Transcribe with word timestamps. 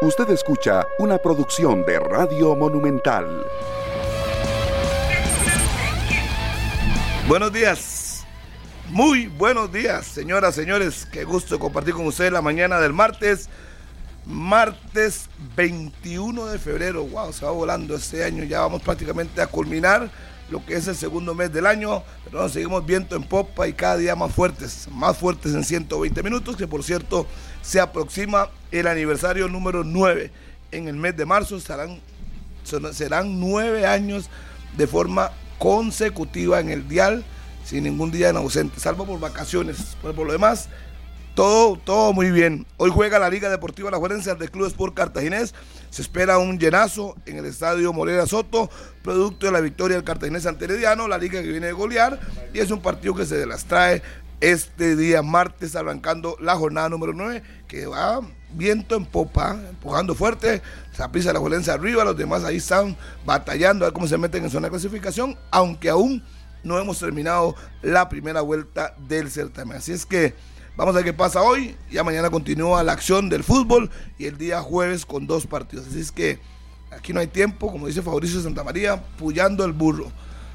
Usted 0.00 0.30
escucha 0.30 0.86
una 1.00 1.18
producción 1.18 1.84
de 1.84 1.98
Radio 1.98 2.54
Monumental. 2.54 3.44
Buenos 7.26 7.52
días. 7.52 8.24
Muy 8.90 9.26
buenos 9.26 9.72
días, 9.72 10.06
señoras, 10.06 10.54
señores. 10.54 11.04
Qué 11.10 11.24
gusto 11.24 11.58
compartir 11.58 11.94
con 11.94 12.06
ustedes 12.06 12.30
la 12.30 12.40
mañana 12.40 12.78
del 12.78 12.92
martes. 12.92 13.48
Martes 14.24 15.28
21 15.56 16.46
de 16.46 16.60
febrero. 16.60 17.02
Wow, 17.04 17.32
se 17.32 17.44
va 17.44 17.50
volando 17.50 17.96
este 17.96 18.22
año. 18.22 18.44
Ya 18.44 18.60
vamos 18.60 18.82
prácticamente 18.82 19.42
a 19.42 19.48
culminar 19.48 20.08
lo 20.50 20.64
que 20.64 20.74
es 20.74 20.88
el 20.88 20.96
segundo 20.96 21.34
mes 21.34 21.52
del 21.52 21.66
año. 21.66 22.02
Pero 22.24 22.48
seguimos 22.48 22.84
viento 22.84 23.16
en 23.16 23.22
popa 23.22 23.68
y 23.68 23.72
cada 23.72 23.96
día 23.96 24.16
más 24.16 24.32
fuertes. 24.32 24.88
Más 24.92 25.16
fuertes 25.16 25.54
en 25.54 25.64
120 25.64 26.22
minutos. 26.22 26.56
Que 26.56 26.66
por 26.66 26.82
cierto, 26.82 27.26
se 27.62 27.80
aproxima 27.80 28.50
el 28.70 28.86
aniversario 28.86 29.48
número 29.48 29.84
9 29.84 30.30
en 30.72 30.88
el 30.88 30.96
mes 30.96 31.16
de 31.16 31.26
marzo. 31.26 31.60
Serán, 31.60 32.00
serán 32.92 33.40
nueve 33.40 33.86
años 33.86 34.28
de 34.76 34.86
forma 34.86 35.32
consecutiva 35.58 36.60
en 36.60 36.70
el 36.70 36.88
dial, 36.88 37.24
sin 37.64 37.84
ningún 37.84 38.10
día 38.10 38.28
en 38.28 38.36
ausente, 38.36 38.80
salvo 38.80 39.04
por 39.04 39.20
vacaciones. 39.20 39.96
Pero 40.00 40.14
por 40.14 40.26
lo 40.26 40.32
demás, 40.32 40.68
todo, 41.38 41.76
todo 41.76 42.12
muy 42.12 42.32
bien. 42.32 42.66
Hoy 42.78 42.90
juega 42.92 43.20
la 43.20 43.30
Liga 43.30 43.48
Deportiva 43.48 43.92
La 43.92 43.98
Juerense 43.98 44.34
del 44.34 44.50
Club 44.50 44.66
Sport 44.66 44.92
Cartaginés. 44.92 45.54
Se 45.88 46.02
espera 46.02 46.36
un 46.36 46.58
llenazo 46.58 47.14
en 47.26 47.36
el 47.36 47.44
estadio 47.44 47.92
Morera 47.92 48.26
Soto, 48.26 48.68
producto 49.04 49.46
de 49.46 49.52
la 49.52 49.60
victoria 49.60 49.96
del 49.96 50.04
Cartaginés 50.04 50.46
ante 50.46 50.66
la 50.66 51.16
liga 51.16 51.40
que 51.40 51.46
viene 51.46 51.68
de 51.68 51.72
golear. 51.72 52.18
Y 52.52 52.58
es 52.58 52.72
un 52.72 52.82
partido 52.82 53.14
que 53.14 53.24
se 53.24 53.46
las 53.46 53.66
trae 53.66 54.02
este 54.40 54.96
día 54.96 55.22
martes, 55.22 55.76
arrancando 55.76 56.36
la 56.40 56.56
jornada 56.56 56.88
número 56.88 57.12
9, 57.12 57.40
que 57.68 57.86
va 57.86 58.20
viento 58.50 58.96
en 58.96 59.06
popa, 59.06 59.56
empujando 59.70 60.16
fuerte, 60.16 60.60
pisa 61.12 61.32
la 61.32 61.38
violencia 61.38 61.74
arriba, 61.74 62.02
los 62.02 62.16
demás 62.16 62.42
ahí 62.42 62.56
están 62.56 62.96
batallando 63.24 63.84
a 63.84 63.90
ver 63.90 63.94
cómo 63.94 64.08
se 64.08 64.18
meten 64.18 64.42
en 64.42 64.50
zona 64.50 64.66
de 64.66 64.70
clasificación, 64.72 65.38
aunque 65.52 65.88
aún 65.88 66.20
no 66.64 66.80
hemos 66.80 66.98
terminado 66.98 67.54
la 67.80 68.08
primera 68.08 68.40
vuelta 68.40 68.96
del 69.06 69.30
certamen. 69.30 69.76
Así 69.76 69.92
es 69.92 70.04
que 70.04 70.34
vamos 70.78 70.94
a 70.94 70.98
ver 70.98 71.06
qué 71.06 71.12
pasa 71.12 71.42
hoy, 71.42 71.74
ya 71.90 72.04
mañana 72.04 72.30
continúa 72.30 72.84
la 72.84 72.92
acción 72.92 73.28
del 73.28 73.42
fútbol 73.42 73.90
y 74.16 74.26
el 74.26 74.38
día 74.38 74.62
jueves 74.62 75.04
con 75.04 75.26
dos 75.26 75.44
partidos. 75.44 75.88
Así 75.88 75.98
es 75.98 76.12
que 76.12 76.38
aquí 76.92 77.12
no 77.12 77.18
hay 77.18 77.26
tiempo, 77.26 77.70
como 77.72 77.88
dice 77.88 78.00
Fabricio 78.00 78.40
Santa 78.40 78.62
María, 78.62 79.02
puyando 79.18 79.64
el 79.64 79.72
burro. 79.72 80.10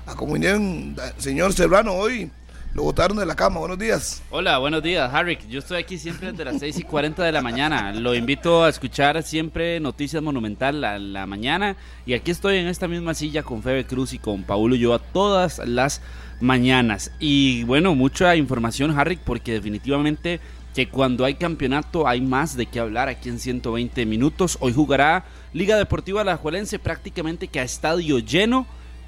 A 0.05 0.15
señor 1.17 1.53
Serrano, 1.53 1.93
hoy 1.93 2.31
lo 2.73 2.83
botaron 2.83 3.17
de 3.17 3.25
la 3.25 3.35
cama. 3.35 3.59
Buenos 3.59 3.77
días. 3.77 4.23
Hola, 4.31 4.57
buenos 4.57 4.81
días, 4.81 5.13
Harry. 5.13 5.37
Yo 5.49 5.59
estoy 5.59 5.79
aquí 5.79 5.97
siempre 5.97 6.31
desde 6.31 6.43
las 6.43 6.59
6 6.59 6.79
y 6.79 6.83
40 6.83 7.23
de 7.23 7.31
la 7.31 7.41
mañana. 7.41 7.93
Lo 7.93 8.15
invito 8.15 8.63
a 8.63 8.69
escuchar 8.69 9.21
siempre 9.21 9.79
Noticias 9.79 10.23
Monumental 10.23 10.83
a 10.83 10.97
la 10.97 11.27
mañana. 11.27 11.75
Y 12.05 12.13
aquí 12.13 12.31
estoy 12.31 12.57
en 12.57 12.67
esta 12.67 12.87
misma 12.87 13.13
silla 13.13 13.43
con 13.43 13.61
Febe 13.61 13.85
Cruz 13.85 14.13
y 14.13 14.19
con 14.19 14.43
Paulo 14.43 14.75
Yoa 14.75 14.99
todas 14.99 15.59
las 15.59 16.01
mañanas. 16.41 17.11
Y 17.19 17.63
bueno, 17.65 17.93
mucha 17.93 18.35
información, 18.35 18.97
Harry, 18.97 19.19
porque 19.23 19.53
definitivamente 19.53 20.39
que 20.73 20.89
cuando 20.89 21.23
hay 21.25 21.35
campeonato 21.35 22.07
hay 22.07 22.21
más 22.21 22.57
de 22.57 22.65
qué 22.65 22.79
hablar 22.79 23.07
aquí 23.07 23.29
en 23.29 23.37
120 23.37 24.07
minutos. 24.07 24.57
Hoy 24.59 24.73
jugará 24.73 25.25
Liga 25.53 25.77
Deportiva 25.77 26.23
La 26.23 26.39
prácticamente 26.81 27.47
que 27.47 27.59
a 27.59 27.63
estadio 27.63 28.17
lleno 28.17 28.65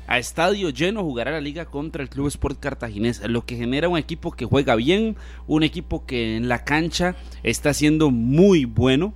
a 0.07 0.17
estadio 0.19 0.69
lleno 0.69 1.03
jugará 1.03 1.31
la 1.31 1.41
liga 1.41 1.65
contra 1.65 2.03
el 2.03 2.09
Club 2.09 2.27
Sport 2.27 2.59
Cartaginés, 2.59 3.21
lo 3.27 3.45
que 3.45 3.55
genera 3.55 3.89
un 3.89 3.97
equipo 3.97 4.31
que 4.31 4.45
juega 4.45 4.75
bien, 4.75 5.15
un 5.47 5.63
equipo 5.63 6.05
que 6.05 6.37
en 6.37 6.47
la 6.47 6.63
cancha 6.63 7.15
está 7.43 7.73
siendo 7.73 8.11
muy 8.11 8.65
bueno, 8.65 9.13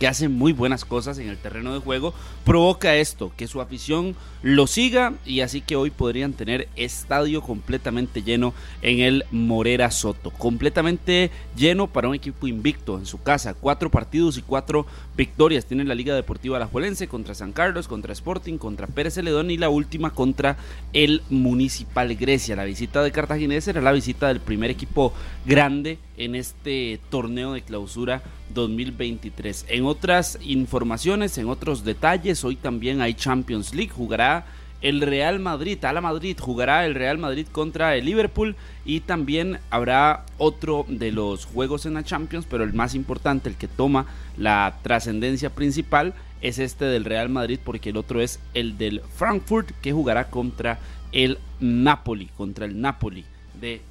que 0.00 0.08
hace 0.08 0.30
muy 0.30 0.54
buenas 0.54 0.86
cosas 0.86 1.18
en 1.18 1.28
el 1.28 1.36
terreno 1.36 1.74
de 1.74 1.78
juego, 1.78 2.14
provoca 2.44 2.96
esto, 2.96 3.30
que 3.36 3.46
su 3.46 3.60
afición 3.60 4.16
lo 4.42 4.66
siga 4.66 5.12
y 5.26 5.40
así 5.42 5.60
que 5.60 5.76
hoy 5.76 5.90
podrían 5.90 6.32
tener 6.32 6.68
estadio 6.74 7.42
completamente 7.42 8.22
lleno 8.22 8.54
en 8.80 9.00
el 9.00 9.26
Morera 9.30 9.90
Soto, 9.90 10.30
completamente 10.30 11.30
lleno 11.54 11.86
para 11.86 12.08
un 12.08 12.14
equipo 12.14 12.46
invicto 12.46 12.96
en 12.96 13.04
su 13.04 13.22
casa, 13.22 13.52
cuatro 13.52 13.90
partidos 13.90 14.38
y 14.38 14.42
cuatro 14.42 14.86
victorias 15.18 15.66
tiene 15.66 15.84
la 15.84 15.94
Liga 15.94 16.14
Deportiva 16.14 16.56
Alajuelense 16.56 17.06
contra 17.06 17.34
San 17.34 17.52
Carlos, 17.52 17.86
contra 17.86 18.14
Sporting, 18.14 18.56
contra 18.56 18.86
Pérez 18.86 19.14
Celedón 19.14 19.50
y 19.50 19.58
la 19.58 19.68
última 19.68 20.14
contra 20.14 20.56
el 20.94 21.20
Municipal 21.28 22.16
Grecia. 22.16 22.56
La 22.56 22.64
visita 22.64 23.02
de 23.02 23.12
Cartaginés 23.12 23.68
era 23.68 23.82
la 23.82 23.92
visita 23.92 24.28
del 24.28 24.40
primer 24.40 24.70
equipo 24.70 25.12
grande 25.44 25.98
en 26.20 26.34
este 26.34 27.00
torneo 27.08 27.54
de 27.54 27.62
clausura 27.62 28.22
2023. 28.54 29.64
En 29.68 29.86
otras 29.86 30.38
informaciones, 30.42 31.38
en 31.38 31.48
otros 31.48 31.82
detalles, 31.82 32.44
hoy 32.44 32.56
también 32.56 33.00
hay 33.00 33.14
Champions 33.14 33.74
League, 33.74 33.90
jugará 33.90 34.44
el 34.82 35.00
Real 35.00 35.40
Madrid, 35.40 35.82
a 35.84 35.92
la 35.92 36.02
Madrid, 36.02 36.36
jugará 36.38 36.84
el 36.84 36.94
Real 36.94 37.16
Madrid 37.16 37.46
contra 37.50 37.96
el 37.96 38.04
Liverpool 38.04 38.54
y 38.84 39.00
también 39.00 39.60
habrá 39.70 40.24
otro 40.36 40.84
de 40.88 41.10
los 41.10 41.46
juegos 41.46 41.86
en 41.86 41.94
la 41.94 42.04
Champions, 42.04 42.46
pero 42.48 42.64
el 42.64 42.74
más 42.74 42.94
importante, 42.94 43.48
el 43.48 43.56
que 43.56 43.68
toma 43.68 44.06
la 44.36 44.78
trascendencia 44.82 45.50
principal, 45.50 46.14
es 46.42 46.58
este 46.58 46.84
del 46.84 47.04
Real 47.04 47.30
Madrid 47.30 47.58
porque 47.62 47.90
el 47.90 47.96
otro 47.96 48.20
es 48.20 48.40
el 48.54 48.76
del 48.76 49.00
Frankfurt 49.16 49.70
que 49.82 49.92
jugará 49.92 50.28
contra 50.28 50.78
el 51.12 51.38
Napoli, 51.60 52.30
contra 52.36 52.66
el 52.66 52.80
Napoli 52.80 53.24
de 53.60 53.82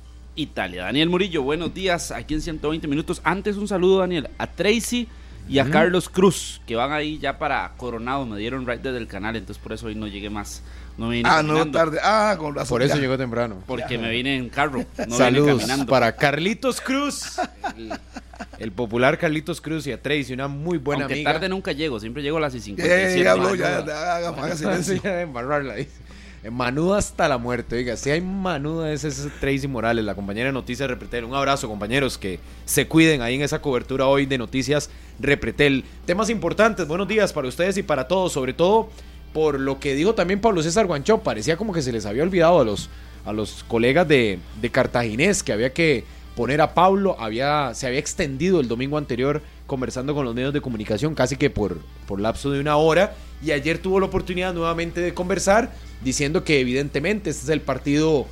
Italia. 0.41 0.83
Daniel 0.83 1.09
Murillo, 1.09 1.43
buenos 1.43 1.73
días, 1.73 2.11
aquí 2.11 2.33
en 2.33 2.41
120 2.41 2.87
minutos. 2.87 3.21
Antes 3.23 3.57
un 3.57 3.67
saludo, 3.67 3.99
Daniel, 3.99 4.29
a 4.37 4.47
Tracy 4.47 5.07
y 5.49 5.59
a 5.59 5.69
Carlos 5.69 6.09
Cruz, 6.09 6.61
que 6.65 6.75
van 6.75 6.91
ahí 6.91 7.17
ya 7.17 7.37
para 7.37 7.73
Coronado, 7.75 8.25
me 8.25 8.37
dieron 8.37 8.65
right 8.67 8.81
desde 8.81 8.97
el 8.99 9.07
canal, 9.07 9.35
entonces 9.35 9.61
por 9.61 9.73
eso 9.73 9.87
hoy 9.87 9.95
no 9.95 10.07
llegué 10.07 10.29
más. 10.29 10.63
No 10.97 11.09
vine 11.09 11.29
ah, 11.31 11.41
no 11.41 11.69
tarde. 11.71 11.97
Ah, 12.03 12.35
con 12.37 12.53
razón. 12.53 12.75
Por 12.75 12.83
eso 12.83 12.97
llegó 12.97 13.17
temprano. 13.17 13.63
Porque 13.65 13.97
me 13.97 14.09
vine 14.11 14.35
en 14.35 14.49
carro. 14.49 14.85
No 15.07 15.15
Saludos 15.15 15.63
para 15.87 16.13
Carlitos 16.13 16.81
Cruz. 16.81 17.39
El, 18.57 18.73
popular 18.73 19.17
Carlitos 19.17 19.61
Cruz 19.61 19.87
y 19.87 19.93
a 19.93 20.01
Tracy, 20.01 20.33
una 20.33 20.49
muy 20.49 20.77
buena 20.77 21.03
Aunque 21.03 21.15
amiga. 21.15 21.33
tarde 21.33 21.47
nunca 21.47 21.71
llego, 21.71 22.01
siempre 22.01 22.21
llego 22.21 22.37
a 22.37 22.41
las 22.41 22.53
57. 22.53 23.23
ya 23.23 23.31
habló, 23.31 23.55
ya, 23.55 23.85
ya, 23.85 24.15
haga 24.17 24.55
silencio. 24.57 25.01
ya 25.01 25.15
de 25.15 25.21
embarrarla, 25.21 25.75
Manuda 26.49 26.97
hasta 26.97 27.27
la 27.27 27.37
muerte, 27.37 27.75
oiga, 27.75 27.97
si 27.97 28.11
hay 28.11 28.21
manuda 28.21 28.93
es 28.93 29.03
ese 29.03 29.29
Tracy 29.41 29.67
Morales, 29.67 30.05
la 30.05 30.15
compañera 30.15 30.47
de 30.47 30.53
Noticias 30.53 30.89
Repretel. 30.89 31.25
Un 31.25 31.35
abrazo, 31.35 31.67
compañeros, 31.67 32.17
que 32.17 32.39
se 32.63 32.87
cuiden 32.87 33.21
ahí 33.21 33.35
en 33.35 33.41
esa 33.41 33.61
cobertura 33.61 34.07
hoy 34.07 34.25
de 34.25 34.37
Noticias 34.37 34.89
Repretel. 35.19 35.83
Temas 36.05 36.29
importantes, 36.29 36.87
buenos 36.87 37.09
días 37.09 37.33
para 37.33 37.49
ustedes 37.49 37.77
y 37.77 37.83
para 37.83 38.07
todos, 38.07 38.31
sobre 38.31 38.53
todo 38.53 38.89
por 39.33 39.59
lo 39.59 39.81
que 39.81 39.95
dijo 39.95 40.15
también 40.15 40.39
Pablo 40.39 40.63
César 40.63 40.85
Guancho, 40.85 41.19
parecía 41.19 41.57
como 41.57 41.73
que 41.73 41.81
se 41.81 41.91
les 41.91 42.05
había 42.05 42.23
olvidado 42.23 42.61
a 42.61 42.63
los, 42.63 42.89
a 43.25 43.33
los 43.33 43.65
colegas 43.65 44.07
de, 44.07 44.39
de 44.61 44.69
Cartaginés 44.69 45.43
que 45.43 45.51
había 45.51 45.73
que 45.73 46.05
poner 46.37 46.61
a 46.61 46.73
Pablo, 46.73 47.17
había, 47.19 47.73
se 47.73 47.85
había 47.85 47.99
extendido 47.99 48.61
el 48.61 48.69
domingo 48.69 48.97
anterior 48.97 49.41
conversando 49.69 50.13
con 50.13 50.25
los 50.25 50.35
medios 50.35 50.51
de 50.53 50.59
comunicación 50.59 51.15
casi 51.15 51.37
que 51.37 51.49
por, 51.49 51.79
por 52.05 52.19
lapso 52.19 52.51
de 52.51 52.59
una 52.59 52.75
hora 52.75 53.15
y 53.41 53.51
ayer 53.51 53.77
tuvo 53.77 54.01
la 54.01 54.07
oportunidad 54.07 54.53
nuevamente 54.53 54.99
de 54.99 55.13
conversar 55.13 55.71
diciendo 56.03 56.43
que 56.43 56.59
evidentemente 56.59 57.29
este 57.29 57.43
es 57.43 57.49
el 57.49 57.61
partido 57.61 58.25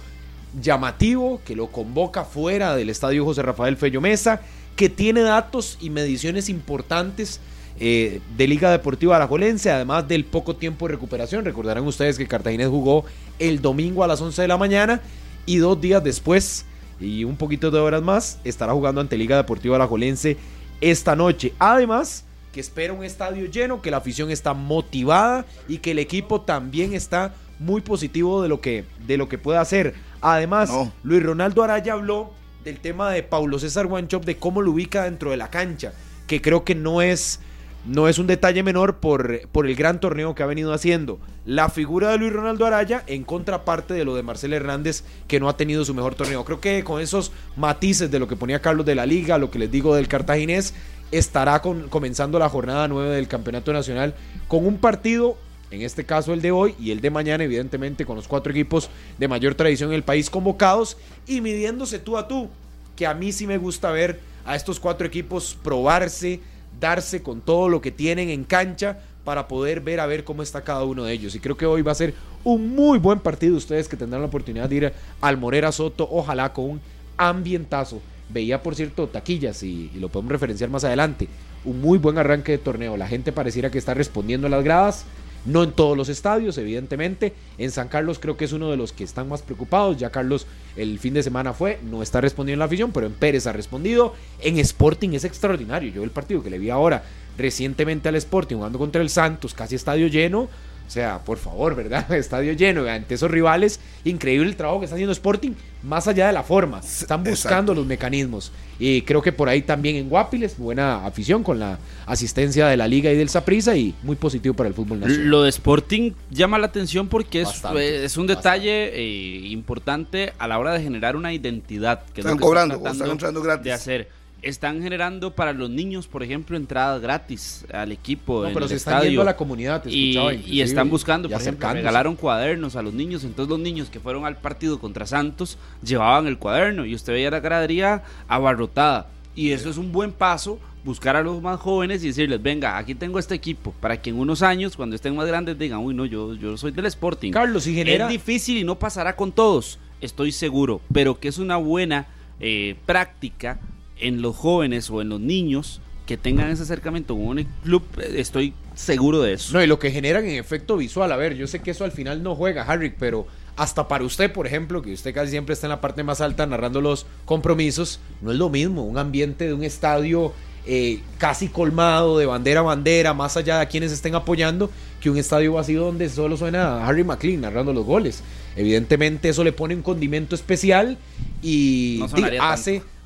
llamativo 0.61 1.41
que 1.45 1.55
lo 1.55 1.67
convoca 1.67 2.25
fuera 2.25 2.75
del 2.75 2.89
estadio 2.89 3.23
José 3.23 3.41
Rafael 3.41 3.77
Fello 3.77 4.01
Mesa, 4.01 4.41
que 4.75 4.89
tiene 4.89 5.21
datos 5.21 5.77
y 5.79 5.89
mediciones 5.89 6.49
importantes 6.49 7.39
eh, 7.79 8.21
de 8.35 8.47
Liga 8.47 8.71
Deportiva 8.71 9.15
Alajuelense, 9.15 9.71
además 9.71 10.07
del 10.07 10.25
poco 10.25 10.55
tiempo 10.55 10.87
de 10.87 10.93
recuperación. 10.93 11.45
Recordarán 11.45 11.85
ustedes 11.85 12.17
que 12.17 12.27
Cartagena 12.27 12.67
jugó 12.67 13.05
el 13.39 13.61
domingo 13.61 14.03
a 14.03 14.07
las 14.07 14.21
11 14.21 14.41
de 14.41 14.47
la 14.47 14.57
mañana 14.57 15.01
y 15.45 15.57
dos 15.57 15.79
días 15.79 16.03
después 16.03 16.65
y 16.99 17.23
un 17.23 17.37
poquito 17.37 17.69
de 17.69 17.79
horas 17.79 18.01
más 18.01 18.39
estará 18.43 18.73
jugando 18.73 19.01
ante 19.01 19.17
Liga 19.17 19.37
Deportiva 19.37 19.75
Alajuelense 19.75 20.37
esta 20.81 21.15
noche. 21.15 21.53
Además, 21.59 22.25
que 22.51 22.59
espera 22.59 22.93
un 22.93 23.03
estadio 23.03 23.45
lleno, 23.45 23.81
que 23.81 23.91
la 23.91 23.97
afición 23.97 24.31
está 24.31 24.53
motivada 24.53 25.45
y 25.67 25.77
que 25.77 25.91
el 25.91 25.99
equipo 25.99 26.41
también 26.41 26.93
está 26.93 27.33
muy 27.59 27.81
positivo 27.81 28.41
de 28.41 28.49
lo 28.49 28.61
que, 28.61 28.85
de 29.05 29.17
lo 29.17 29.29
que 29.29 29.37
puede 29.37 29.59
hacer. 29.59 29.95
Además, 30.21 30.71
Luis 31.03 31.23
Ronaldo 31.23 31.63
Araya 31.63 31.93
habló 31.93 32.31
del 32.63 32.79
tema 32.79 33.11
de 33.11 33.23
Paulo 33.23 33.59
César 33.59 33.87
Guanchop, 33.87 34.25
de 34.25 34.37
cómo 34.37 34.61
lo 34.61 34.71
ubica 34.71 35.03
dentro 35.03 35.31
de 35.31 35.37
la 35.37 35.49
cancha, 35.49 35.93
que 36.27 36.41
creo 36.41 36.63
que 36.63 36.75
no 36.75 37.01
es, 37.01 37.39
no 37.85 38.07
es 38.07 38.19
un 38.19 38.27
detalle 38.27 38.63
menor 38.63 38.97
por, 38.97 39.47
por 39.49 39.67
el 39.67 39.75
gran 39.75 39.99
torneo 39.99 40.35
que 40.35 40.43
ha 40.43 40.47
venido 40.47 40.73
haciendo. 40.73 41.19
La 41.45 41.69
figura 41.69 42.09
de 42.09 42.17
Luis 42.17 42.33
Ronaldo 42.33 42.65
Araya 42.65 43.03
en 43.07 43.23
contraparte 43.23 43.93
de 43.93 44.03
lo 44.03 44.15
de 44.15 44.23
Marcel 44.23 44.53
Hernández, 44.53 45.03
que 45.27 45.39
no 45.39 45.47
ha 45.47 45.57
tenido 45.57 45.85
su 45.85 45.93
mejor 45.93 46.15
torneo. 46.15 46.43
Creo 46.43 46.59
que 46.59 46.83
con 46.83 47.01
esos 47.01 47.31
matices 47.55 48.11
de 48.11 48.19
lo 48.19 48.27
que 48.27 48.35
ponía 48.35 48.61
Carlos 48.61 48.85
de 48.85 48.95
la 48.95 49.05
Liga, 49.05 49.37
lo 49.37 49.51
que 49.51 49.59
les 49.59 49.71
digo 49.71 49.95
del 49.95 50.07
cartaginés, 50.07 50.73
estará 51.11 51.61
comenzando 51.61 52.37
la 52.39 52.49
jornada 52.49 52.87
9 52.87 53.15
del 53.15 53.27
Campeonato 53.27 53.71
Nacional 53.71 54.13
con 54.47 54.65
un 54.65 54.77
partido 54.77 55.37
en 55.71 55.81
este 55.81 56.05
caso 56.05 56.33
el 56.33 56.41
de 56.41 56.51
hoy 56.51 56.75
y 56.79 56.91
el 56.91 57.01
de 57.01 57.09
mañana, 57.09 57.43
evidentemente 57.43 58.05
con 58.05 58.15
los 58.15 58.27
cuatro 58.27 58.51
equipos 58.51 58.89
de 59.17 59.27
mayor 59.27 59.55
tradición 59.55 59.89
en 59.89 59.95
el 59.95 60.03
país 60.03 60.29
convocados 60.29 60.97
y 61.25 61.41
midiéndose 61.41 61.99
tú 61.99 62.17
a 62.17 62.27
tú, 62.27 62.49
que 62.95 63.05
a 63.05 63.13
mí 63.13 63.33
sí 63.33 63.47
me 63.47 63.57
gusta 63.57 63.91
ver 63.91 64.21
a 64.45 64.55
estos 64.55 64.79
cuatro 64.79 65.05
equipos 65.05 65.57
probarse, 65.61 66.39
darse 66.79 67.21
con 67.21 67.41
todo 67.41 67.69
lo 67.69 67.81
que 67.81 67.91
tienen 67.91 68.29
en 68.29 68.43
cancha 68.43 68.99
para 69.23 69.47
poder 69.47 69.81
ver 69.81 69.99
a 69.99 70.05
ver 70.05 70.23
cómo 70.23 70.41
está 70.41 70.63
cada 70.63 70.83
uno 70.83 71.03
de 71.03 71.13
ellos. 71.13 71.35
Y 71.35 71.39
creo 71.39 71.57
que 71.57 71.65
hoy 71.65 71.81
va 71.81 71.91
a 71.91 71.95
ser 71.95 72.13
un 72.43 72.75
muy 72.75 72.97
buen 72.97 73.19
partido. 73.19 73.57
Ustedes 73.57 73.87
que 73.87 73.97
tendrán 73.97 74.21
la 74.21 74.27
oportunidad 74.27 74.69
de 74.69 74.75
ir 74.75 74.93
al 75.19 75.37
Morera 75.37 75.71
Soto, 75.71 76.07
ojalá 76.09 76.53
con 76.53 76.65
un 76.65 76.81
ambientazo. 77.17 78.01
Veía, 78.29 78.63
por 78.63 78.75
cierto, 78.75 79.07
taquillas 79.07 79.63
y, 79.63 79.91
y 79.93 79.99
lo 79.99 80.09
podemos 80.09 80.31
referenciar 80.31 80.69
más 80.69 80.83
adelante. 80.83 81.27
Un 81.65 81.81
muy 81.81 81.97
buen 81.97 82.17
arranque 82.17 82.53
de 82.53 82.57
torneo. 82.57 82.95
La 82.95 83.07
gente 83.07 83.31
pareciera 83.31 83.69
que 83.69 83.77
está 83.77 83.93
respondiendo 83.93 84.47
a 84.47 84.49
las 84.49 84.63
gradas. 84.63 85.05
No 85.47 85.63
en 85.63 85.71
todos 85.71 85.97
los 85.97 86.09
estadios, 86.09 86.57
evidentemente. 86.57 87.33
En 87.57 87.71
San 87.71 87.87
Carlos 87.87 88.19
creo 88.19 88.35
que 88.35 88.45
es 88.45 88.51
uno 88.51 88.69
de 88.69 88.75
los 88.75 88.91
que 88.91 89.05
están 89.05 89.29
más 89.29 89.41
preocupados. 89.41 89.97
Ya 89.97 90.09
Carlos 90.09 90.45
el 90.75 90.99
fin 90.99 91.13
de 91.13 91.23
semana 91.23 91.53
fue, 91.53 91.79
no 91.89 92.03
está 92.03 92.19
respondiendo 92.19 92.55
en 92.55 92.59
la 92.59 92.65
afición, 92.65 92.91
pero 92.91 93.07
en 93.07 93.13
Pérez 93.13 93.47
ha 93.47 93.53
respondido. 93.53 94.13
En 94.41 94.59
Sporting 94.59 95.11
es 95.13 95.23
extraordinario. 95.23 95.91
Yo 95.91 96.03
el 96.03 96.11
partido 96.11 96.43
que 96.43 96.49
le 96.49 96.59
vi 96.59 96.69
ahora 96.69 97.03
recientemente 97.37 98.09
al 98.09 98.15
Sporting 98.15 98.57
jugando 98.57 98.77
contra 98.77 99.01
el 99.01 99.09
Santos, 99.09 99.53
casi 99.53 99.75
estadio 99.75 100.07
lleno. 100.07 100.49
O 100.87 100.89
sea, 100.89 101.19
por 101.19 101.37
favor, 101.37 101.75
¿verdad? 101.75 102.09
Estadio 102.15 102.53
lleno 102.53 102.85
ante 102.87 103.15
esos 103.15 103.29
rivales. 103.29 103.79
Increíble 104.05 104.47
el 104.47 104.55
trabajo 104.55 104.79
que 104.79 104.85
está 104.85 104.95
haciendo 104.95 105.11
Sporting, 105.11 105.51
más 105.83 106.07
allá 106.07 106.27
de 106.27 106.33
la 106.33 106.43
forma. 106.43 106.79
Están 106.79 107.23
buscando 107.23 107.57
Exacto. 107.57 107.73
los 107.75 107.85
mecanismos. 107.85 108.53
Y 108.79 109.01
creo 109.01 109.21
que 109.21 109.33
por 109.33 109.49
ahí 109.49 109.63
también 109.63 109.97
en 109.97 110.07
Guapiles, 110.07 110.57
buena 110.57 111.05
afición 111.05 111.43
con 111.43 111.59
la 111.59 111.77
asistencia 112.05 112.67
de 112.67 112.77
la 112.77 112.87
Liga 112.87 113.11
y 113.11 113.17
del 113.17 113.27
Saprissa 113.27 113.75
y 113.75 113.93
muy 114.03 114.15
positivo 114.15 114.55
para 114.55 114.69
el 114.69 114.75
fútbol 114.75 115.01
nacional. 115.01 115.27
Lo 115.27 115.43
de 115.43 115.49
Sporting 115.49 116.13
llama 116.29 116.57
la 116.57 116.67
atención 116.67 117.09
porque 117.09 117.41
es, 117.41 117.47
Bastante, 117.47 117.81
eh, 117.81 118.05
es 118.05 118.15
un 118.15 118.27
detalle 118.27 118.91
eh, 118.93 119.47
importante 119.47 120.33
a 120.37 120.47
la 120.47 120.57
hora 120.57 120.73
de 120.73 120.81
generar 120.81 121.15
una 121.17 121.33
identidad. 121.33 122.03
Que 122.13 122.21
es 122.21 122.25
lo 122.25 122.31
Están 122.31 122.37
que 122.37 122.43
cobrando, 122.43 122.75
tratando 122.75 123.03
están 123.03 123.11
entrando 123.11 123.41
gratis. 123.41 123.63
De 123.65 123.73
hacer. 123.73 124.16
Están 124.43 124.81
generando 124.83 125.33
para 125.33 125.51
los 125.51 125.69
niños, 125.69 126.07
por 126.07 126.21
ejemplo, 126.21 126.55
entradas 126.57 127.01
gratis 127.01 127.65
al 127.73 127.91
equipo. 127.91 128.41
No, 128.43 128.47
en 128.49 128.53
pero 128.53 128.65
el 128.65 128.69
se 128.69 128.75
están 128.75 128.93
estadio. 128.95 129.09
yendo 129.09 129.21
a 129.23 129.25
la 129.25 129.35
comunidad, 129.35 129.81
te 129.81 129.89
y, 129.89 130.11
escuchaba, 130.11 130.33
y 130.33 130.61
están 130.61 130.89
buscando, 130.89 131.27
por 131.29 131.41
ejemplo, 131.41 131.73
regalaron 131.73 132.15
cuadernos 132.15 132.75
a 132.75 132.81
los 132.83 132.93
niños. 132.93 133.23
Entonces 133.23 133.49
los 133.49 133.59
niños 133.59 133.89
que 133.89 133.99
fueron 133.99 134.25
al 134.25 134.37
partido 134.37 134.79
contra 134.79 135.05
Santos 135.07 135.57
llevaban 135.83 136.27
el 136.27 136.37
cuaderno 136.37 136.85
y 136.85 136.93
usted 136.93 137.13
veía 137.13 137.31
la 137.31 137.39
gradería 137.39 138.03
abarrotada. 138.27 139.07
Y 139.35 139.51
eso 139.51 139.69
es 139.69 139.77
un 139.77 139.91
buen 139.91 140.11
paso, 140.11 140.59
buscar 140.83 141.15
a 141.15 141.21
los 141.23 141.41
más 141.41 141.59
jóvenes 141.59 142.03
y 142.03 142.07
decirles, 142.07 142.41
venga, 142.41 142.77
aquí 142.77 142.95
tengo 142.95 143.19
este 143.19 143.35
equipo, 143.35 143.73
para 143.79 144.01
que 144.01 144.09
en 144.11 144.17
unos 144.19 144.41
años, 144.43 144.75
cuando 144.75 144.95
estén 144.95 145.15
más 145.15 145.27
grandes, 145.27 145.57
digan, 145.59 145.79
uy, 145.79 145.93
no, 145.93 146.05
yo, 146.05 146.33
yo 146.35 146.57
soy 146.57 146.71
del 146.71 146.85
Sporting. 146.85 147.31
Carlos, 147.31 147.67
y 147.67 147.73
genera- 147.75 148.05
Es 148.05 148.11
difícil 148.11 148.57
y 148.57 148.63
no 148.63 148.79
pasará 148.79 149.15
con 149.15 149.31
todos, 149.31 149.77
estoy 149.99 150.31
seguro, 150.31 150.79
pero 150.93 151.19
que 151.19 151.27
es 151.27 151.37
una 151.39 151.57
buena 151.57 152.05
eh, 152.39 152.75
práctica 152.85 153.59
en 153.99 154.21
los 154.21 154.35
jóvenes 154.35 154.89
o 154.89 155.01
en 155.01 155.09
los 155.09 155.19
niños 155.19 155.81
que 156.05 156.17
tengan 156.17 156.49
ese 156.49 156.63
acercamiento 156.63 157.15
con 157.15 157.25
un 157.25 157.47
club, 157.63 157.83
estoy 158.15 158.53
seguro 158.75 159.21
de 159.21 159.33
eso. 159.33 159.53
No, 159.53 159.63
y 159.63 159.67
lo 159.67 159.77
que 159.77 159.91
generan 159.91 160.25
en 160.25 160.39
efecto 160.39 160.77
visual. 160.77 161.11
A 161.11 161.17
ver, 161.17 161.35
yo 161.35 161.47
sé 161.47 161.59
que 161.59 161.71
eso 161.71 161.83
al 161.83 161.91
final 161.91 162.23
no 162.23 162.35
juega, 162.35 162.63
Harry, 162.63 162.93
pero 162.97 163.27
hasta 163.57 163.87
para 163.87 164.05
usted, 164.05 164.31
por 164.31 164.47
ejemplo, 164.47 164.81
que 164.81 164.93
usted 164.93 165.13
casi 165.13 165.31
siempre 165.31 165.53
está 165.53 165.67
en 165.67 165.71
la 165.71 165.81
parte 165.81 166.03
más 166.03 166.21
alta 166.21 166.45
narrando 166.45 166.79
los 166.79 167.05
compromisos, 167.25 167.99
no 168.21 168.31
es 168.31 168.37
lo 168.37 168.49
mismo. 168.49 168.85
Un 168.85 168.97
ambiente 168.97 169.47
de 169.47 169.53
un 169.53 169.63
estadio 169.63 170.31
eh, 170.65 171.01
casi 171.17 171.47
colmado, 171.47 172.17
de 172.17 172.25
bandera 172.25 172.59
a 172.61 172.63
bandera, 172.63 173.13
más 173.13 173.35
allá 173.35 173.59
de 173.59 173.67
quienes 173.67 173.91
estén 173.91 174.15
apoyando, 174.15 174.69
que 175.01 175.09
un 175.09 175.17
estadio 175.17 175.53
vacío 175.53 175.83
donde 175.83 176.09
solo 176.09 176.37
suena 176.37 176.77
a 176.77 176.87
Harry 176.87 177.03
McLean 177.03 177.41
narrando 177.41 177.73
los 177.73 177.85
goles. 177.85 178.21
Evidentemente, 178.55 179.29
eso 179.29 179.43
le 179.43 179.51
pone 179.51 179.75
un 179.75 179.81
condimento 179.81 180.35
especial 180.35 180.97
y 181.41 181.97
No 181.99 182.09
sonaría 182.09 182.51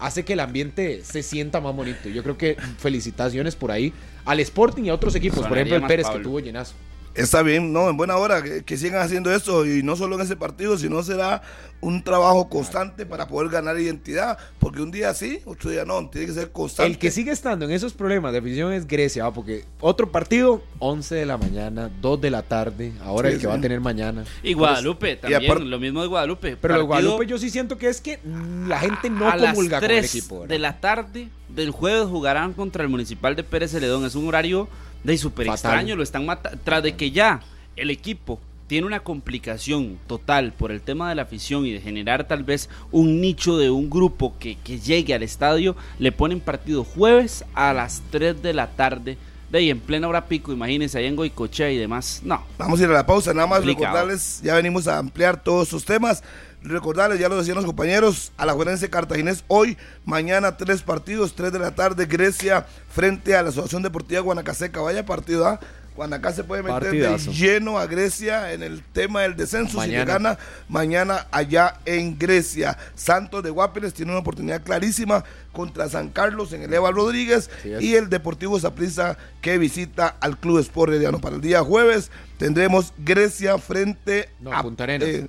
hace, 0.01 0.25
que 0.25 0.33
el 0.33 0.39
ambiente 0.39 1.01
se 1.03 1.23
sienta 1.23 1.61
más 1.61 1.75
bonito. 1.75 2.09
Yo 2.09 2.23
creo 2.23 2.37
que 2.37 2.57
felicitaciones 2.77 3.55
por 3.55 3.71
ahí 3.71 3.93
al 4.25 4.39
Sporting 4.39 4.83
y 4.83 4.89
a 4.89 4.93
otros 4.93 5.15
equipos, 5.15 5.47
por 5.47 5.57
ejemplo 5.57 5.77
el 5.77 5.85
Pérez 5.85 6.07
que 6.09 6.19
tuvo 6.19 6.39
llenazo. 6.39 6.73
Está 7.13 7.41
bien, 7.43 7.73
no, 7.73 7.89
en 7.89 7.97
buena 7.97 8.15
hora 8.17 8.41
que, 8.41 8.63
que 8.63 8.77
sigan 8.77 9.01
haciendo 9.01 9.33
esto 9.33 9.65
y 9.65 9.83
no 9.83 9.95
solo 9.95 10.15
en 10.15 10.21
ese 10.21 10.35
partido, 10.37 10.77
sino 10.77 11.03
será 11.03 11.41
un 11.81 12.03
trabajo 12.03 12.47
constante 12.47 13.05
para 13.05 13.27
poder 13.27 13.49
ganar 13.51 13.77
identidad, 13.79 14.37
porque 14.59 14.81
un 14.81 14.91
día 14.91 15.13
sí, 15.13 15.41
otro 15.45 15.71
día 15.71 15.83
no, 15.83 16.07
tiene 16.09 16.27
que 16.27 16.33
ser 16.33 16.51
constante. 16.51 16.91
El 16.91 16.97
que 16.99 17.11
sigue 17.11 17.31
estando 17.31 17.65
en 17.65 17.71
esos 17.71 17.93
problemas 17.93 18.31
de 18.31 18.37
afición 18.37 18.71
es 18.71 18.87
Grecia, 18.87 19.23
¿va? 19.23 19.33
porque 19.33 19.65
otro 19.79 20.11
partido, 20.11 20.63
11 20.79 21.15
de 21.15 21.25
la 21.25 21.37
mañana, 21.37 21.89
2 22.01 22.21
de 22.21 22.29
la 22.31 22.43
tarde, 22.43 22.93
ahora 23.03 23.29
Sí, 23.29 23.33
el 23.33 23.39
que 23.39 23.45
sí. 23.45 23.47
va 23.47 23.55
a 23.55 23.61
tener 23.61 23.81
mañana. 23.81 24.23
Y 24.43 24.53
Guadalupe 24.53 25.15
también, 25.17 25.43
aparte- 25.51 25.65
lo 25.65 25.79
mismo 25.79 26.01
de 26.01 26.07
Guadalupe. 26.07 26.55
Pero 26.55 26.77
lo 26.77 26.85
Guadalupe 26.85 27.25
yo 27.25 27.37
sí 27.37 27.49
siento 27.49 27.77
que 27.77 27.89
es 27.89 27.99
que 27.99 28.19
la 28.67 28.79
gente 28.79 29.09
no 29.09 29.27
a 29.27 29.35
las 29.35 29.53
comulga 29.55 29.79
con 29.81 29.91
el 29.91 29.97
3 30.01 30.15
equipo. 30.15 30.35
¿verdad? 30.41 30.49
de 30.49 30.59
la 30.59 30.79
tarde 30.79 31.29
del 31.49 31.71
jueves 31.71 32.07
jugarán 32.07 32.53
contra 32.53 32.83
el 32.83 32.89
Municipal 32.89 33.35
de 33.35 33.43
Pérez 33.43 33.71
Celedón. 33.71 34.05
Es 34.05 34.15
un 34.15 34.27
horario 34.27 34.69
de 35.03 35.17
súper 35.17 35.47
extraño, 35.47 35.95
lo 35.95 36.03
están 36.03 36.25
matando. 36.25 36.59
Tras 36.63 36.83
de 36.83 36.95
que 36.95 37.11
ya 37.11 37.41
el 37.75 37.89
equipo 37.89 38.39
tiene 38.67 38.87
una 38.87 39.01
complicación 39.01 39.97
total 40.07 40.53
por 40.53 40.71
el 40.71 40.81
tema 40.81 41.09
de 41.09 41.15
la 41.15 41.23
afición 41.23 41.65
y 41.65 41.73
de 41.73 41.81
generar 41.81 42.27
tal 42.27 42.43
vez 42.43 42.69
un 42.91 43.19
nicho 43.19 43.57
de 43.57 43.69
un 43.69 43.89
grupo 43.89 44.33
que, 44.39 44.55
que 44.55 44.79
llegue 44.79 45.13
al 45.13 45.23
estadio, 45.23 45.75
le 45.99 46.11
ponen 46.13 46.39
partido 46.39 46.83
jueves 46.85 47.43
a 47.53 47.73
las 47.73 48.01
3 48.11 48.41
de 48.41 48.53
la 48.53 48.67
tarde. 48.71 49.17
De 49.49 49.57
ahí 49.57 49.69
en 49.69 49.81
plena 49.81 50.07
hora 50.07 50.27
pico, 50.27 50.53
imagínense, 50.53 50.97
ahí 50.97 51.05
en 51.07 51.17
Goicochea 51.17 51.69
y 51.69 51.77
demás. 51.77 52.21
No, 52.23 52.41
Vamos 52.57 52.79
a 52.79 52.83
ir 52.83 52.89
a 52.89 52.93
la 52.93 53.05
pausa, 53.05 53.33
nada 53.33 53.47
más 53.47 53.59
Complicado. 53.59 53.87
recordarles, 53.87 54.39
ya 54.41 54.55
venimos 54.55 54.87
a 54.87 54.97
ampliar 54.97 55.43
todos 55.43 55.67
estos 55.67 55.83
temas. 55.83 56.23
Recordarles, 56.63 57.19
ya 57.19 57.27
lo 57.27 57.37
decían 57.37 57.55
los 57.55 57.65
compañeros, 57.65 58.31
a 58.37 58.45
la 58.45 58.53
Juerense 58.53 58.89
Cartaginés 58.89 59.43
hoy, 59.47 59.77
mañana 60.05 60.57
tres 60.57 60.83
partidos, 60.83 61.33
3 61.33 61.51
de 61.51 61.59
la 61.59 61.71
tarde, 61.71 62.05
Grecia 62.05 62.65
frente 62.89 63.35
a 63.35 63.41
la 63.41 63.49
Asociación 63.49 63.81
Deportiva 63.81 64.21
Guanacaseca. 64.21 64.79
Vaya 64.81 65.05
partido, 65.05 65.47
¿ah? 65.47 65.59
Guanacaste 65.95 66.41
se 66.41 66.43
puede 66.45 66.63
meter 66.63 66.91
de 66.91 67.17
lleno 67.33 67.77
a 67.77 67.85
Grecia 67.85 68.53
en 68.53 68.63
el 68.63 68.81
tema 68.81 69.21
del 69.23 69.35
descenso. 69.35 69.81
Si 69.81 69.89
le 69.89 69.97
Mañana. 69.97 70.05
gana 70.13 70.37
mañana 70.69 71.27
allá 71.31 71.79
en 71.85 72.17
Grecia. 72.17 72.77
Santos 72.95 73.43
de 73.43 73.49
Guapiles 73.49 73.93
tiene 73.93 74.11
una 74.11 74.21
oportunidad 74.21 74.63
clarísima 74.63 75.25
contra 75.51 75.89
San 75.89 76.09
Carlos 76.09 76.53
en 76.53 76.63
el 76.63 76.73
Eva 76.73 76.91
Rodríguez 76.91 77.49
Sí 77.61 77.73
y 77.81 77.95
el 77.95 78.09
Deportivo 78.09 78.57
Saprissa 78.57 79.17
que 79.41 79.57
visita 79.57 80.15
al 80.21 80.37
Club 80.37 80.59
Sport 80.59 80.93
Herediano. 80.93 81.19
Para 81.19 81.35
el 81.35 81.41
día 81.41 81.61
jueves 81.61 82.09
tendremos 82.37 82.93
Grecia 82.97 83.57
frente 83.57 84.29
No, 84.39 84.53
a 84.53 84.61
Punta 84.63 84.85
Arenas. 84.85 85.07
eh, 85.09 85.27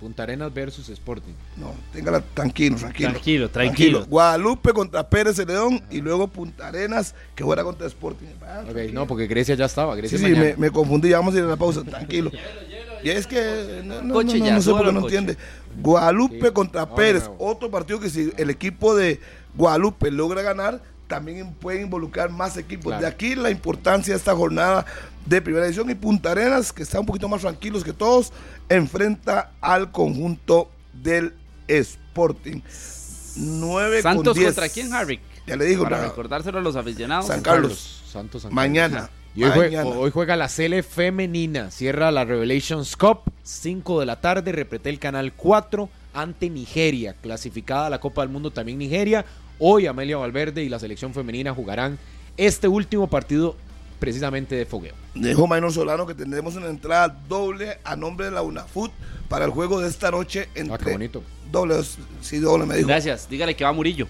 Punta 0.00 0.22
Arenas 0.22 0.54
versus 0.54 0.88
Sporting. 0.90 1.32
no, 1.56 1.74
téngala 1.92 2.20
tranquilo, 2.20 2.76
tranquilo. 2.76 3.10
Tranquilo, 3.10 3.50
tranquilo. 3.50 4.06
Guadalupe 4.06 4.72
contra 4.72 5.08
Pérez 5.08 5.36
Celedón 5.36 5.82
y 5.90 6.00
luego 6.00 6.28
Punta 6.28 6.68
Arenas 6.68 7.14
que 7.34 7.42
juega 7.42 7.64
contra 7.64 7.86
Sporting. 7.88 8.26
Ah, 8.42 8.60
Ok, 8.64 8.72
tranquilo. 8.72 9.00
no, 9.00 9.06
porque 9.08 9.26
Grecia 9.26 9.54
ya 9.56 9.64
estaba. 9.64 9.94
Sí, 9.94 10.00
Grecia 10.00 10.18
sí, 10.18 10.24
me, 10.30 10.54
me 10.56 10.70
confundí, 10.70 11.10
vamos 11.10 11.34
a 11.34 11.38
ir 11.38 11.44
a 11.44 11.48
la 11.48 11.56
pausa, 11.56 11.82
tranquilo. 11.82 12.30
Y 13.02 13.10
es 13.10 13.26
que 13.26 13.82
no, 13.84 14.02
no, 14.02 14.14
Coche 14.14 14.38
no, 14.38 14.46
ya, 14.46 14.54
no 14.54 14.62
sé 14.62 14.70
por 14.70 14.86
qué 14.86 14.92
no 14.92 15.00
entiende. 15.00 15.36
Guadalupe 15.80 16.46
Sí. 16.48 16.52
contra 16.52 16.94
Pérez, 16.94 17.28
otro 17.38 17.70
partido 17.70 18.00
que 18.00 18.10
si 18.10 18.32
el 18.36 18.50
equipo 18.50 18.94
de 18.94 19.20
Guadalupe 19.56 20.10
logra 20.10 20.42
ganar, 20.42 20.80
también 21.06 21.54
puede 21.54 21.80
involucrar 21.82 22.30
más 22.30 22.56
equipos. 22.56 22.86
Claro. 22.90 23.00
De 23.02 23.06
aquí 23.08 23.34
la 23.34 23.50
importancia 23.50 24.12
de 24.14 24.18
esta 24.18 24.34
jornada 24.36 24.84
de 25.28 25.42
primera 25.42 25.66
edición 25.66 25.90
y 25.90 25.94
Punta 25.94 26.30
Arenas, 26.32 26.72
que 26.72 26.82
está 26.82 26.98
un 27.00 27.06
poquito 27.06 27.28
más 27.28 27.42
tranquilos 27.42 27.84
que 27.84 27.92
todos, 27.92 28.32
enfrenta 28.68 29.52
al 29.60 29.92
conjunto 29.92 30.70
del 30.92 31.34
Sporting. 31.66 32.60
9 33.36 34.02
Santos 34.02 34.24
con 34.24 34.34
10. 34.34 34.46
contra 34.54 34.68
quién, 34.68 34.92
Harry? 34.92 35.20
Ya 35.46 35.56
le 35.56 35.66
digo, 35.66 35.84
Para 35.84 35.96
nada. 35.98 36.08
recordárselo 36.08 36.58
a 36.58 36.62
los 36.62 36.76
aficionados. 36.76 37.26
San 37.26 37.42
Carlos. 37.42 38.02
Santos 38.10 38.42
San 38.42 38.54
Mañana. 38.54 38.94
Carlos. 38.94 39.10
Y 39.34 39.44
hoy, 39.44 39.50
juega, 39.54 39.84
Mañana. 39.84 39.96
hoy 40.00 40.10
juega 40.10 40.36
la 40.36 40.48
Cele 40.48 40.82
femenina. 40.82 41.70
Cierra 41.70 42.10
la 42.10 42.24
Revelations 42.24 42.96
Cup, 42.96 43.20
5 43.42 44.00
de 44.00 44.06
la 44.06 44.20
tarde. 44.20 44.50
Repreté 44.52 44.88
el 44.90 44.98
canal 44.98 45.32
4 45.34 45.88
ante 46.14 46.48
Nigeria. 46.50 47.14
Clasificada 47.20 47.86
a 47.86 47.90
la 47.90 48.00
Copa 48.00 48.22
del 48.22 48.30
Mundo 48.30 48.50
también 48.50 48.78
Nigeria. 48.78 49.24
Hoy 49.58 49.86
Amelia 49.86 50.16
Valverde 50.16 50.64
y 50.64 50.68
la 50.68 50.78
selección 50.78 51.12
femenina 51.14 51.52
jugarán 51.54 51.98
este 52.36 52.66
último 52.68 53.08
partido 53.08 53.56
precisamente 53.98 54.54
de 54.54 54.66
fogueo. 54.66 54.94
Dijo 55.14 55.46
Maynor 55.46 55.72
Solano 55.72 56.06
que 56.06 56.14
tendremos 56.14 56.54
una 56.56 56.68
entrada 56.68 57.08
doble 57.28 57.78
a 57.84 57.96
nombre 57.96 58.26
de 58.26 58.32
la 58.32 58.42
UNAFUT 58.42 58.90
para 59.28 59.44
el 59.44 59.50
juego 59.50 59.80
de 59.80 59.88
esta 59.88 60.10
noche 60.10 60.48
entre 60.54 60.74
Ah, 60.74 60.78
qué 60.78 60.92
bonito. 60.92 61.22
doble, 61.50 61.74
sí, 62.20 62.38
doble 62.38 62.66
me 62.66 62.76
dijo. 62.76 62.88
Gracias, 62.88 63.28
dígale 63.28 63.54
que 63.56 63.64
va 63.64 63.72
Murillo. 63.72 64.06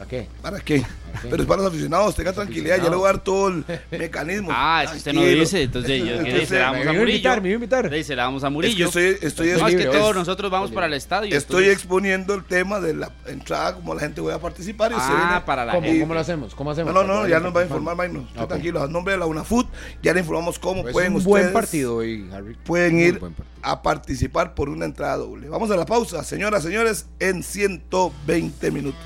¿A 0.00 0.06
qué? 0.06 0.26
¿Para 0.40 0.58
qué? 0.58 0.80
qué? 0.80 0.86
Pero 1.30 1.42
es 1.42 1.48
para 1.48 1.62
los 1.62 1.70
aficionados, 1.70 2.16
tenga 2.16 2.32
tranquilidad, 2.32 2.78
ya 2.78 2.88
le 2.90 2.96
voy 2.96 3.04
a 3.04 3.12
dar 3.12 3.22
todo 3.22 3.48
el 3.48 3.64
mecanismo. 3.90 4.48
Ah, 4.50 4.82
es 4.84 4.90
que 4.90 4.96
usted 4.96 5.12
no 5.12 5.22
dice, 5.22 5.62
entonces 5.62 5.98
yo- 6.00 6.04
¿qué 6.06 6.12
Entonces, 6.14 6.40
dice? 6.40 6.58
La 6.58 6.72
Me 6.72 6.78
vamos 6.78 6.86
a 6.86 6.90
a 6.90 6.92
invitar, 7.02 7.36
Murillo. 7.36 7.42
me 7.42 7.48
iba 7.48 7.54
a 7.54 7.58
invitar. 7.58 7.90
Le 7.90 7.96
dice, 7.98 8.16
la 8.16 8.24
vamos 8.24 8.42
a 8.42 8.46
Es 8.46 8.50
que 8.50 8.54
Murillo. 8.54 8.86
estoy, 8.86 9.04
estoy, 9.20 9.48
no, 9.50 9.68
es 9.68 9.76
que 9.76 9.84
todos 9.84 10.10
es- 10.10 10.16
nosotros 10.16 10.50
vamos 10.50 10.70
para 10.72 10.86
el 10.86 10.94
estadio. 10.94 11.36
estoy 11.36 11.66
exponiendo 11.68 12.34
el 12.34 12.42
tema 12.44 12.80
de 12.80 12.94
la 12.94 13.12
entrada, 13.26 13.74
como 13.74 13.94
la 13.94 14.00
gente 14.00 14.20
voy 14.20 14.32
a 14.32 14.40
participar. 14.40 14.90
Y 14.92 14.94
se 14.94 15.00
Ah, 15.02 15.24
viene- 15.28 15.40
para 15.46 15.64
la 15.66 15.72
¿Cómo, 15.72 15.86
gente. 15.86 16.00
¿Cómo 16.00 16.14
lo 16.14 16.20
hacemos? 16.20 16.54
¿Cómo 16.54 16.70
No, 16.70 16.72
hacemos? 16.72 16.94
no, 16.94 17.04
no, 17.04 17.28
ya 17.28 17.38
nos 17.38 17.54
va 17.54 17.60
a 17.60 17.64
informar 17.64 17.94
Maynor. 17.94 18.22
Esté 18.28 18.40
Ok. 18.40 18.48
tranquilo, 18.48 18.82
a 18.82 18.88
nombre 18.88 19.12
de 19.12 19.18
la 19.20 19.26
UNAFUT, 19.26 19.68
ya 20.02 20.14
le 20.14 20.20
informamos 20.20 20.58
cómo 20.58 20.82
Pues 20.82 20.92
pueden 20.94 21.12
un 21.12 21.18
ustedes. 21.18 21.30
buen 21.30 21.52
partido 21.52 21.96
hoy, 21.96 22.28
Harry. 22.32 22.54
pueden 22.64 22.98
ir 22.98 23.20
a 23.62 23.82
participar 23.82 24.54
por 24.54 24.68
una 24.70 24.86
entrada 24.86 25.18
doble. 25.18 25.48
Vamos 25.48 25.70
a 25.70 25.76
la 25.76 25.84
pausa, 25.86 26.24
señoras, 26.24 26.62
señores, 26.64 27.06
en 27.20 27.42
120 27.44 28.70
minutos. 28.72 28.98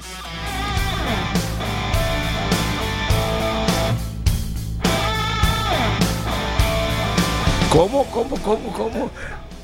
¿Cómo, 7.70 8.04
cómo, 8.11 8.37
cómo, 8.42 8.73
cómo? 8.73 9.11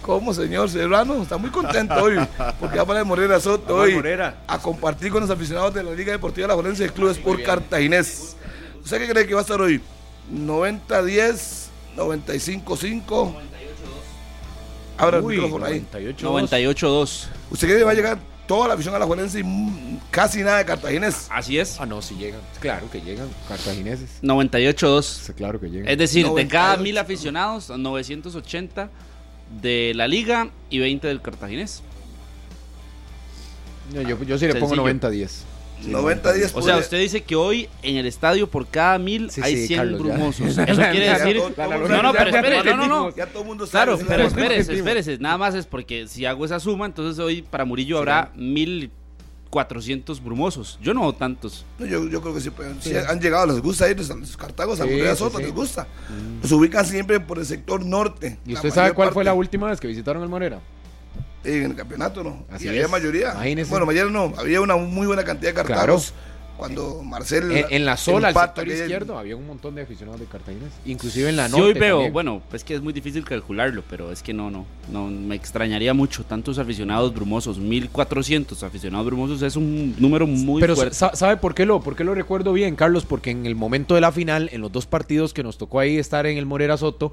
¿Cómo, 0.03 0.35
señor 0.35 0.69
Serrano? 0.69 1.23
Está 1.23 1.37
muy 1.39 1.51
contento 1.51 1.95
hoy, 1.95 2.17
porque 2.59 2.77
va 2.79 2.85
para 2.85 3.05
Morera 3.05 3.39
Soto 3.39 3.75
Vamos, 3.75 3.85
hoy 3.85 3.95
Morera. 3.95 4.43
a 4.47 4.59
compartir 4.59 5.13
con 5.13 5.21
los 5.21 5.31
aficionados 5.31 5.73
de 5.73 5.83
la 5.85 5.93
Liga 5.93 6.13
Deportiva 6.13 6.49
La 6.49 6.55
Valencia 6.57 6.85
del 6.85 6.93
Club 6.93 7.11
Sport 7.11 7.43
Cartaginés. 7.43 8.37
¿Usted 8.83 8.99
qué 8.99 9.09
cree 9.09 9.27
que 9.27 9.35
va 9.35 9.41
a 9.41 9.43
estar 9.43 9.61
hoy? 9.61 9.81
¿90-10? 10.35 11.69
¿95-5? 11.97 13.35
Abra 14.99 15.19
el 15.19 15.25
micrófono 15.25 15.65
ahí. 15.65 15.87
98. 15.93 16.33
98-2. 16.77 17.27
¿Usted 17.51 17.67
cree 17.69 17.79
que 17.79 17.85
va 17.85 17.93
a 17.93 17.95
llegar 17.95 18.19
toda 18.53 18.69
la 18.69 18.75
afición 18.75 18.95
alajuelense 18.95 19.41
y 19.41 19.45
mm, 19.45 19.99
casi 20.11 20.43
nada 20.43 20.59
de 20.59 20.67
cartagineses. 20.67 21.27
Así 21.31 21.59
es. 21.59 21.81
Ah, 21.81 21.87
no, 21.87 22.03
sí 22.03 22.17
llegan. 22.17 22.43
Claro 22.61 22.91
que 22.91 23.01
llegan 23.01 23.27
cartagineses. 23.49 24.23
98-2. 24.23 25.33
Claro 25.33 25.59
que 25.59 25.71
llegan. 25.71 25.89
Es 25.89 25.97
decir, 25.97 26.27
98. 26.27 26.45
de 26.45 26.53
cada 26.53 26.77
mil 26.77 26.99
aficionados, 26.99 27.71
980 27.71 28.91
de 29.63 29.93
la 29.95 30.07
liga 30.07 30.51
y 30.69 30.81
20 30.81 31.09
del 31.09 31.23
cartaginés. 31.23 31.83
No, 33.95 34.03
yo, 34.03 34.23
yo 34.23 34.37
sí 34.37 34.47
le 34.47 34.53
Sencillo. 34.53 34.83
pongo 34.83 34.87
90-10. 34.87 35.31
90 35.87 36.33
días. 36.33 36.53
O 36.55 36.63
sea, 36.63 36.77
usted 36.77 36.99
dice 36.99 37.23
que 37.23 37.37
hoy 37.37 37.69
en 37.83 37.97
el 37.97 38.07
estadio 38.07 38.49
por 38.49 38.67
cada 38.67 38.99
mil 38.99 39.31
hay 39.43 39.57
sí, 39.57 39.67
100 39.69 39.99
brumosos. 39.99 40.57
Ya. 40.57 40.65
Eso 40.65 40.83
quiere 40.91 41.11
decir. 41.11 41.43
No, 41.57 42.03
no, 42.03 42.13
pero 42.13 42.31
espérese, 42.31 42.75
no, 42.75 43.45
mundo 43.45 43.67
Claro, 43.67 43.99
pero 44.07 44.25
espérese, 44.25 44.75
espérese. 44.75 45.19
Nada 45.19 45.39
más 45.39 45.55
es 45.55 45.67
porque 45.67 46.07
si 46.09 46.27
hago 46.27 46.45
esa 46.45 46.61
suma, 46.61 46.87
entonces 46.87 47.19
hoy 47.19 47.43
para 47.43 47.65
Murillo 47.65 47.99
habrá 47.99 48.31
mil. 48.35 48.91
400 49.53 50.25
brumosos. 50.25 50.79
Yo 50.81 50.95
no 50.95 51.13
tantos. 51.13 51.67
No, 51.79 51.85
yo, 51.85 52.09
yo, 52.09 52.23
creo 52.23 52.33
que 52.33 52.41
sí, 52.41 52.51
han 53.07 53.21
llegado, 53.21 53.49
les 53.49 53.61
gusta 53.61 53.87
ir 53.91 53.99
a 53.99 54.15
los 54.15 54.35
Cartagos, 54.35 54.81
a 54.81 54.85
Burdeos 54.85 55.19
sí, 55.19 55.25
sí, 55.27 55.37
sí. 55.37 55.43
les 55.43 55.53
gusta. 55.53 55.87
Los 56.41 56.53
ubican 56.53 56.87
siempre 56.87 57.21
por 57.21 57.39
el 57.39 57.45
sector 57.45 57.85
norte. 57.85 58.39
¿Y 58.47 58.55
usted 58.55 58.71
sabe 58.71 58.95
cuál 58.95 59.13
fue 59.13 59.25
la 59.25 59.35
última 59.35 59.69
vez 59.69 59.79
que 59.79 59.89
visitaron 59.89 60.23
el 60.23 60.31
Morera? 60.31 60.63
En 61.45 61.65
el 61.65 61.75
campeonato, 61.75 62.23
¿no? 62.23 62.45
Así 62.51 62.67
y 62.67 62.69
había 62.69 62.83
es. 62.85 62.91
mayoría. 62.91 63.33
Imagínese. 63.33 63.71
Bueno, 63.71 63.87
mayoría 63.87 64.11
no, 64.13 64.33
había 64.39 64.61
una 64.61 64.77
muy 64.77 65.07
buena 65.07 65.25
cantidad 65.25 65.51
de 65.51 65.55
Cartagos. 65.55 66.13
Cuando 66.57 67.03
Marcel. 67.03 67.51
En, 67.51 67.65
en 67.71 67.85
la 67.85 67.97
sola, 67.97 68.29
el 68.29 68.33
empata 68.37 68.61
sector 68.61 68.69
izquierdo, 68.79 69.19
había 69.19 69.35
un 69.35 69.47
montón 69.49 69.75
de 69.75 69.83
aficionados 69.83 70.21
de 70.21 70.27
Cartaginés. 70.27 70.69
Inclusive 70.85 71.29
en 71.31 71.37
la 71.37 71.47
hoy 71.47 71.73
veo, 71.73 71.95
también. 71.97 72.13
bueno, 72.13 72.43
es 72.53 72.63
que 72.63 72.75
es 72.75 72.81
muy 72.83 72.93
difícil 72.93 73.25
calcularlo, 73.25 73.83
pero 73.91 74.13
es 74.13 74.23
que 74.23 74.33
no, 74.33 74.49
no, 74.49 74.65
no, 74.93 75.07
me 75.09 75.35
extrañaría 75.35 75.93
mucho. 75.93 76.23
Tantos 76.25 76.59
aficionados 76.59 77.13
brumosos, 77.15 77.59
1400 77.59 78.63
aficionados 78.63 79.07
brumosos 79.07 79.43
es 79.43 79.57
un 79.57 79.97
número 79.99 80.27
muy 80.29 80.61
Pero 80.61 80.77
fuerte. 80.77 80.95
sa- 80.95 81.17
¿sabe 81.17 81.37
por 81.39 81.55
qué, 81.55 81.67
lo, 81.67 81.81
por 81.83 81.97
qué 81.97 82.05
lo 82.05 82.15
recuerdo 82.15 82.53
bien, 82.53 82.77
Carlos? 82.77 83.07
Porque 83.07 83.31
en 83.31 83.45
el 83.47 83.57
momento 83.57 83.97
de 83.97 84.03
la 84.03 84.13
final, 84.13 84.49
en 84.53 84.61
los 84.61 84.71
dos 84.71 84.87
partidos 84.87 85.35
que 85.35 85.43
nos 85.43 85.59
tocó 85.59 85.81
ahí 85.81 85.97
estar 85.97 86.27
en 86.27 86.39
el 86.39 86.47
Morera 86.47 86.77
Soto, 86.77 87.13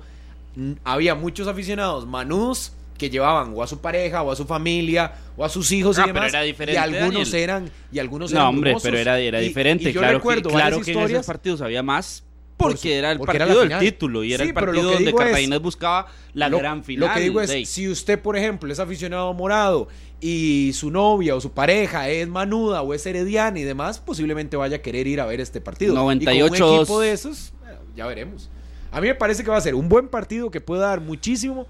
había 0.84 1.16
muchos 1.16 1.48
aficionados 1.48 2.06
manudos 2.06 2.74
que 3.00 3.10
llevaban 3.10 3.54
o 3.56 3.64
a 3.64 3.68
su 3.68 3.80
pareja 3.80 4.22
o 4.22 4.32
a 4.32 4.36
su 4.36 4.46
familia 4.46 5.12
o 5.36 5.44
a 5.44 5.50
sus 5.50 5.72
hijos 5.72 5.98
Ah, 5.98 6.02
y 6.02 6.04
pero 6.04 6.14
demás 6.16 6.30
era 6.34 6.42
diferente, 6.44 6.74
y 6.74 6.78
algunos 6.84 7.32
Daniel. 7.32 7.36
eran 7.44 7.72
y 7.92 7.98
algunos 8.00 8.32
eran 8.32 8.44
No, 8.44 8.50
hombre, 8.50 8.76
pero 8.84 8.98
era, 9.00 9.18
era 9.20 9.40
diferente. 9.40 9.90
y 9.90 9.94
yo 9.94 10.02
claro 10.02 10.18
recuerdo 10.20 10.50
que, 10.50 10.56
claro 10.56 10.82
que 10.82 10.92
en 10.92 11.00
esos 11.00 11.26
partidos 11.26 11.62
había 11.62 11.82
más 11.82 12.24
Por 12.58 12.74
porque 12.74 12.98
era 12.98 13.12
el 13.14 13.18
porque 13.18 13.40
partido 13.40 13.62
del 13.66 13.80
título 13.80 14.24
y 14.24 14.34
era 14.34 14.44
Sí, 14.44 14.50
el 14.50 14.54
pero 14.54 14.66
partido 14.68 14.92
donde 14.92 15.10
es- 15.12 15.16
Cartaginés 15.16 15.62
buscaba 15.62 16.08
la 16.34 16.50
lo, 16.50 16.58
gran 16.60 16.84
final. 16.84 17.08
Lo 17.08 17.16
que 17.16 17.22
digo 17.22 17.40
es, 17.42 17.70
si 17.70 17.88
usted, 17.88 18.20
por 18.20 18.36
ejemplo, 18.38 18.72
es 18.72 18.80
aficionado 18.80 19.34
morado 19.34 19.88
y 20.20 20.72
su 20.74 20.92
novia 20.92 21.36
o 21.38 21.40
su 21.42 21.54
pareja 21.54 22.10
es 22.10 22.28
manuda 22.28 22.82
o 22.82 22.94
es 22.94 23.06
herediana 23.06 23.58
y 23.60 23.64
demás, 23.64 24.00
posiblemente 24.00 24.58
vaya 24.58 24.76
a 24.76 24.82
querer 24.82 25.08
ir 25.08 25.22
a 25.22 25.26
ver 25.26 25.40
este 25.40 25.62
partido. 25.62 25.94
y 25.94 25.96
con 25.96 26.20
98-2. 26.20 26.50
un 26.70 26.76
equipo 26.82 27.00
de 27.00 27.12
esos, 27.14 27.54
bueno, 27.62 27.78
ya 27.96 28.06
veremos. 28.08 28.50
A 28.92 29.00
mí 29.00 29.08
me 29.08 29.16
parece 29.16 29.44
que 29.46 29.50
va 29.52 29.56
a 29.58 29.62
ser 29.62 29.74
un 29.76 29.88
buen 29.88 30.10
partido 30.10 30.52
que 30.52 30.60
puede 30.60 30.82
dar 30.82 31.00
muchísimo 31.00 31.66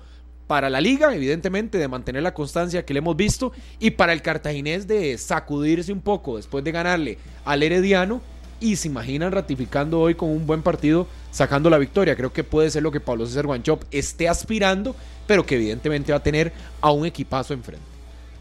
para 0.50 0.68
la 0.72 0.82
liga, 0.82 1.13
evidentemente, 1.13 1.77
de 1.77 1.88
mantener 1.88 2.24
la 2.24 2.34
constancia 2.34 2.84
que 2.84 2.91
le 2.96 2.98
hemos 2.98 3.15
visto, 3.15 3.51
y 3.79 3.91
para 3.91 4.13
el 4.13 4.24
cartaginés 4.24 4.88
de 4.88 5.15
sacudirse 5.20 5.94
un 5.94 6.01
poco 6.01 6.38
después 6.38 6.63
de 6.63 6.72
ganarle 6.72 7.20
al 7.46 7.62
herediano, 7.62 8.20
y 8.60 8.75
se 8.75 8.88
imaginan 8.88 9.32
ratificando 9.32 10.00
hoy 10.00 10.15
con 10.15 10.29
un 10.29 10.48
buen 10.48 10.63
partido, 10.63 11.06
sacando 11.29 11.70
la 11.70 11.77
victoria. 11.77 12.15
Creo 12.15 12.34
que 12.34 12.44
puede 12.44 12.72
ser 12.72 12.82
lo 12.82 12.91
que 12.91 13.00
Pablo 13.00 13.27
César 13.27 13.46
Guanchop 13.46 13.84
esté 13.91 14.27
aspirando, 14.27 14.96
pero 15.27 15.46
que 15.46 15.53
evidentemente 15.53 16.12
va 16.13 16.18
a 16.18 16.24
tener 16.24 16.51
a 16.82 16.89
un 16.89 17.06
equipazo 17.06 17.53
enfrente. 17.53 17.86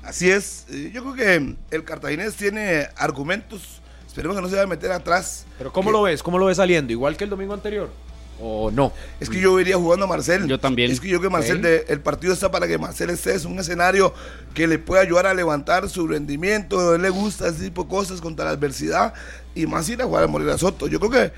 Así 0.03 0.31
es. 0.31 0.65
Eh, 0.71 0.91
Yo 0.95 1.03
creo 1.03 1.15
que 1.15 1.57
el 1.77 1.85
Cartaginés 1.85 2.37
tiene 2.37 2.87
argumentos. 2.97 3.83
Esperemos 4.07 4.35
que 4.35 4.41
no 4.41 4.49
se 4.49 4.55
vaya 4.55 4.65
a 4.65 4.67
meter 4.67 4.93
atrás. 4.93 5.45
Pero 5.59 5.71
¿cómo 5.75 5.91
Que- 5.91 5.93
lo 5.93 6.03
ves? 6.05 6.23
¿Cómo 6.23 6.39
lo 6.39 6.47
ves 6.47 6.57
saliendo? 6.57 6.91
¿Igual 6.91 7.19
que 7.19 7.25
el 7.25 7.31
domingo 7.31 7.53
anterior? 7.53 7.91
¿O 8.41 8.71
no? 8.71 8.93
Es 9.19 9.29
que 9.29 9.41
yo 9.41 9.55
vería 9.55 9.77
jugando 9.77 10.05
a 10.05 10.09
Marcel. 10.09 10.47
Yo 10.47 10.61
también. 10.61 10.91
Es 10.93 11.01
que 11.01 11.09
yo 11.09 11.21
que 11.21 11.29
Marcel, 11.29 11.61
de- 11.61 11.85
el 11.89 12.01
partido 12.01 12.33
está 12.33 12.51
para 12.51 12.69
que 12.69 12.79
Marcel 12.79 13.11
esté. 13.11 13.35
Es 13.35 13.45
un 13.45 13.59
escenario 13.59 14.15
que 14.55 14.67
le 14.69 14.79
puede 14.79 15.03
ayudar 15.03 15.27
a 15.27 15.35
levantar 15.35 15.89
su 15.89 16.07
rendimiento. 16.07 16.93
A 16.93 16.95
él 16.97 17.03
le 17.03 17.11
gusta 17.11 17.49
ese 17.49 17.65
tipo 17.65 17.83
de 17.83 17.89
cosas 17.91 18.21
contra 18.21 18.45
la 18.45 18.53
adversidad. 18.53 19.13
Y 19.57 19.67
más 19.67 19.89
ir 19.89 20.01
a 20.03 20.05
jugar 20.05 20.23
a 20.23 20.27
Morera 20.29 20.57
Soto. 20.57 20.87
Yo 20.87 21.01
creo 21.01 21.11
que, 21.11 21.33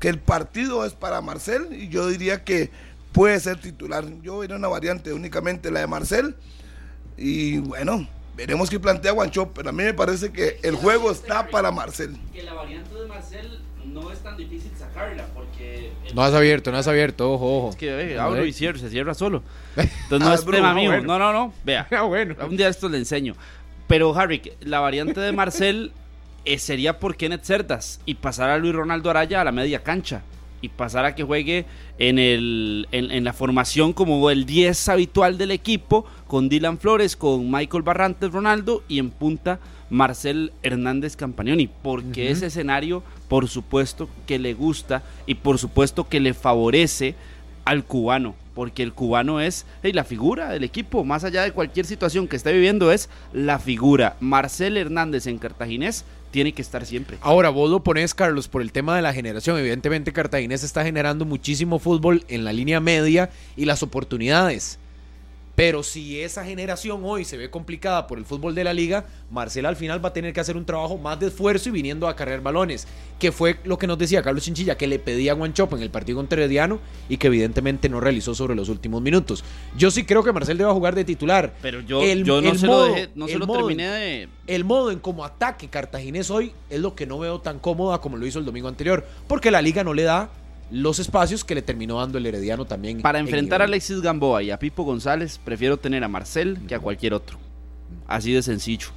que 0.00 0.08
el 0.08 0.18
partido 0.18 0.86
es 0.86 0.94
para 0.94 1.20
Marcel. 1.20 1.68
Y 1.72 1.88
yo 1.88 2.08
diría 2.08 2.42
que 2.42 2.70
puede 3.12 3.38
ser 3.38 3.60
titular. 3.60 4.04
Yo 4.22 4.38
vería 4.38 4.56
una 4.56 4.68
variante 4.68 5.12
únicamente 5.12 5.70
la 5.70 5.80
de 5.80 5.86
Marcel. 5.88 6.36
Y 7.18 7.58
bueno, 7.58 8.08
veremos 8.34 8.70
qué 8.70 8.80
plantea 8.80 9.12
Guancho. 9.12 9.52
Pero 9.52 9.68
a 9.68 9.72
mí 9.72 9.82
me 9.84 9.92
parece 9.94 10.32
que 10.32 10.58
el 10.62 10.74
juego 10.76 11.10
está 11.10 11.48
para 11.48 11.70
Marcel. 11.70 12.16
que 12.32 12.42
la 12.42 12.54
variante 12.54 12.94
de 12.94 13.06
Marcel 13.08 13.60
no 14.02 14.12
es 14.12 14.18
tan 14.20 14.36
difícil 14.36 14.70
sacarla 14.78 15.26
porque 15.34 15.90
No 16.14 16.22
has 16.22 16.34
abierto, 16.34 16.70
no 16.70 16.78
has 16.78 16.86
abierto, 16.88 17.32
ojo, 17.32 17.58
ojo. 17.58 17.70
es 17.70 17.76
que 17.76 18.12
eh, 18.14 18.18
abro 18.18 18.44
y 18.44 18.52
cierro, 18.52 18.78
se 18.78 18.90
cierra 18.90 19.14
solo. 19.14 19.42
Entonces 19.76 20.20
no 20.20 20.28
Ah, 20.30 20.34
es 20.34 20.44
bro, 20.44 20.56
tema 20.56 20.70
ah, 20.70 20.74
mío. 20.74 20.90
bueno. 20.90 21.06
No, 21.06 21.18
no, 21.18 21.32
no. 21.32 21.52
Vea. 21.64 21.86
Ah, 21.92 22.02
bueno. 22.02 22.34
Un 22.48 22.56
día 22.56 22.68
esto 22.68 22.88
le 22.88 22.98
enseño. 22.98 23.34
Pero 23.86 24.14
Harry, 24.16 24.42
la 24.60 24.80
variante 24.80 25.20
de 25.20 25.32
Marcel 25.32 25.92
eh, 26.44 26.58
sería 26.58 26.98
por 26.98 27.16
Kenneth 27.16 27.44
Cerdas 27.44 28.00
y 28.06 28.14
pasar 28.14 28.50
a 28.50 28.58
Luis 28.58 28.74
Ronaldo 28.74 29.10
Araya 29.10 29.40
a 29.40 29.44
la 29.44 29.52
media 29.52 29.82
cancha 29.82 30.22
y 30.60 30.68
pasar 30.70 31.04
a 31.04 31.14
que 31.14 31.22
juegue 31.22 31.66
en, 31.98 32.18
el, 32.18 32.88
en, 32.90 33.10
en 33.10 33.24
la 33.24 33.32
formación 33.32 33.92
como 33.92 34.30
el 34.30 34.46
10 34.46 34.88
habitual 34.88 35.38
del 35.38 35.50
equipo 35.52 36.06
con 36.26 36.48
Dylan 36.48 36.78
Flores, 36.78 37.14
con 37.14 37.50
Michael 37.50 37.82
Barrantes 37.82 38.32
Ronaldo 38.32 38.82
y 38.88 38.98
en 38.98 39.10
punta 39.10 39.60
Marcel 39.90 40.52
Hernández 40.62 41.14
Campagnoni, 41.14 41.68
porque 41.68 42.24
Ujú. 42.24 42.32
ese 42.32 42.46
escenario 42.46 43.04
por 43.28 43.48
supuesto 43.48 44.08
que 44.26 44.38
le 44.38 44.54
gusta 44.54 45.02
y 45.26 45.34
por 45.34 45.58
supuesto 45.58 46.08
que 46.08 46.20
le 46.20 46.34
favorece 46.34 47.14
al 47.64 47.84
cubano, 47.84 48.34
porque 48.54 48.82
el 48.82 48.92
cubano 48.92 49.40
es 49.40 49.66
hey, 49.82 49.92
la 49.92 50.04
figura 50.04 50.50
del 50.50 50.64
equipo, 50.64 51.04
más 51.04 51.24
allá 51.24 51.42
de 51.42 51.52
cualquier 51.52 51.84
situación 51.84 52.28
que 52.28 52.36
esté 52.36 52.52
viviendo, 52.52 52.92
es 52.92 53.08
la 53.32 53.58
figura. 53.58 54.16
Marcel 54.20 54.76
Hernández 54.76 55.26
en 55.26 55.38
Cartaginés 55.38 56.04
tiene 56.30 56.52
que 56.52 56.62
estar 56.62 56.86
siempre. 56.86 57.18
Ahora, 57.22 57.50
vos 57.50 57.70
lo 57.70 57.82
pones, 57.82 58.14
Carlos, 58.14 58.46
por 58.46 58.62
el 58.62 58.72
tema 58.72 58.94
de 58.94 59.02
la 59.02 59.12
generación. 59.12 59.58
Evidentemente, 59.58 60.12
Cartaginés 60.12 60.62
está 60.64 60.84
generando 60.84 61.24
muchísimo 61.24 61.78
fútbol 61.78 62.24
en 62.28 62.44
la 62.44 62.52
línea 62.52 62.78
media 62.78 63.30
y 63.56 63.64
las 63.64 63.82
oportunidades. 63.82 64.78
Pero 65.56 65.82
si 65.82 66.20
esa 66.20 66.44
generación 66.44 67.00
hoy 67.02 67.24
se 67.24 67.38
ve 67.38 67.48
complicada 67.50 68.06
por 68.06 68.18
el 68.18 68.26
fútbol 68.26 68.54
de 68.54 68.62
la 68.62 68.74
liga, 68.74 69.06
Marcel 69.30 69.64
al 69.64 69.74
final 69.74 70.04
va 70.04 70.10
a 70.10 70.12
tener 70.12 70.34
que 70.34 70.40
hacer 70.40 70.54
un 70.54 70.66
trabajo 70.66 70.98
más 70.98 71.18
de 71.18 71.28
esfuerzo 71.28 71.70
y 71.70 71.72
viniendo 71.72 72.06
a 72.08 72.14
cargar 72.14 72.42
balones. 72.42 72.86
Que 73.18 73.32
fue 73.32 73.56
lo 73.64 73.78
que 73.78 73.86
nos 73.86 73.96
decía 73.96 74.22
Carlos 74.22 74.44
Chinchilla, 74.44 74.76
que 74.76 74.86
le 74.86 74.98
pedía 74.98 75.32
a 75.32 75.36
en 75.76 75.82
el 75.82 75.90
partido 75.90 76.18
contra 76.18 76.38
Herediano 76.38 76.78
y 77.08 77.16
que 77.16 77.28
evidentemente 77.28 77.88
no 77.88 78.00
realizó 78.00 78.34
sobre 78.34 78.54
los 78.54 78.68
últimos 78.68 79.00
minutos. 79.00 79.42
Yo 79.78 79.90
sí 79.90 80.04
creo 80.04 80.22
que 80.22 80.30
Marcel 80.30 80.58
debe 80.58 80.70
jugar 80.72 80.94
de 80.94 81.04
titular. 81.06 81.54
Pero 81.62 81.80
yo, 81.80 82.02
El- 82.02 82.24
yo 82.24 82.42
no 82.42 82.50
el 82.50 82.58
se 82.58 82.66
modo- 82.66 82.88
lo 82.88 82.94
dejé, 82.94 83.08
no 83.14 83.26
se 83.26 83.38
lo 83.38 83.46
modo- 83.46 83.56
terminé 83.66 83.88
de... 83.88 84.28
El 84.46 84.64
modo 84.64 84.90
en 84.90 84.98
cómo 84.98 85.24
ataque 85.24 85.68
Cartaginés 85.68 86.30
hoy 86.30 86.52
es 86.68 86.80
lo 86.80 86.94
que 86.94 87.06
no 87.06 87.18
veo 87.18 87.40
tan 87.40 87.58
cómoda 87.60 87.98
como 88.02 88.18
lo 88.18 88.26
hizo 88.26 88.38
el 88.38 88.44
domingo 88.44 88.68
anterior, 88.68 89.06
porque 89.26 89.50
la 89.50 89.62
liga 89.62 89.82
no 89.82 89.94
le 89.94 90.02
da 90.02 90.28
los 90.70 90.98
espacios 90.98 91.44
que 91.44 91.54
le 91.54 91.62
terminó 91.62 91.98
dando 92.00 92.18
el 92.18 92.26
Herediano 92.26 92.64
también. 92.64 93.00
Para 93.02 93.18
en 93.18 93.26
enfrentar 93.26 93.62
a. 93.62 93.64
Alexis 93.64 94.00
Gamboa 94.00 94.42
y 94.42 94.50
a 94.50 94.58
Pipo 94.58 94.82
González, 94.84 95.40
prefiero 95.44 95.76
tener 95.76 96.02
a 96.04 96.08
Marcel 96.08 96.58
que 96.66 96.74
a 96.74 96.80
cualquier 96.80 97.14
otro. 97.14 97.38
Así 98.08 98.32
de 98.32 98.42
sencillo. 98.42 98.88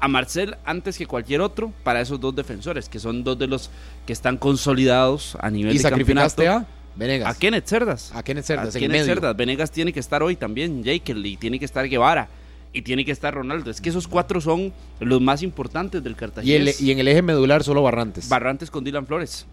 A 0.00 0.08
Marcel 0.08 0.56
antes 0.64 0.98
que 0.98 1.06
cualquier 1.06 1.40
otro 1.40 1.72
para 1.84 2.00
esos 2.00 2.20
dos 2.20 2.34
defensores, 2.34 2.88
que 2.88 2.98
son 2.98 3.22
dos 3.22 3.38
de 3.38 3.46
los 3.46 3.70
que 4.04 4.12
están 4.12 4.36
consolidados 4.36 5.36
a 5.40 5.48
nivel 5.48 5.74
¿Y 5.74 5.76
de 5.78 5.82
sacrificaste 5.82 6.44
campeonato. 6.44 6.66
a 6.66 6.98
Venegas? 6.98 7.36
A 7.36 7.38
Kenneth 7.38 7.66
Cerdas. 7.66 8.12
A 8.14 8.22
Kenneth 8.22 8.44
Cerdas, 8.44 8.74
A 8.74 8.78
Kenneth 8.78 8.90
medio. 8.90 9.04
Cerdas. 9.06 9.36
Venegas 9.36 9.70
tiene 9.70 9.92
que 9.92 10.00
estar 10.00 10.22
hoy 10.22 10.34
también, 10.36 10.82
Jekyll, 10.82 11.24
y 11.24 11.36
tiene 11.36 11.58
que 11.58 11.64
estar 11.64 11.88
Guevara. 11.88 12.28
Y 12.74 12.82
tiene 12.82 13.04
que 13.04 13.12
estar 13.12 13.32
Ronaldo. 13.34 13.70
Es 13.70 13.80
que 13.80 13.90
esos 13.90 14.08
cuatro 14.08 14.40
son 14.40 14.72
los 14.98 15.20
más 15.20 15.42
importantes 15.42 16.02
del 16.02 16.12
Y, 16.12 16.16
Cartaginés. 16.16 16.80
y 16.80 16.90
en 16.90 16.98
el 16.98 17.06
eje 17.08 17.22
medular 17.22 17.62
solo 17.62 17.82
Barrantes. 17.82 18.28
Barrantes 18.28 18.70
con 18.70 18.82
Dylan 18.82 19.06
Flores. 19.06 19.46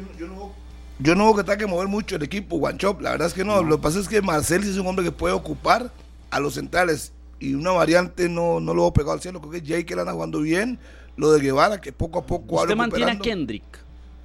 Que 0.00 0.18
yo, 0.20 0.26
no- 0.26 0.34
yo 0.34 0.34
no, 0.34 0.52
yo 0.98 1.14
no 1.14 1.24
veo 1.26 1.36
que 1.36 1.42
tenga 1.44 1.58
que 1.58 1.66
mover 1.66 1.88
mucho 1.88 2.16
el 2.16 2.22
equipo, 2.22 2.58
Guanchop. 2.58 3.00
La 3.00 3.10
verdad 3.12 3.28
es 3.28 3.34
que 3.34 3.44
no. 3.44 3.62
Lo 3.62 3.76
que 3.76 3.82
pasa 3.82 3.98
es 4.00 4.08
que 4.08 4.22
Marcel 4.22 4.62
sí 4.64 4.70
es 4.70 4.76
un 4.78 4.86
hombre 4.86 5.04
que 5.04 5.12
puede 5.12 5.34
ocupar 5.34 5.92
a 6.30 6.40
los 6.40 6.54
centrales. 6.54 7.12
Y 7.38 7.54
una 7.54 7.72
variante 7.72 8.28
no, 8.30 8.60
no 8.60 8.72
lo 8.72 8.82
veo 8.82 8.92
pegado 8.94 9.12
al 9.12 9.20
cielo. 9.20 9.40
Creo 9.40 9.52
que 9.52 9.60
Jake 9.62 9.92
anda 9.94 10.12
jugando 10.12 10.40
bien. 10.40 10.78
Lo 11.16 11.32
de 11.32 11.40
Guevara, 11.40 11.80
que 11.80 11.92
poco 11.92 12.18
a 12.18 12.26
poco 12.26 12.56
Usted 12.62 12.74
mantiene 12.76 13.12
a. 13.12 13.18
Kendrick. 13.18 13.64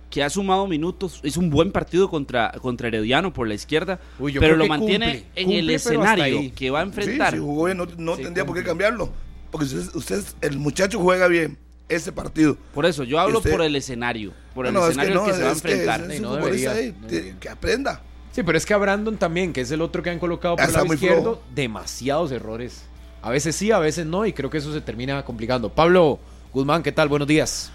que 0.10 0.22
ha 0.24 0.30
sumado 0.30 0.68
minutos, 0.68 1.22
es 1.24 1.38
un 1.38 1.50
buen 1.50 1.72
partido 1.72 2.10
contra, 2.10 2.52
contra 2.62 2.90
Herediano 2.90 3.32
por 3.32 3.48
la 3.48 3.54
izquierda, 3.54 3.98
Uy, 4.20 4.34
pero 4.38 4.58
lo 4.58 4.64
que 4.66 4.70
mantiene 4.70 5.06
cumple, 5.06 5.26
en 5.36 5.46
cumple, 5.46 5.60
el 5.60 5.70
escenario 5.70 6.52
que 6.54 6.70
va 6.70 6.80
a 6.82 6.84
enfrentar. 6.84 7.32
Sí, 7.32 7.38
si 7.38 7.42
jugó 7.42 7.64
bien, 7.66 7.78
no, 7.78 7.86
no 7.98 8.18
Sí, 8.18 8.24
tendría 8.24 8.46
por 8.46 8.54
qué 8.56 8.60
cumple. 8.62 8.70
cambiarlo. 8.72 9.10
Porque 9.52 9.66
usted, 9.68 9.96
usted- 9.96 10.24
el 10.42 10.60
muchacho 10.60 11.00
juega 11.00 11.28
bien 11.30 11.58
ese 11.96 12.12
partido. 12.12 12.58
Por 12.74 12.86
eso, 12.86 13.04
yo 13.04 13.20
hablo 13.20 13.40
Usted- 13.40 13.52
por 13.52 13.62
el 13.62 13.76
escenario, 13.76 14.34
por 14.56 14.66
el 14.68 14.74
No, 14.74 14.80
no, 14.82 14.86
es 14.86 14.92
escenario 14.92 15.24
que, 15.26 15.32
no, 15.32 15.36
se 15.38 15.44
va 15.44 15.50
a 15.50 15.52
que 15.52 15.58
enfrentar. 15.58 16.02
es- 16.02 16.08
es 16.08 16.12
Sí, 16.14 16.18
un 16.18 16.24
no 16.24 16.36
futbolista 16.38 16.70
debería, 16.74 16.92
ahí, 16.94 16.98
no 17.02 17.08
que- 17.08 17.16
debería. 17.16 17.40
que 17.40 17.50
aprenda. 17.50 18.02
Sí, 18.32 18.44
pero 18.44 18.58
es 18.58 18.66
que 18.66 18.74
a 18.74 18.78
Brandon 18.78 19.18
también, 19.18 19.52
que 19.54 19.62
es 19.62 19.72
el 19.72 19.82
otro 19.82 20.02
que 20.02 20.10
han 20.10 20.20
colocado 20.20 20.56
por 20.56 20.64
el 20.64 20.68
Está 20.70 20.78
lado 20.80 20.88
muy 20.88 20.96
izquierdo, 20.96 21.22
flojo. 21.22 21.44
demasiados 21.54 22.32
errores. 22.32 22.84
A 23.22 23.30
veces 23.30 23.56
sí, 23.56 23.72
a 23.72 23.80
veces 23.80 24.06
no, 24.06 24.26
y 24.26 24.34
creo 24.34 24.50
que 24.50 24.58
eso 24.60 24.72
se 24.74 24.82
termina 24.82 25.24
complicando. 25.26 25.70
Pablo 25.70 26.20
Guzmán, 26.54 26.82
¿qué 26.82 26.92
tal? 26.92 27.08
Buenos 27.10 27.28
días. 27.28 27.72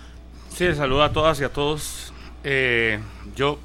Sí, 0.55 0.67
saludo 0.75 1.03
a 1.05 1.13
todas 1.13 1.39
y 1.41 1.45
a 1.45 1.51
todos. 1.51 2.13
Eh, 2.43 2.99
yo, 3.37 3.59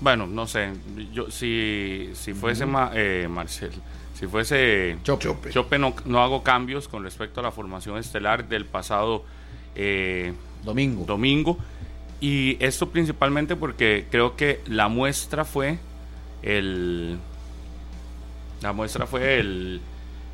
bueno, 0.00 0.26
no 0.26 0.46
sé, 0.46 0.70
yo 1.12 1.30
si, 1.30 2.10
si 2.14 2.34
fuese 2.34 2.66
Ma- 2.66 2.90
eh, 2.94 3.26
Marcel, 3.30 3.70
si 4.14 4.26
fuese 4.26 4.98
Chope. 5.02 5.24
Chope. 5.24 5.50
Chope, 5.50 5.78
no, 5.78 5.94
no 6.04 6.22
hago 6.22 6.42
cambios 6.42 6.86
con 6.88 7.02
respecto 7.02 7.40
a 7.40 7.44
la 7.44 7.50
formación 7.52 7.96
estelar 7.98 8.48
del 8.48 8.66
pasado 8.66 9.24
eh, 9.78 10.32
Domingo. 10.64 11.04
domingo. 11.06 11.56
Y 12.20 12.56
esto 12.62 12.90
principalmente 12.90 13.54
porque 13.56 14.06
creo 14.10 14.34
que 14.36 14.60
la 14.66 14.88
muestra 14.88 15.44
fue 15.44 15.78
el. 16.42 17.16
La 18.60 18.72
muestra 18.72 19.06
fue 19.06 19.38
el. 19.38 19.80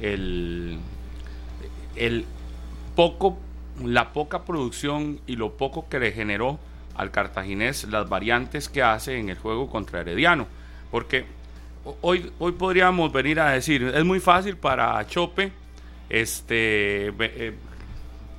El. 0.00 0.78
El 1.94 2.24
poco. 2.96 3.38
La 3.84 4.12
poca 4.12 4.44
producción 4.44 5.18
y 5.26 5.34
lo 5.36 5.56
poco 5.56 5.88
que 5.88 5.98
le 5.98 6.12
generó 6.12 6.58
al 6.94 7.10
cartaginés 7.10 7.82
las 7.84 8.08
variantes 8.08 8.68
que 8.68 8.82
hace 8.84 9.18
en 9.18 9.28
el 9.30 9.36
juego 9.36 9.68
contra 9.68 10.00
Herediano. 10.00 10.46
Porque 10.92 11.24
ho- 11.84 11.96
hoy, 12.02 12.30
hoy 12.38 12.52
podríamos 12.52 13.12
venir 13.12 13.40
a 13.40 13.50
decir, 13.50 13.82
es 13.82 14.04
muy 14.04 14.20
fácil 14.20 14.56
para 14.56 15.04
Chope 15.08 15.50
este, 16.08 17.08
eh, 17.08 17.54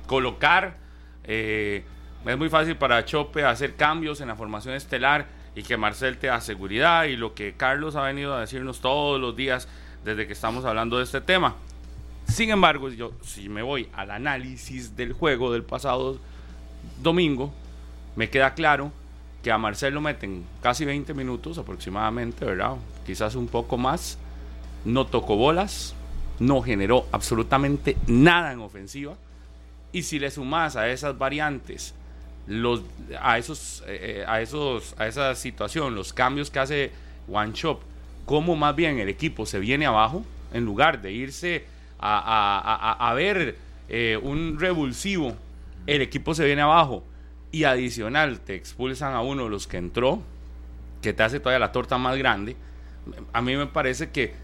colocar, 0.06 0.78
eh, 1.26 1.84
es 2.24 2.38
muy 2.38 2.48
fácil 2.48 2.76
para 2.76 3.04
Chope 3.04 3.44
hacer 3.44 3.76
cambios 3.76 4.20
en 4.20 4.28
la 4.28 4.36
formación 4.36 4.74
estelar 4.74 5.26
y 5.54 5.62
que 5.62 5.76
Marcel 5.76 6.18
te 6.18 6.26
da 6.26 6.40
seguridad 6.40 7.04
y 7.04 7.16
lo 7.16 7.34
que 7.34 7.54
Carlos 7.54 7.96
ha 7.96 8.02
venido 8.02 8.34
a 8.34 8.40
decirnos 8.40 8.80
todos 8.80 9.20
los 9.20 9.36
días 9.36 9.68
desde 10.04 10.26
que 10.26 10.32
estamos 10.32 10.64
hablando 10.64 10.98
de 10.98 11.04
este 11.04 11.20
tema. 11.20 11.56
Sin 12.28 12.50
embargo, 12.50 12.88
yo 12.90 13.12
si 13.22 13.48
me 13.48 13.62
voy 13.62 13.88
al 13.94 14.10
análisis 14.10 14.96
del 14.96 15.12
juego 15.12 15.52
del 15.52 15.62
pasado 15.62 16.18
domingo, 17.02 17.52
me 18.16 18.28
queda 18.28 18.54
claro 18.54 18.92
que 19.42 19.52
a 19.52 19.58
Marcel 19.58 19.94
lo 19.94 20.00
meten 20.00 20.44
casi 20.60 20.84
20 20.84 21.14
minutos 21.14 21.58
aproximadamente, 21.58 22.44
¿verdad? 22.44 22.76
Quizás 23.06 23.36
un 23.36 23.46
poco 23.46 23.78
más. 23.78 24.18
No 24.84 25.06
tocó 25.06 25.36
bolas, 25.36 25.94
no 26.38 26.62
generó 26.62 27.06
absolutamente 27.12 27.96
nada 28.06 28.52
en 28.52 28.60
ofensiva. 28.60 29.14
Y 29.96 30.02
si 30.02 30.18
le 30.18 30.30
sumas 30.30 30.76
a 30.76 30.90
esas 30.90 31.16
variantes, 31.16 31.94
los, 32.46 32.82
a, 33.18 33.38
esos, 33.38 33.82
eh, 33.86 34.26
a, 34.28 34.42
esos, 34.42 34.94
a 34.98 35.06
esa 35.06 35.34
situación, 35.34 35.94
los 35.94 36.12
cambios 36.12 36.50
que 36.50 36.58
hace 36.58 36.90
One 37.32 37.52
Shop, 37.54 37.80
cómo 38.26 38.56
más 38.56 38.76
bien 38.76 38.98
el 38.98 39.08
equipo 39.08 39.46
se 39.46 39.58
viene 39.58 39.86
abajo, 39.86 40.22
en 40.52 40.66
lugar 40.66 41.00
de 41.00 41.12
irse 41.12 41.64
a, 41.98 42.18
a- 42.18 43.08
a- 43.10 43.14
ver 43.14 43.56
eh, 43.88 44.18
un 44.22 44.58
revulsivo, 44.60 45.34
el 45.86 46.02
equipo 46.02 46.34
se 46.34 46.44
viene 46.44 46.60
abajo. 46.60 47.02
Y 47.50 47.64
adicional, 47.64 48.40
te 48.40 48.54
expulsan 48.54 49.14
a 49.14 49.22
uno 49.22 49.44
de 49.44 49.48
los 49.50 49.66
que 49.66 49.78
entró, 49.78 50.20
que 51.00 51.14
te 51.14 51.22
hace 51.22 51.40
todavía 51.40 51.60
la 51.60 51.72
torta 51.72 51.96
más 51.96 52.18
grande. 52.18 52.54
A 53.32 53.40
mí 53.40 53.56
me 53.56 53.66
parece 53.66 54.10
que, 54.10 54.34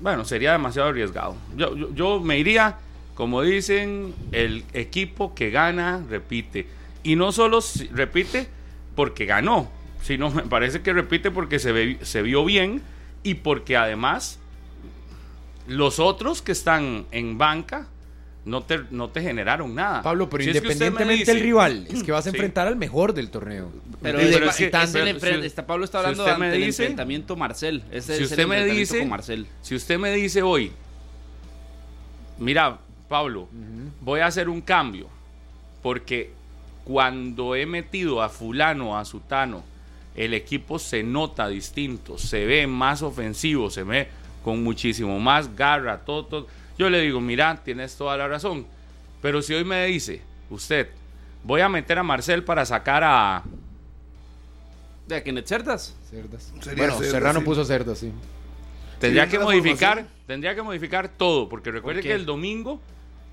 bueno, 0.00 0.24
sería 0.24 0.52
demasiado 0.52 0.90
arriesgado. 0.90 1.34
Yo, 1.56 1.74
yo 1.94 2.20
me 2.20 2.38
iría, 2.38 2.76
como 3.14 3.42
dicen, 3.42 4.14
el 4.32 4.64
equipo 4.72 5.34
que 5.34 5.50
gana, 5.50 6.02
repite. 6.08 6.66
Y 7.02 7.16
no 7.16 7.32
solo 7.32 7.60
repite 7.92 8.48
porque 8.94 9.26
ganó, 9.26 9.70
sino 10.02 10.30
me 10.32 10.42
parece 10.42 10.82
que 10.82 10.92
repite 10.92 11.30
porque 11.30 11.58
se, 11.58 11.72
ve- 11.72 11.98
se 12.02 12.22
vio 12.22 12.44
bien 12.44 12.82
y 13.22 13.34
porque 13.34 13.76
además 13.76 14.38
los 15.66 15.98
otros 16.00 16.42
que 16.42 16.52
están 16.52 17.06
en 17.12 17.38
banca 17.38 17.86
no 18.44 18.62
te, 18.62 18.80
no 18.90 19.08
te 19.10 19.22
generaron 19.22 19.72
nada. 19.74 20.02
Pablo, 20.02 20.28
pero 20.28 20.42
Si 20.42 20.50
es 20.50 20.60
que 20.60 20.66
usted 20.66 20.78
me 20.80 20.86
independientemente 20.86 21.32
del 21.34 21.42
rival, 21.42 21.86
es 21.88 22.02
que 22.04 22.10
vas 22.12 22.26
a 22.26 22.30
Sí. 22.30 22.36
enfrentar 22.36 22.66
al 22.66 22.74
mejor 22.76 23.14
del 23.14 23.30
torneo. 23.30 23.70
Pero, 24.02 24.18
Sí, 24.18 24.24
es- 24.26 24.32
pero 24.32 24.46
es 24.46 24.56
que- 24.56 24.58
si- 24.58 25.46
está 25.46 25.66
Pablo 25.66 25.84
está 25.84 25.98
si 26.00 26.04
hablando 26.06 26.24
usted 26.24 26.38
me 26.38 26.46
ante 26.46 26.56
el 26.58 26.64
dice- 26.66 26.82
enfrentamiento 26.82 27.36
Marcel. 27.36 27.84
Ese 27.92 28.06
si 28.06 28.12
es 28.14 28.18
el 28.18 28.24
usted 28.24 28.46
me 28.48 28.64
dice, 28.64 28.98
con 28.98 29.08
Marcel. 29.10 29.46
si 29.60 29.76
usted 29.76 29.98
me 29.98 30.12
dice 30.12 30.42
hoy, 30.42 30.72
mira, 32.38 32.78
Pablo, 33.12 33.46
voy 34.00 34.20
a 34.20 34.26
hacer 34.26 34.48
un 34.48 34.62
cambio, 34.62 35.06
porque 35.82 36.30
cuando 36.82 37.54
he 37.54 37.66
metido 37.66 38.22
a 38.22 38.30
fulano, 38.30 38.96
a 38.96 39.04
sutano, 39.04 39.62
el 40.16 40.32
equipo 40.32 40.78
se 40.78 41.02
nota 41.02 41.46
distinto, 41.46 42.16
se 42.16 42.46
ve 42.46 42.66
más 42.66 43.02
ofensivo, 43.02 43.68
se 43.68 43.82
ve 43.82 44.08
con 44.42 44.64
muchísimo 44.64 45.20
más 45.20 45.54
garra, 45.54 45.98
todo, 45.98 46.24
todo. 46.24 46.46
Yo 46.78 46.88
le 46.88 47.02
digo, 47.02 47.20
mira, 47.20 47.60
tienes 47.62 47.94
toda 47.96 48.16
la 48.16 48.28
razón, 48.28 48.64
pero 49.20 49.42
si 49.42 49.52
hoy 49.52 49.64
me 49.64 49.84
dice 49.84 50.22
usted, 50.48 50.88
voy 51.44 51.60
a 51.60 51.68
meter 51.68 51.98
a 51.98 52.02
Marcel 52.02 52.44
para 52.44 52.64
sacar 52.64 53.04
a, 53.04 53.42
¿De 55.06 55.22
Kenneth 55.22 55.48
Cerdas? 55.48 55.94
Cerdas. 56.08 56.50
Sería 56.62 56.84
bueno, 56.84 56.94
Cerdas, 56.94 57.10
Serrano 57.10 57.40
sí. 57.40 57.44
puso 57.44 57.64
cerdas, 57.66 57.98
sí. 57.98 58.10
Tendría 58.98 59.28
que 59.28 59.38
modificar, 59.38 60.06
tendría 60.26 60.54
que 60.54 60.62
modificar 60.62 61.10
todo, 61.10 61.50
porque 61.50 61.70
recuerde 61.70 62.00
que 62.00 62.14
el 62.14 62.24
domingo 62.24 62.80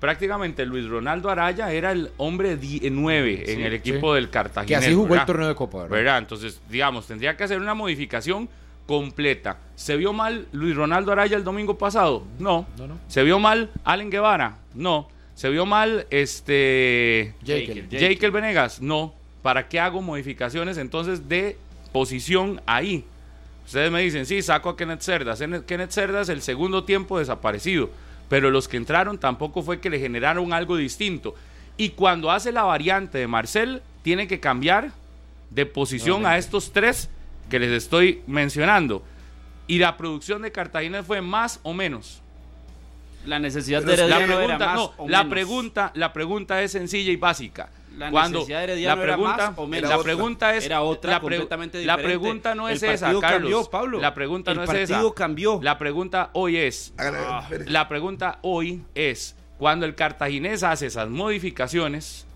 prácticamente 0.00 0.64
Luis 0.66 0.88
Ronaldo 0.88 1.30
Araya 1.30 1.70
era 1.72 1.92
el 1.92 2.10
hombre 2.16 2.56
9 2.90 3.44
en 3.46 3.56
Sí, 3.56 3.62
el 3.62 3.74
equipo 3.74 4.10
sí. 4.12 4.14
del 4.16 4.24
Que 4.26 4.30
Cartaginés. 4.30 4.82
así 4.84 4.94
jugó 4.94 5.14
el 5.14 5.24
torneo 5.26 5.46
de 5.48 5.54
Copa, 5.54 5.78
¿verdad? 5.82 5.90
¿verdad? 5.96 6.18
Entonces, 6.18 6.60
digamos, 6.68 7.06
tendría 7.06 7.36
que 7.36 7.44
hacer 7.44 7.60
una 7.60 7.74
modificación 7.74 8.48
completa. 8.86 9.58
¿Se 9.76 9.96
vio 9.96 10.12
mal 10.12 10.46
Luis 10.52 10.74
Ronaldo 10.74 11.12
Araya 11.12 11.36
el 11.36 11.44
domingo 11.44 11.78
pasado? 11.78 12.24
No. 12.38 12.66
No, 12.76 12.88
no. 12.88 12.98
¿Se 13.06 13.22
vio 13.22 13.38
mal 13.38 13.70
Allen 13.84 14.10
Guevara? 14.10 14.56
No. 14.74 15.08
¿Se 15.34 15.48
vio 15.48 15.64
mal 15.64 16.06
este 16.10 17.34
Jekyll. 17.44 17.88
Jekyll 17.90 18.30
Venegas? 18.30 18.80
No. 18.80 19.14
¿Para 19.42 19.68
qué 19.68 19.80
hago 19.80 20.02
modificaciones 20.02 20.76
entonces 20.76 21.28
de 21.28 21.56
posición 21.92 22.60
ahí? 22.66 23.04
Ustedes 23.64 23.90
me 23.90 24.00
dicen, 24.02 24.26
sí, 24.26 24.42
saco 24.42 24.70
a 24.70 24.76
Kenneth 24.76 25.00
Cerdas. 25.02 25.40
En- 25.40 25.62
Kenneth 25.62 25.92
Cerdas 25.92 26.28
el 26.28 26.42
segundo 26.42 26.84
tiempo 26.84 27.18
desaparecido. 27.18 27.90
Pero 28.30 28.50
los 28.50 28.68
que 28.68 28.78
entraron 28.78 29.18
tampoco 29.18 29.62
fue 29.62 29.80
que 29.80 29.90
le 29.90 29.98
generaron 29.98 30.54
algo 30.54 30.76
distinto. 30.76 31.34
Y 31.76 31.90
cuando 31.90 32.30
hace 32.30 32.52
la 32.52 32.62
variante 32.62 33.18
de 33.18 33.26
Marcel, 33.26 33.82
tiene 34.02 34.28
que 34.28 34.38
cambiar 34.40 34.92
de 35.50 35.66
posición 35.66 36.24
a 36.24 36.38
estos 36.38 36.72
tres 36.72 37.10
que 37.50 37.58
les 37.58 37.70
estoy 37.72 38.22
mencionando. 38.28 39.02
Y 39.66 39.78
la 39.78 39.96
producción 39.96 40.42
de 40.42 40.52
Cartagena 40.52 41.02
fue 41.02 41.20
más 41.20 41.58
o 41.64 41.74
menos. 41.74 42.22
La 43.26 43.40
necesidad 43.40 43.82
Pero 43.84 44.04
de 44.04 44.08
La 44.08 44.18
era 44.18 44.26
pregunta, 44.36 44.66
más 44.66 44.76
no, 44.76 44.92
o 44.96 45.08
la 45.08 45.18
menos. 45.18 45.30
pregunta, 45.32 45.92
la 45.94 46.12
pregunta 46.12 46.62
es 46.62 46.72
sencilla 46.72 47.10
y 47.12 47.16
básica. 47.16 47.68
La 48.00 48.10
Cuando 48.10 48.38
necesidad 48.38 48.58
de 48.58 48.64
Herediano 48.64 48.96
la 48.96 49.02
era 49.02 49.14
pregunta, 49.16 49.50
más 49.50 49.58
o 49.58 49.66
menos. 49.66 49.88
la 49.90 49.94
Era 49.96 50.02
pregunta 50.04 50.54
es 50.56 50.64
Era 50.66 50.82
otra 50.82 51.10
la 51.12 51.20
pre- 51.20 51.36
completamente 51.36 51.84
La 51.84 51.96
diferente. 51.96 52.18
pregunta 52.20 52.54
no 52.54 52.68
es 52.68 52.82
El 52.82 52.90
esa, 52.90 53.06
partido 53.06 53.20
Carlos. 53.20 53.40
cambió, 53.40 53.70
Pablo. 53.70 54.00
La 54.00 54.14
pregunta 54.14 54.50
El 54.52 54.56
no 54.56 54.62
es 54.64 54.70
esa. 54.70 54.92
partido 54.94 55.14
cambió. 55.14 55.60
La 55.62 55.78
pregunta 55.78 56.30
hoy 56.32 56.56
es 56.56 56.92
Ah. 56.98 57.46
la 57.66 57.88
pregunta 57.88 58.38
hoy 58.42 58.82
es, 58.94 59.36
cuando 59.58 59.84
el 59.86 59.94
cartaginés 59.94 60.62
hace 60.62 60.86
esas 60.86 61.08
modificaciones, 61.10 62.26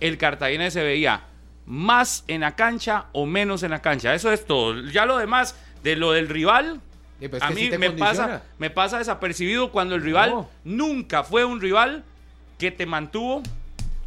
el 0.00 0.18
cartaginés 0.18 0.72
se 0.72 0.82
veía 0.82 1.22
más 1.66 2.24
en 2.28 2.40
la 2.42 2.54
cancha 2.56 3.06
o 3.12 3.26
menos 3.26 3.62
en 3.62 3.70
la 3.70 3.80
cancha. 3.82 4.14
Eso 4.14 4.32
es 4.32 4.44
todo. 4.44 4.74
Ya 4.90 5.06
lo 5.06 5.18
demás, 5.18 5.56
de 5.82 5.96
lo 5.96 6.12
del 6.12 6.28
rival, 6.28 6.80
Sí, 7.20 7.28
pero 7.28 7.36
es 7.38 7.42
a 7.44 7.50
mí 7.50 7.60
sí 7.62 7.70
me, 7.78 7.86
condiciona. 7.86 7.98
pasa, 7.98 8.42
me 8.58 8.70
pasa 8.70 8.98
desapercibido 8.98 9.70
cuando 9.70 9.94
el 9.94 10.02
rival 10.02 10.30
No. 10.30 10.50
nunca 10.64 11.22
fue 11.24 11.44
un 11.44 11.60
rival 11.60 12.04
que 12.58 12.70
te 12.70 12.86
mantuvo 12.86 13.42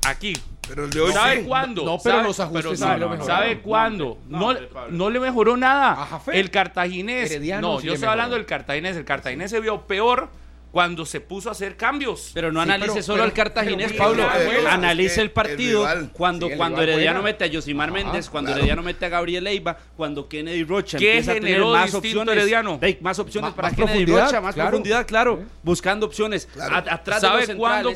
aquí. 0.07 0.37
Pero 0.69 0.85
el 0.85 0.89
de 0.91 1.01
hoy 1.01 1.11
¿Sabe 1.11 1.37
sí. 1.41 1.43
cuándo? 1.47 1.83
No, 1.83 1.97
pero 2.01 2.15
¿Sabe- 2.17 2.27
los 2.27 2.39
ajustes 2.39 2.79
pero 2.79 3.09
no, 3.09 3.15
no. 3.17 3.25
¿Sabe 3.25 3.59
cuándo? 3.59 4.17
no, 4.27 4.53
No, 4.91 5.09
le 5.09 5.19
mejoró 5.19 5.57
nada. 5.57 6.01
A 6.01 6.05
Jafé. 6.05 6.39
El 6.39 6.51
cartaginés. 6.51 7.31
Herediano 7.31 7.73
No, 7.73 7.79
sí 7.81 7.87
yo 7.87 7.93
estoy 7.93 8.07
hablando 8.09 8.35
del 8.35 8.45
cartaginés. 8.45 8.95
El 8.95 9.03
cartaginés 9.05 9.49
se 9.51 9.59
vio 9.59 9.81
peor 9.87 10.29
cuando 10.71 11.05
se 11.05 11.19
puso 11.19 11.49
a 11.49 11.53
hacer 11.53 11.75
cambios. 11.75 12.31
Pero 12.33 12.51
no 12.51 12.61
analice 12.61 13.01
solo 13.01 13.23
al 13.23 13.33
cartaginés, 13.33 13.93
Pablo. 13.93 14.27
Analice 14.69 15.21
el 15.21 15.31
partido 15.31 15.87
cuando, 16.13 16.49
cuando 16.55 16.81
Herediano 16.81 17.21
mete 17.21 17.45
a 17.45 17.47
Yosimar 17.47 17.91
Méndez, 17.91 18.29
cuando 18.29 18.49
claro. 18.49 18.59
Herediano 18.59 18.83
mete 18.83 19.05
a 19.05 19.09
Gabriel 19.09 19.43
Leiva, 19.43 19.77
cuando 19.95 20.27
Kennedy 20.27 20.63
Rocha. 20.63 20.97
¿Qué 20.97 21.23
generó 21.23 21.31
a 21.31 21.39
tener 21.39 21.61
más 21.61 21.93
opciones, 21.93 22.35
Herediano? 22.35 22.79
más 23.01 23.19
opciones 23.19 23.53
para 23.53 23.69
más 23.69 23.77
Kennedy 23.77 24.05
Rocha, 24.05 24.41
más 24.41 24.55
profundidad, 24.55 25.07
claro. 25.07 25.43
Buscando 25.63 26.05
opciones. 26.05 26.47
Claro. 26.53 26.89
Atrás 26.89 27.21
¿Sabe 27.21 27.55
cuándo, 27.55 27.91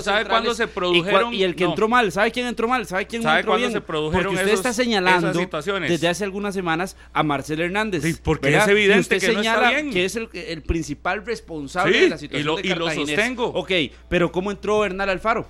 ¿Sabe 0.00 0.26
cuándo 0.26 0.54
se 0.54 0.66
produjeron? 0.66 1.34
Y, 1.34 1.42
el 1.42 1.54
que 1.54 1.64
entró 1.64 1.88
mal, 1.88 2.10
¿sabe 2.12 2.30
quién 2.30 2.46
entró 2.46 2.68
mal? 2.68 2.86
¿Sabe 2.86 3.06
quién 3.06 3.22
¿sabe 3.22 3.40
entró 3.40 3.56
bien? 3.56 3.72
se 3.72 3.80
produjeron 3.80 4.26
Porque 4.26 4.44
usted 4.44 4.54
está 4.54 4.72
señalando 4.72 5.32
desde 5.80 6.08
hace 6.08 6.24
algunas 6.24 6.54
semanas 6.54 6.96
a 7.12 7.22
Marcel 7.22 7.60
Hernández. 7.60 8.20
Porque 8.22 8.56
es 8.56 8.68
evidente 8.68 9.18
que 9.18 9.32
no 9.32 9.40
está 9.40 9.70
que 9.90 10.04
es 10.04 10.16
el 10.16 10.62
principal 10.62 11.24
responsable 11.24 11.89
sí, 11.92 12.00
de 12.00 12.08
la 12.08 12.18
situación. 12.18 12.40
Y 12.40 12.44
lo, 12.44 12.56
de 12.56 12.66
y 12.66 12.74
lo 12.74 12.90
sostengo. 12.90 13.46
Ok, 13.46 13.72
pero 14.08 14.30
¿cómo 14.32 14.50
entró 14.50 14.80
Bernal 14.80 15.08
Alfaro? 15.10 15.46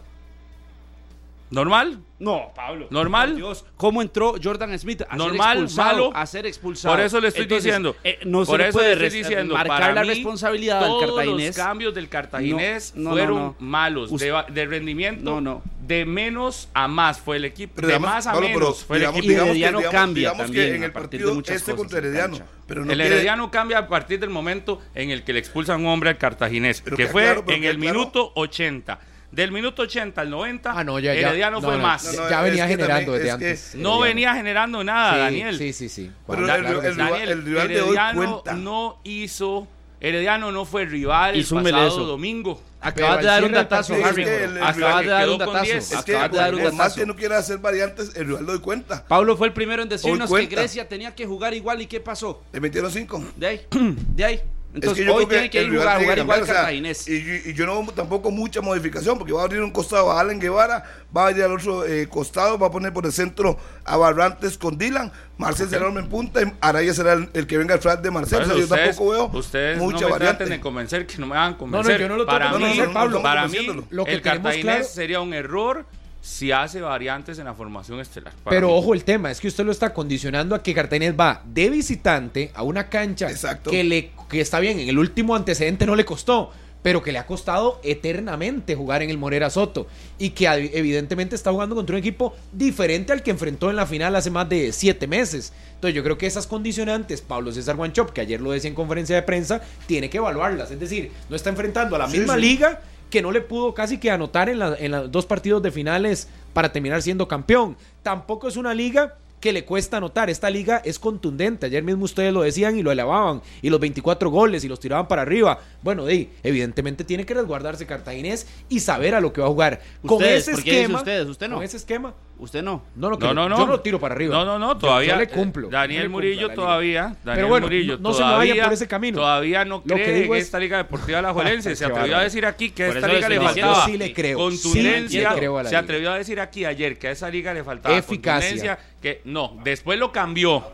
¿Normal? 1.50 2.00
No, 2.20 2.52
Pablo. 2.54 2.86
¿Normal? 2.90 3.34
Dios, 3.34 3.64
¿cómo 3.76 4.02
entró 4.02 4.34
Jordan 4.42 4.78
Smith 4.78 5.02
¿Normal. 5.16 5.68
Malo? 5.74 6.10
A 6.14 6.26
ser 6.26 6.46
expulsado. 6.46 6.94
Por 6.94 7.04
eso 7.04 7.20
le 7.20 7.28
estoy 7.28 7.46
diciendo. 7.46 7.96
Eh, 8.04 8.18
no 8.24 8.44
por 8.44 8.60
eso 8.60 8.80
le 8.80 8.92
estoy 8.92 9.22
diciendo. 9.22 9.54
Marcar 9.54 9.80
para 9.80 9.94
la 9.94 10.02
mí, 10.02 10.08
responsabilidad 10.08 10.80
todos 10.80 11.06
cartaginés. 11.06 11.56
Los 11.56 11.66
cambios 11.66 11.94
del 11.94 12.08
cartaginés 12.08 12.94
no, 12.94 13.10
no, 13.10 13.16
fueron 13.16 13.56
malos. 13.58 14.10
De, 14.16 14.66
rendimiento. 14.66 15.40
No, 15.40 15.62
De 15.80 16.04
menos 16.04 16.68
a 16.74 16.86
más 16.86 17.18
fue 17.18 17.38
el 17.38 17.46
equipo. 17.46 17.72
Pero 17.76 17.88
de 17.88 17.98
más 17.98 18.26
a 18.26 18.32
Pablo, 18.32 18.48
menos 18.48 18.84
fue 18.84 18.98
el 18.98 19.04
equipo. 19.04 19.22
Digamos, 19.22 19.50
Herediano 19.50 19.80
cambia 19.90 20.32
también 20.34 20.74
en 20.74 20.82
el 20.84 20.92
partido 20.92 21.34
de 21.34 21.54
este 21.54 21.74
contra 21.74 21.98
Herediano. 21.98 22.38
Pero 22.66 22.84
el 22.84 23.00
Herediano 23.00 23.50
cambia 23.50 23.78
a 23.78 23.88
partir 23.88 24.20
del 24.20 24.30
momento 24.30 24.80
en 24.94 25.10
el 25.10 25.24
que 25.24 25.32
le 25.32 25.40
expulsan 25.40 25.80
un 25.80 25.86
hombre 25.86 26.10
al 26.10 26.18
cartaginés, 26.18 26.82
que, 26.82 27.06
fue 27.08 27.42
en 27.48 27.64
el 27.64 27.78
minuto 27.78 28.30
80. 28.36 29.00
Del 29.32 29.52
minuto 29.52 29.82
80 29.82 30.20
al 30.20 30.30
90, 30.30 30.72
ah, 30.72 30.82
no, 30.82 30.98
ya, 30.98 31.14
ya, 31.14 31.28
Herediano 31.28 31.60
no, 31.60 31.68
fue 31.68 31.78
más. 31.78 32.16
ya 32.28 32.42
venía 32.42 32.66
generando 32.66 33.12
también, 33.12 33.34
antes. 33.34 33.74
No 33.76 34.00
venía 34.00 34.34
generando 34.34 34.82
nada, 34.82 35.16
Daniel. 35.16 35.56
Sí, 35.56 35.72
sí, 35.72 35.88
sí. 35.88 36.10
Pero 36.26 36.40
el, 36.40 36.96
Daniel, 36.96 37.28
el 37.28 37.44
rival 37.44 38.42
no 38.56 39.00
hizo 39.04 39.68
Herediano 40.00 40.50
no 40.50 40.64
fue 40.64 40.86
rival 40.86 41.36
y 41.36 41.40
el 41.40 41.46
pasado 41.46 41.86
eso. 41.86 42.04
domingo. 42.06 42.60
Acabas 42.80 43.18
de 43.18 43.26
dar 43.26 43.44
un 43.44 43.52
datazo, 43.52 43.94
Harry. 44.02 44.24
Acabas 44.62 45.04
de 45.04 45.10
dar 45.10 45.28
un 45.28 45.38
datazo. 45.38 45.98
Acabas 45.98 46.32
de 46.32 46.38
dar 46.38 46.94
que 46.94 47.06
no 47.06 47.14
quiera 47.14 47.38
hacer 47.38 47.58
variantes, 47.58 48.12
el 48.16 48.26
rival 48.26 48.46
lo 48.46 48.52
doy 48.52 48.60
cuenta. 48.60 49.04
Pablo 49.06 49.36
fue 49.36 49.48
el 49.48 49.52
primero 49.52 49.82
en 49.82 49.90
decirnos 49.90 50.32
que 50.32 50.46
Grecia 50.46 50.88
tenía 50.88 51.14
que 51.14 51.26
jugar 51.26 51.52
igual 51.52 51.82
y 51.82 51.86
¿qué 51.86 52.00
pasó? 52.00 52.42
Le 52.52 52.60
metieron 52.60 52.90
cinco. 52.90 53.22
De 53.36 53.46
ahí. 53.46 53.60
De 54.16 54.24
ahí. 54.24 54.40
Entonces 54.72 55.00
es 55.00 55.04
que 55.04 55.10
hoy 55.10 55.26
tiene 55.26 55.50
que, 55.50 55.62
ir 55.62 55.70
jugar, 55.70 56.00
jugar 56.00 56.14
que 56.14 56.20
igual 56.22 56.42
o 56.42 56.46
sea. 56.46 56.72
Y, 56.72 57.52
yo 57.54 57.66
no 57.66 57.84
tampoco 57.92 58.30
mucha 58.30 58.60
modificación, 58.60 59.18
porque 59.18 59.32
va 59.32 59.42
a 59.42 59.44
abrir 59.44 59.62
un 59.62 59.72
costado 59.72 60.12
a 60.12 60.20
Alan 60.20 60.38
Guevara, 60.38 60.84
va 61.16 61.26
a 61.26 61.30
ir 61.32 61.42
al 61.42 61.52
otro 61.52 61.84
eh, 61.84 62.08
costado, 62.08 62.56
va 62.56 62.68
a 62.68 62.70
poner 62.70 62.92
por 62.92 63.04
el 63.04 63.12
centro 63.12 63.58
a 63.84 63.96
Barrantes 63.96 64.56
con 64.56 64.78
Dylan, 64.78 65.10
Marcel 65.38 65.66
okay. 65.66 65.78
será 65.78 65.90
el 65.90 65.98
en 65.98 66.08
punta, 66.08 66.42
y 66.42 66.52
Araya 66.60 66.94
será 66.94 67.14
el, 67.14 67.46
que 67.46 67.58
venga 67.58 67.74
atrás 67.74 68.00
de 68.00 68.10
Marcel. 68.12 68.42
O 68.42 68.44
sea, 68.44 68.54
ustedes, 68.54 68.68
yo 68.68 68.76
tampoco 68.76 69.10
veo 69.10 69.30
ustedes 69.32 69.78
mucha 69.78 70.02
no 70.02 70.06
me 70.06 70.12
variante. 70.12 70.46
de 70.46 70.60
convencer 70.60 71.06
que 71.06 71.18
no 71.18 71.26
me 71.26 71.34
van 71.34 71.54
a 71.54 71.58
convencer. 71.58 71.92
No, 71.92 71.98
no, 71.98 72.02
yo 72.02 72.08
no 72.08 72.16
lo 72.16 72.26
tengo. 72.26 73.22
para 73.22 73.48
mí, 73.48 73.60
para 73.60 74.06
mí, 74.06 74.06
el 74.06 74.22
cartaginés 74.22 74.62
claro. 74.62 74.84
sería 74.84 75.20
un 75.20 75.34
error 75.34 75.84
si 76.20 76.52
hace 76.52 76.80
variantes 76.80 77.38
en 77.38 77.46
la 77.46 77.54
formación 77.54 78.00
estelar. 78.00 78.32
Pero 78.48 78.74
ojo 78.74 78.94
el 78.94 79.04
tema, 79.04 79.30
es 79.30 79.40
que 79.40 79.48
usted 79.48 79.64
lo 79.64 79.72
está 79.72 79.92
condicionando 79.94 80.54
a 80.54 80.62
que 80.62 80.74
Cartagena 80.74 81.12
va 81.12 81.42
de 81.44 81.70
visitante 81.70 82.50
a 82.54 82.62
una 82.62 82.88
cancha 82.88 83.28
que 83.68 83.84
le 83.84 84.10
que 84.28 84.40
está 84.40 84.60
bien, 84.60 84.78
en 84.78 84.88
el 84.88 84.98
último 84.98 85.34
antecedente 85.34 85.86
no 85.86 85.96
le 85.96 86.04
costó, 86.04 86.52
pero 86.82 87.02
que 87.02 87.12
le 87.12 87.18
ha 87.18 87.26
costado 87.26 87.80
eternamente 87.82 88.74
jugar 88.74 89.02
en 89.02 89.10
el 89.10 89.18
Morera 89.18 89.50
Soto 89.50 89.86
y 90.18 90.30
que 90.30 90.46
evidentemente 90.46 91.34
está 91.34 91.50
jugando 91.50 91.74
contra 91.74 91.94
un 91.94 92.00
equipo 92.00 92.34
diferente 92.52 93.12
al 93.12 93.22
que 93.22 93.30
enfrentó 93.30 93.70
en 93.70 93.76
la 93.76 93.86
final 93.86 94.14
hace 94.16 94.30
más 94.30 94.48
de 94.48 94.72
siete 94.72 95.06
meses. 95.06 95.52
Entonces 95.74 95.94
yo 95.94 96.02
creo 96.02 96.16
que 96.16 96.26
esas 96.26 96.46
condicionantes, 96.46 97.22
Pablo 97.22 97.52
César 97.52 97.76
Guanchop, 97.76 98.10
que 98.10 98.20
ayer 98.20 98.40
lo 98.40 98.50
decía 98.50 98.68
en 98.68 98.74
conferencia 98.74 99.16
de 99.16 99.22
prensa, 99.22 99.60
tiene 99.86 100.08
que 100.10 100.18
evaluarlas. 100.18 100.70
Es 100.70 100.80
decir, 100.80 101.10
no 101.28 101.36
está 101.36 101.50
enfrentando 101.50 101.96
a 101.96 101.98
la 101.98 102.06
misma 102.06 102.36
liga 102.36 102.80
que 103.10 103.22
no 103.22 103.32
le 103.32 103.40
pudo 103.40 103.74
casi 103.74 103.98
que 103.98 104.10
anotar 104.10 104.48
en, 104.48 104.58
la, 104.58 104.76
en 104.78 104.92
los 104.92 105.10
dos 105.10 105.26
partidos 105.26 105.62
de 105.62 105.70
finales 105.70 106.28
para 106.52 106.72
terminar 106.72 107.02
siendo 107.02 107.28
campeón. 107.28 107.76
Tampoco 108.02 108.48
es 108.48 108.56
una 108.56 108.72
liga 108.72 109.16
que 109.40 109.52
le 109.52 109.64
cuesta 109.64 109.96
anotar. 109.96 110.30
Esta 110.30 110.50
liga 110.50 110.80
es 110.84 110.98
contundente. 110.98 111.66
Ayer 111.66 111.82
mismo 111.82 112.04
ustedes 112.04 112.32
lo 112.32 112.42
decían 112.42 112.78
y 112.78 112.82
lo 112.82 112.92
elevaban. 112.92 113.42
Y 113.62 113.70
los 113.70 113.80
24 113.80 114.30
goles 114.30 114.64
y 114.64 114.68
los 114.68 114.78
tiraban 114.78 115.08
para 115.08 115.22
arriba. 115.22 115.58
Bueno, 115.82 116.04
Dey, 116.04 116.30
evidentemente 116.42 117.04
tiene 117.04 117.26
que 117.26 117.34
resguardarse 117.34 117.86
Cartaginés 117.86 118.46
y 118.68 118.80
saber 118.80 119.14
a 119.14 119.20
lo 119.20 119.32
que 119.32 119.40
va 119.40 119.48
a 119.48 119.50
jugar. 119.50 119.80
Con 120.06 120.22
ese 120.22 120.52
esquema. 120.52 120.98
Usted? 120.98 121.26
¿Usted 121.26 121.48
no? 121.48 121.56
Con 121.56 121.64
ese 121.64 121.78
esquema 121.78 122.14
Usted 122.40 122.62
no. 122.62 122.82
No, 122.94 123.10
lo 123.10 123.18
que. 123.18 123.26
Yo 123.26 123.66
lo 123.66 123.80
tiro 123.80 124.00
para 124.00 124.14
arriba. 124.14 124.34
No, 124.34 124.44
no, 124.46 124.58
no, 124.58 124.78
todavía. 124.78 125.16
Le 125.16 125.28
cumplo. 125.28 125.68
Eh, 125.68 125.70
Daniel 125.70 126.08
Murillo 126.08 126.48
todavía. 126.50 127.14
Daniel 127.22 127.48
Murillo 127.48 127.98
no, 127.98 128.10
no 128.10 128.16
todavía, 128.16 128.54
se 128.54 128.58
vaya 128.58 128.64
por 128.64 128.72
ese 128.72 128.88
camino. 128.88 129.18
Todavía 129.18 129.64
no 129.66 129.82
cree 129.82 130.24
en 130.24 130.34
esta 130.34 130.58
Liga 130.58 130.78
Deportiva 130.78 131.20
La 131.20 131.28
ah, 131.30 131.32
Juelense. 131.34 131.76
se 131.76 131.84
atrevió 131.84 132.16
a 132.16 132.22
decir 132.22 132.46
aquí 132.46 132.70
que 132.70 132.84
a 132.84 132.88
esta 132.88 133.08
liga 133.08 133.28
le 133.28 133.40
faltaba 133.40 133.84
sí 133.84 133.98
le 133.98 134.12
creo. 134.14 134.38
contundencia. 134.38 135.30
Sí 135.30 135.36
creo 135.36 135.64
se 135.64 135.76
atrevió 135.76 136.12
a 136.12 136.18
decir 136.18 136.40
aquí 136.40 136.64
ayer 136.64 136.98
que 136.98 137.08
a 137.08 137.10
esa 137.10 137.28
liga 137.28 137.52
le 137.52 137.62
faltaba 137.62 137.96
Eficacia. 137.96 138.48
contundencia. 138.48 138.78
Que 139.02 139.20
no, 139.24 139.58
después 139.62 139.98
lo 139.98 140.10
cambió. 140.10 140.64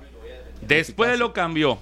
Después 0.60 1.18
lo 1.18 1.32
cambió. 1.32 1.78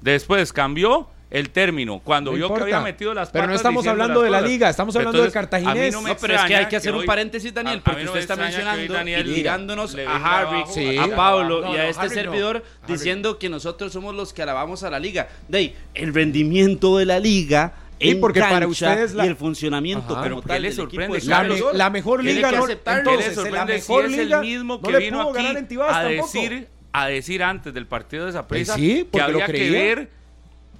Después 0.00 0.52
cambió 0.52 1.08
el 1.32 1.48
término 1.48 2.00
cuando 2.04 2.30
no 2.30 2.36
vio 2.36 2.46
importa. 2.46 2.66
que 2.66 2.74
había 2.74 2.84
metido 2.84 3.14
las 3.14 3.28
patas 3.28 3.40
Pero 3.40 3.46
no 3.48 3.54
estamos 3.54 3.86
hablando 3.86 4.20
de 4.20 4.30
la 4.30 4.42
liga, 4.42 4.68
estamos 4.68 4.94
hablando 4.94 5.18
Entonces, 5.18 5.32
del 5.32 5.40
cartaginés. 5.50 5.92
No, 5.94 6.02
no 6.02 6.16
pero 6.20 6.34
es 6.34 6.42
que 6.42 6.56
hay 6.56 6.66
que 6.66 6.76
hacer 6.76 6.92
que 6.92 6.96
hoy, 6.96 7.00
un 7.00 7.06
paréntesis, 7.06 7.54
Daniel, 7.54 7.78
a, 7.78 7.84
porque 7.84 8.02
a 8.02 8.04
usted 8.04 8.20
está 8.20 8.36
mencionando 8.36 8.92
Daniel, 8.92 9.28
y 9.28 9.34
tirándonos 9.34 9.96
a 9.96 10.40
Harry, 10.40 10.64
sí. 10.72 10.98
a 10.98 11.16
Pablo 11.16 11.72
y 11.72 11.76
a 11.78 11.88
este 11.88 12.02
Harry 12.02 12.14
servidor 12.14 12.62
diciendo 12.86 13.38
que 13.38 13.48
nosotros 13.48 13.92
somos 13.92 14.14
los 14.14 14.34
que 14.34 14.42
alabamos 14.42 14.82
a 14.82 14.90
la 14.90 14.98
liga. 14.98 15.28
De 15.48 15.74
el 15.94 16.12
rendimiento 16.12 16.98
de 16.98 17.06
la 17.06 17.18
liga 17.18 17.74
y 17.98 18.14
porque 18.16 18.40
para 18.40 18.66
ustedes 18.66 19.14
la... 19.14 19.24
y 19.24 19.28
el 19.28 19.36
funcionamiento 19.36 20.14
Ajá, 20.14 20.22
pero 20.22 20.42
tal, 20.42 20.60
le 20.60 20.72
sorprende 20.72 21.18
es 21.18 21.26
la, 21.26 21.44
me, 21.44 21.56
la, 21.72 21.88
mejor 21.88 22.24
liga 22.24 22.50
no 22.50 22.68
entonces 22.68 23.36
la 23.50 23.64
mejor 23.64 24.08
si 24.08 24.14
es 24.14 24.18
liga, 24.24 24.38
el 24.38 24.42
mismo 24.42 24.82
que 24.82 24.92
no 24.92 24.98
vino 24.98 25.30
aquí 25.30 25.46
a 25.78 26.02
decir 26.02 26.50
tampoco. 26.50 26.68
a 26.92 27.06
decir 27.06 27.42
antes 27.44 27.72
del 27.72 27.86
partido 27.86 28.24
de 28.24 28.30
esa 28.30 28.48
pues 28.48 28.66
presa 28.66 28.74
sí, 28.74 29.08
que 29.10 29.20
había 29.20 29.46
lo 29.46 29.52
que 29.52 29.70
ver 29.70 30.21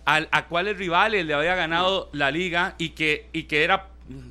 al, 0.05 0.29
a 0.33 0.47
cuáles 0.47 0.77
rivales 0.77 1.27
le 1.27 1.35
había 1.35 1.55
ganado 1.55 2.09
la 2.13 2.31
liga 2.31 2.75
y 2.79 2.91
que, 2.91 3.29
y 3.33 3.45
que 3.45 3.65
era 3.65 3.89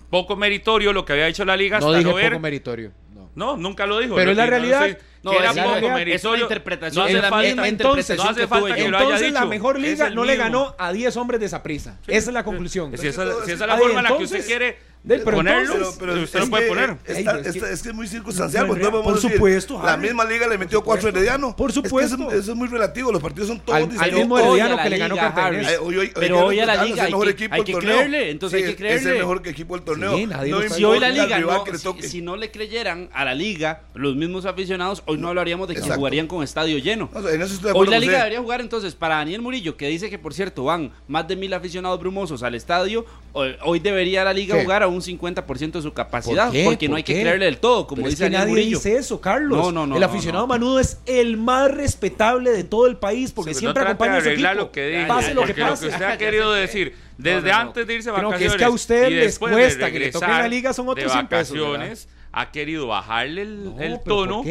poco 0.09 0.35
meritorio 0.35 0.93
lo 0.93 1.05
que 1.05 1.13
había 1.13 1.27
hecho 1.27 1.45
la 1.45 1.57
liga. 1.57 1.79
No 1.79 1.87
hasta 1.87 1.99
dije 1.99 2.09
no 2.09 2.15
ver... 2.15 2.31
poco 2.31 2.41
meritorio. 2.41 2.91
No. 3.13 3.29
no. 3.35 3.57
nunca 3.57 3.85
lo 3.85 3.99
dijo. 3.99 4.15
Pero 4.15 4.31
es 4.31 4.37
la 4.37 4.45
realidad. 4.45 4.87
Sé, 4.87 4.97
no, 5.23 5.33
era 5.33 5.53
poco 5.53 5.69
realidad, 5.69 5.93
meritorio. 5.93 6.35
Es 6.35 6.41
interpretación. 6.41 7.05
No 7.05 7.09
hace 7.09 7.29
falta, 7.29 7.67
entonces, 7.67 8.17
no 8.17 8.23
hace 8.23 8.47
falta 8.47 8.75
que, 8.75 8.83
que 8.83 8.89
lo 8.89 8.97
haya 8.97 9.17
dicho. 9.17 9.33
la 9.33 9.45
mejor 9.45 9.79
liga 9.79 10.05
no 10.05 10.09
mismo. 10.09 10.25
le 10.25 10.35
ganó 10.35 10.75
a 10.77 10.91
10 10.91 11.15
hombres 11.17 11.39
de 11.39 11.45
esa 11.45 11.63
prisa. 11.63 11.97
Sí, 12.05 12.11
esa 12.11 12.29
es 12.29 12.33
la 12.33 12.43
conclusión. 12.43 12.97
Si 12.97 13.07
esa, 13.07 13.25
si 13.45 13.51
esa 13.51 13.63
es 13.65 13.69
la 13.69 13.77
forma 13.77 13.99
en 13.99 14.03
la 14.03 14.17
que 14.17 14.23
usted 14.23 14.45
quiere 14.45 14.90
de, 15.03 15.15
eh, 15.15 15.21
pero 15.25 15.37
pero, 15.99 16.21
usted 16.21 16.39
lo 16.41 16.47
puede 16.47 16.67
poner. 16.67 16.97
Es, 17.05 17.81
que, 17.81 17.89
es, 17.89 17.93
muy 17.93 18.07
circunstancial. 18.07 18.67
No, 18.67 18.75
pues, 18.75 19.03
por 19.03 19.19
supuesto. 19.19 19.73
Decir, 19.73 19.89
la 19.89 19.97
misma 19.97 20.25
liga 20.25 20.47
le 20.47 20.59
metió 20.59 20.83
cuatro 20.83 21.09
Herediano. 21.09 21.55
Por 21.55 21.71
supuesto. 21.71 22.29
Eso, 22.31 22.51
es 22.51 22.55
muy 22.55 22.67
relativo. 22.67 23.11
Los 23.11 23.21
partidos 23.21 23.47
son 23.47 23.59
todos 23.61 23.77
al, 23.77 23.89
distintos. 23.89 24.07
Al 24.07 24.15
mismo 24.15 24.37
Herediano 24.37 24.77
que 24.77 24.89
le 24.91 24.97
ganó 24.99 25.15
Cartagena. 25.15 25.69
Pero 26.13 26.45
hoy 26.45 26.59
a 26.59 26.65
la 26.67 26.83
liga 26.83 27.05
hay, 27.05 27.63
que, 27.63 27.73
creerle. 27.73 28.29
Entonces. 28.29 28.79
Es 28.79 29.05
el 29.05 29.17
mejor 29.17 29.41
equipo 29.45 29.75
del 29.75 29.83
torneo. 29.83 30.15
si 30.69 30.83
hoy 30.83 30.99
la 30.99 31.09
liga, 31.09 31.41
si, 32.01 32.21
no 32.21 32.35
le 32.35 32.51
creyeran 32.51 33.09
a 33.11 33.25
la 33.25 33.33
liga, 33.33 33.81
los 33.95 34.15
mismos 34.15 34.45
aficionados, 34.45 35.01
hoy 35.07 35.17
no 35.17 35.29
hablaríamos 35.29 35.67
de 35.67 35.75
que 35.75 35.81
jugarían 35.81 36.27
con 36.27 36.43
estadio 36.43 36.77
lleno. 36.77 37.09
Hoy 37.73 37.87
la 37.87 37.99
liga 37.99 38.17
debería 38.17 38.39
jugar 38.39 38.61
entonces 38.61 38.93
para 38.93 39.15
Daniel 39.15 39.41
Murillo, 39.41 39.75
que 39.77 39.87
dice 39.87 40.11
que 40.11 40.19
por 40.19 40.35
cierto 40.35 40.65
van 40.65 40.91
más 41.07 41.27
de 41.27 41.35
mil 41.35 41.51
aficionados 41.55 41.99
brumosos 41.99 42.43
al 42.43 42.53
estadio. 42.53 43.03
Hoy 43.33 43.79
debería 43.79 44.23
la 44.23 44.33
liga 44.33 44.61
jugar 44.61 44.83
a 44.83 44.90
un 44.91 45.01
50% 45.01 45.71
de 45.71 45.81
su 45.81 45.93
capacidad, 45.93 46.51
porque 46.63 46.87
no 46.87 46.95
hay 46.95 47.03
que 47.03 47.13
creerle 47.13 47.45
del 47.45 47.57
todo, 47.57 47.87
como 47.87 48.07
dice 48.07 48.25
es 48.25 48.29
que 48.29 48.37
nadie 48.37 48.55
dice 48.65 48.95
eso, 48.95 49.19
Carlos. 49.21 49.73
El 49.95 50.03
aficionado 50.03 50.47
Manudo 50.47 50.79
es 50.79 50.99
el 51.05 51.37
más 51.37 51.71
respetable 51.71 52.51
de 52.51 52.63
todo 52.63 52.87
el 52.87 52.97
país, 52.97 53.31
porque 53.31 53.53
siempre 53.53 53.83
acompaña 53.83 54.17
a 54.17 54.21
su 54.21 54.29
equipo. 54.29 54.53
Lo 54.53 54.71
que 54.71 54.87
diga, 54.87 55.07
pase 55.07 55.33
lo 55.33 55.45
que 55.45 55.53
pase. 55.53 55.87
Usted 55.87 56.03
ha 56.03 56.17
querido 56.17 56.51
decir, 56.53 56.95
desde 57.17 57.51
antes 57.51 57.87
de 57.87 57.93
irse 57.93 58.09
a 58.09 58.13
vacaciones. 58.13 58.51
Es 58.51 58.57
que 58.57 58.63
a 58.63 58.69
usted 58.69 59.09
les 59.09 59.39
cuesta 59.39 59.91
que 59.91 59.99
le 59.99 60.11
toque 60.11 60.27
la 60.27 60.47
liga, 60.47 60.73
son 60.73 60.89
otros 60.89 61.11
100 61.11 61.27
pesos. 61.27 62.07
ha 62.31 62.51
querido 62.51 62.87
bajarle 62.87 63.41
el, 63.41 63.73
el 63.79 63.99
tono 64.01 64.43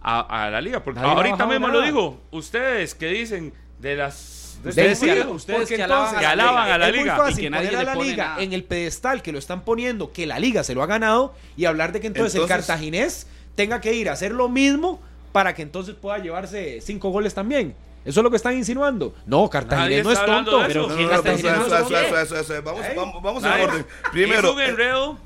a, 0.00 0.48
la 0.50 0.60
liga. 0.60 0.82
Porque 0.82 1.00
ahorita 1.00 1.46
mismo 1.46 1.68
lo 1.68 1.82
digo, 1.82 2.20
ustedes 2.30 2.94
que 2.94 3.06
dicen 3.06 3.52
de 3.78 3.96
las 3.96 4.41
Ustedes, 4.64 5.02
ustedes 5.28 5.68
que, 5.68 5.82
alaban, 5.82 6.70
a 6.70 6.78
la 6.78 6.90
liga. 6.90 8.36
En 8.38 8.52
el 8.52 8.64
pedestal 8.64 9.22
que 9.22 9.32
lo 9.32 9.38
están 9.38 9.64
poniendo, 9.64 10.12
que 10.12 10.26
la 10.26 10.38
liga 10.38 10.64
se 10.64 10.74
lo 10.74 10.82
ha 10.82 10.86
ganado, 10.86 11.34
y 11.56 11.64
hablar 11.64 11.92
de 11.92 12.00
que 12.00 12.06
entonces, 12.06 12.34
entonces 12.34 12.54
el 12.54 12.60
cartaginés 12.60 13.26
tenga 13.54 13.80
que 13.80 13.94
ir 13.94 14.08
a 14.08 14.12
hacer 14.12 14.32
lo 14.32 14.48
mismo 14.48 15.00
para 15.32 15.54
que 15.54 15.62
entonces 15.62 15.94
pueda 15.94 16.18
llevarse 16.18 16.80
cinco 16.80 17.10
goles 17.10 17.34
también. 17.34 17.74
¿Eso 18.04 18.20
es 18.20 18.24
lo 18.24 18.30
que 18.30 18.36
están 18.36 18.56
insinuando? 18.56 19.14
No, 19.26 19.48
Cartaginés 19.48 20.04
no 20.04 20.12
es 20.12 20.24
tonto. 20.24 20.62
Pero 20.66 20.88
No, 20.88 20.96
¿quién 20.96 21.08
no, 21.08 21.22
no, 21.22 21.22
no. 21.22 22.62
Vamos, 22.64 22.80
vamos, 22.96 23.22
vamos 23.22 23.44
en 23.44 23.50
orden. 23.68 23.86
Primero. 24.12 24.54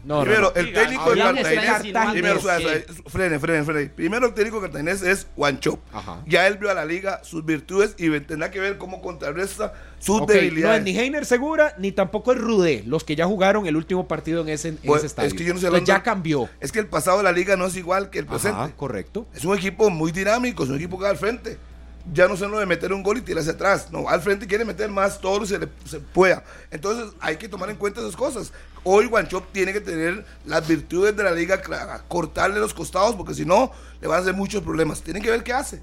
No, 0.04 0.24
no, 0.24 0.40
no. 0.40 0.52
el 0.54 0.72
técnico 0.72 1.10
de 1.10 1.14
¿Quién 1.22 1.38
está 1.38 1.54
Cartaginés. 1.92 2.12
Primero. 2.12 2.40
Frene, 3.08 3.38
frene, 3.38 3.64
frene. 3.64 3.86
Primero, 3.90 4.26
el 4.26 4.34
técnico 4.34 4.56
de 4.60 4.62
Cartaginés 4.68 5.02
es 5.02 5.26
Guancho. 5.36 5.78
Ajá. 5.92 6.22
Ya 6.26 6.46
él 6.46 6.58
vio 6.58 6.70
a 6.70 6.74
la 6.74 6.84
liga, 6.84 7.20
sus 7.24 7.44
virtudes 7.44 7.94
y 7.98 8.10
tendrá 8.20 8.50
que 8.50 8.60
ver 8.60 8.78
cómo 8.78 9.00
contrarresta 9.00 9.72
sus 9.98 10.20
Ok, 10.20 10.28
no 10.28 10.34
es 10.34 10.40
debilidades. 10.42 10.82
ni 10.84 10.98
Heiner 10.98 11.24
Segura 11.24 11.74
ni 11.78 11.90
tampoco 11.92 12.32
es 12.32 12.38
Rudé, 12.38 12.82
los 12.86 13.02
que 13.04 13.16
ya 13.16 13.24
jugaron 13.26 13.66
el 13.66 13.76
último 13.76 14.06
partido 14.06 14.42
en 14.42 14.50
ese, 14.50 14.68
en 14.68 14.76
Pues, 14.84 14.98
ese 14.98 15.06
estadio. 15.06 15.28
es 15.28 15.34
que 15.34 15.44
yo 15.44 15.54
no 15.54 15.60
sé 15.60 15.66
Entonces 15.66 15.88
hablando- 15.88 15.88
ya 15.88 16.02
cambió. 16.02 16.48
Es 16.60 16.70
que 16.72 16.78
el 16.80 16.86
pasado 16.86 17.16
de 17.18 17.24
la 17.24 17.32
liga 17.32 17.56
no 17.56 17.66
es 17.66 17.76
igual 17.76 18.10
que 18.10 18.18
el 18.18 18.26
Ajá, 18.26 18.32
presente. 18.32 18.74
correcto. 18.76 19.26
Es 19.34 19.44
un 19.44 19.56
equipo 19.56 19.88
muy 19.90 20.12
dinámico, 20.12 20.64
es 20.64 20.68
un 20.68 20.76
equipo 20.76 20.98
que 20.98 21.04
va 21.04 21.10
al 21.10 21.16
frente. 21.16 21.58
Ya 22.12 22.28
no 22.28 22.36
se 22.36 22.46
lo 22.46 22.58
de 22.58 22.66
meter 22.66 22.92
un 22.92 23.02
gol 23.02 23.18
y 23.18 23.20
tirarse 23.20 23.50
atrás. 23.50 23.88
No, 23.90 24.08
al 24.08 24.20
frente 24.20 24.46
quiere 24.46 24.64
meter 24.64 24.90
más 24.90 25.20
todo 25.20 25.34
lo 25.34 25.40
que 25.40 25.46
se, 25.48 25.58
le, 25.58 25.68
se 25.84 26.00
pueda. 26.00 26.44
Entonces 26.70 27.12
hay 27.20 27.36
que 27.36 27.48
tomar 27.48 27.68
en 27.70 27.76
cuenta 27.76 28.00
esas 28.00 28.16
cosas. 28.16 28.52
Hoy 28.84 29.06
Guanchop 29.06 29.50
tiene 29.52 29.72
que 29.72 29.80
tener 29.80 30.24
las 30.44 30.66
virtudes 30.66 31.16
de 31.16 31.24
la 31.24 31.32
liga 31.32 31.60
clara, 31.60 32.04
cortarle 32.06 32.60
los 32.60 32.72
costados 32.72 33.16
porque 33.16 33.34
si 33.34 33.44
no 33.44 33.72
le 34.00 34.06
van 34.06 34.18
a 34.18 34.22
hacer 34.22 34.34
muchos 34.34 34.62
problemas. 34.62 35.02
Tienen 35.02 35.22
que 35.22 35.30
ver 35.30 35.42
qué 35.42 35.52
hace. 35.52 35.82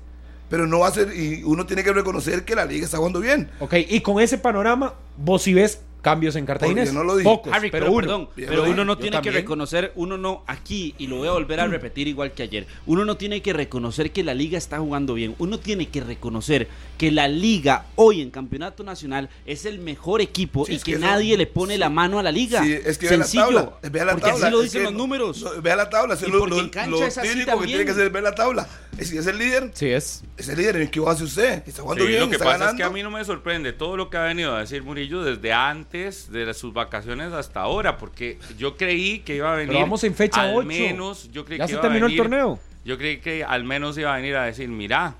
Pero 0.50 0.68
no 0.68 0.80
va 0.80 0.88
a 0.88 0.92
ser, 0.92 1.16
y 1.16 1.44
uno 1.44 1.66
tiene 1.66 1.84
que 1.84 1.92
reconocer 1.92 2.46
que 2.46 2.56
la 2.56 2.66
liga 2.66 2.86
está 2.86 2.98
jugando 2.98 3.20
bien. 3.20 3.50
Ok, 3.60 3.74
y 3.88 4.02
con 4.02 4.22
ese 4.22 4.38
panorama, 4.38 4.94
vos 5.18 5.42
si 5.42 5.54
ves 5.54 5.80
cambios 6.04 6.36
en. 6.36 6.46
Porque 6.46 6.86
no 6.92 7.04
lo 7.04 7.16
dije. 7.16 7.28
Pocos, 7.28 7.52
Harry, 7.52 7.72
pero, 7.72 7.86
pero, 7.86 7.92
uno. 7.94 8.02
perdón, 8.02 8.30
Bien, 8.36 8.50
pero 8.50 8.66
lo 8.66 8.72
uno 8.72 8.86
no 8.86 8.98
tiene 9.00 9.20
que 9.22 9.32
reconocer, 9.32 9.92
uno 9.96 10.18
no, 10.20 10.44
aquí, 10.46 10.94
y 11.00 11.08
lo 11.08 11.16
voy 11.16 11.28
a 11.28 11.32
volver 11.32 11.60
a 11.62 11.66
repetir 11.68 12.08
igual 12.08 12.34
que 12.34 12.44
ayer, 12.44 12.68
uno 12.86 13.04
no 13.06 13.18
tiene 13.18 13.42
que 13.42 13.54
reconocer 13.54 14.12
que 14.12 14.24
la 14.24 14.36
liga 14.36 14.58
está 14.60 14.78
jugando 14.78 15.16
bien, 15.16 15.34
uno 15.40 15.58
tiene 15.60 15.88
que 15.88 16.02
reconocer 16.02 16.68
que 17.00 17.10
la 17.12 17.28
liga 17.28 17.86
hoy 17.96 18.22
en 18.22 18.30
campeonato 18.30 18.84
nacional 18.84 19.30
es 19.46 19.66
el 19.66 19.80
mejor 19.80 20.22
equipo 20.22 20.66
Sí, 20.66 20.74
y 20.74 20.76
es 20.76 20.84
que, 20.84 20.92
que 20.92 20.98
eso- 20.98 21.06
nadie 21.08 21.38
le 21.38 21.48
pone 21.48 21.78
la 21.80 21.90
mano 21.90 22.20
a 22.20 22.24
la 22.24 22.32
liga. 22.32 22.62
Sí, 22.64 22.74
es 22.74 22.98
que 22.98 23.08
vea 23.08 23.18
la 23.18 23.24
Sencillo, 23.24 23.44
tabla. 23.64 23.90
Vea 23.90 24.06
la 24.06 24.12
porque 24.12 24.30
tabla. 24.30 24.46
así 24.48 24.52
lo 24.56 24.60
es 24.60 24.64
dicen 24.66 24.82
que 24.82 24.92
los 24.92 24.94
números. 24.94 25.42
no, 25.42 25.62
Vea 25.62 25.76
la 25.76 25.90
tabla. 25.90 26.14
Y 26.20 26.24
es 26.26 26.30
lo, 26.30 26.40
porque 26.40 26.56
lo- 26.56 26.62
en 26.62 26.70
cancha 26.70 26.90
lo 26.92 27.04
es 27.06 27.18
así 27.18 27.28
típico 27.30 27.46
que 27.46 27.52
también. 27.52 27.68
tiene 27.70 27.86
que 27.86 27.92
hacer 27.92 28.10
ver 28.10 28.24
la 28.24 28.36
tabla. 28.36 28.68
Si 29.00 29.18
es 29.18 29.26
el 29.26 29.38
líder, 29.40 29.72
Sí 29.74 29.88
es. 29.88 30.24
es 30.38 30.50
el 30.50 30.58
líder. 30.58 30.82
¿Y 30.84 30.88
¿Qué 30.90 31.02
hace 31.08 31.24
usted? 31.24 31.64
Está 31.68 31.82
jugando 31.82 32.04
Sí, 32.04 32.10
bien, 32.10 32.20
lo 32.22 32.28
que 32.30 32.34
está 32.36 32.46
pasa 32.46 32.58
ganando. 32.60 32.74
es 32.74 32.78
que 32.78 32.84
a 32.84 32.94
mí 32.94 33.02
no 33.02 33.10
me 33.10 33.24
sorprende 33.26 33.74
todo 33.74 33.98
lo 33.98 34.10
que 34.10 34.18
ha 34.18 34.24
venido 34.24 34.56
a 34.56 34.60
decir 34.60 34.84
Murillo 34.84 35.24
desde 35.24 35.52
antes 35.54 35.93
de 35.94 36.46
las- 36.46 36.58
sus 36.58 36.74
vacaciones 36.74 37.32
hasta 37.34 37.62
ahora, 37.62 37.98
porque 37.98 38.40
yo 38.58 38.76
creí 38.78 39.20
que 39.20 39.36
iba 39.36 39.54
a 39.54 39.56
venir. 39.56 39.70
Pero 39.70 39.82
vamos 39.82 40.04
en 40.04 40.16
fecha 40.16 40.42
al 40.42 40.56
8. 40.56 40.68
menos, 40.68 41.32
yo 41.32 41.46
creí 41.46 41.60
Ya 41.60 41.66
que 41.66 41.68
se 41.68 41.74
iba 41.74 41.80
a 41.80 41.84
terminó 41.84 42.08
el 42.08 42.12
venir- 42.14 42.18
torneo. 42.24 42.60
Yo 42.84 42.98
creí 42.98 43.18
que 43.18 43.44
al 43.44 43.64
menos 43.64 43.98
iba 43.98 44.12
a 44.14 44.18
venir 44.18 44.36
a 44.36 44.44
decir, 44.46 44.68
mira, 44.70 45.14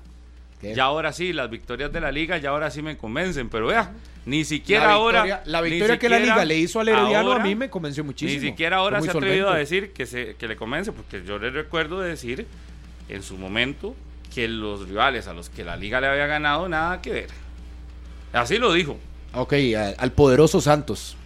¿Qué? 0.60 0.74
ya 0.74 0.84
ahora 0.84 1.12
sí, 1.12 1.32
las 1.32 1.48
victorias 1.48 1.92
de 1.92 2.00
la 2.00 2.10
liga 2.10 2.36
ya 2.38 2.50
ahora 2.50 2.70
sí 2.72 2.82
me 2.82 2.96
convencen, 2.96 3.48
pero 3.48 3.68
vea, 3.68 3.92
ni 4.26 4.44
siquiera 4.44 4.86
la 4.88 4.92
ahora. 4.94 5.22
victoria, 5.22 5.42
la 5.46 5.62
ni 5.62 5.70
victoria 5.70 5.98
que 5.98 6.08
la 6.08 6.18
liga 6.18 6.44
le 6.44 6.58
hizo 6.58 6.80
al 6.80 6.88
Herediano 6.88 7.30
ahora- 7.30 7.42
a 7.44 7.46
mí 7.46 7.54
me 7.54 7.70
convenció 7.70 8.02
muchísimo. 8.04 8.42
Ni 8.42 8.48
siquiera 8.48 8.78
ahora 8.78 9.00
se 9.00 9.08
ha 9.08 9.12
atrevido 9.12 9.48
a 9.50 9.56
decir 9.56 9.92
que, 9.92 10.06
se, 10.06 10.34
que 10.34 10.48
le 10.48 10.56
convence, 10.56 10.90
porque 10.92 11.22
yo 11.24 11.38
le 11.38 11.50
recuerdo 11.50 12.00
decir 12.00 12.46
en 13.08 13.22
su 13.22 13.36
momento 13.38 13.94
que 14.34 14.48
los 14.48 14.88
rivales 14.88 15.28
a 15.28 15.32
los 15.34 15.48
que 15.50 15.62
la 15.64 15.76
liga 15.76 16.00
le 16.00 16.08
había 16.08 16.26
ganado 16.26 16.68
nada 16.68 17.00
que 17.00 17.12
ver. 17.12 17.28
Así 18.32 18.58
lo 18.58 18.72
dijo. 18.72 18.98
Ok, 19.36 19.52
al, 19.76 19.94
al 19.98 20.12
poderoso 20.12 20.60
Santos. 20.60 21.16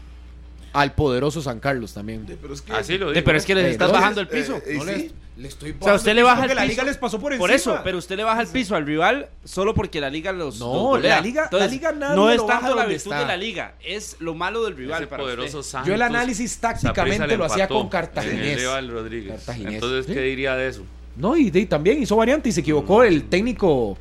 Al 0.73 0.93
poderoso 0.95 1.41
San 1.43 1.61
Carlos 1.61 1.95
también. 1.95 2.25
Sí, 2.29 2.37
Pero 2.41 2.55
es 2.55 2.61
que, 2.63 2.73
Así 2.73 2.99
lo 2.99 3.09
Sí, 3.09 3.15
dijo. 3.15 3.25
pero 3.25 3.39
es 3.39 3.45
que 3.47 3.55
les 3.55 3.65
Eh, 3.67 3.71
estás 3.71 3.91
bajando 3.91 4.21
el 4.21 4.29
piso. 4.29 4.57
eh, 4.67 4.75
No 4.77 4.85
sí. 4.85 4.91
le, 4.91 5.11
le 5.43 5.49
estoy 5.49 5.75
O 5.81 5.85
sea, 5.85 5.95
usted 5.95 6.15
le 6.15 6.23
baja 6.23 6.43
el 6.43 6.49
porque 6.49 6.55
piso. 6.55 6.61
la 6.61 6.67
liga 6.67 6.85
les 6.85 6.97
pasó 6.99 7.19
por 7.19 7.33
encima. 7.33 7.47
Por 7.47 7.51
eso, 7.55 7.79
pero 7.83 7.97
usted 7.99 8.17
le 8.17 8.25
baja 8.25 8.43
el 8.43 8.49
piso 8.49 8.77
al 8.77 8.85
rival 8.87 9.29
solo 9.45 9.75
porque 9.75 10.01
la 10.01 10.11
liga 10.11 10.31
los. 10.33 10.59
No, 10.61 10.67
los 10.75 10.83
golea. 10.83 11.17
la 11.17 11.23
liga- 11.23 11.49
la 11.51 11.67
liga 11.67 11.93
nadie 11.93 12.17
no 12.17 12.27
lo 12.27 12.31
es 12.33 12.41
baja 12.43 12.53
tanto 12.61 12.75
la 12.75 12.83
donde 12.83 12.95
virtud 12.95 13.13
está. 13.13 13.21
de 13.21 13.27
la 13.27 13.37
liga, 13.39 13.75
es 13.83 14.17
lo 14.21 14.35
malo 14.35 14.63
del 14.65 14.77
rival. 14.77 15.01
Ese 15.03 15.09
para 15.09 15.23
poderoso 15.23 15.59
usted. 15.61 15.71
Santos. 15.73 15.89
Yo 15.89 15.95
el 15.95 16.03
análisis 16.03 16.59
tácticamente 16.59 17.27
le 17.27 17.37
lo 17.39 17.45
hacía 17.47 17.65
empató 17.65 17.81
con 17.81 17.89
Cartaginés. 17.89 18.39
en 18.39 18.45
el 18.45 18.59
Eval 18.61 18.89
Rodríguez. 18.91 19.33
Cartaginés. 19.37 19.75
Entonces, 19.75 20.07
Sí. 20.07 20.13
¿qué 20.13 20.21
diría 20.21 20.55
de 20.55 20.69
eso? 20.69 20.83
No, 21.17 21.37
y, 21.37 21.51
y 21.53 21.67
también 21.67 22.01
hizo 22.03 22.15
variante 22.15 22.51
y 22.51 22.53
se 22.53 22.61
equivocó 22.61 23.03
el 23.03 23.25
técnico 23.25 23.97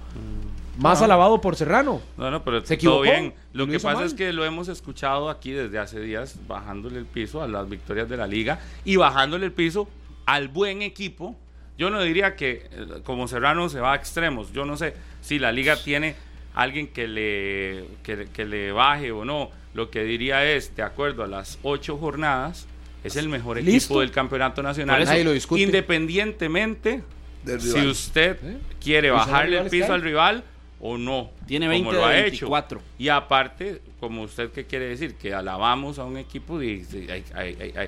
más 0.78 1.00
No. 1.00 1.06
alabado 1.06 1.42
por 1.42 1.56
Serrano. 1.56 2.02
No, 2.18 2.30
no, 2.32 2.44
pero 2.44 2.60
¿Se 2.62 2.66
todo 2.68 2.74
equivocó? 2.76 3.02
bien. 3.02 3.34
Lo 3.54 3.66
¿Lo 3.66 3.72
que 3.72 3.80
pasa 3.80 3.98
mal? 3.98 4.06
es 4.06 4.14
que 4.14 4.32
lo 4.34 4.46
hemos 4.46 4.68
escuchado 4.68 5.30
aquí 5.30 5.52
desde 5.52 5.80
hace 5.80 6.00
días, 6.00 6.38
bajándole 6.48 7.00
el 7.00 7.06
piso 7.06 7.42
a 7.42 7.48
las 7.48 7.68
victorias 7.70 8.08
de 8.10 8.18
la 8.18 8.28
liga 8.28 8.60
y 8.86 8.96
bajándole 8.96 9.46
el 9.46 9.52
piso 9.52 9.88
al 10.26 10.48
buen 10.48 10.82
equipo. 10.82 11.36
Yo 11.78 11.90
no 11.90 12.02
diría 12.02 12.36
que 12.36 12.68
eh, 12.72 12.88
como 13.04 13.28
Serrano 13.28 13.70
se 13.70 13.80
va 13.80 13.94
a 13.94 13.96
extremos. 13.96 14.52
Yo 14.54 14.66
no 14.66 14.78
sé 14.78 14.94
si 15.22 15.38
la 15.40 15.52
liga 15.52 15.76
tiene 15.76 16.16
alguien 16.56 16.88
que 16.88 17.08
le, 17.08 17.86
que, 18.04 18.28
que 18.34 18.46
le 18.46 18.72
baje 18.72 19.12
o 19.12 19.24
no. 19.26 19.50
Lo 19.76 19.92
que 19.92 20.04
diría 20.04 20.44
es, 20.44 20.76
de 20.76 20.82
acuerdo 20.82 21.24
a 21.24 21.28
las 21.28 21.60
ocho 21.62 21.98
jornadas, 21.98 22.68
es 23.04 23.16
el 23.16 23.30
mejor 23.30 23.58
Listo. 23.58 23.70
equipo 23.94 24.00
del 24.02 24.10
campeonato 24.12 24.64
nacional. 24.64 25.06
Nadie 25.06 25.24
lo 25.24 25.32
discute. 25.34 25.62
Independientemente 25.62 27.04
Del 27.44 27.62
si 27.62 27.86
usted 27.86 28.38
¿Eh? 28.44 28.58
quiere 28.84 29.08
¿Y 29.10 29.12
son 29.12 29.20
bajarle 29.20 29.60
el 29.60 29.70
piso 29.70 29.94
al 29.94 30.02
rival 30.02 30.44
o 30.80 30.98
no. 30.98 31.32
Tiene 31.48 31.66
como 31.66 31.90
20 31.90 31.92
lo 31.94 32.00
de 32.00 32.06
ha 32.06 32.22
24. 32.22 32.80
hecho. 32.80 32.88
Y 33.00 33.10
aparte, 33.10 33.82
como 34.00 34.22
usted 34.24 34.52
qué 34.52 34.66
quiere 34.66 34.86
decir, 34.90 35.16
que 35.16 35.34
alabamos 35.34 35.98
a 36.00 36.04
un 36.06 36.18
equipo 36.18 36.62
y, 36.62 36.86
y- 36.92 37.08
ay, 37.12 37.24
ay, 37.34 37.58
ay, 37.62 37.74
ay, 37.76 37.88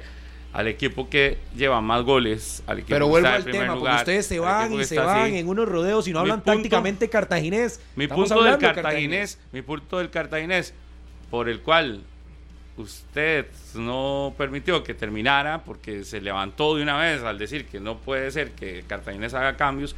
al 0.51 0.67
equipo 0.67 1.07
que 1.07 1.37
lleva 1.55 1.79
más 1.81 2.01
goles, 2.03 2.63
al 2.65 2.79
equipo 2.79 2.95
Pero 2.95 3.05
que 3.05 3.09
vuelvo 3.11 3.27
al 3.27 3.45
tema, 3.45 3.75
lugar, 3.75 3.77
porque 3.77 3.95
ustedes 3.97 4.25
se 4.25 4.39
van 4.39 4.73
y 4.73 4.77
que 4.77 4.85
se 4.85 4.97
van 4.97 5.21
así. 5.25 5.37
en 5.37 5.47
unos 5.47 5.69
rodeos 5.69 6.07
y 6.07 6.11
no 6.11 6.19
Mi 6.19 6.21
hablan 6.21 6.39
punto- 6.39 6.53
tácticamente 6.53 7.07
cartaginés. 7.09 7.79
Mi 7.95 8.05
Estamos 8.05 8.27
punto 8.29 8.43
del 8.43 8.57
cartaginés, 8.57 9.39
mi 9.51 9.61
punto 9.61 9.99
del 9.99 10.09
cartaginés, 10.09 10.73
por 11.29 11.49
el 11.49 11.61
cual 11.61 12.01
usted 12.77 13.45
no 13.75 14.33
permitió 14.37 14.83
que 14.83 14.93
terminara 14.93 15.63
porque 15.63 16.03
se 16.03 16.21
levantó 16.21 16.75
de 16.75 16.83
una 16.83 16.97
vez 16.97 17.21
al 17.23 17.37
decir 17.37 17.65
que 17.65 17.79
no 17.79 17.97
puede 17.97 18.31
ser 18.31 18.51
que 18.51 18.83
Cartaginés 18.87 19.33
haga 19.33 19.57
cambios. 19.57 19.95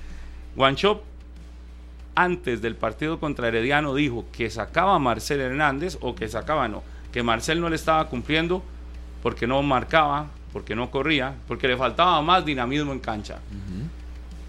Guanchop 0.56 1.04
antes 2.24 2.62
del 2.62 2.76
partido 2.76 3.20
contra 3.20 3.48
Herediano 3.48 3.96
dijo 3.96 4.26
que 4.32 4.50
sacaba 4.50 4.96
a 4.96 5.00
Marcel 5.00 5.42
Hernández 5.42 5.98
o 6.02 6.14
que 6.16 6.28
sacaba 6.28 6.68
no, 6.68 6.84
que 7.12 7.24
Marcel 7.24 7.60
no 7.60 7.70
le 7.70 7.76
estaba 7.76 8.08
cumpliendo 8.08 8.64
porque 9.24 9.48
no 9.48 9.62
marcaba, 9.64 10.28
porque 10.54 10.76
no 10.76 10.92
corría, 10.92 11.36
porque 11.48 11.68
le 11.68 11.78
faltaba 11.78 12.22
más 12.22 12.46
dinamismo 12.46 12.92
en 12.92 13.00
cancha. 13.00 13.40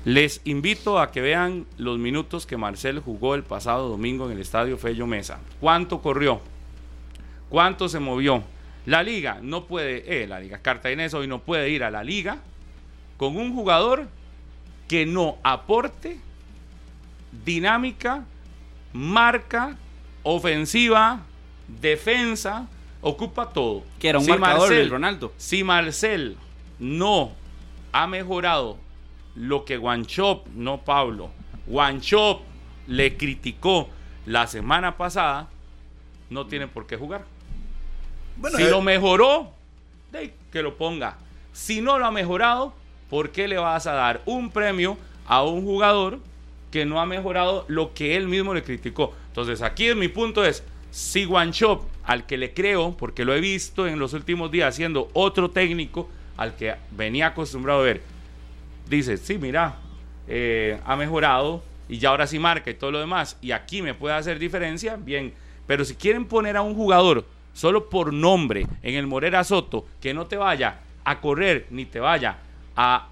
Les 0.04 0.40
invito 0.44 0.98
a 0.98 1.10
que 1.12 1.20
vean 1.20 1.64
los 1.78 1.98
minutos 1.98 2.44
que 2.44 2.56
Marcel 2.56 2.98
jugó 2.98 3.34
el 3.34 3.42
pasado 3.42 3.88
domingo 3.88 4.26
en 4.26 4.32
el 4.32 4.40
estadio 4.40 4.76
Fello 4.76 5.06
Mesa. 5.06 5.38
¿Cuánto 5.60 6.02
corrió? 6.02 6.40
¿Cuánto 7.48 7.88
se 7.88 8.00
movió? 8.00 8.42
La 8.84 9.02
liga 9.02 9.38
no 9.40 9.64
puede, 9.64 10.22
eh, 10.22 10.26
la 10.26 10.40
liga 10.40 10.58
Cartaginés 10.58 11.14
hoy 11.14 11.28
no 11.28 11.38
puede 11.38 11.70
ir 11.70 11.84
a 11.84 11.90
la 11.90 12.02
liga 12.02 12.38
con 13.16 13.36
un 13.36 13.54
jugador 13.54 14.08
que 14.88 15.06
no 15.06 15.38
aporte 15.44 16.18
dinámica, 17.44 18.24
marca, 18.92 19.76
ofensiva, 20.22 21.20
defensa, 21.66 22.68
ocupa 23.00 23.50
todo. 23.50 23.82
Que 23.98 24.08
era 24.10 24.18
un 24.18 24.24
Si 24.24 24.30
marcador 24.30 24.68
Marcel- 24.68 24.90
Ronaldo. 24.90 25.32
si 25.36 25.64
Marcel 25.64 26.36
no 26.78 27.32
ha 27.92 28.06
mejorado 28.06 28.78
lo 29.34 29.64
que 29.64 29.76
Guanchop, 29.76 30.46
no 30.54 30.82
Pablo, 30.82 31.30
Guanchop 31.66 32.42
le 32.86 33.16
criticó 33.16 33.88
la 34.26 34.46
semana 34.46 34.96
pasada, 34.96 35.48
no 36.30 36.46
tiene 36.46 36.68
por 36.68 36.86
qué 36.86 36.96
jugar. 36.96 37.24
Bueno, 38.36 38.56
si 38.58 38.64
eh, 38.64 38.70
lo 38.70 38.82
mejoró, 38.82 39.52
que 40.50 40.62
lo 40.62 40.76
ponga. 40.76 41.16
Si 41.52 41.80
no 41.80 41.98
lo 41.98 42.06
ha 42.06 42.10
mejorado, 42.10 42.74
¿por 43.10 43.30
qué 43.30 43.48
le 43.48 43.58
vas 43.58 43.86
a 43.86 43.92
dar 43.92 44.20
un 44.26 44.50
premio 44.50 44.96
a 45.26 45.42
un 45.42 45.64
jugador 45.64 46.18
que 46.72 46.84
no 46.84 47.00
ha 47.00 47.06
mejorado 47.06 47.64
lo 47.68 47.94
que 47.94 48.16
él 48.16 48.26
mismo 48.26 48.54
le 48.54 48.64
criticó? 48.64 49.14
Entonces, 49.28 49.62
aquí 49.62 49.94
mi 49.94 50.08
punto 50.08 50.44
es, 50.44 50.64
si 50.90 51.24
Guanchop, 51.24 51.84
al 52.04 52.26
que 52.26 52.36
le 52.36 52.52
creo, 52.52 52.96
porque 52.96 53.24
lo 53.24 53.32
he 53.34 53.40
visto 53.40 53.86
en 53.86 54.00
los 54.00 54.12
últimos 54.12 54.50
días 54.50 54.74
siendo 54.74 55.08
otro 55.12 55.50
técnico 55.50 56.10
al 56.36 56.56
que 56.56 56.74
venía 56.90 57.28
acostumbrado 57.28 57.80
a 57.80 57.84
ver, 57.84 58.02
dice, 58.88 59.16
sí, 59.16 59.38
mira, 59.38 59.76
eh, 60.26 60.80
ha 60.84 60.96
mejorado 60.96 61.62
y 61.88 61.98
ya 61.98 62.08
ahora 62.08 62.26
sí 62.26 62.38
marca 62.38 62.70
y 62.70 62.74
todo 62.74 62.90
lo 62.90 63.00
demás, 63.00 63.36
y 63.40 63.52
aquí 63.52 63.82
me 63.82 63.94
puede 63.94 64.14
hacer 64.14 64.38
diferencia, 64.38 64.96
bien, 64.96 65.34
pero 65.66 65.84
si 65.84 65.94
quieren 65.94 66.24
poner 66.24 66.56
a 66.56 66.62
un 66.62 66.74
jugador 66.74 67.26
solo 67.52 67.88
por 67.88 68.12
nombre 68.12 68.66
en 68.82 68.94
el 68.94 69.06
Morera 69.06 69.44
Soto, 69.44 69.86
que 70.00 70.14
no 70.14 70.26
te 70.26 70.36
vaya 70.36 70.80
a 71.04 71.20
correr 71.20 71.66
ni 71.70 71.84
te 71.84 72.00
vaya 72.00 72.38
a, 72.76 73.08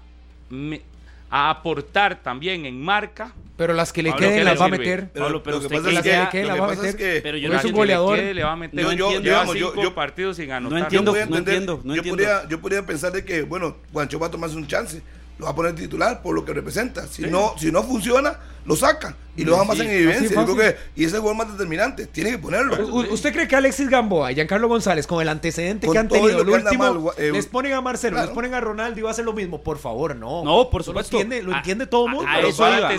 a 1.33 1.49
aportar 1.49 2.21
también 2.21 2.65
en 2.65 2.79
marca, 2.81 3.33
Pero 3.55 3.73
las 3.73 3.93
que 3.93 4.03
le 4.03 4.09
Pablo, 4.11 4.25
queden 4.27 4.39
¿qué 4.39 4.43
las 4.43 4.59
va 4.61 4.65
a 4.65 4.67
meter. 4.67 5.09
pero 5.13 5.25
Pablo, 5.25 5.43
pero 5.43 5.55
lo 5.57 5.61
que 5.61 5.69
pasa 5.69 5.81
que 5.83 5.87
es 5.89 5.93
la 6.17 6.29
que, 6.29 6.43
la 6.43 6.55
va 6.55 6.65
a 6.65 6.75
meter. 6.75 6.95
que 6.97 7.19
Pero 7.23 7.37
yo 7.37 7.47
no 7.47 7.55
es 7.55 7.63
un 7.63 7.69
entiendo. 7.69 7.77
goleador. 7.77 8.19
¿qué 8.19 8.33
le 8.33 8.43
va 8.43 8.51
a 8.51 8.55
meter? 8.57 8.83
No, 8.83 8.91
yo- 8.91 9.19
digamos, 9.21 9.55
yo- 9.55 9.69
cinco 9.69 9.83
yo- 9.83 9.95
partidos 9.95 10.35
sin 10.37 10.51
anotar. 10.51 10.77
No 10.79 10.83
entiendo. 10.85 11.11
yo 11.15 11.19
podría 11.25 11.37
entiendo, 11.39 11.81
no 11.83 11.95
yo 11.95 12.01
entiendo. 12.01 12.23
podría, 12.23 12.49
yo 12.49 12.59
podría 12.61 12.85
pensar 12.85 13.11
de 13.13 13.23
que, 13.23 13.43
bueno, 13.43 13.77
Guancho 13.93 14.19
va 14.19 14.27
a 14.27 14.31
tomarse 14.31 14.55
un 14.57 14.67
chance. 14.67 15.01
Lo 15.39 15.45
va 15.45 15.51
a 15.51 15.55
poner 15.55 15.73
titular 15.73 16.21
por 16.21 16.35
lo 16.35 16.43
que 16.43 16.53
representa. 16.53 17.07
Si, 17.07 17.21
no, 17.23 17.53
si 17.57 17.71
no 17.71 17.81
funciona, 17.83 18.37
lo 18.65 18.75
saca 18.75 19.15
y 19.41 19.45
lo 19.45 19.51
deja 19.53 19.63
más 19.65 19.79
en 19.79 19.89
evidencia. 19.89 20.29
Yo 20.35 20.43
creo 20.45 20.55
que, 20.55 20.75
y 20.95 21.01
ese 21.03 21.07
es 21.09 21.13
el 21.15 21.21
gol 21.21 21.35
más 21.35 21.51
determinante, 21.51 22.07
tiene 22.07 22.31
que 22.31 22.37
ponerlo. 22.37 22.75
U- 22.87 23.13
¿Usted 23.13 23.33
cree 23.33 23.47
que 23.47 23.55
Alexis 23.55 23.89
Gamboa 23.89 24.31
y 24.31 24.35
Giancarlo 24.35 24.67
González, 24.67 25.07
con 25.07 25.21
el 25.21 25.29
antecedente 25.29 25.87
Con 25.87 25.93
que 25.93 25.99
han 25.99 26.07
tenido, 26.07 26.43
lo 26.43 26.53
último, 26.53 26.93
mal, 26.93 27.13
eh, 27.17 27.31
les 27.33 27.45
ponen 27.47 27.73
a 27.73 27.81
Marcelo, 27.81 28.13
claro. 28.15 28.27
les 28.27 28.35
ponen 28.35 28.53
a 28.53 28.61
Ronaldo 28.61 28.99
y 28.99 29.03
va 29.03 29.09
a 29.09 29.11
hacer 29.13 29.25
lo 29.25 29.33
mismo? 29.33 29.61
Por 29.61 29.77
favor, 29.79 30.15
no. 30.15 30.43
No, 30.43 30.69
por 30.69 30.83
supuesto. 30.83 31.15
Lo 31.17 31.21
entiende, 31.21 31.43
lo 31.45 31.53
A- 31.53 31.57
entiende 31.57 31.87
todo 31.87 32.05
el 32.07 32.11
mundo. 32.13 32.29
a 32.29 32.35
Pero 32.35 32.47
eso 32.47 32.57
¿cuál 32.57 32.77
iba. 32.79 32.89
a. 32.89 32.93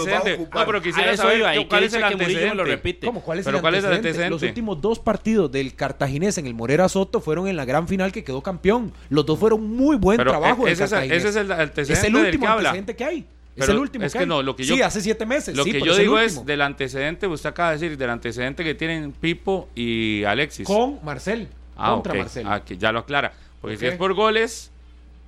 No, 0.61 0.67
pero 0.67 0.83
quisiera 0.83 1.11
A 1.11 1.15
eso 1.15 1.23
saber 1.23 1.39
iba, 1.39 1.53
cuál 1.69 1.85
es 1.85 1.95
el 1.95 2.05
antecedente. 2.05 2.55
lo 2.55 2.65
repite. 2.65 3.07
¿Cómo? 3.07 3.21
¿Cuál 3.23 3.39
es, 3.39 3.45
Pero 3.45 3.59
el, 3.59 3.61
¿cuál 3.63 3.75
es 3.75 3.79
el 3.85 3.87
antecedente? 3.87 4.09
antecedente? 4.09 4.31
Los 4.31 4.43
últimos 4.43 4.81
dos 4.81 4.99
partidos 4.99 5.51
del 5.53 5.75
Cartaginés 5.75 6.39
en 6.39 6.47
el 6.47 6.55
Morera 6.55 6.89
Soto 6.89 7.21
fueron 7.21 7.49
en 7.49 7.57
la 7.57 7.65
gran 7.65 7.89
final 7.89 8.13
que 8.13 8.25
quedó 8.25 8.43
campeón. 8.43 8.93
Los 9.09 9.25
dos 9.27 9.39
fueron 9.39 9.63
muy 9.77 9.97
buen 9.97 10.17
Pero 10.17 10.31
trabajo 10.31 10.65
del 10.65 10.73
ese 10.75 10.85
es 10.85 10.93
el- 10.93 11.13
es 11.13 11.37
el 11.37 11.53
antecedente 11.53 11.93
Es 11.93 12.05
el 12.05 12.13
del 12.13 12.25
último 12.27 12.49
antecedente 12.49 12.97
que 12.97 13.05
hay. 13.05 13.27
Es 13.55 13.61
Pero 13.67 13.73
el 13.73 13.79
último 13.79 14.05
es 14.05 14.13
que 14.13 14.19
que 14.19 14.23
hay. 14.25 14.29
no, 14.29 14.43
lo 14.43 14.57
que 14.57 14.65
yo- 14.65 14.75
sí, 14.75 14.83
hace 14.83 15.01
siete 15.01 15.27
meses. 15.27 15.57
Lo 15.57 15.65
sí, 15.65 15.73
que 15.73 15.81
yo 15.83 15.93
es 15.93 15.99
digo 15.99 16.19
es 16.19 16.45
del 16.47 16.63
antecedente, 16.63 17.27
usted 17.27 17.51
acaba 17.51 17.71
de 17.73 17.79
decir, 17.79 17.97
del 17.99 18.11
antecedente 18.11 18.65
que 18.65 18.75
tienen 18.75 19.13
Pipo 19.13 19.69
y 19.75 20.25
Alexis. 20.25 20.67
Con 20.67 20.99
Marcel. 21.05 21.49
ah, 21.77 21.91
contra 21.93 22.13
ok. 22.15 22.19
Marcel. 22.19 22.47
Ah, 22.49 22.63
que 22.65 22.77
ya 22.79 22.91
lo 22.93 23.01
aclara. 23.01 23.33
Porque 23.61 23.77
¿Por 23.77 23.81
si 23.81 23.87
es 23.87 23.97
por 23.97 24.15
goles, 24.15 24.72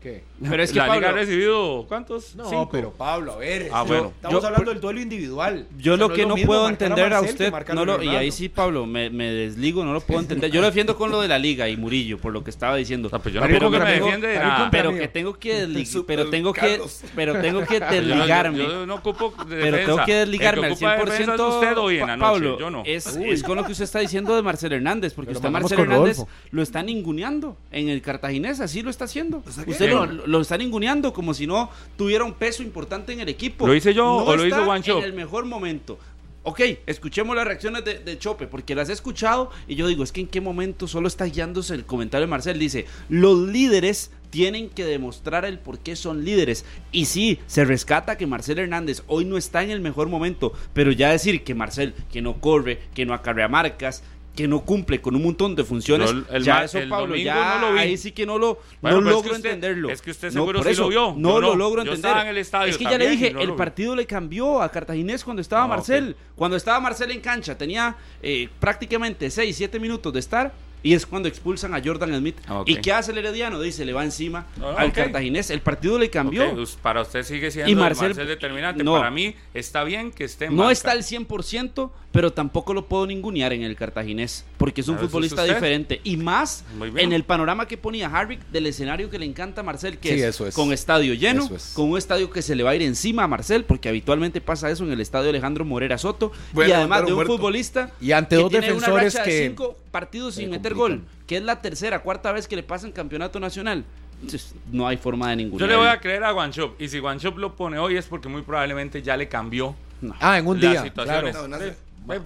¿Qué? 0.04 0.22
Pero 0.50 0.62
es 0.62 0.70
que 0.70 0.78
la 0.78 0.84
liga 0.84 0.94
Pablo, 0.96 1.08
ha 1.08 1.12
recibido, 1.12 1.84
¿cuántos? 1.88 2.36
No, 2.36 2.44
Cinco. 2.50 2.68
pero 2.70 2.92
Pablo, 2.92 3.32
a 3.32 3.36
ver. 3.38 3.70
Ah, 3.72 3.82
yo- 3.82 3.86
bueno. 3.88 4.12
Estamos 4.14 4.42
Yo- 4.42 4.46
hablando 4.46 4.70
del 4.72 4.80
duelo 4.80 5.00
individual. 5.00 5.66
Yo 5.78 5.94
O 5.94 5.96
sea, 5.96 6.06
lo 6.08 6.12
que 6.14 6.26
no 6.26 6.34
mismo 6.34 6.46
puedo 6.48 6.68
entender 6.68 7.06
a 7.06 7.22
Marcel 7.22 7.30
usted, 7.30 7.74
no 7.74 7.84
lo- 7.86 8.02
y 8.02 8.08
ahí 8.08 8.30
sí, 8.30 8.50
Pablo, 8.50 8.84
me, 8.84 9.08
me 9.08 9.32
desligo, 9.32 9.82
no 9.82 9.94
lo 9.94 10.00
puedo 10.02 10.20
entender. 10.20 10.50
Yo 10.50 10.60
lo 10.60 10.66
defiendo 10.66 10.96
con 10.96 11.10
lo 11.10 11.22
de 11.22 11.28
la 11.28 11.38
liga 11.38 11.68
y 11.70 11.76
Murillo, 11.78 12.18
por 12.18 12.34
lo 12.34 12.44
que 12.44 12.50
estaba 12.50 12.76
diciendo. 12.76 13.06
O 13.06 13.10
sea, 13.10 13.18
pues 13.18 13.34
yo 13.34 13.40
no 13.40 13.46
Pero 13.46 13.70
que 13.70 13.78
me 13.78 13.90
defiende 13.92 14.40
pero 14.70 14.92
tengo 15.10 15.38
que 15.38 15.66
desli- 15.66 15.86
Super 15.86 16.18
pero 16.18 16.30
tengo 16.30 16.52
que 16.52 16.80
pero 17.16 17.40
tengo 17.40 17.64
que 17.64 17.74
Yo 17.80 17.86
no- 17.86 17.90
yo- 17.92 18.00
desligarme. 18.02 18.58
Yo, 18.58 18.86
no 18.86 18.94
ocupo 18.96 19.34
de 19.46 19.56
pero 19.56 19.76
tengo 19.78 20.04
que 20.04 20.14
desligarme 20.14 20.66
El 20.66 20.72
al 20.72 20.78
que 20.78 20.84
ocupa 20.86 21.04
defensa 21.10 21.32
100%. 21.36 21.48
es 21.48 21.54
usted 21.54 21.78
hoy 21.78 21.94
en 21.94 22.00
la 22.00 22.06
Pa- 22.06 22.16
noche, 22.16 22.30
Pablo, 22.32 22.58
yo 22.58 22.70
no. 22.70 22.82
es, 22.84 23.06
es 23.16 23.42
con 23.42 23.56
lo 23.56 23.64
que 23.64 23.72
usted 23.72 23.84
está 23.84 24.00
diciendo 24.00 24.36
de 24.36 24.42
Marcel 24.42 24.72
Hernández, 24.74 25.14
porque 25.14 25.32
usted 25.32 25.46
a 25.46 25.50
mandamos 25.50 25.70
Marcel 25.70 25.86
con 25.86 25.94
Hernández 25.94 26.18
lo 26.50 26.62
está 26.62 26.82
ninguneando 26.82 27.56
en 27.72 27.88
el 27.88 28.02
Cartaginés, 28.02 28.60
así 28.60 28.82
lo 28.82 28.90
está 28.90 29.04
haciendo. 29.06 29.42
¿qué? 29.64 29.70
Usted 29.70 29.93
lo, 29.94 30.06
¿Quién? 30.06 30.20
lo 30.26 30.40
está 30.40 30.58
ninguneando 30.58 31.12
como 31.12 31.34
si 31.34 31.46
no 31.46 31.70
tuviera 31.96 32.24
un 32.24 32.34
peso 32.34 32.62
importante 32.62 33.12
en 33.12 33.20
el 33.20 33.28
equipo. 33.28 33.66
¿Lo 33.66 33.74
hice 33.74 33.94
yo 33.94 34.16
o 34.16 34.36
lo 34.36 34.46
hizo 34.46 34.64
Shop? 34.78 34.98
En 34.98 35.04
el 35.04 35.12
mejor 35.12 35.44
momento. 35.44 35.98
Ok, 36.46 36.60
escuchemos 36.84 37.34
las 37.34 37.46
reacciones 37.46 37.86
de, 37.86 38.00
de 38.00 38.18
Chope, 38.18 38.46
porque 38.46 38.74
las 38.74 38.90
he 38.90 38.92
escuchado 38.92 39.50
y 39.66 39.76
yo 39.76 39.86
digo, 39.86 40.04
es 40.04 40.12
que 40.12 40.20
en 40.20 40.26
qué 40.26 40.42
momento 40.42 40.86
solo 40.86 41.08
está 41.08 41.24
guiándose 41.24 41.74
el 41.74 41.86
comentario 41.86 42.26
de 42.26 42.30
Marcel. 42.30 42.58
Dice, 42.58 42.84
los 43.08 43.48
líderes 43.48 44.10
tienen 44.34 44.68
que 44.68 44.84
demostrar 44.84 45.44
el 45.44 45.60
por 45.60 45.78
qué 45.78 45.94
son 45.94 46.24
líderes. 46.24 46.64
Y 46.90 47.04
sí, 47.04 47.38
se 47.46 47.64
rescata 47.64 48.18
que 48.18 48.26
Marcel 48.26 48.58
Hernández 48.58 49.04
hoy 49.06 49.24
no 49.24 49.36
está 49.36 49.62
en 49.62 49.70
el 49.70 49.80
mejor 49.80 50.08
momento, 50.08 50.52
pero 50.72 50.90
ya 50.90 51.12
decir 51.12 51.44
que 51.44 51.54
Marcel, 51.54 51.94
que 52.12 52.20
no 52.20 52.40
corre, 52.40 52.80
que 52.94 53.06
no 53.06 53.14
acarrea 53.14 53.46
marcas, 53.46 54.02
que 54.34 54.48
no 54.48 54.62
cumple 54.62 55.00
con 55.00 55.14
un 55.14 55.22
montón 55.22 55.54
de 55.54 55.62
funciones, 55.64 56.10
Yo 56.10 56.24
el 56.30 56.42
ya 56.42 56.64
eso, 56.64 56.78
el 56.78 56.88
Pablo, 56.88 57.14
ya 57.14 57.58
no 57.60 57.68
lo 57.68 57.74
vi. 57.74 57.78
ahí 57.80 57.96
sí 57.96 58.10
que 58.12 58.26
no 58.26 58.36
lo 58.36 58.58
Bueno, 58.82 59.00
no 59.00 59.08
es 59.10 59.14
logro 59.14 59.30
que 59.30 59.36
usted- 59.36 59.50
entenderlo. 59.52 59.90
es 59.90 60.02
que 60.02 60.10
usted 60.10 60.28
No, 60.28 60.32
seguro 60.32 60.58
por 60.58 60.66
sí 60.66 60.72
eso, 60.72 60.82
lo 60.82 60.88
vio. 60.88 61.14
No 61.16 61.34
Yo 61.34 61.40
lo 61.40 61.46
no. 61.48 61.54
logro 61.56 61.84
Yo 61.84 61.92
entender. 61.92 62.10
estaba 62.10 62.22
en 62.22 62.28
el 62.28 62.38
estadio 62.38 62.70
es 62.72 62.78
que 62.78 62.84
ya 62.84 62.98
le 62.98 63.08
dije, 63.10 63.30
no 63.32 63.40
el 63.40 63.54
partido 63.54 63.94
le 63.94 64.06
cambió 64.06 64.60
a 64.60 64.68
Cartaginés 64.70 65.22
cuando 65.24 65.40
estaba 65.40 65.64
Ah, 65.64 65.68
Marcel. 65.68 66.16
Cuando 66.34 66.56
estaba 66.56 66.80
Marcel 66.80 67.10
en 67.12 67.20
cancha, 67.20 67.56
tenía 67.56 67.96
eh, 68.22 68.48
prácticamente 68.58 69.30
6, 69.30 69.56
7 69.56 69.78
minutos 69.78 70.12
de 70.12 70.18
estar. 70.20 70.52
Y 70.84 70.94
es 70.94 71.04
cuando 71.06 71.28
expulsan 71.28 71.74
a 71.74 71.82
Jordan 71.84 72.14
Smith. 72.16 72.36
Ah. 72.46 72.62
¿Y 72.66 72.76
qué 72.76 72.92
hace 72.92 73.10
el 73.10 73.18
Herediano? 73.18 73.60
Dice, 73.60 73.84
le 73.84 73.92
va 73.92 74.04
encima 74.04 74.46
Ah, 74.62 74.74
al. 74.78 74.92
Cartaginés. 74.92 75.50
El 75.50 75.60
partido 75.62 75.98
le 75.98 76.10
cambió. 76.10 76.54
Para 76.82 77.02
usted 77.02 77.24
sigue 77.24 77.50
siendo 77.50 77.68
Y 77.70 77.72
el 77.72 77.78
Marcel- 77.80 78.08
Marcel, 78.10 78.26
determinante. 78.28 78.84
no. 78.84 78.92
Para 78.96 79.10
mí 79.10 79.34
está 79.54 79.82
bien 79.82 80.12
que 80.12 80.24
esté 80.24 80.44
en 80.44 80.54
No 80.54 80.62
banca. 80.64 80.72
está 80.72 80.92
al 80.92 81.02
100%, 81.02 81.90
pero 82.12 82.32
tampoco 82.32 82.74
lo 82.74 82.86
puedo 82.86 83.06
ningunear 83.06 83.52
en 83.54 83.62
el 83.62 83.74
cartaginés, 83.76 84.44
porque 84.58 84.82
es 84.82 84.88
un 84.88 84.94
Claro, 84.96 85.06
eso 85.06 85.06
es 85.06 85.10
futbolista 85.30 85.44
diferente. 85.44 86.00
Y 86.04 86.16
más 86.18 86.64
en 86.96 87.12
el 87.12 87.24
panorama 87.24 87.66
que 87.66 87.76
ponía 87.78 88.08
Harvick 88.08 88.40
del 88.50 88.66
escenario 88.66 89.08
que 89.10 89.18
le 89.18 89.24
encanta 89.26 89.62
a 89.62 89.64
Marcel, 89.64 89.98
que 89.98 90.10
Sí, 90.10 90.14
es, 90.20 90.34
eso 90.34 90.46
es. 90.46 90.54
con 90.54 90.72
estadio 90.72 91.14
lleno, 91.14 91.44
Eso 91.46 91.56
es. 91.56 91.72
con 91.74 91.90
un 91.90 91.96
estadio 91.98 92.30
que 92.30 92.42
se 92.42 92.54
le 92.54 92.62
va 92.62 92.70
a 92.70 92.76
ir 92.76 92.82
encima 92.82 93.24
a 93.24 93.26
Marcel, 93.26 93.64
porque 93.64 93.88
habitualmente 93.88 94.40
pasa 94.42 94.70
eso 94.70 94.84
en 94.84 94.92
el 94.92 95.00
estadio 95.00 95.30
Alejandro 95.30 95.64
Morera 95.64 95.96
Soto. 95.96 96.30
Bueno, 96.52 96.70
y 96.70 96.72
además 96.74 97.00
de 97.06 97.06
un 97.12 97.14
muerto. 97.14 97.32
futbolista 97.36 97.90
Y 98.02 98.12
ante 98.12 98.36
que 98.36 98.42
dos 98.42 98.50
tiene 98.50 98.66
una 98.66 98.74
defensores 98.76 99.14
racha 99.14 99.24
de 99.24 99.30
que- 99.30 99.46
cinco 99.48 99.76
partidos 99.90 100.34
sin 100.34 100.46
se 100.46 100.50
meter 100.50 100.73
gol, 100.74 101.02
que 101.26 101.36
es 101.38 101.42
la 101.42 101.60
tercera, 101.62 102.00
cuarta 102.00 102.32
vez 102.32 102.46
que 102.48 102.56
le 102.56 102.62
pasa 102.62 102.86
en 102.86 102.92
campeonato 102.92 103.40
nacional. 103.40 103.84
Entonces, 104.14 104.54
no 104.70 104.86
hay 104.86 104.96
forma 104.96 105.30
de 105.30 105.36
ninguna. 105.36 105.60
Yo 105.60 105.66
le 105.66 105.76
voy 105.76 105.88
a 105.88 106.00
creer 106.00 106.24
a 106.24 106.30
Guanchop. 106.32 106.80
Y 106.80 106.88
si 106.88 106.98
Guanchop 106.98 107.36
lo 107.38 107.56
pone 107.56 107.78
hoy 107.78 107.96
es 107.96 108.06
porque 108.06 108.28
muy 108.28 108.42
probablemente 108.42 109.02
ya 109.02 109.16
le 109.16 109.28
cambió 109.28 109.74
Ah, 110.20 110.38
en 110.38 110.46
un 110.46 110.60
las 110.60 110.70
día. 110.72 110.82
situaciones. 110.82 111.32
Claro. 111.32 111.48
No, 111.48 111.58
no 111.58 111.62
sé. 111.64 111.74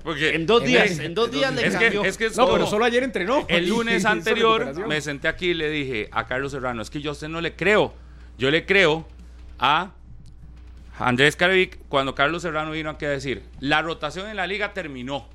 Porque 0.02 0.34
En 0.34 0.44
dos 0.44 0.62
En 0.62 0.66
días, 0.68 0.98
en 0.98 1.14
dos 1.14 1.30
días 1.30 1.54
le 1.54 1.64
es 1.66 1.72
cambió. 1.74 2.02
que, 2.02 2.08
es 2.08 2.16
que 2.18 2.26
es 2.26 2.36
No, 2.36 2.44
como- 2.44 2.56
pero 2.56 2.66
solo 2.66 2.84
ayer 2.84 3.02
entrenó. 3.04 3.44
El 3.48 3.68
lunes 3.68 4.04
anterior 4.04 4.86
me 4.88 5.00
senté 5.00 5.28
aquí 5.28 5.50
y 5.50 5.54
le 5.54 5.70
dije 5.70 6.08
a 6.12 6.26
Carlos 6.26 6.50
Serrano, 6.52 6.82
es 6.82 6.90
que 6.90 7.00
yo 7.00 7.10
a 7.10 7.12
usted 7.12 7.28
no 7.28 7.40
le 7.40 7.54
creo. 7.54 7.94
Yo 8.38 8.50
le 8.50 8.66
creo 8.66 9.06
a 9.60 9.92
Andrés 10.98 11.36
Carevic 11.36 11.78
cuando 11.88 12.14
Carlos 12.14 12.42
Serrano 12.42 12.72
vino 12.72 12.90
aquí 12.90 13.04
a 13.04 13.10
decir, 13.10 13.42
la 13.60 13.82
rotación 13.82 14.28
en 14.28 14.36
la 14.36 14.46
liga 14.48 14.72
terminó. 14.74 15.28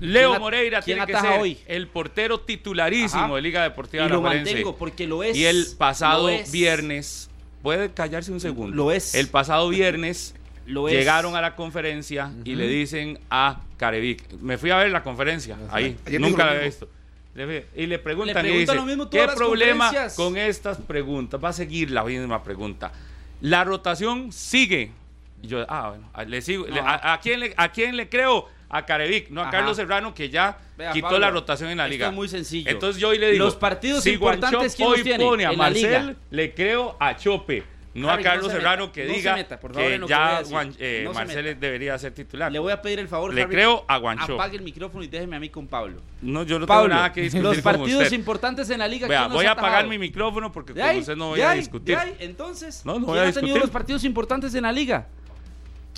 Leo 0.00 0.30
¿Quién 0.30 0.36
a- 0.36 0.38
Moreira 0.38 0.82
tiene 0.82 1.06
que 1.06 1.16
ser 1.18 1.40
hoy? 1.40 1.58
el 1.66 1.88
portero 1.88 2.40
titularísimo 2.40 3.24
Ajá. 3.24 3.34
de 3.34 3.42
Liga 3.42 3.62
Deportiva 3.64 4.06
Y 4.06 4.08
lo 4.08 4.22
mantengo 4.22 4.76
porque 4.76 5.06
lo 5.06 5.22
es. 5.24 5.36
Y 5.36 5.44
el 5.44 5.66
pasado 5.76 6.28
viernes, 6.52 7.30
puede 7.62 7.90
callarse 7.92 8.30
un 8.32 8.40
segundo. 8.40 8.74
Lo 8.76 8.92
es. 8.92 9.14
El 9.14 9.28
pasado 9.28 9.68
viernes 9.68 10.34
Lo 10.66 10.88
es. 10.88 10.94
llegaron 10.94 11.34
a 11.34 11.40
la 11.40 11.56
conferencia 11.56 12.32
y 12.44 12.54
le 12.54 12.68
dicen 12.68 13.18
a 13.30 13.62
Carevic, 13.76 14.32
me 14.40 14.58
fui 14.58 14.70
a 14.70 14.76
ver 14.76 14.90
la 14.90 15.02
conferencia, 15.02 15.56
ahí, 15.70 15.96
Ayer 16.06 16.20
nunca 16.20 16.44
la 16.44 16.52
había 16.52 16.64
mismo. 16.64 16.86
visto. 16.86 16.98
Y 17.76 17.86
le 17.86 17.98
preguntan, 18.00 18.34
Le 18.34 18.40
y 18.40 18.42
preguntan 18.42 18.60
dice, 18.60 18.74
lo 18.74 18.84
mismo 18.84 19.08
¿qué 19.10 19.26
problema 19.36 19.86
conferencias?" 19.86 20.14
con 20.16 20.36
estas 20.36 20.78
preguntas? 20.78 21.40
Va 21.42 21.50
a 21.50 21.52
seguir 21.52 21.90
la 21.90 22.02
misma 22.04 22.42
pregunta. 22.42 22.92
La 23.40 23.62
rotación 23.64 24.32
sigue. 24.32 24.90
Y 25.42 25.46
yo, 25.46 25.64
ah, 25.68 25.90
bueno, 25.90 26.10
a- 26.12 26.24
le 26.24 26.42
sigo. 26.42 26.66
le- 26.66 26.80
a, 26.80 27.12
a 27.14 27.20
quién 27.20 27.38
le, 27.40 27.54
¿A 27.56 27.70
quién 27.70 27.96
le 27.96 28.08
creo? 28.08 28.48
A 28.70 28.84
Carevic, 28.84 29.30
no 29.30 29.40
a 29.40 29.44
Ajá. 29.44 29.50
Carlos 29.52 29.76
Serrano, 29.76 30.12
que 30.14 30.28
ya 30.28 30.58
Vea, 30.76 30.92
quitó 30.92 31.06
Pablo, 31.06 31.18
la 31.20 31.30
rotación 31.30 31.70
en 31.70 31.78
la 31.78 31.84
esto 31.84 31.92
liga. 31.92 32.08
es 32.08 32.12
muy 32.14 32.28
sencillo. 32.28 32.70
Entonces 32.70 33.00
yo 33.00 33.08
hoy 33.08 33.18
le 33.18 33.30
digo, 33.32 33.44
Los 33.46 33.56
partidos 33.56 34.04
si 34.04 34.10
importantes, 34.10 34.50
Guanchope 34.50 34.76
¿quién 34.76 34.88
los 34.90 34.98
hoy 34.98 35.04
tiene? 35.04 35.24
pone 35.24 35.46
a 35.46 35.52
Marcel, 35.52 35.82
liga. 36.06 36.14
le 36.30 36.54
creo 36.54 36.94
a 37.00 37.16
Chope, 37.16 37.64
no 37.94 38.10
Harry, 38.10 38.22
a 38.22 38.24
Carlos 38.24 38.44
no 38.46 38.50
se 38.52 38.56
Serrano 38.58 38.82
meta, 38.84 38.92
que 38.92 39.04
no 39.06 39.14
diga 39.14 39.34
meta, 39.34 39.58
por 39.58 39.72
favor, 39.72 39.90
que 39.90 40.00
que 40.00 40.06
ya 40.06 40.38
decir. 40.40 40.54
Guan- 40.54 40.76
eh, 40.78 41.02
No 41.10 41.54
debería 41.58 41.98
ser 41.98 42.12
titular. 42.12 42.52
Le 42.52 42.58
voy 42.58 42.70
a 42.70 42.80
pedir 42.82 42.98
el 43.00 43.08
favor, 43.08 43.32
Le 43.32 43.42
Harry, 43.42 43.50
creo 43.50 43.84
a 43.88 43.96
Guancho. 43.96 44.34
Apague 44.34 44.56
el 44.58 44.62
micrófono 44.62 45.02
y 45.02 45.08
déjeme 45.08 45.36
a 45.36 45.40
mí 45.40 45.48
con 45.48 45.66
Pablo. 45.66 46.02
No, 46.20 46.42
yo 46.42 46.58
no 46.58 46.66
Pablo, 46.66 46.84
tengo 46.84 46.94
nada 46.96 47.12
que 47.12 47.22
discutir 47.22 47.42
los 47.44 47.58
partidos 47.62 48.02
usted. 48.02 48.12
importantes 48.16 48.68
en 48.70 48.80
la 48.80 48.86
liga. 48.86 49.08
Vea, 49.08 49.20
¿quién 49.20 49.28
los 49.30 49.36
voy 49.38 49.46
a 49.46 49.52
apagar 49.52 49.86
mi 49.88 49.98
micrófono 49.98 50.52
porque 50.52 50.74
¿De 50.74 50.82
con 50.82 50.96
usted 50.98 51.16
no 51.16 51.28
voy 51.30 51.38
¿De 51.40 51.44
a 51.46 51.52
discutir. 51.52 51.96
Entonces, 52.20 52.84
No, 52.84 52.92
no 52.92 52.98
¿quién 52.98 53.06
voy 53.06 53.18
a 53.18 53.22
ha 53.28 53.32
tenido 53.32 53.56
los 53.56 53.70
partidos 53.70 54.04
importantes 54.04 54.54
en 54.54 54.62
la 54.62 54.70
liga? 54.72 55.08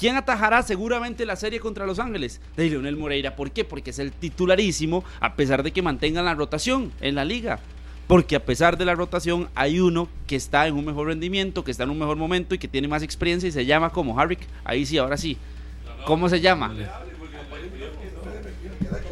¿Quién 0.00 0.16
atajará 0.16 0.62
seguramente 0.62 1.26
la 1.26 1.36
serie 1.36 1.60
contra 1.60 1.84
Los 1.86 1.98
Ángeles? 1.98 2.40
De 2.56 2.70
Leonel 2.70 2.96
Moreira. 2.96 3.36
¿Por 3.36 3.50
qué? 3.50 3.64
Porque 3.66 3.90
es 3.90 3.98
el 3.98 4.12
titularísimo, 4.12 5.04
a 5.20 5.34
pesar 5.34 5.62
de 5.62 5.72
que 5.72 5.82
mantengan 5.82 6.24
la 6.24 6.34
rotación 6.34 6.90
en 7.02 7.14
la 7.14 7.24
liga. 7.26 7.58
Porque 8.06 8.34
a 8.34 8.44
pesar 8.44 8.78
de 8.78 8.86
la 8.86 8.94
rotación, 8.94 9.50
hay 9.54 9.78
uno 9.78 10.08
que 10.26 10.36
está 10.36 10.66
en 10.66 10.74
un 10.74 10.86
mejor 10.86 11.08
rendimiento, 11.08 11.62
que 11.64 11.70
está 11.70 11.84
en 11.84 11.90
un 11.90 11.98
mejor 11.98 12.16
momento 12.16 12.54
y 12.54 12.58
que 12.58 12.66
tiene 12.66 12.88
más 12.88 13.02
experiencia 13.02 13.46
y 13.48 13.52
se 13.52 13.66
llama 13.66 13.90
como 13.90 14.18
Harvick. 14.18 14.40
Ahí 14.64 14.86
sí, 14.86 14.96
ahora 14.96 15.16
sí. 15.18 15.36
¿Cómo 16.06 16.28
se 16.30 16.40
llama? 16.40 16.74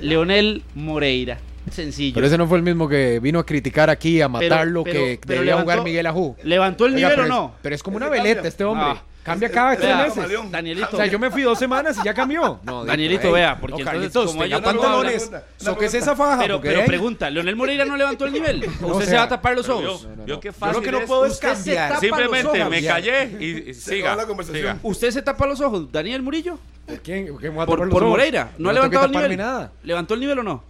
Leonel 0.01 0.63
Moreira. 0.75 1.39
Sencillo. 1.71 2.15
Pero 2.15 2.27
ese 2.27 2.39
no 2.39 2.47
fue 2.47 2.57
el 2.57 2.65
mismo 2.65 2.89
que 2.89 3.21
vino 3.21 3.39
a 3.39 3.45
criticar 3.45 3.91
aquí, 3.91 4.23
a 4.23 4.29
matarlo, 4.29 4.85
pero- 4.85 5.01
que 5.01 5.21
pero 5.27 5.41
debía 5.41 5.53
levantó- 5.53 5.63
jugar 5.65 5.85
Miguel 5.85 6.07
Ajú. 6.07 6.35
¿Levantó 6.43 6.87
el 6.87 6.95
Oiga, 6.95 7.09
nivel 7.11 7.21
o 7.21 7.23
es- 7.25 7.29
no? 7.29 7.55
Pero 7.61 7.75
es 7.75 7.83
como 7.83 7.99
una 7.99 8.09
veleta 8.09 8.49
este 8.49 8.65
hombre. 8.65 8.87
Ah. 8.89 9.03
Cambia 9.29 9.49
Es- 9.49 9.55
cada 9.55 9.73
es- 9.73 9.79
tres 9.79 9.89
Vea, 9.89 9.97
es- 9.99 10.03
meses. 10.03 10.15
camaleón. 10.17 10.51
Danielito. 10.51 10.89
O 10.93 10.97
sea, 10.97 11.07
yo 11.07 11.19
me 11.19 11.31
fui 11.31 11.43
dos 11.43 11.59
semanas 11.59 11.97
y 12.01 12.05
ya 12.05 12.15
cambió. 12.15 12.61
No, 12.65 12.85
Danielito, 12.85 13.31
vea, 13.33 13.59
porque 13.61 13.73
no, 13.73 13.79
entonces, 13.91 13.93
Carlitos, 14.13 14.27
como 14.31 14.45
ellos 14.45 14.61
no 14.61 14.65
pantalones. 14.67 15.31
Sóquese 15.57 15.99
esa 15.99 16.17
faja. 16.17 16.39
Pero, 16.43 16.61
pero 16.61 16.85
pregunta, 16.85 17.31
¿Leonel 17.31 17.57
Moreira 17.57 17.85
no 17.85 17.97
levantó 17.97 18.25
el 18.27 18.33
nivel? 18.33 18.65
¿O 18.65 18.67
No, 18.67 18.87
usted 18.89 18.89
o 18.89 19.01
se 19.01 19.07
sea, 19.07 19.19
va 19.21 19.25
a 19.25 19.29
tapar 19.29 19.57
los 19.57 19.69
ojos? 19.69 20.03
yo- 20.03 20.09
No, 20.09 20.17
no, 20.17 20.27
yo 20.27 20.35
no. 20.37 20.41
qué 20.41 20.49
Yo 20.49 20.53
fácil 20.53 20.77
lo 20.77 20.83
que 20.83 20.93
no 20.93 20.99
es- 20.99 21.07
puedo 21.07 21.27
es 21.27 21.35
se 21.37 21.41
cambiar. 21.41 22.01
Simplemente 22.01 22.65
me 22.65 22.85
callé 22.85 23.37
y, 23.41 23.71
y 23.71 23.75
Se 23.75 23.93
siga. 23.93 24.07
acabó 24.09 24.21
la 24.23 24.27
conversación. 24.29 24.63
siga. 24.63 24.79
¿Usted 24.83 25.11
se 25.11 25.23
tapa 25.23 25.47
los 25.47 25.61
ojos, 25.61 25.91
Daniel 25.93 26.23
Murillo? 26.23 26.59
¿Quién? 27.03 27.37
¿Quién 27.37 27.59
a 27.59 27.67
Por, 27.67 27.81
los 27.81 27.89
por 27.91 28.03
ojos? 28.03 28.11
Moreira. 28.17 28.53
¿No 28.59 28.71
ha 28.71 28.73
levantado 28.73 29.05
el 29.07 29.13
nivel? 29.13 29.37
nada. 29.37 29.73
¿Levantó 29.83 30.15
el 30.15 30.21
nivel 30.21 30.39
o 30.39 30.43
no? 30.43 30.65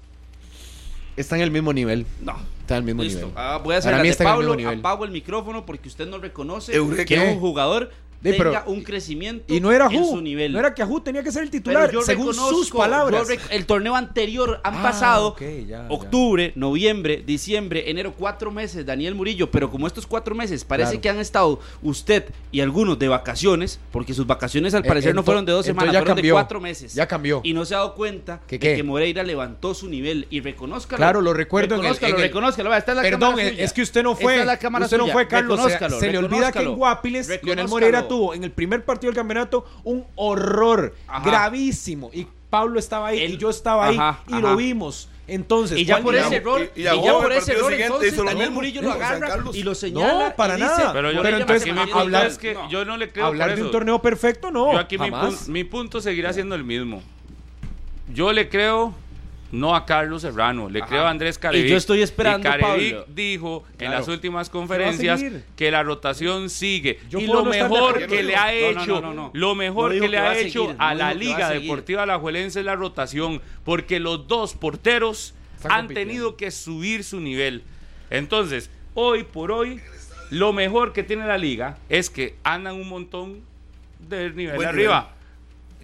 Está 1.17 1.37
en 1.37 1.43
el 1.43 1.51
mismo 1.51 1.73
nivel. 1.73 2.07
No. 2.21 2.37
Está 2.61 2.75
en 2.77 2.79
el 2.79 2.85
mismo 2.85 3.03
Listo. 3.03 3.19
nivel. 3.21 3.35
Ah, 3.37 3.61
voy 3.63 3.75
a 3.75 3.79
hacer 3.79 3.95
el 3.95 4.17
Pablo, 4.17 4.39
mismo 4.41 4.55
nivel. 4.57 4.79
apago 4.81 5.05
el 5.05 5.11
micrófono 5.11 5.65
porque 5.67 5.89
usted 5.89 6.07
no 6.07 6.19
reconoce 6.19 6.75
Eureka. 6.75 7.05
que 7.07 7.17
es 7.17 7.33
un 7.35 7.41
jugador 7.41 7.91
tenga 8.23 8.65
pero, 8.65 8.65
un 8.67 8.83
crecimiento 8.83 9.53
y 9.53 9.61
no 9.61 9.73
era 9.73 9.87
en 9.91 10.05
su 10.05 10.21
nivel. 10.21 10.53
No 10.53 10.59
era 10.59 10.75
que 10.75 10.83
Ajú 10.83 11.01
tenía 11.01 11.23
que 11.23 11.33
ser 11.33 11.43
el 11.43 11.51
titular, 11.51 11.91
según 12.05 12.35
sus 12.35 12.71
palabras. 12.71 13.29
El 13.51 13.67
torneo 13.67 13.95
anterior 13.95 14.61
han 14.65 14.77
ah, 14.77 14.83
pasado 14.83 15.37
octubre, 15.89 16.53
noviembre, 16.55 17.23
diciembre, 17.25 17.91
enero, 17.91 18.15
cuatro 18.17 18.51
meses, 18.51 18.85
Daniel 18.85 19.15
Murillo, 19.15 19.51
pero 19.51 19.71
como 19.71 19.87
estos 19.87 20.07
cuatro 20.07 20.35
meses 20.35 20.65
parece 20.65 21.01
que 21.01 21.09
han 21.09 21.19
estado 21.19 21.61
usted 21.83 22.27
y 22.53 22.61
algunos 22.61 22.99
de 22.99 23.09
vacaciones, 23.09 23.79
porque 23.93 24.15
sus 24.15 24.27
vacaciones 24.27 24.75
al 24.75 24.85
eh, 24.85 24.89
parecer 24.89 25.15
no 25.15 25.23
fueron 25.23 25.45
de 25.45 25.53
dos 25.53 25.67
semanas, 25.67 25.93
ya 25.93 26.01
fueron 26.01 26.17
cambió, 26.17 26.35
de 26.35 26.41
cuatro 26.41 26.61
meses. 26.61 26.95
Ya 26.95 27.07
cambió. 27.07 27.41
Y 27.45 27.53
no 27.53 27.65
se 27.65 27.75
ha 27.75 27.79
dado 27.79 27.95
cuenta 27.95 28.41
¿Qué, 28.47 28.59
qué? 28.59 28.71
de 28.71 28.77
que 28.77 28.83
Moreira 28.83 29.23
levantó 29.23 29.75
su 29.75 29.89
nivel 29.89 30.27
y 30.31 30.41
reconozca 30.41 30.97
Claro, 30.97 31.21
lo 31.21 31.33
recuerdo. 31.33 31.77
En 31.77 31.85
el, 31.85 31.97
en 32.01 32.17
reconózcalo. 32.17 32.75
Esta 32.75 32.93
es 32.93 32.97
la 32.97 33.03
Perdón, 33.03 33.37
cámara 33.37 33.49
es 33.49 33.73
que 33.73 33.83
usted 33.83 34.03
no 34.03 34.15
fue. 34.15 34.41
Usted 34.41 34.99
no 34.99 35.09
fue, 35.09 35.29
Carlos. 35.29 35.61
Se, 35.99 36.13
le 36.13 36.19
olvida 36.19 36.53
que 36.53 36.61
en 36.61 36.75
Guapiles 36.75 37.41
Lionel 37.43 37.69
Moreira 37.69 38.08
tuvo 38.09 38.35
en 38.35 38.45
el 38.45 38.51
primer 38.51 38.85
partido 38.85 39.11
del 39.11 39.17
campeonato 39.17 39.65
un 39.85 40.05
horror 40.17 40.95
gravísimo. 41.25 42.11
Y 42.13 42.27
Pablo 42.51 42.79
estaba 42.79 43.09
ahí, 43.09 43.23
y 43.23 43.37
yo 43.37 43.51
estaba 43.51 43.87
ahí, 43.87 43.99
y 44.29 44.41
lo 44.41 44.57
vimos. 44.57 45.09
Entonces, 45.27 45.79
y 45.79 45.85
ya 45.85 46.01
por 46.01 46.17
ese 46.17 46.37
error, 46.37 46.71
y, 46.75 46.85
ya 46.85 46.95
por 46.95 47.31
ese 47.31 47.53
error, 47.53 47.73
entonces 47.73 48.17
Daniel 48.17 48.51
Murillo 48.51 48.81
lo 48.81 48.93
agarra 48.93 49.37
y 49.53 49.63
lo 49.63 49.75
señala. 49.75 50.31
No, 50.31 50.37
para 50.37 50.57
y 50.57 50.61
nada. 50.63 50.93
Pero 50.95 51.13
yo, 51.13 51.23
pero 51.23 51.37
entonces, 51.37 51.75
hablar, 51.93 52.27
es 52.27 52.39
que 52.39 52.55
no. 52.55 52.69
yo 52.71 52.87
no 52.87 52.97
le 52.97 53.13
creo 53.13 53.27
hablar 53.27 53.55
de 53.55 53.63
un 53.63 53.71
torneo 53.71 54.01
perfecto, 54.01 54.51
no. 54.51 54.73
Yo 54.73 54.79
aquí 54.79 54.97
mi 55.49 55.65
punto 55.65 56.01
seguirá 56.01 56.33
siendo 56.33 56.55
el 56.55 56.65
mismo. 56.65 57.03
Yo 58.15 58.33
le 58.33 58.49
creo 58.49 58.95
no 59.51 59.75
a 59.75 59.87
Carlos 59.87 60.23
Serrano, 60.23 60.69
le 60.69 60.81
creo 60.83 61.05
a 61.05 61.11
Andrés 61.11 61.39
Carevic. 61.39 61.67
Y 61.67 61.71
yo 61.71 61.77
estoy 61.77 62.03
esperando, 62.03 62.49
y 62.79 62.95
dijo 63.09 63.65
en 63.79 63.91
las 63.91 64.09
últimas 64.09 64.51
conferencias 64.51 65.23
que 65.57 65.71
la 65.71 65.83
rotación 65.83 66.51
sigue. 66.51 66.99
Y 67.11 67.27
lo 67.27 67.45
mejor, 67.45 68.07
que 68.07 68.23
le 68.23 68.37
ha 68.37 68.53
hecho, 68.53 69.31
lo 69.33 69.55
mejor 69.55 69.99
que, 69.99 70.09
le 70.09 70.19
ha 70.19 70.39
hecho, 70.39 70.75
a 70.79 70.95
la 70.95 71.15
Liga 71.15 71.49
a 71.49 71.51
Deportiva 71.51 72.03
Alajuelense 72.03 72.61
es 72.61 72.67
la 72.67 72.77
rotación, 72.77 73.41
porque 73.65 74.01
los 74.01 74.29
dos 74.29 74.55
porteros 74.55 75.35
han 75.69 75.89
tenido 75.89 76.37
que 76.37 76.51
subir 76.51 77.05
su 77.05 77.21
nivel. 77.21 77.63
Entonces, 78.11 78.71
hoy 78.95 79.25
por 79.25 79.53
hoy, 79.53 79.81
lo 80.31 80.53
mejor 80.53 80.93
que 80.93 81.03
tiene 81.03 81.27
la 81.27 81.39
Liga 81.39 81.79
es 81.89 82.11
que 82.11 82.37
andan 82.43 82.77
un 82.77 82.89
montón 82.89 83.43
de 83.99 84.31
nivel 84.31 84.57
Buen 84.57 84.69
arriba. 84.69 85.15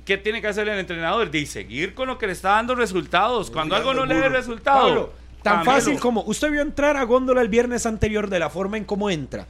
¿Qué 0.04 0.18
tiene 0.18 0.42
que 0.42 0.48
hacer 0.48 0.68
el 0.68 0.78
entrenador? 0.78 1.30
De 1.30 1.46
seguir 1.46 1.94
con 1.94 2.08
lo 2.08 2.18
que 2.18 2.26
le 2.26 2.32
está 2.32 2.50
dando 2.50 2.74
resultados. 2.74 3.50
Cuando 3.50 3.74
algo 3.74 3.94
no 3.94 4.04
le 4.04 4.16
dé 4.16 4.28
resultado. 4.28 4.86
Pablo, 4.86 5.12
tan 5.42 5.64
fácil 5.64 5.98
como 5.98 6.22
usted 6.22 6.50
vio 6.50 6.60
entrar 6.60 6.96
a 6.96 7.04
Góndola 7.04 7.40
el 7.40 7.48
viernes 7.48 7.86
anterior 7.86 8.28
de 8.28 8.38
la 8.38 8.50
forma 8.50 8.76
en 8.76 8.84
cómo 8.84 9.08
entra. 9.08 9.46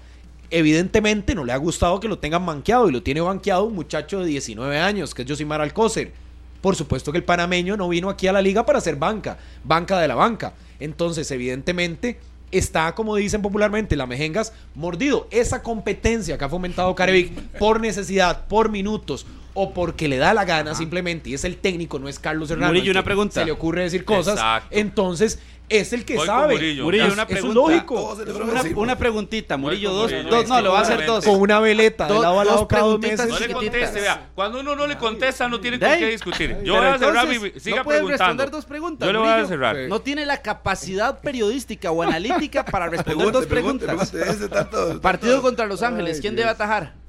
Evidentemente 0.50 1.34
no 1.34 1.44
le 1.44 1.52
ha 1.52 1.56
gustado 1.56 1.98
que 1.98 2.06
lo 2.06 2.18
tengan 2.18 2.46
banqueado 2.46 2.88
y 2.88 2.92
lo 2.92 3.02
tiene 3.02 3.20
banqueado 3.20 3.64
un 3.64 3.74
muchacho 3.74 4.20
de 4.20 4.26
19 4.26 4.78
años, 4.78 5.12
que 5.12 5.22
es 5.22 5.28
Josimar 5.28 5.60
Alcócer. 5.60 6.12
Por 6.60 6.76
supuesto 6.76 7.10
que 7.10 7.18
el 7.18 7.24
panameño 7.24 7.76
no 7.76 7.88
vino 7.88 8.08
aquí 8.08 8.28
a 8.28 8.32
la 8.32 8.40
liga 8.40 8.64
para 8.64 8.80
ser 8.80 8.96
banca, 8.96 9.36
banca 9.64 9.98
de 9.98 10.06
la 10.06 10.14
banca. 10.14 10.52
Entonces, 10.78 11.28
evidentemente, 11.32 12.20
está, 12.52 12.94
como 12.94 13.16
dicen 13.16 13.42
popularmente, 13.42 13.96
la 13.96 14.06
mejengas 14.06 14.52
mordido. 14.74 15.26
Esa 15.30 15.62
competencia 15.62 16.38
que 16.38 16.44
ha 16.44 16.48
fomentado 16.48 16.94
Carevic 16.94 17.32
por 17.58 17.80
necesidad, 17.80 18.46
por 18.46 18.68
minutos, 18.68 19.26
o 19.54 19.72
porque 19.72 20.08
le 20.08 20.18
da 20.18 20.34
la 20.34 20.44
gana 20.44 20.74
simplemente, 20.74 21.30
y 21.30 21.34
es 21.34 21.44
el 21.44 21.56
técnico, 21.56 21.98
no 21.98 22.08
es 22.08 22.18
Carlos 22.18 22.50
Hernández. 22.50 22.74
Murillo, 22.74 22.90
una 22.90 23.04
pregunta. 23.04 23.40
Se 23.40 23.46
le 23.46 23.52
ocurre 23.52 23.82
decir 23.84 24.04
cosas. 24.04 24.34
Exacto. 24.34 24.68
Entonces, 24.72 25.38
es 25.68 25.92
el 25.92 26.04
que 26.04 26.18
sabe. 26.18 26.54
Murillo. 26.54 26.84
Murillo, 26.84 27.12
una 27.12 27.26
pregunta. 27.26 27.48
Es 27.48 27.54
lógico. 27.54 28.16
Una, 28.76 28.98
preguntita, 28.98 29.56
Murillo, 29.56 29.92
dos, 29.92 30.12
dos, 30.28 30.48
no, 30.48 30.60
lo 30.60 30.72
va 30.72 30.80
a 30.80 30.82
hacer 30.82 31.06
dos. 31.06 31.24
Con 31.24 31.40
una 31.40 31.60
veleta, 31.60 32.06
do, 32.06 32.14
de 32.14 32.20
lado 32.20 32.40
a 32.40 32.44
lado 32.44 32.68
cada 32.68 32.82
dos 32.82 33.00
meses. 33.00 33.28
No 33.28 33.38
le 33.38 33.52
conteste, 33.52 34.00
vea. 34.00 34.28
Cuando 34.34 34.60
uno 34.60 34.76
no 34.76 34.86
le 34.86 34.96
contesta, 34.98 35.48
no 35.48 35.60
tiene 35.60 35.78
con 35.78 35.88
qué 35.88 36.06
discutir. 36.08 36.58
Yo 36.64 36.76
voy 36.76 36.86
a 36.86 36.98
cerrar 36.98 37.28
mi. 37.28 37.50
Siga 37.58 37.82
no 37.82 38.08
responder 38.08 38.50
dos 38.50 38.64
preguntas. 38.64 39.06
Yo 39.06 39.12
le 39.12 39.18
voy 39.18 39.28
a 39.28 39.46
cerrar. 39.46 39.76
No 39.88 40.00
tiene 40.00 40.26
la 40.26 40.42
capacidad 40.42 41.20
periodística 41.20 41.90
o 41.90 42.02
analítica 42.02 42.64
para 42.64 42.88
responder 42.88 43.32
dos 43.32 43.46
preguntas. 43.46 44.12
Partido 45.00 45.40
contra 45.40 45.66
Los 45.66 45.82
Ángeles, 45.82 46.20
¿quién 46.20 46.36
debe 46.36 46.50
atajar? 46.50 47.03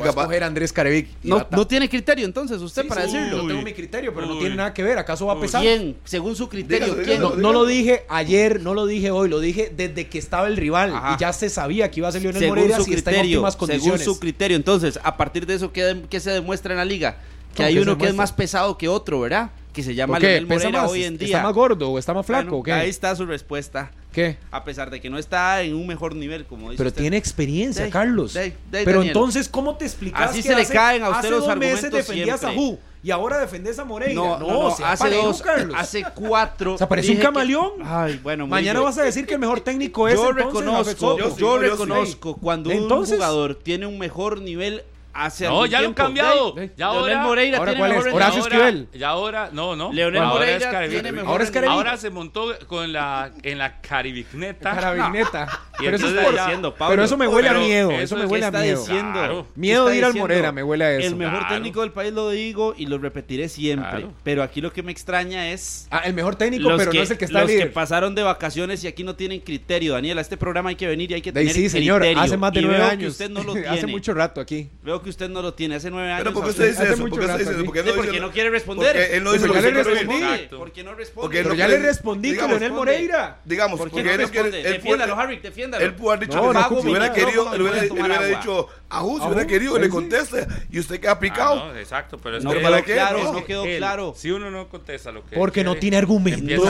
Va 0.00 0.06
a 0.06 0.10
escoger 0.10 0.44
Andrés 0.44 0.72
Carevic. 0.72 1.08
No, 1.22 1.46
no 1.50 1.66
tiene 1.66 1.88
criterio 1.88 2.24
entonces 2.24 2.60
usted 2.60 2.86
para 2.86 3.06
sí, 3.06 3.16
decirlo. 3.16 3.42
No 3.42 3.48
tengo 3.48 3.62
mi 3.62 3.72
criterio, 3.72 4.14
pero 4.14 4.26
no 4.26 4.38
tiene 4.38 4.56
nada 4.56 4.74
que 4.74 4.82
ver. 4.82 4.98
¿Acaso 4.98 5.26
va 5.26 5.34
a 5.34 5.40
pesar? 5.40 5.62
¿Quién? 5.62 5.96
Según 6.04 6.36
su 6.36 6.48
criterio, 6.48 6.96
no, 7.36 7.52
lo 7.52 7.64
dije 7.66 8.04
ayer, 8.08 8.60
no 8.60 8.74
lo 8.74 8.86
dije 8.86 9.10
hoy, 9.10 9.28
lo 9.28 9.40
dije 9.40 9.72
desde 9.74 10.08
que 10.08 10.18
estaba 10.18 10.48
el 10.48 10.56
rival 10.56 10.92
y 11.14 11.20
ya 11.20 11.32
se 11.32 11.48
sabía 11.48 11.90
que 11.90 12.00
iba 12.00 12.08
a 12.08 12.12
ser 12.12 12.22
Leonel 12.22 12.40
según 12.40 12.56
Moreira 12.56 12.76
su 12.76 12.84
si 12.84 12.92
criterio, 12.92 13.18
está 13.18 13.26
en 13.26 13.36
óptimas 13.36 13.56
condiciones. 13.56 14.00
Según 14.00 14.14
su 14.14 14.20
criterio, 14.20 14.56
entonces, 14.56 14.98
a 15.02 15.16
partir 15.16 15.46
de 15.46 15.54
eso, 15.54 15.72
¿qué, 15.72 16.02
qué 16.08 16.20
se 16.20 16.30
demuestra 16.30 16.72
en 16.72 16.78
la 16.78 16.84
liga? 16.84 17.18
Que 17.54 17.62
hay 17.62 17.78
uno 17.78 17.96
que 17.96 18.06
es 18.06 18.14
más 18.14 18.32
pesado 18.32 18.76
que 18.76 18.88
otro, 18.88 19.20
¿verdad? 19.20 19.50
que 19.74 19.82
se 19.82 19.94
llama 19.94 20.18
Leonel 20.18 20.46
Morera 20.46 20.82
más, 20.82 20.90
hoy 20.90 21.04
en 21.04 21.18
día. 21.18 21.26
¿Está 21.26 21.42
más 21.42 21.52
gordo 21.52 21.90
o 21.90 21.98
está 21.98 22.14
más 22.14 22.24
flaco? 22.24 22.62
Ahí 22.68 22.88
está 22.88 23.14
su 23.14 23.26
respuesta. 23.26 23.90
¿Qué? 24.12 24.38
A 24.52 24.64
pesar 24.64 24.90
de 24.90 25.00
que 25.00 25.10
no 25.10 25.18
está 25.18 25.60
en 25.62 25.74
un 25.74 25.86
mejor 25.86 26.14
nivel, 26.14 26.46
como 26.46 26.70
dice 26.70 26.78
Pero 26.78 26.92
tiene 26.92 27.16
experiencia, 27.16 27.90
Carlos. 27.90 28.38
Pero 28.70 29.02
entonces, 29.02 29.48
¿cómo 29.48 29.76
te 29.76 29.84
explicas 29.84 30.30
Así 30.30 30.40
se 30.40 30.54
le 30.54 30.64
caen 30.66 31.02
a 31.02 31.10
usted 31.10 31.30
los 31.30 31.40
dos 31.40 31.48
argumentos 31.50 31.82
meses 31.82 31.92
defendías 31.92 32.42
a 32.44 32.52
Ju 32.52 32.78
y 33.02 33.10
ahora 33.10 33.38
defendés 33.38 33.78
a 33.78 33.84
Moreira. 33.84 34.14
No, 34.14 34.38
no, 34.38 34.68
hace 34.68 35.10
dos, 35.10 35.44
hace 35.76 36.04
cuatro. 36.14 36.74
O 36.74 36.78
sea, 36.78 36.88
parece 36.88 37.12
un 37.12 37.18
camaleón. 37.18 37.72
Ay, 37.84 38.18
bueno, 38.22 38.46
Mañana 38.46 38.80
vas 38.80 38.96
a 38.96 39.02
decir 39.02 39.26
que 39.26 39.34
el 39.34 39.40
mejor 39.40 39.60
técnico 39.60 40.08
es 40.08 40.14
yo 40.14 40.30
entonces, 40.30 40.54
reconozco, 40.54 41.18
yo, 41.18 41.36
yo, 41.36 41.58
reconozco 41.58 42.36
cuando 42.36 42.70
un 42.70 42.88
jugador 42.88 43.56
tiene 43.56 43.84
un 43.84 43.98
mejor 43.98 44.40
nivel 44.40 44.84
hace 45.14 45.46
No, 45.46 45.64
ya 45.66 45.80
lo 45.80 45.88
han 45.88 45.94
cambiado. 45.94 46.58
Ey. 46.58 46.72
Ya 46.76 46.86
ahora, 46.86 47.06
Leonel 47.06 47.26
Moreira 47.26 47.58
ahora 47.58 47.70
tiene 47.72 47.80
¿cuál 47.80 47.90
mejor 47.92 48.08
es? 48.08 48.14
Horacio 48.14 48.42
rendimiento. 48.42 48.68
Esquivel. 48.80 49.00
Ya 49.00 49.08
ahora, 49.08 49.50
no, 49.52 49.76
no. 49.76 49.92
Leonel 49.92 50.22
Ahora 50.22 50.34
Moreira 50.34 50.84
es 50.84 50.90
tiene 50.90 51.12
mejor 51.12 51.28
Ahora 51.30 51.44
es 51.44 51.52
Caribe- 51.52 51.70
Ahora 51.72 51.96
se 51.96 52.10
montó 52.10 52.52
con 52.66 52.92
la, 52.92 53.30
en 53.42 53.58
la 53.58 53.80
caribicneta. 53.80 54.74
Carabineta. 54.74 55.60
Y 55.80 55.86
pero, 55.86 55.96
eso 55.96 56.06
es 56.06 56.24
por- 56.24 56.32
diciendo, 56.36 56.72
Pablo, 56.72 56.92
pero 56.92 57.02
eso 57.04 57.16
me 57.16 57.26
huele 57.26 57.48
a 57.48 57.54
miedo. 57.54 57.90
eso 57.90 58.00
Eso 58.02 58.16
me 58.16 58.26
huele 58.26 58.44
a 58.44 58.48
está 58.48 58.60
miedo. 58.60 58.78
diciendo? 58.80 59.12
Claro. 59.12 59.46
Miedo 59.56 59.86
de 59.88 59.96
ir 59.96 60.04
al 60.04 60.12
diciendo? 60.12 60.28
Morera, 60.28 60.52
me 60.52 60.62
huele 60.62 60.84
a 60.84 60.92
eso. 60.94 61.08
El 61.08 61.16
mejor 61.16 61.40
Claro. 61.40 61.54
técnico 61.56 61.80
del 61.80 61.90
país 61.90 62.12
lo 62.12 62.30
digo 62.30 62.74
y 62.78 62.86
lo 62.86 62.96
repetiré 62.98 63.48
siempre. 63.48 63.90
Claro. 63.90 64.12
Pero 64.22 64.44
aquí 64.44 64.60
lo 64.60 64.72
que 64.72 64.84
me 64.84 64.92
extraña 64.92 65.50
es 65.50 65.88
Ah, 65.90 66.02
el 66.04 66.14
mejor 66.14 66.36
técnico, 66.36 66.68
pero 66.76 66.92
que, 66.92 66.98
no 66.98 67.02
es 67.02 67.10
el 67.10 67.18
que 67.18 67.24
está 67.24 67.40
los 67.40 67.50
que 67.50 67.66
pasaron 67.66 68.14
de 68.14 68.22
vacaciones 68.22 68.84
y 68.84 68.86
aquí 68.86 69.02
no 69.02 69.16
tienen 69.16 69.40
criterio. 69.40 69.94
Daniel, 69.94 70.18
a 70.18 70.20
este 70.20 70.36
programa 70.36 70.68
hay 70.70 70.76
que 70.76 70.86
venir 70.86 71.10
y 71.10 71.14
hay 71.14 71.22
que 71.22 71.32
De 71.32 71.40
ahí 71.40 71.46
tener 71.48 71.60
sí, 71.62 71.68
señor. 71.68 72.04
Hace 72.06 72.36
más 72.36 72.52
de 72.52 72.62
nueve 72.62 72.80
años. 72.84 73.10
usted 73.10 73.28
no 73.30 73.42
lo 73.42 73.52
tiene. 73.54 73.66
hace 73.66 73.88
mucho 73.88 74.14
rato 74.14 74.40
aquí. 74.40 74.70
Veo 74.84 75.02
que 75.02 75.03
que 75.04 75.10
usted 75.10 75.28
no 75.28 75.42
lo 75.42 75.54
tiene. 75.54 75.76
Hace 75.76 75.90
nueve 75.90 76.10
años. 76.10 76.24
Pero 76.24 76.34
¿por 76.34 76.44
qué 76.44 76.50
usted 76.50 76.70
dice 76.70 76.82
eso? 76.84 76.96
¿Por 76.98 77.72
qué 77.72 77.82
no, 77.84 77.94
porque 77.94 78.20
no 78.20 78.32
quiere 78.32 78.50
responder. 78.50 78.96
Él 78.96 79.22
no 79.22 79.32
dice 79.32 79.46
porque 79.46 79.62
ya 79.62 79.70
le 79.70 79.84
respondí. 79.84 80.48
Porque 80.56 80.84
no 80.84 80.94
responde. 80.94 81.42
Porque 81.42 81.56
ya 81.56 81.68
le 81.68 81.78
respondí 81.78 82.36
Moreira. 82.70 83.40
Digamos, 83.44 83.78
porque 83.78 84.00
él 84.00 84.20
no 84.20 84.28
quiere. 84.28 84.50
Defiéndalo, 84.50 85.14
Harry, 85.16 85.38
defiéndalo. 85.38 85.84
Él 85.84 85.94
pudo 85.94 86.12
haber 86.12 86.28
dicho 86.28 86.50
que 86.50 86.80
si 86.82 86.88
hubiera 86.88 87.12
querido, 87.12 87.56
le 87.56 87.62
hubiera 87.62 88.26
dicho 88.26 88.68
a 88.88 89.00
si 89.00 89.06
hubiera 89.06 89.46
querido, 89.46 89.78
le 89.78 89.88
conteste. 89.88 90.46
Y 90.70 90.78
usted 90.78 91.00
queda 91.00 91.12
aplicado. 91.12 91.70
Ah, 91.70 91.78
exacto, 91.78 92.18
pero 92.18 92.38
es 92.38 92.44
que. 92.44 92.94
No 93.34 93.44
quedó 93.44 93.64
claro. 93.64 94.14
Si 94.16 94.30
uno 94.30 94.50
no 94.50 94.68
contesta 94.68 95.12
lo 95.12 95.24
que. 95.24 95.36
Porque 95.36 95.62
no 95.64 95.76
tiene 95.76 95.96
argumentos. 95.96 96.64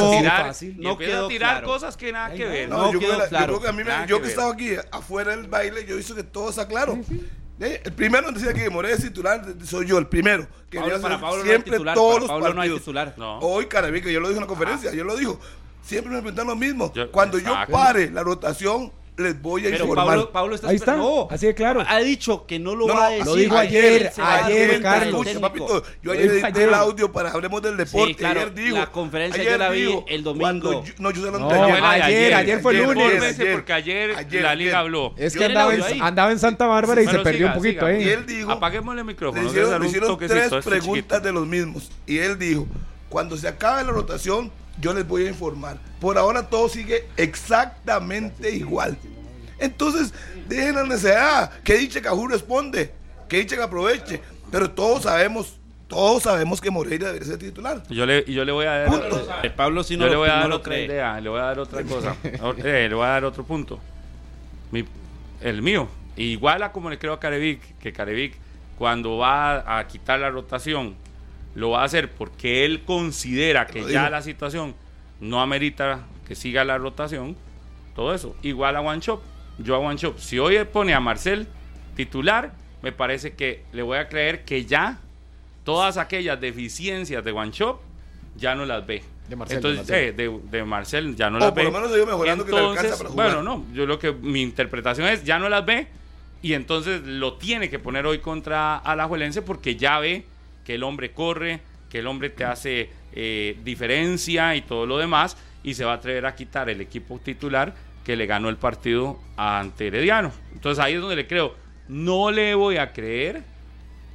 No 0.76 0.98
quedó 0.98 1.28
tirar 1.28 1.62
cosas 1.62 1.96
que 1.96 2.12
nada 2.12 2.34
que 2.34 2.44
ver. 2.44 2.68
No, 2.68 2.92
yo 2.92 2.98
creo 2.98 3.60
que 3.60 3.68
a 3.68 3.72
mí 3.72 3.82
Yo 4.06 4.20
que 4.20 4.28
estaba 4.28 4.52
aquí 4.52 4.74
afuera 4.90 5.36
del 5.36 5.48
baile, 5.48 5.84
yo 5.86 5.98
hice 5.98 6.14
que 6.14 6.22
todo 6.22 6.50
está 6.50 6.66
claro. 6.66 6.98
El 7.58 7.92
primero 7.92 8.32
decía 8.32 8.52
que 8.52 8.68
Moreno 8.68 8.94
es 8.94 9.02
titular, 9.02 9.44
soy 9.64 9.86
yo, 9.86 9.98
el 9.98 10.08
primero. 10.08 10.46
Que 10.68 10.80
Pablo, 10.80 11.00
para 11.00 11.20
Pablo 11.20 11.44
siempre 11.44 11.70
no 11.70 11.76
titular, 11.76 11.94
todos 11.94 12.20
los 12.20 12.28
partidos. 12.28 12.56
No 12.56 12.78
titular. 12.78 13.14
No. 13.16 13.38
Hoy 13.38 13.66
Carabica, 13.66 14.10
yo 14.10 14.20
lo 14.20 14.28
dije 14.28 14.40
en 14.40 14.42
la 14.42 14.46
ah. 14.46 14.48
conferencia, 14.48 14.92
yo 14.92 15.04
lo 15.04 15.16
dijo. 15.16 15.38
Siempre 15.82 16.12
me 16.12 16.20
preguntan 16.20 16.46
lo 16.46 16.56
mismo. 16.56 16.92
Cuando 17.12 17.38
yo 17.38 17.54
pare 17.70 18.10
la 18.10 18.22
rotación, 18.22 18.90
les 19.16 19.40
voy 19.40 19.66
a 19.66 19.70
Pero 19.70 19.84
informar. 19.84 20.06
Pablo, 20.06 20.32
Pablo 20.32 20.54
está, 20.56 20.68
Ahí 20.68 20.76
está. 20.76 20.98
Así 21.30 21.46
de 21.46 21.54
claro. 21.54 21.84
Ha 21.86 21.98
dicho 22.00 22.46
que 22.46 22.58
no 22.58 22.74
lo 22.74 22.88
va 22.88 23.06
a 23.06 23.10
decir. 23.10 23.26
Lo 23.26 23.34
dijo 23.34 23.56
ayer, 23.56 24.12
ayer, 24.16 24.82
Carlos. 24.82 25.26
Yo 26.02 26.12
ayer 26.12 26.30
edité 26.30 26.64
el 26.64 26.74
audio 26.74 27.12
para 27.12 27.30
hablemos 27.30 27.62
del 27.62 27.76
deporte. 27.76 28.08
Sí, 28.08 28.14
claro, 28.14 28.40
ayer 28.40 28.54
digo. 28.54 28.78
La 28.78 28.90
conferencia 28.90 29.40
ayer 29.40 29.52
yo 29.52 29.58
la 29.58 29.70
vi 29.70 30.04
el 30.08 30.22
domingo. 30.24 30.84
No, 30.98 31.10
yo 31.10 31.24
se 31.24 31.30
lo 31.30 31.38
no, 31.38 31.50
ayer, 31.50 32.34
ayer, 32.34 32.60
fue 32.60 32.76
el 32.76 32.84
lunes. 32.84 33.40
porque 33.52 33.72
ayer, 33.72 34.26
la 34.42 34.54
liga 34.54 34.80
habló. 34.80 35.14
Es 35.16 35.36
que 35.36 35.44
andaba 35.44 36.32
en, 36.32 36.38
Santa 36.38 36.66
Bárbara 36.66 37.02
y 37.02 37.06
se 37.06 37.18
perdió 37.20 37.46
un 37.46 37.54
poquito. 37.54 37.86
Siga. 37.86 37.92
Eh. 37.92 38.02
Y 38.02 38.08
él 38.08 38.26
dijo. 38.26 38.50
Apaguémosle 38.50 39.00
el 39.00 39.06
micrófono. 39.06 39.42
Le 39.42 39.48
hicieron 39.48 39.82
este 40.16 40.28
tres 40.28 40.64
preguntas 40.64 41.22
de 41.22 41.32
los 41.32 41.46
mismos. 41.46 41.90
Y 42.06 42.18
él 42.18 42.38
dijo: 42.38 42.66
cuando 43.08 43.36
se 43.36 43.46
acabe 43.46 43.84
la 43.84 43.92
rotación 43.92 44.50
yo 44.80 44.92
les 44.92 45.06
voy 45.06 45.26
a 45.26 45.28
informar. 45.28 45.78
Por 46.00 46.18
ahora 46.18 46.48
todo 46.48 46.68
sigue 46.68 47.06
exactamente 47.16 48.50
igual. 48.50 48.96
Entonces, 49.58 50.12
dejen 50.48 50.74
la 50.74 50.84
necesidad. 50.84 51.50
Que 51.62 51.74
dicha 51.74 52.00
Cajú 52.02 52.28
responde, 52.28 52.92
que 53.28 53.38
dicha 53.38 53.56
que 53.56 53.62
aproveche. 53.62 54.20
Pero 54.50 54.70
todos 54.70 55.04
sabemos, 55.04 55.58
todos 55.88 56.24
sabemos 56.24 56.60
que 56.60 56.70
Moreira 56.70 57.08
debería 57.08 57.28
ser 57.28 57.38
titular. 57.38 57.82
Yo 57.88 58.06
le, 58.06 58.24
yo 58.24 58.44
le 58.44 58.52
voy 58.52 58.66
a 58.66 58.84
dar. 58.84 59.54
Pablo, 59.56 59.82
si 59.82 59.96
no, 59.96 60.04
yo 60.04 60.10
le 60.10 60.16
voy 60.16 60.28
a 60.28 60.34
dar 60.34 60.48
no 60.48 60.56
otra 60.56 60.78
idea, 60.78 61.20
le 61.20 61.28
voy 61.28 61.40
a 61.40 61.44
dar 61.44 61.58
otra 61.58 61.82
cosa. 61.82 62.16
Eh, 62.22 62.86
le 62.88 62.94
voy 62.94 63.04
a 63.04 63.08
dar 63.08 63.24
otro 63.24 63.44
punto. 63.44 63.80
Mi, 64.70 64.84
el 65.40 65.62
mío. 65.62 65.88
Igual 66.16 66.62
a 66.62 66.70
como 66.70 66.90
le 66.90 66.98
creo 66.98 67.12
a 67.12 67.18
Carevic, 67.18 67.78
que 67.78 67.92
Carevic, 67.92 68.36
cuando 68.78 69.16
va 69.16 69.78
a 69.78 69.86
quitar 69.88 70.20
la 70.20 70.30
rotación 70.30 70.94
lo 71.54 71.70
va 71.70 71.82
a 71.82 71.84
hacer 71.84 72.10
porque 72.10 72.64
él 72.64 72.82
considera 72.84 73.66
que 73.66 73.84
ya 73.90 74.10
la 74.10 74.22
situación 74.22 74.74
no 75.20 75.40
amerita 75.40 76.04
que 76.26 76.34
siga 76.34 76.64
la 76.64 76.78
rotación, 76.78 77.36
todo 77.94 78.14
eso. 78.14 78.34
Igual 78.42 78.76
a 78.76 78.80
One 78.80 79.00
Shop. 79.00 79.20
Yo 79.58 79.76
a 79.76 79.78
One 79.78 79.96
Shop, 79.96 80.18
si 80.18 80.38
hoy 80.38 80.58
pone 80.64 80.94
a 80.94 81.00
Marcel 81.00 81.46
titular, 81.94 82.52
me 82.82 82.90
parece 82.92 83.34
que 83.34 83.62
le 83.72 83.82
voy 83.82 83.98
a 83.98 84.08
creer 84.08 84.44
que 84.44 84.64
ya 84.64 84.98
todas 85.64 85.96
aquellas 85.96 86.40
deficiencias 86.40 87.24
de 87.24 87.30
One 87.32 87.52
Shop 87.52 87.78
ya 88.36 88.54
no 88.54 88.66
las 88.66 88.84
ve. 88.86 89.02
De 89.28 89.36
Marcel, 89.36 89.56
Entonces, 89.58 89.86
de 89.86 90.08
eh, 90.08 90.12
de, 90.12 90.40
de 90.50 90.64
Marcel 90.64 91.14
ya 91.16 91.30
no 91.30 91.36
O 91.36 91.40
las 91.40 91.50
por 91.50 91.58
ve. 91.58 91.64
lo 91.64 91.70
menos 91.72 91.96
iba 91.96 92.04
mejorando 92.06 92.44
que 92.44 92.52
le 92.52 92.58
alcanza 92.58 92.80
Entonces, 92.82 92.98
para 92.98 93.10
jugar. 93.10 93.26
bueno, 93.36 93.42
no, 93.42 93.64
yo 93.72 93.86
lo 93.86 93.98
que 93.98 94.12
mi 94.12 94.42
interpretación 94.42 95.06
es 95.08 95.24
ya 95.24 95.38
no 95.38 95.48
las 95.48 95.64
ve 95.64 95.86
y 96.42 96.52
entonces 96.52 97.00
lo 97.04 97.34
tiene 97.34 97.70
que 97.70 97.78
poner 97.78 98.04
hoy 98.06 98.18
contra 98.18 98.76
Alajuelense 98.76 99.40
porque 99.40 99.76
ya 99.76 99.98
ve 100.00 100.26
que 100.64 100.74
el 100.74 100.82
hombre 100.82 101.12
corre, 101.12 101.60
que 101.90 102.00
el 102.00 102.06
hombre 102.06 102.30
te 102.30 102.44
hace 102.44 102.90
eh, 103.12 103.56
diferencia 103.64 104.56
y 104.56 104.62
todo 104.62 104.86
lo 104.86 104.98
demás 104.98 105.36
y 105.62 105.74
se 105.74 105.84
va 105.84 105.92
a 105.92 105.96
atrever 105.96 106.26
a 106.26 106.34
quitar 106.34 106.68
el 106.68 106.80
equipo 106.80 107.18
titular 107.18 107.74
que 108.04 108.16
le 108.16 108.26
ganó 108.26 108.48
el 108.48 108.56
partido 108.56 109.18
ante 109.36 109.86
Herediano. 109.86 110.32
Entonces 110.52 110.82
ahí 110.84 110.94
es 110.94 111.00
donde 111.00 111.16
le 111.16 111.26
creo, 111.26 111.54
no 111.88 112.30
le 112.30 112.54
voy 112.54 112.76
a 112.76 112.92
creer 112.92 113.42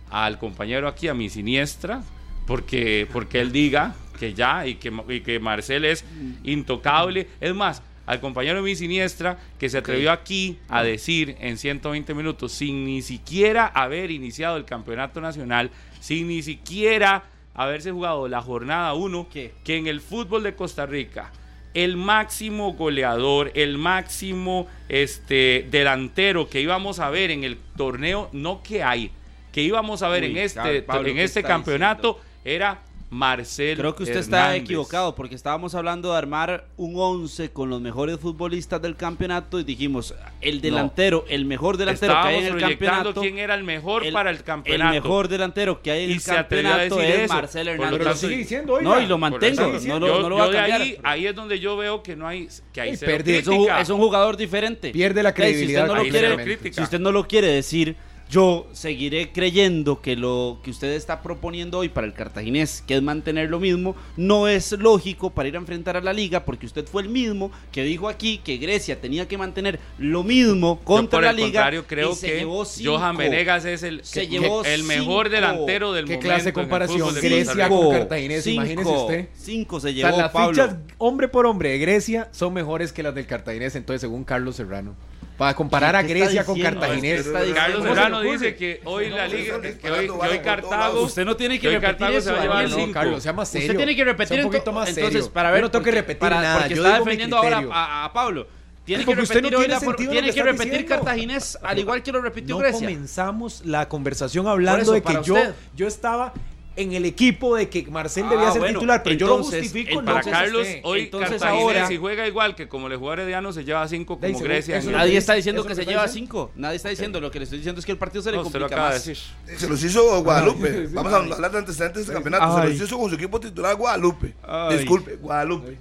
al 0.10 0.38
compañero 0.38 0.88
aquí, 0.88 1.08
a 1.08 1.14
mi 1.14 1.30
siniestra, 1.30 2.04
porque, 2.46 3.08
porque 3.12 3.42
él 3.42 3.52
diga 3.52 3.96
que 4.20 4.34
ya 4.34 4.66
y 4.68 4.76
que, 4.76 4.92
y 5.10 5.22
que 5.22 5.40
Marcel 5.40 5.86
es 5.86 6.04
intocable. 6.44 7.28
Es 7.40 7.54
más, 7.54 7.82
al 8.06 8.20
compañero 8.20 8.58
de 8.58 8.64
mi 8.64 8.76
siniestra 8.76 9.38
que 9.60 9.70
se 9.70 9.78
atrevió 9.78 10.12
aquí 10.12 10.58
a 10.68 10.84
decir 10.84 11.36
en 11.40 11.58
120 11.58 12.14
minutos, 12.16 12.52
sin 12.52 12.86
ni 12.86 13.04
siquiera 13.04 13.68
haber 13.68 14.10
iniciado 14.10 14.58
el 14.58 14.66
campeonato 14.66 15.22
nacional, 15.22 15.70
sin 16.00 16.28
ni 16.28 16.42
siquiera 16.42 17.24
haberse 17.54 17.92
jugado 17.92 18.28
la 18.28 18.42
jornada 18.42 18.94
1, 18.94 19.28
¿Qué? 19.32 19.54
que 19.64 19.78
en 19.78 19.88
el 19.88 20.02
fútbol 20.02 20.44
de 20.44 20.56
Costa 20.56 20.86
Rica 20.86 21.32
el 21.74 21.98
máximo 21.98 22.74
goleador, 22.74 23.52
el 23.54 23.78
máximo 23.78 24.68
este, 24.88 25.68
delantero 25.70 26.50
que 26.50 26.62
íbamos 26.62 27.00
a 27.00 27.10
ver 27.10 27.32
en 27.32 27.44
el 27.44 27.58
torneo, 27.78 28.30
no 28.32 28.64
que 28.64 28.84
hay, 28.84 29.12
que 29.52 29.62
íbamos 29.62 30.02
a 30.02 30.10
ver 30.10 30.24
Uy, 30.24 30.32
en 30.32 30.38
este, 30.38 30.82
Pablo, 30.82 31.10
en 31.10 31.16
¿qué 31.16 31.24
este 31.24 31.44
campeonato 31.44 32.20
era 32.44 32.82
Marcel. 33.10 33.76
Creo 33.78 33.96
que 33.96 34.04
usted 34.04 34.18
está 34.18 34.56
equivocado 34.56 35.16
porque 35.16 35.34
estábamos 35.36 35.74
hablando 35.74 36.12
de 36.12 36.18
armar 36.18 36.66
un 36.78 36.94
11 36.96 37.50
con 37.52 37.70
los 37.70 37.82
mejores 37.82 38.20
futbolistas 38.20 38.82
del 38.82 38.96
campeonato 38.96 39.60
y 39.60 39.64
dijimos, 39.64 40.14
el 40.42 40.62
delantero, 40.62 41.26
el 41.28 41.46
mejor 41.46 41.78
delantero 41.78 42.14
que 42.14 42.18
hay 42.20 42.36
Estábamos 42.36 42.42
en 42.42 42.54
el 42.54 42.60
proyectando 42.60 42.96
campeonato. 42.96 43.22
quién 43.22 43.38
era 43.40 43.56
el 43.56 43.64
mejor 43.64 44.06
el- 44.06 44.14
para 44.14 44.30
el 44.30 44.44
campeonato. 44.44 44.94
El 44.96 45.02
mejor 45.02 45.28
delantero 45.28 45.82
que 45.82 45.92
hay 45.92 46.04
en 46.04 46.10
Y 46.12 46.14
el 46.14 46.20
se 46.20 46.32
atrevió 46.38 46.70
a 46.70 46.72
campeonato 46.78 46.96
decir 47.02 47.16
es 47.16 47.22
eso. 47.26 47.34
Marcel 47.34 47.66
Por 47.66 47.66
lo 47.66 47.72
Hernández. 47.84 47.98
Pero 48.00 48.04
tanto, 48.12 48.20
sigue 48.28 48.38
diciendo, 48.38 48.74
oiga. 48.74 48.90
No, 48.90 49.02
y 49.02 49.06
lo 49.08 49.18
mantengo, 49.18 49.62
no 49.62 50.00
lo, 50.00 50.08
yo, 50.08 50.22
no 50.22 50.30
lo 50.30 50.38
yo 50.38 50.44
va 50.44 50.46
a 50.46 50.52
cambiar. 50.52 50.82
ahí, 50.82 50.98
ahí 51.04 51.26
es 51.28 51.36
donde 51.36 51.60
yo 51.60 51.78
veo 51.78 52.04
que 52.04 52.16
no 52.16 52.28
hay, 52.28 52.48
que 52.72 52.82
hay 52.82 52.90
es, 52.92 53.48
un, 53.48 53.68
es 53.80 53.90
un 53.90 53.98
jugador 53.98 54.38
diferente. 54.38 54.92
Pierde 54.92 55.24
la 55.24 55.30
si 55.30 55.34
usted 55.34 55.44
credibilidad. 55.44 55.88
no 55.88 55.96
lo 55.96 56.04
quiere-. 56.04 56.74
Si 56.74 56.82
usted 56.82 57.00
no 57.00 57.12
lo 57.12 57.28
quiere 57.28 57.48
decir, 57.48 57.96
yo 58.30 58.68
seguiré 58.74 59.32
creyendo 59.32 60.02
que 60.02 60.16
lo 60.16 60.60
que 60.64 60.70
usted 60.70 60.90
está 60.94 61.22
proponiendo 61.24 61.80
hoy 61.80 61.90
para 61.90 62.06
el 62.06 62.14
cartaginés, 62.14 62.84
que 62.86 62.96
es 62.96 63.02
mantener 63.02 63.50
lo 63.50 63.60
mismo, 63.60 63.96
no 64.18 64.48
es 64.48 64.72
lógico 64.74 65.32
para 65.32 65.50
ir 65.50 65.56
a 65.56 65.60
enfrentar 65.60 65.98
a 65.98 66.02
la 66.02 66.14
liga, 66.14 66.46
porque 66.46 66.68
usted 66.68 66.86
fue 66.86 67.02
el 67.02 67.10
mismo 67.10 67.52
que 67.72 67.84
dijo 67.84 68.08
aquí 68.08 68.38
que 68.44 68.58
Grecia 68.58 69.02
tenía 69.02 69.28
que 69.28 69.38
mantener 69.38 69.80
lo 69.98 70.24
mismo 70.24 70.78
Yo, 70.80 70.86
contra 70.86 71.18
por 71.18 71.24
la 71.24 71.30
el 71.32 71.36
liga. 71.38 71.48
contrario, 71.48 71.86
creo 71.88 72.12
y 72.12 72.16
se 72.16 72.28
que 72.28 72.38
llevó 72.40 72.66
cinco. 72.66 72.98
Johan 72.98 73.18
Venegas 73.18 73.66
es 73.66 73.82
el, 73.82 74.04
Se 74.06 74.22
que- 74.22 74.28
llevó 74.28 74.64
el 74.64 74.84
mejor 74.84 75.26
cinco. 75.26 75.36
delantero 75.36 75.94
del 75.94 76.06
¿Qué 76.06 76.14
momento. 76.14 76.28
clase 76.30 76.46
de 76.46 76.54
comparación? 76.54 77.14
de 77.16 77.22
Grecia 77.22 77.68
con 77.68 77.90
Cartaginés, 77.92 78.44
cinco, 78.44 78.56
imagínese 78.64 78.90
usted. 78.92 79.30
Cinco 79.34 79.80
se 79.80 79.88
O 79.88 79.92
llevó 79.92 80.10
sea, 80.10 80.18
las 80.18 80.32
Pablo. 80.32 80.54
fichas 80.64 80.76
hombre 81.00 81.28
por 81.30 81.48
hombre 81.48 81.70
de 81.72 81.80
Grecia 81.80 82.30
son 82.32 82.54
mejores 82.54 82.94
que 82.94 83.02
las 83.02 83.16
del 83.16 83.26
Cartaginés, 83.26 83.76
entonces 83.76 84.02
según 84.02 84.24
Carlos 84.24 84.56
Serrano. 84.56 84.96
Para 85.40 85.56
comparar 85.56 85.96
a 85.96 86.04
¿Qué 86.04 86.08
está 86.12 86.26
Grecia 86.26 86.44
con? 86.44 86.60
Cartaginés. 86.60 87.26
Carlos 87.56 87.78
¿Cómo 87.80 87.84
se 87.88 87.96
Serrano 87.96 88.22
dice 88.22 88.56
que 88.56 88.82
hoy 88.84 89.10
la 89.10 89.26
liga, 89.26 89.62
que 89.62 89.70
hoy, 89.70 89.78
que 89.80 89.90
hoy 89.90 90.08
por 90.10 90.42
Cartago. 90.42 91.02
Usted 91.04 91.24
no 91.24 91.38
tiene 91.38 91.58
que 91.60 91.80
repetir 91.80 92.08
eso, 92.12 92.34
va 92.34 92.40
a 92.40 92.42
llevar 92.42 92.70
Daniel. 92.70 92.88
No. 92.88 92.94
Carlos, 92.94 93.24
sea 93.24 93.32
más 93.32 93.48
Usted 93.48 93.62
serio. 93.62 93.78
tiene 93.78 93.96
que 93.96 94.04
repetir 94.04 94.40
un 94.46 94.52
poquito 94.52 94.74
más 94.74 94.90
entonces 94.90 95.14
serio. 95.14 95.32
para 95.34 95.50
ver 95.52 95.62
Yo 95.62 95.68
no 95.68 95.72
tengo 95.72 95.86
que 95.86 95.92
repetir 95.92 96.20
para- 96.20 96.42
nada. 96.42 96.60
porque 96.60 96.76
yo 96.76 96.86
está 96.86 97.00
defendiendo 97.00 97.38
ahora 97.38 97.64
a, 97.72 98.04
a 98.06 98.14
Pablo. 98.14 98.48
Tiene 98.84 99.04
que 99.04 99.06
porque 99.06 99.22
usted 99.22 99.36
repetir 99.36 99.52
no 99.54 99.60
tiene 99.60 99.74
lo 99.74 99.96
tiene 99.96 100.34
que 100.34 100.44
repetir 100.44 100.72
diciendo. 100.72 100.90
Cartaginés 100.96 101.58
al 101.62 101.80
igual 101.80 102.04
que 102.04 102.12
lo 102.12 102.22
repitió 102.22 102.56
No 102.56 102.60
Grecia. 102.60 102.80
comenzamos 102.88 103.64
la 103.64 103.88
conversación 103.88 104.46
hablando 104.48 104.82
eso, 104.82 104.92
de 104.94 105.02
que 105.04 105.14
yo, 105.24 105.36
usted. 105.36 105.54
yo 105.76 105.88
estaba 105.88 106.34
en 106.82 106.94
el 106.94 107.06
equipo 107.06 107.56
de 107.56 107.70
que 107.70 107.84
Marcel 107.90 108.24
Ah, 108.28 108.30
debía 108.32 108.52
ser 108.52 108.60
bueno, 108.62 108.80
titular, 108.80 109.04
pero 109.04 109.16
yo 109.16 109.28
lo 109.28 109.38
justifico. 109.44 109.90
el- 110.00 110.06
no 110.06 110.06
Para 110.06 110.22
con 110.22 110.32
Carlos, 110.32 110.62
usted. 110.62 110.80
hoy 110.84 111.02
Entonces 111.02 111.42
ahora- 111.42 111.88
si 111.88 111.98
juega 111.98 112.28
igual 112.28 112.56
que 112.56 112.68
como 112.68 112.88
le 112.90 112.96
jugó 112.96 113.14
Herediano, 113.14 113.52
se 113.54 113.64
lleva 113.66 113.88
cinco 113.88 114.20
como 114.20 114.40
Grecia. 114.40 114.78
eso 114.78 114.92
lo 114.92 114.98
Nadie 114.98 115.18
está 115.18 115.34
diciendo 115.34 115.66
que 115.66 115.74
es 115.74 115.78
se 115.78 115.86
lo 115.86 115.92
lleva 115.92 116.08
cinco. 116.08 116.52
Nadie 116.56 116.76
está 116.78 116.90
diciendo. 116.90 117.20
Lo 117.20 117.32
que 117.32 117.40
le 117.40 117.44
estoy 117.44 117.60
diciendo 117.60 117.80
es 117.80 117.86
que 117.86 117.92
el 117.92 117.98
partido 117.98 118.22
se 118.22 118.32
le 118.32 118.38
No, 118.38 118.44
lo 118.44 118.50
complica 118.50 118.76
de 118.76 118.82
más. 118.82 119.06
decir. 119.06 119.18
Se 119.58 119.68
los 119.68 119.84
hizo 119.84 120.24
Guadalupe. 120.24 120.88
Vamos 120.92 121.12
a 121.14 121.18
hablar 121.18 121.52
de 121.52 121.58
antecedentes 121.58 121.96
de 121.98 122.02
este 122.02 122.14
campeonato. 122.14 122.62
Se 122.62 122.68
los 122.70 122.82
hizo 122.82 122.98
con 122.98 123.10
su 123.10 123.16
equipo 123.16 123.40
titular 123.40 123.76
Guadalupe. 123.76 124.34
Ay. 124.44 124.78
Disculpe, 124.78 125.16
Guadalupe. 125.18 125.78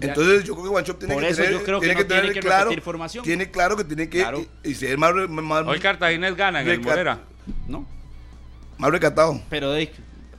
Entonces 0.00 0.44
yo 0.44 0.52
creo 0.54 0.64
que 0.64 0.70
Guanchop 0.70 0.98
tiene 1.00 1.14
Por 1.14 1.22
que 1.24 1.28
eso 1.30 1.42
tener, 1.42 1.58
yo 1.58 1.64
creo 1.64 1.80
que 1.80 1.86
tiene 1.86 1.94
no 1.94 1.98
que 1.98 2.04
tener 2.08 2.22
tiene 2.22 2.34
que 2.34 2.40
claro, 2.46 2.70
formación. 2.82 3.24
tiene 3.24 3.50
claro 3.50 3.76
que 3.76 3.82
tiene 3.82 4.08
que 4.08 4.18
Claro. 4.20 4.44
y, 4.62 4.70
y 4.70 4.74
ser 4.76 4.96
más, 4.96 5.12
más, 5.28 5.66
Hoy 5.66 5.80
Cartaginés 5.80 6.36
gana 6.36 6.60
en 6.62 6.68
el 6.68 6.80
Morera. 6.80 7.18
¿No? 7.66 7.84
Más 8.78 8.90
recatado. 8.90 9.40
Pero 9.50 9.72
de, 9.72 9.90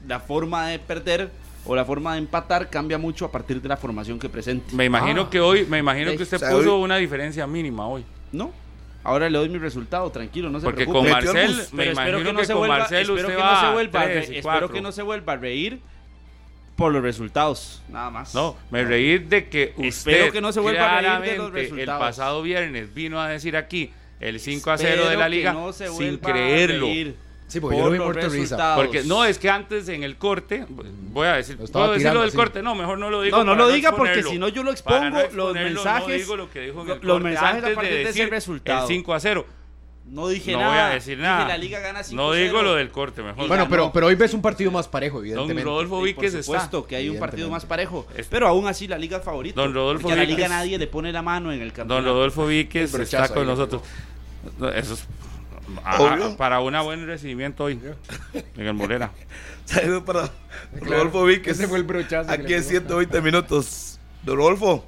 la 0.06 0.20
forma 0.20 0.68
de 0.68 0.78
perder 0.78 1.30
o 1.64 1.76
la 1.76 1.84
forma 1.84 2.14
de 2.14 2.18
empatar 2.20 2.70
cambia 2.70 2.98
mucho 2.98 3.24
a 3.26 3.30
partir 3.32 3.60
de 3.60 3.68
la 3.68 3.76
formación 3.76 4.18
que 4.18 4.28
presente. 4.28 4.74
Me 4.74 4.86
imagino 4.86 5.22
Ah. 5.22 5.30
que 5.30 5.40
hoy, 5.40 5.66
me 5.66 5.78
imagino 5.78 6.10
Ey. 6.10 6.16
que 6.16 6.22
usted 6.22 6.36
O 6.38 6.40
sea, 6.40 6.50
puso 6.50 6.76
hoy- 6.76 6.82
una 6.84 6.96
diferencia 6.96 7.46
mínima 7.46 7.86
hoy. 7.86 8.04
¿No? 8.32 8.52
Ahora 9.02 9.28
le 9.30 9.38
doy 9.38 9.48
mi 9.48 9.58
resultado, 9.58 10.10
tranquilo, 10.10 10.50
no 10.50 10.60
se 10.60 10.64
Porque 10.64 10.84
preocupe. 10.84 10.98
con 11.10 11.10
Marcel, 11.10 11.56
me 11.72 11.76
Pero 11.84 11.92
imagino 11.92 12.18
que 12.18 12.24
que, 12.24 12.32
no 12.34 12.44
se 12.44 12.54
vuelva, 12.54 12.78
espero 12.84 13.16
que 13.16 13.22
no 13.22 13.28
se 13.28 13.34
vuelva, 13.72 14.00
a 14.00 14.02
a 14.02 14.06
re- 14.06 14.12
3 14.12 14.28
y 14.30 14.36
espero 14.36 14.42
4. 14.42 14.72
que 14.72 14.80
no 14.82 14.92
se 14.92 15.02
vuelva 15.02 15.32
a 15.32 15.36
reír 15.36 15.80
por 16.76 16.92
los 16.92 17.02
resultados, 17.02 17.82
nada 17.88 18.10
más. 18.10 18.34
No, 18.34 18.56
me 18.70 18.84
reí 18.84 19.18
de 19.18 19.48
que 19.48 19.72
usted 19.76 19.84
Espero 19.86 20.32
que 20.32 20.40
no 20.40 20.52
se 20.52 20.60
vuelva 20.60 20.84
a 20.98 21.00
reír 21.00 21.02
de 21.02 21.08
los 21.08 21.18
claramente 21.50 21.60
el 21.60 21.68
resultados. 21.70 22.00
pasado 22.00 22.42
viernes 22.42 22.94
vino 22.94 23.20
a 23.20 23.28
decir 23.28 23.56
aquí 23.56 23.90
el 24.20 24.38
5 24.40 24.70
a 24.70 24.78
0 24.78 24.90
Espero 24.90 25.10
de 25.10 25.16
la 25.16 25.28
liga 25.30 25.52
no 25.54 25.72
se 25.72 25.88
sin 25.88 26.14
a 26.16 26.18
creerlo. 26.20 26.86
reír 26.86 27.16
Sí, 27.50 27.60
porque 27.60 27.76
yo 27.76 27.82
por 27.82 27.88
lo 27.88 27.92
vi 27.92 27.98
los 27.98 28.06
muerto 28.14 28.28
risa. 28.30 28.74
Porque 28.76 29.02
no, 29.02 29.24
es 29.24 29.38
que 29.38 29.50
antes 29.50 29.88
en 29.88 30.02
el 30.04 30.16
corte, 30.16 30.64
voy 30.68 31.26
a 31.26 31.34
decir, 31.34 31.56
puedo 31.56 31.88
decir 31.88 31.98
tirando 31.98 32.14
lo 32.14 32.20
del 32.20 32.28
así. 32.28 32.36
corte, 32.36 32.62
no, 32.62 32.74
mejor 32.74 32.96
no 32.98 33.10
lo 33.10 33.22
digo. 33.22 33.36
No, 33.38 33.44
no 33.44 33.54
lo 33.56 33.68
diga 33.68 33.92
porque 33.96 34.22
si 34.22 34.38
no 34.38 34.48
yo 34.48 34.62
lo 34.62 34.70
expongo, 34.70 35.10
no 35.10 35.20
los 35.32 35.54
mensajes, 35.54 36.06
No 36.08 36.14
digo 36.14 36.36
lo 36.36 36.50
que 36.50 36.60
dijo 36.60 36.82
en 36.82 36.90
el 36.90 36.98
los 37.00 37.00
corte 37.00 37.24
mensajes 37.24 37.54
a 37.54 37.66
antes 37.66 37.74
partir 37.74 37.90
de 37.92 37.96
de 37.96 38.02
ese 38.04 38.12
decir 38.18 38.30
resultado. 38.30 38.82
el 38.82 38.88
5 38.88 39.14
a 39.14 39.20
0. 39.20 39.46
No 40.06 40.26
dije 40.26 40.52
no 40.52 40.58
nada. 40.60 40.70
voy 40.70 40.80
a 40.80 40.94
decir 40.94 41.16
Dije, 41.18 41.22
nada. 41.28 41.46
la 41.46 41.56
liga 41.58 41.78
gana 41.78 42.00
5-0. 42.00 42.14
no 42.16 42.32
digo 42.32 42.62
lo 42.62 42.74
del 42.74 42.90
corte, 42.90 43.22
mejor. 43.22 43.46
Bueno, 43.46 43.68
pero, 43.70 43.92
pero 43.92 44.06
hoy 44.08 44.16
ves 44.16 44.34
un 44.34 44.42
partido 44.42 44.70
más 44.72 44.88
parejo, 44.88 45.18
Don 45.18 45.24
evidentemente. 45.26 45.62
Rodolfo 45.62 45.94
Sí, 45.96 45.98
por 46.00 46.04
Víquez 46.24 46.34
está. 46.34 46.42
supuesto 46.42 46.86
que 46.86 46.96
hay 46.96 47.08
un 47.08 47.18
partido 47.20 47.48
más 47.48 47.64
parejo. 47.64 48.06
Pero 48.28 48.48
aún 48.48 48.66
así 48.66 48.88
la 48.88 48.98
liga 48.98 49.18
es 49.18 49.24
favorita. 49.24 49.60
Don 49.60 49.72
Rodolfo 49.72 50.02
Porque 50.08 50.14
a 50.14 50.16
la 50.16 50.24
Víquez- 50.24 50.36
liga 50.36 50.48
nadie 50.48 50.78
le 50.78 50.86
pone 50.88 51.12
la 51.12 51.22
mano 51.22 51.52
en 51.52 51.60
el 51.62 51.72
campeonato. 51.72 52.06
Don 52.08 52.14
Rodolfo 52.16 52.46
Víquez 52.46 52.92
El 52.94 53.02
está 53.02 53.28
con 53.28 53.46
nosotros. 53.46 53.82
No, 54.58 54.68
Eso 54.70 54.94
es 54.94 55.02
a- 55.02 55.06
Obvio. 55.98 56.24
a- 56.26 56.36
para 56.36 56.60
un 56.60 56.72
buen 56.84 57.06
recibimiento 57.06 57.64
hoy 57.64 57.80
en 58.56 58.66
el 58.66 58.74
Morera. 58.74 59.10
Saludos 59.64 60.02
para 60.04 60.30
Rodolfo 60.80 61.24
Víquez. 61.24 61.58
Ese 61.58 61.68
fue 61.68 61.78
el 61.78 61.84
brochazo 61.84 62.30
Aquí 62.30 62.42
en 62.54 62.60
pegó. 62.60 62.62
120 62.70 63.20
minutos. 63.20 63.98
Don 64.22 64.36
Rodolfo, 64.36 64.84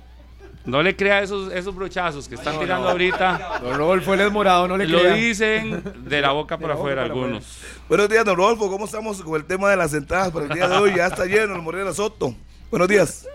No 0.64 0.82
le 0.82 0.94
crea 0.94 1.22
esos, 1.22 1.52
esos 1.52 1.74
brochazos 1.74 2.28
que 2.28 2.34
están 2.36 2.58
tirando 2.60 2.88
ahorita. 2.88 3.60
Don 3.62 3.76
Rodolfo, 3.78 4.14
él 4.14 4.20
es 4.20 4.30
morado, 4.32 4.68
no 4.68 4.76
le 4.76 4.86
Lo 4.86 5.00
crea. 5.00 5.14
dicen 5.14 5.82
de 6.04 6.20
la 6.20 6.32
boca 6.32 6.58
para 6.58 6.74
afuera 6.74 7.02
para 7.02 7.14
algunos. 7.14 7.58
buenos 7.88 8.08
días, 8.08 8.24
don 8.24 8.36
Rodolfo. 8.36 8.70
¿Cómo 8.70 8.84
estamos 8.84 9.22
con 9.22 9.34
el 9.36 9.44
tema 9.44 9.70
de 9.70 9.76
las 9.76 9.92
entradas 9.94 10.30
para 10.30 10.46
el 10.46 10.52
día 10.52 10.68
de 10.68 10.76
hoy? 10.76 10.94
Ya 10.96 11.06
está 11.06 11.24
lleno 11.26 11.54
el 11.56 11.62
Morena 11.62 11.92
Soto. 11.92 12.34
Buenos 12.70 12.88
días. 12.88 13.26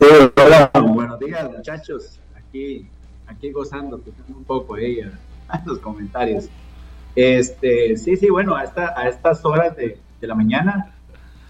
Sí, 0.00 0.06
hola, 0.36 0.70
buenos 0.74 1.18
días 1.20 1.50
muchachos, 1.50 2.18
aquí, 2.50 2.86
aquí 3.26 3.50
gozando, 3.52 3.96
escuchando 3.96 4.36
un 4.36 4.44
poco 4.44 4.74
ahí 4.74 5.00
a, 5.00 5.10
a 5.48 5.62
los 5.64 5.78
comentarios. 5.78 6.48
Este, 7.14 7.96
sí, 7.96 8.16
sí, 8.16 8.30
bueno, 8.30 8.54
a, 8.54 8.64
esta, 8.64 8.94
a 8.98 9.08
estas 9.08 9.44
horas 9.44 9.76
de, 9.76 9.98
de 10.20 10.26
la 10.26 10.34
mañana 10.34 10.94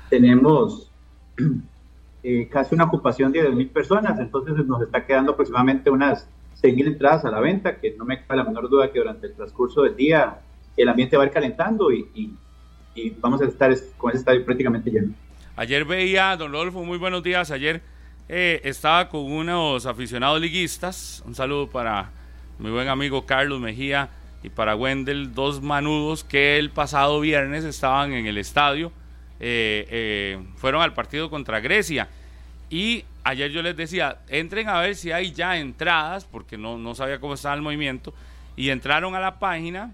tenemos 0.09 0.91
eh, 2.23 2.49
casi 2.51 2.75
una 2.75 2.85
ocupación 2.85 3.33
de 3.33 3.43
10.000 3.43 3.69
personas, 3.71 4.19
entonces 4.19 4.55
nos 4.67 4.83
está 4.83 5.05
quedando 5.05 5.33
aproximadamente 5.33 5.91
unas 5.91 6.29
6.000 6.63 6.87
entradas 6.87 7.25
a 7.25 7.31
la 7.31 7.41
venta, 7.41 7.77
que 7.79 7.95
no 7.97 8.05
me 8.05 8.23
cabe 8.25 8.39
la 8.39 8.45
menor 8.45 8.69
duda 8.69 8.91
que 8.91 8.99
durante 8.99 9.27
el 9.29 9.35
transcurso 9.35 9.83
del 9.83 9.97
día 9.97 10.41
el 10.77 10.89
ambiente 10.89 11.17
va 11.17 11.25
a 11.25 11.27
ir 11.27 11.33
calentando 11.33 11.93
y, 11.93 12.07
y, 12.15 12.33
y 12.95 13.11
vamos 13.21 13.41
a 13.43 13.47
estar 13.47 13.71
es- 13.71 13.93
con 13.99 14.11
ese 14.11 14.21
estadio 14.21 14.45
prácticamente 14.45 14.91
lleno. 14.91 15.13
Ayer 15.57 15.85
veía, 15.85 16.37
don 16.37 16.53
Rodolfo, 16.53 16.83
muy 16.85 16.97
buenos 16.97 17.23
días. 17.23 17.51
Ayer 17.51 17.83
eh, 18.33 18.61
estaba 18.63 19.09
con 19.09 19.23
unos 19.23 19.87
aficionados 19.87 20.41
liguistas. 20.41 21.21
Un 21.27 21.35
saludo 21.35 21.69
para 21.69 22.13
mi 22.61 22.71
buen 22.71 22.87
amigo 22.87 23.27
Carlos 23.27 23.61
Mejía 23.61 24.09
y 24.45 24.51
para 24.51 24.77
Wendel, 24.77 25.35
dos 25.35 25.61
manudos 25.61 26.23
que 26.23 26.57
el 26.57 26.71
pasado 26.71 27.19
viernes 27.19 27.65
estaban 27.65 28.13
en 28.13 28.29
el 28.29 28.39
estadio. 28.39 28.93
Eh, 29.41 29.85
eh, 29.91 30.39
fueron 30.55 30.81
al 30.81 30.95
partido 30.95 31.29
contra 31.29 31.59
Grecia. 31.59 32.09
Y 32.71 33.05
ayer 33.25 33.51
yo 33.51 33.63
les 33.63 33.77
decía, 33.77 34.21
entren 34.29 34.69
a 34.69 34.79
ver 34.79 34.95
si 34.95 35.11
hay 35.11 35.33
ya 35.33 35.59
entradas, 35.59 36.25
porque 36.25 36.57
no, 36.57 36.79
no 36.79 36.95
sabía 36.95 37.19
cómo 37.19 37.35
estaba 37.35 37.57
el 37.57 37.63
movimiento. 37.63 38.15
Y 38.55 38.71
entraron 38.71 39.17
a 39.17 39.19
la 39.19 39.41
página 39.41 39.93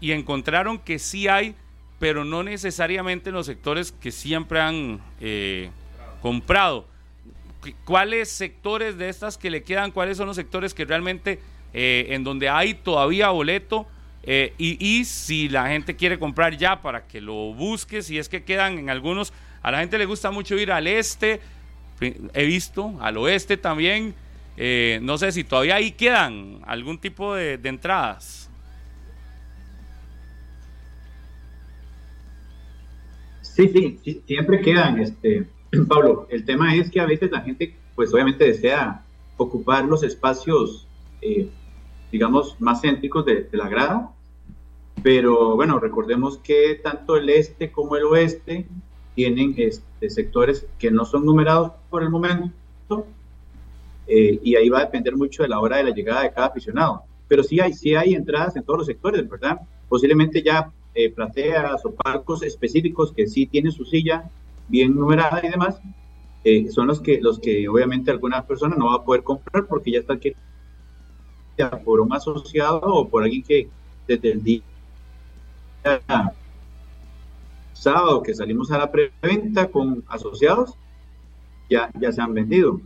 y 0.00 0.12
encontraron 0.12 0.78
que 0.78 1.00
sí 1.00 1.26
hay, 1.26 1.56
pero 1.98 2.24
no 2.24 2.44
necesariamente 2.44 3.30
en 3.30 3.34
los 3.34 3.46
sectores 3.46 3.90
que 3.90 4.12
siempre 4.12 4.60
han 4.60 5.00
comprado. 6.20 6.91
Cu- 7.62 7.74
¿Cuáles 7.84 8.28
sectores 8.30 8.98
de 8.98 9.08
estas 9.08 9.38
que 9.38 9.50
le 9.50 9.62
quedan, 9.62 9.90
cuáles 9.92 10.16
son 10.18 10.26
los 10.26 10.36
sectores 10.36 10.74
que 10.74 10.84
realmente 10.84 11.38
eh, 11.72 12.06
en 12.10 12.24
donde 12.24 12.48
hay 12.48 12.74
todavía 12.74 13.30
boleto? 13.30 13.86
Eh, 14.24 14.52
y, 14.58 15.04
si 15.04 15.48
la 15.48 15.68
gente 15.68 15.96
quiere 15.96 16.18
comprar 16.18 16.56
ya 16.56 16.80
para 16.80 17.06
que 17.06 17.20
lo 17.20 17.54
busque, 17.54 18.02
si 18.02 18.18
es 18.18 18.28
que 18.28 18.44
quedan 18.44 18.78
en 18.78 18.88
algunos, 18.90 19.32
a 19.62 19.70
la 19.72 19.80
gente 19.80 19.98
le 19.98 20.06
gusta 20.06 20.30
mucho 20.30 20.56
ir 20.56 20.70
al 20.70 20.86
este, 20.86 21.40
he 22.34 22.44
visto, 22.44 22.94
al 23.00 23.16
oeste 23.16 23.56
también. 23.56 24.14
Eh, 24.56 25.00
no 25.02 25.16
sé 25.18 25.32
si 25.32 25.44
todavía 25.44 25.76
ahí 25.76 25.92
quedan 25.92 26.60
algún 26.66 26.98
tipo 26.98 27.34
de, 27.34 27.58
de 27.58 27.68
entradas. 27.68 28.48
Sí, 33.40 33.68
sí, 33.68 33.98
sí, 34.04 34.22
siempre 34.26 34.60
quedan, 34.60 34.98
este, 35.00 35.46
Pablo. 35.88 36.26
El 36.30 36.44
tema 36.44 36.74
es 36.74 36.90
que 36.90 37.00
a 37.00 37.06
veces 37.06 37.30
la 37.30 37.40
gente, 37.40 37.74
pues 37.94 38.12
obviamente 38.12 38.44
desea 38.44 39.02
ocupar 39.36 39.84
los 39.84 40.02
espacios, 40.02 40.86
eh, 41.20 41.48
digamos, 42.10 42.60
más 42.60 42.82
céntricos 42.82 43.24
de, 43.24 43.44
de 43.44 43.58
la 43.58 43.68
grada, 43.68 44.10
pero 45.02 45.56
bueno, 45.56 45.80
recordemos 45.80 46.38
que 46.38 46.80
tanto 46.82 47.16
el 47.16 47.28
este 47.30 47.72
como 47.72 47.96
el 47.96 48.04
oeste 48.04 48.66
tienen 49.14 49.54
este, 49.56 50.10
sectores 50.10 50.66
que 50.78 50.90
no 50.90 51.04
son 51.04 51.24
numerados 51.24 51.72
por 51.90 52.02
el 52.02 52.10
momento, 52.10 53.06
eh, 54.06 54.38
y 54.42 54.56
ahí 54.56 54.68
va 54.68 54.78
a 54.80 54.84
depender 54.84 55.16
mucho 55.16 55.42
de 55.42 55.48
la 55.48 55.60
hora 55.60 55.78
de 55.78 55.84
la 55.84 55.90
llegada 55.90 56.22
de 56.22 56.32
cada 56.32 56.48
aficionado. 56.48 57.02
Pero 57.28 57.42
sí 57.42 57.60
hay, 57.60 57.72
sí 57.72 57.94
hay 57.94 58.14
entradas 58.14 58.56
en 58.56 58.62
todos 58.62 58.80
los 58.80 58.86
sectores, 58.86 59.28
¿verdad? 59.28 59.60
Posiblemente 59.88 60.42
ya 60.42 60.70
eh, 60.94 61.10
plateas 61.10 61.84
o 61.86 61.94
palcos 61.94 62.42
específicos 62.42 63.12
que 63.12 63.26
sí 63.26 63.46
tienen 63.46 63.72
su 63.72 63.84
silla 63.84 64.30
bien 64.68 64.94
numerada 64.94 65.40
y 65.44 65.50
demás, 65.50 65.80
eh, 66.44 66.68
son 66.70 66.88
los 66.88 67.00
que, 67.00 67.20
los 67.20 67.38
que 67.38 67.68
obviamente 67.68 68.10
alguna 68.10 68.44
persona 68.44 68.74
no 68.76 68.86
va 68.86 68.96
a 68.96 69.04
poder 69.04 69.22
comprar 69.22 69.66
porque 69.66 69.92
ya 69.92 70.00
está 70.00 70.14
aquí 70.14 70.34
por 71.84 72.00
un 72.00 72.12
asociado 72.12 72.80
o 72.80 73.08
por 73.08 73.22
alguien 73.22 73.42
que 73.42 73.68
desde 74.08 74.32
el 74.32 74.42
día 74.42 74.62
sábado 77.72 78.22
que 78.22 78.34
salimos 78.34 78.70
a 78.70 78.78
la 78.78 78.90
preventa 78.90 79.68
con 79.68 80.04
asociados, 80.08 80.74
ya, 81.68 81.90
ya 81.98 82.12
se 82.12 82.20
han 82.20 82.32
vendido. 82.32 82.80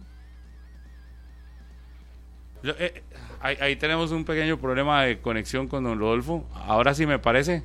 Eh, 2.62 3.02
ahí, 3.40 3.56
ahí 3.60 3.76
tenemos 3.76 4.10
un 4.10 4.24
pequeño 4.24 4.58
problema 4.58 5.02
de 5.02 5.18
conexión 5.20 5.68
con 5.68 5.84
don 5.84 5.98
Rodolfo. 5.98 6.44
Ahora 6.54 6.94
sí 6.94 7.06
me 7.06 7.18
parece. 7.18 7.62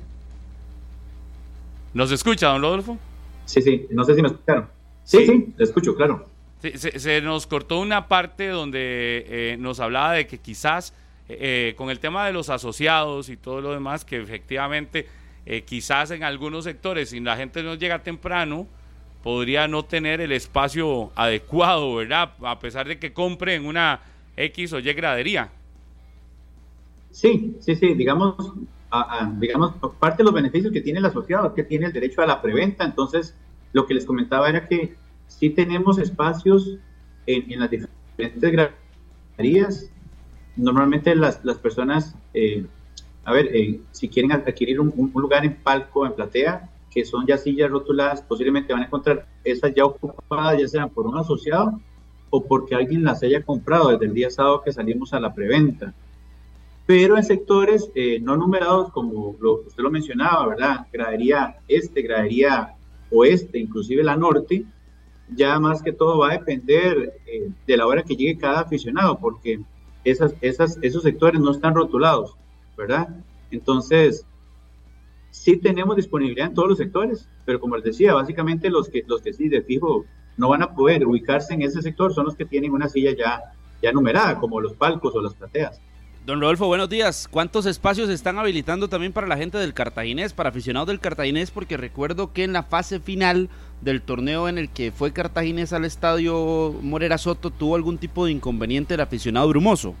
¿Nos 1.94 2.12
escucha, 2.12 2.48
don 2.48 2.62
Rodolfo? 2.62 2.98
Sí, 3.44 3.62
sí, 3.62 3.86
no 3.90 4.04
sé 4.04 4.14
si 4.14 4.22
me 4.22 4.28
escucharon. 4.28 4.68
Sí, 5.04 5.18
Sí. 5.18 5.26
sí, 5.26 5.54
te 5.56 5.64
escucho, 5.64 5.94
claro. 5.96 6.28
Sí, 6.60 6.72
se, 6.76 6.98
se 6.98 7.20
nos 7.20 7.46
cortó 7.46 7.80
una 7.80 8.06
parte 8.08 8.48
donde 8.48 9.26
eh, 9.28 9.56
nos 9.58 9.80
hablaba 9.80 10.12
de 10.12 10.26
que 10.26 10.38
quizás 10.38 10.94
eh, 11.28 11.74
con 11.76 11.90
el 11.90 11.98
tema 11.98 12.26
de 12.26 12.32
los 12.32 12.50
asociados 12.50 13.28
y 13.28 13.36
todo 13.36 13.60
lo 13.60 13.72
demás, 13.72 14.04
que 14.04 14.20
efectivamente 14.20 15.08
eh, 15.44 15.62
quizás 15.62 16.10
en 16.12 16.22
algunos 16.22 16.64
sectores, 16.64 17.10
si 17.10 17.18
la 17.20 17.36
gente 17.36 17.62
no 17.62 17.74
llega 17.74 18.02
temprano, 18.02 18.68
podría 19.24 19.66
no 19.66 19.84
tener 19.84 20.20
el 20.20 20.30
espacio 20.32 21.10
adecuado, 21.16 21.96
¿verdad? 21.96 22.32
A 22.42 22.58
pesar 22.60 22.86
de 22.86 22.98
que 22.98 23.12
compre 23.12 23.54
en 23.54 23.66
una 23.66 24.00
X 24.36 24.72
o 24.72 24.78
Y 24.78 24.92
gradería. 24.92 25.50
Sí, 27.10 27.56
sí, 27.60 27.74
sí, 27.76 27.94
digamos, 27.94 28.36
a- 28.92 29.24
a- 29.24 29.32
digamos, 29.38 29.74
parte 29.98 30.18
de 30.18 30.24
los 30.24 30.34
beneficios 30.34 30.72
que 30.72 30.82
tiene 30.82 30.98
el 31.00 31.06
asociado 31.06 31.48
es 31.48 31.52
que 31.54 31.64
tiene 31.64 31.86
el 31.86 31.92
derecho 31.92 32.22
a 32.22 32.26
la 32.26 32.40
preventa, 32.42 32.84
entonces 32.84 33.34
lo 33.72 33.86
que 33.86 33.94
les 33.94 34.04
comentaba 34.04 34.48
era 34.50 34.68
que 34.68 34.94
sí 35.28 35.50
tenemos 35.50 35.98
espacios 35.98 36.76
en, 37.26 37.50
en 37.50 37.60
las 37.60 37.70
diferentes 37.70 38.52
graderías, 39.38 39.90
normalmente 40.56 41.14
las, 41.14 41.42
las 41.44 41.58
personas, 41.58 42.14
eh, 42.34 42.66
a 43.24 43.32
ver, 43.32 43.46
eh, 43.56 43.80
si 43.92 44.08
quieren 44.08 44.32
adquirir 44.32 44.78
un, 44.78 44.92
un 44.94 45.22
lugar 45.22 45.44
en 45.44 45.56
palco, 45.56 46.04
en 46.06 46.12
platea, 46.12 46.68
que 46.90 47.04
son 47.06 47.26
ya 47.26 47.38
sillas 47.38 47.70
rotuladas, 47.70 48.20
posiblemente 48.20 48.74
van 48.74 48.82
a 48.82 48.86
encontrar 48.86 49.26
esas 49.44 49.72
ya 49.74 49.86
ocupadas, 49.86 50.60
ya 50.60 50.68
sean 50.68 50.90
por 50.90 51.06
un 51.06 51.16
asociado 51.16 51.80
o 52.28 52.44
porque 52.44 52.74
alguien 52.74 53.04
las 53.04 53.22
haya 53.22 53.42
comprado 53.42 53.88
desde 53.88 54.04
el 54.04 54.12
día 54.14 54.28
sábado 54.30 54.62
que 54.62 54.72
salimos 54.72 55.14
a 55.14 55.20
la 55.20 55.34
preventa 55.34 55.94
pero 56.86 57.16
en 57.16 57.24
sectores 57.24 57.90
eh, 57.94 58.18
no 58.20 58.36
numerados, 58.36 58.90
como 58.92 59.36
lo, 59.40 59.62
usted 59.62 59.82
lo 59.82 59.90
mencionaba, 59.90 60.48
¿verdad? 60.48 60.86
Gradería 60.92 61.56
este, 61.68 62.02
gradería 62.02 62.74
oeste, 63.10 63.58
inclusive 63.58 64.02
la 64.02 64.16
norte, 64.16 64.64
ya 65.28 65.58
más 65.58 65.82
que 65.82 65.92
todo 65.92 66.18
va 66.18 66.30
a 66.30 66.38
depender 66.38 67.20
eh, 67.26 67.50
de 67.66 67.76
la 67.76 67.86
hora 67.86 68.02
que 68.02 68.16
llegue 68.16 68.38
cada 68.38 68.60
aficionado, 68.60 69.18
porque 69.18 69.60
esas, 70.04 70.34
esas, 70.40 70.78
esos 70.82 71.02
sectores 71.02 71.40
no 71.40 71.52
están 71.52 71.74
rotulados, 71.74 72.36
¿verdad? 72.76 73.08
Entonces, 73.50 74.26
sí 75.30 75.56
tenemos 75.56 75.96
disponibilidad 75.96 76.48
en 76.48 76.54
todos 76.54 76.68
los 76.68 76.78
sectores, 76.78 77.28
pero 77.44 77.60
como 77.60 77.76
les 77.76 77.84
decía, 77.84 78.14
básicamente 78.14 78.70
los 78.70 78.88
que, 78.88 79.02
los 79.06 79.22
que 79.22 79.32
sí 79.32 79.48
de 79.48 79.62
fijo 79.62 80.04
no 80.36 80.48
van 80.48 80.62
a 80.62 80.74
poder 80.74 81.06
ubicarse 81.06 81.54
en 81.54 81.62
ese 81.62 81.82
sector 81.82 82.12
son 82.12 82.26
los 82.26 82.36
que 82.36 82.44
tienen 82.44 82.72
una 82.72 82.88
silla 82.88 83.14
ya, 83.16 83.40
ya 83.82 83.92
numerada, 83.92 84.38
como 84.38 84.60
los 84.60 84.74
palcos 84.74 85.14
o 85.14 85.22
las 85.22 85.34
plateas. 85.34 85.80
Don 86.26 86.40
Rodolfo, 86.40 86.68
buenos 86.68 86.88
días. 86.88 87.26
¿Cuántos 87.28 87.66
espacios 87.66 88.08
están 88.08 88.38
habilitando 88.38 88.88
también 88.88 89.12
para 89.12 89.26
la 89.26 89.36
gente 89.36 89.58
del 89.58 89.74
Cartaginés, 89.74 90.32
para 90.32 90.50
aficionados 90.50 90.86
del 90.86 91.00
Cartaginés? 91.00 91.50
Porque 91.50 91.76
recuerdo 91.76 92.32
que 92.32 92.44
en 92.44 92.52
la 92.52 92.62
fase 92.62 93.00
final 93.00 93.48
del 93.80 94.02
torneo 94.02 94.48
en 94.48 94.56
el 94.56 94.68
que 94.68 94.92
fue 94.92 95.12
Cartaginés 95.12 95.72
al 95.72 95.84
estadio 95.84 96.74
Morera 96.80 97.18
Soto 97.18 97.50
tuvo 97.50 97.74
algún 97.74 97.98
tipo 97.98 98.24
de 98.24 98.30
inconveniente 98.32 98.94
el 98.94 99.00
aficionado 99.00 99.48
brumoso. 99.48 99.94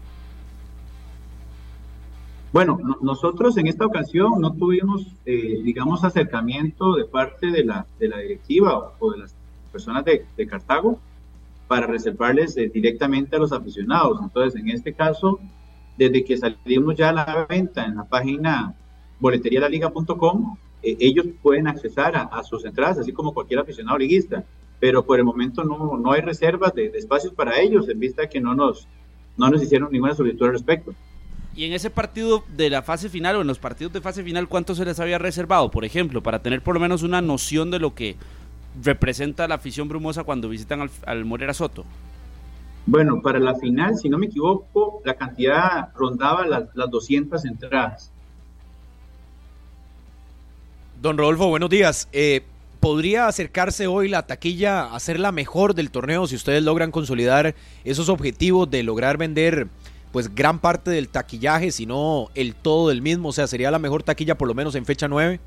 Bueno, 2.52 2.78
no- 2.84 2.98
nosotros 3.02 3.56
en 3.56 3.66
esta 3.66 3.84
ocasión 3.86 4.40
no 4.40 4.52
tuvimos, 4.52 5.06
eh, 5.26 5.60
digamos, 5.64 6.04
acercamiento 6.04 6.94
de 6.94 7.04
parte 7.04 7.48
de 7.50 7.64
la, 7.64 7.84
de 7.98 8.08
la 8.08 8.18
directiva 8.18 8.92
o, 9.00 9.10
de 9.10 9.18
las 9.18 9.34
personas 9.72 10.04
de, 10.04 10.24
de 10.36 10.46
Cartago 10.46 11.00
para 11.66 11.88
reservarles 11.88 12.56
eh, 12.58 12.70
directamente 12.72 13.34
a 13.34 13.38
los 13.40 13.50
aficionados. 13.50 14.20
Entonces, 14.22 14.60
en 14.60 14.68
este 14.68 14.92
caso, 14.92 15.40
desde 15.96 16.24
que 16.24 16.36
salimos 16.36 16.96
ya 16.96 17.10
a 17.10 17.12
la 17.12 17.46
venta 17.48 17.84
en 17.84 17.96
la 17.96 18.04
página 18.04 18.74
boleterialaliga.com, 19.20 20.56
eh, 20.82 20.96
ellos 21.00 21.26
pueden 21.42 21.68
accesar 21.68 22.16
a, 22.16 22.42
sus 22.42 22.64
entradas, 22.64 22.98
así 22.98 23.12
como 23.12 23.34
cualquier 23.34 23.60
aficionado 23.60 23.98
liguista. 23.98 24.44
Pero 24.80 25.04
por 25.04 25.18
el 25.18 25.24
momento 25.24 25.62
no, 25.62 25.96
no 25.96 26.12
hay 26.12 26.22
reservas 26.22 26.74
de, 26.74 26.90
de 26.90 26.98
espacios 26.98 27.32
para 27.32 27.60
ellos, 27.60 27.88
en 27.88 28.00
vista 28.00 28.28
que 28.28 28.40
no 28.40 28.54
nos, 28.54 28.88
no 29.36 29.48
nos 29.48 29.62
hicieron 29.62 29.92
ninguna 29.92 30.14
solicitud 30.14 30.46
al 30.46 30.52
respecto. 30.52 30.92
Y 31.54 31.66
en 31.66 31.72
ese 31.72 31.90
partido 31.90 32.42
de 32.56 32.70
la 32.70 32.82
fase 32.82 33.08
final 33.08 33.36
o 33.36 33.42
en 33.42 33.46
los 33.46 33.58
partidos 33.58 33.92
de 33.92 34.00
fase 34.00 34.24
final, 34.24 34.48
¿cuánto 34.48 34.74
se 34.74 34.84
les 34.84 34.98
había 34.98 35.18
reservado? 35.18 35.70
Por 35.70 35.84
ejemplo, 35.84 36.22
para 36.22 36.42
tener 36.42 36.62
por 36.62 36.74
lo 36.74 36.80
menos 36.80 37.02
una 37.02 37.20
noción 37.20 37.70
de 37.70 37.78
lo 37.78 37.94
que 37.94 38.16
representa 38.82 39.46
la 39.46 39.56
afición 39.56 39.88
brumosa 39.88 40.24
cuando 40.24 40.48
visitan 40.48 40.80
al, 40.80 40.90
al 41.04 41.24
Morera 41.26 41.52
Soto. 41.52 41.84
Bueno, 42.84 43.22
para 43.22 43.38
la 43.38 43.54
final, 43.54 43.96
si 43.96 44.08
no 44.08 44.18
me 44.18 44.26
equivoco, 44.26 45.00
la 45.04 45.14
cantidad 45.14 45.90
rondaba 45.94 46.46
las, 46.46 46.64
las 46.74 46.90
200 46.90 47.44
entradas. 47.44 48.10
Don 51.00 51.16
Rodolfo, 51.16 51.48
buenos 51.48 51.70
días. 51.70 52.08
Eh, 52.12 52.42
¿Podría 52.80 53.28
acercarse 53.28 53.86
hoy 53.86 54.08
la 54.08 54.26
taquilla 54.26 54.92
a 54.92 54.98
ser 54.98 55.20
la 55.20 55.30
mejor 55.30 55.74
del 55.74 55.92
torneo 55.92 56.26
si 56.26 56.34
ustedes 56.34 56.64
logran 56.64 56.90
consolidar 56.90 57.54
esos 57.84 58.08
objetivos 58.08 58.68
de 58.68 58.82
lograr 58.82 59.18
vender 59.18 59.68
pues 60.10 60.34
gran 60.34 60.58
parte 60.58 60.90
del 60.90 61.08
taquillaje, 61.08 61.70
si 61.70 61.86
no 61.86 62.28
el 62.34 62.56
todo 62.56 62.88
del 62.88 63.00
mismo? 63.00 63.28
O 63.28 63.32
sea, 63.32 63.46
¿sería 63.46 63.70
la 63.70 63.78
mejor 63.78 64.02
taquilla 64.02 64.36
por 64.36 64.48
lo 64.48 64.54
menos 64.54 64.74
en 64.74 64.84
fecha 64.84 65.06
9? 65.06 65.38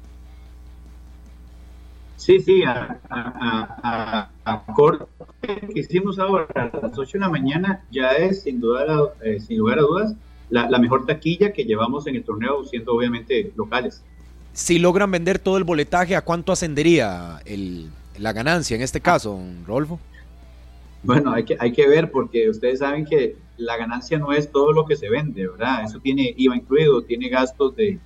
Sí, 2.18 2.39
sí, 2.39 2.63
a, 2.63 2.99
a, 3.09 4.30
a, 4.43 4.53
a 4.53 4.74
corte 4.74 5.05
que 5.45 5.80
hicimos 5.80 6.18
ahora 6.18 6.47
a 6.55 6.78
las 6.82 6.97
8 6.97 7.18
de 7.18 7.20
la 7.20 7.30
mañana 7.30 7.84
ya 7.91 8.11
es 8.11 8.43
sin, 8.43 8.59
duda, 8.59 8.86
eh, 9.22 9.39
sin 9.39 9.57
lugar 9.57 9.80
a 9.80 9.82
dudas 9.82 10.16
la, 10.49 10.70
la 10.70 10.80
mejor 10.80 11.05
taquilla 11.05 11.51
que 11.51 11.66
llevamos 11.66 12.07
en 12.07 12.16
el 12.16 12.24
torneo, 12.24 12.63
siendo 12.63 12.93
obviamente 12.93 13.51
locales. 13.55 14.03
Si 14.53 14.80
logran 14.80 15.11
vender 15.11 15.39
todo 15.39 15.57
el 15.57 15.63
boletaje, 15.63 16.16
¿a 16.16 16.22
cuánto 16.22 16.51
ascendería 16.51 17.41
el, 17.45 17.89
la 18.18 18.32
ganancia 18.32 18.76
en 18.76 18.82
este 18.82 19.01
caso, 19.01 19.32
don 19.32 19.66
Rodolfo? 19.66 19.99
Bueno, 21.03 21.34
hay 21.34 21.43
que, 21.43 21.57
hay 21.59 21.72
que 21.72 21.88
ver 21.88 22.09
porque 22.09 22.49
ustedes 22.49 22.80
saben 22.80 23.05
que 23.05 23.36
la 23.57 23.78
ganancia 23.78 24.18
no 24.18 24.32
es 24.32 24.51
todo 24.51 24.72
lo 24.72 24.86
que 24.86 24.95
se 24.95 25.09
vende, 25.09 25.47
¿verdad? 25.47 25.84
Eso 25.84 25.99
tiene 25.99 26.34
IVA 26.36 26.55
incluido, 26.55 27.03
tiene 27.03 27.30
gastos 27.30 27.76
de, 27.76 27.99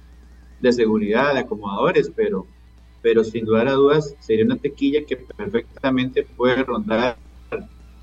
de 0.60 0.74
seguridad, 0.74 1.34
de 1.34 1.40
acomodadores, 1.40 2.12
pero, 2.16 2.46
pero 3.02 3.24
sin 3.24 3.46
lugar 3.46 3.68
a 3.68 3.74
dudas 3.74 4.16
sería 4.20 4.46
una 4.46 4.58
tequilla 4.58 5.06
que 5.06 5.18
perfectamente 5.18 6.24
puede 6.24 6.64
rondar, 6.64 7.18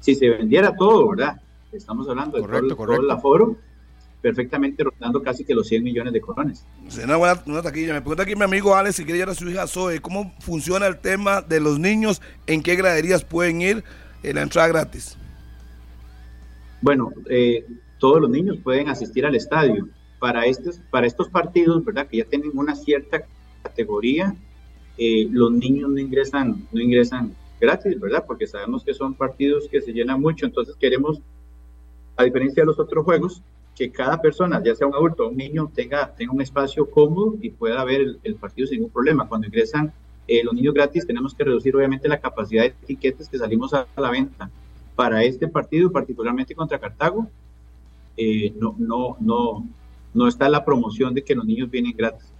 si 0.01 0.15
se 0.15 0.29
vendiera 0.31 0.75
todo, 0.75 1.09
¿verdad? 1.09 1.41
Estamos 1.73 2.09
hablando 2.09 2.37
de 2.37 2.43
Correcto, 2.43 2.69
todo, 2.69 2.77
correcto. 2.77 3.03
todo 3.03 3.11
el 3.13 3.17
aforo, 3.17 3.57
perfectamente 4.23 4.83
rondando 4.83 5.23
casi 5.23 5.45
que 5.45 5.55
los 5.55 5.69
100 5.69 5.85
millones 5.85 6.13
de 6.13 6.21
colones. 6.21 6.65
Una 7.05 7.17
buena 7.17 7.43
una 7.47 7.63
taquilla. 7.63 7.93
Me 7.93 8.01
pregunta 8.01 8.23
aquí 8.23 8.35
mi 8.35 8.45
amigo 8.45 8.75
Alex 8.75 8.97
si 8.97 9.05
quiere 9.05 9.19
llevar 9.19 9.33
a 9.33 9.35
su 9.35 9.49
hija 9.49 9.67
Zoe. 9.67 10.01
¿Cómo 10.01 10.33
funciona 10.41 10.87
el 10.87 10.99
tema 10.99 11.43
de 11.43 11.61
los 11.61 11.79
niños? 11.79 12.23
¿En 12.47 12.63
qué 12.63 12.77
graderías 12.77 13.25
pueden 13.25 13.61
ir? 13.61 13.85
En 14.23 14.37
la 14.37 14.43
entrada 14.43 14.69
gratis. 14.69 15.17
Bueno, 16.81 17.13
eh, 17.29 17.65
todos 17.99 18.21
los 18.21 18.31
niños 18.31 18.59
pueden 18.63 18.89
asistir 18.89 19.27
al 19.27 19.35
estadio. 19.35 19.89
Para 20.19 20.47
estos, 20.47 20.81
para 20.91 21.07
estos 21.07 21.29
partidos, 21.29 21.85
¿verdad? 21.85 22.07
Que 22.09 22.19
ya 22.19 22.25
tienen 22.25 22.51
una 22.55 22.75
cierta 22.75 23.23
categoría, 23.63 24.35
eh, 24.99 25.29
los 25.31 25.53
niños 25.53 25.91
no 25.91 25.99
ingresan, 25.99 26.67
no 26.73 26.81
ingresan 26.81 27.35
gratis, 27.61 27.99
¿verdad? 28.01 28.25
Porque 28.27 28.47
sabemos 28.47 28.85
que 28.85 28.95
son 28.95 29.15
partidos 29.15 29.69
que 29.69 29.81
se 29.81 29.93
llenan 29.93 30.21
mucho, 30.21 30.47
entonces 30.47 30.77
queremos, 30.77 31.21
a 32.17 32.25
diferencia 32.25 32.63
de 32.63 32.67
los 32.67 32.79
otros 32.79 33.05
juegos, 33.05 33.43
que 33.75 33.91
cada 33.91 34.21
persona, 34.23 34.63
ya 34.65 34.75
sea 34.75 34.87
un 34.87 34.95
adulto 34.95 35.25
o 35.25 35.29
un 35.29 35.37
niño, 35.37 35.71
tenga, 35.75 36.15
tenga 36.15 36.33
un 36.33 36.41
espacio 36.41 36.89
cómodo 36.91 37.37
y 37.43 37.51
pueda 37.51 37.85
ver 37.85 38.01
el, 38.01 38.19
el 38.23 38.35
partido 38.37 38.67
sin 38.67 38.79
ningún 38.79 38.93
problema. 38.93 39.29
Cuando 39.29 39.47
ingresan 39.47 39.93
eh, 40.27 40.43
los 40.43 40.55
niños 40.55 40.73
gratis, 40.73 41.07
tenemos 41.07 41.35
que 41.35 41.45
reducir 41.45 41.77
obviamente 41.77 42.09
la 42.09 42.19
capacidad 42.19 42.63
de 42.63 42.69
etiquetes 42.69 43.29
que 43.29 43.39
salimos 43.39 43.75
a 43.75 43.87
la 43.97 44.11
venta 44.11 44.51
para 44.95 45.23
este 45.25 45.47
partido, 45.47 45.93
particularmente 45.93 46.55
contra 46.55 46.79
Cartago, 46.79 47.29
eh, 48.17 48.55
no, 48.59 48.75
no, 48.79 49.19
no, 49.21 49.69
no 50.15 50.27
está 50.27 50.49
la 50.49 50.65
promoción 50.65 51.13
de 51.13 51.23
que 51.23 51.35
los 51.35 51.45
niños 51.45 51.71
vienen 51.71 51.95
gratis. 51.95 52.33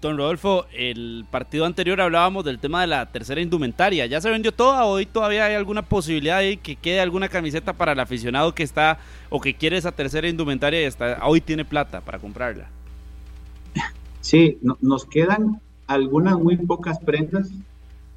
Don 0.00 0.16
Rodolfo, 0.18 0.66
el 0.72 1.24
partido 1.30 1.64
anterior 1.64 2.00
hablábamos 2.00 2.44
del 2.44 2.58
tema 2.58 2.82
de 2.82 2.86
la 2.86 3.06
tercera 3.06 3.40
indumentaria. 3.40 4.04
¿Ya 4.06 4.20
se 4.20 4.30
vendió 4.30 4.52
toda? 4.52 4.84
¿Hoy 4.84 5.06
todavía 5.06 5.46
hay 5.46 5.54
alguna 5.54 5.82
posibilidad 5.82 6.40
de 6.40 6.58
que 6.58 6.76
quede 6.76 7.00
alguna 7.00 7.28
camiseta 7.28 7.72
para 7.72 7.92
el 7.92 8.00
aficionado 8.00 8.54
que 8.54 8.62
está 8.62 8.98
o 9.30 9.40
que 9.40 9.54
quiere 9.54 9.78
esa 9.78 9.92
tercera 9.92 10.28
indumentaria 10.28 10.86
y 10.86 10.92
hoy 11.22 11.40
tiene 11.40 11.64
plata 11.64 12.00
para 12.02 12.18
comprarla? 12.18 12.68
Sí, 14.20 14.58
no- 14.60 14.76
nos 14.80 15.06
quedan 15.06 15.60
algunas 15.86 16.38
muy 16.38 16.56
pocas 16.56 16.98
prendas 16.98 17.50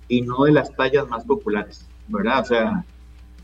y 0.07 0.21
no 0.21 0.43
de 0.43 0.51
las 0.51 0.75
tallas 0.75 1.07
más 1.07 1.23
populares, 1.23 1.87
¿verdad? 2.07 2.41
O 2.41 2.45
sea, 2.45 2.85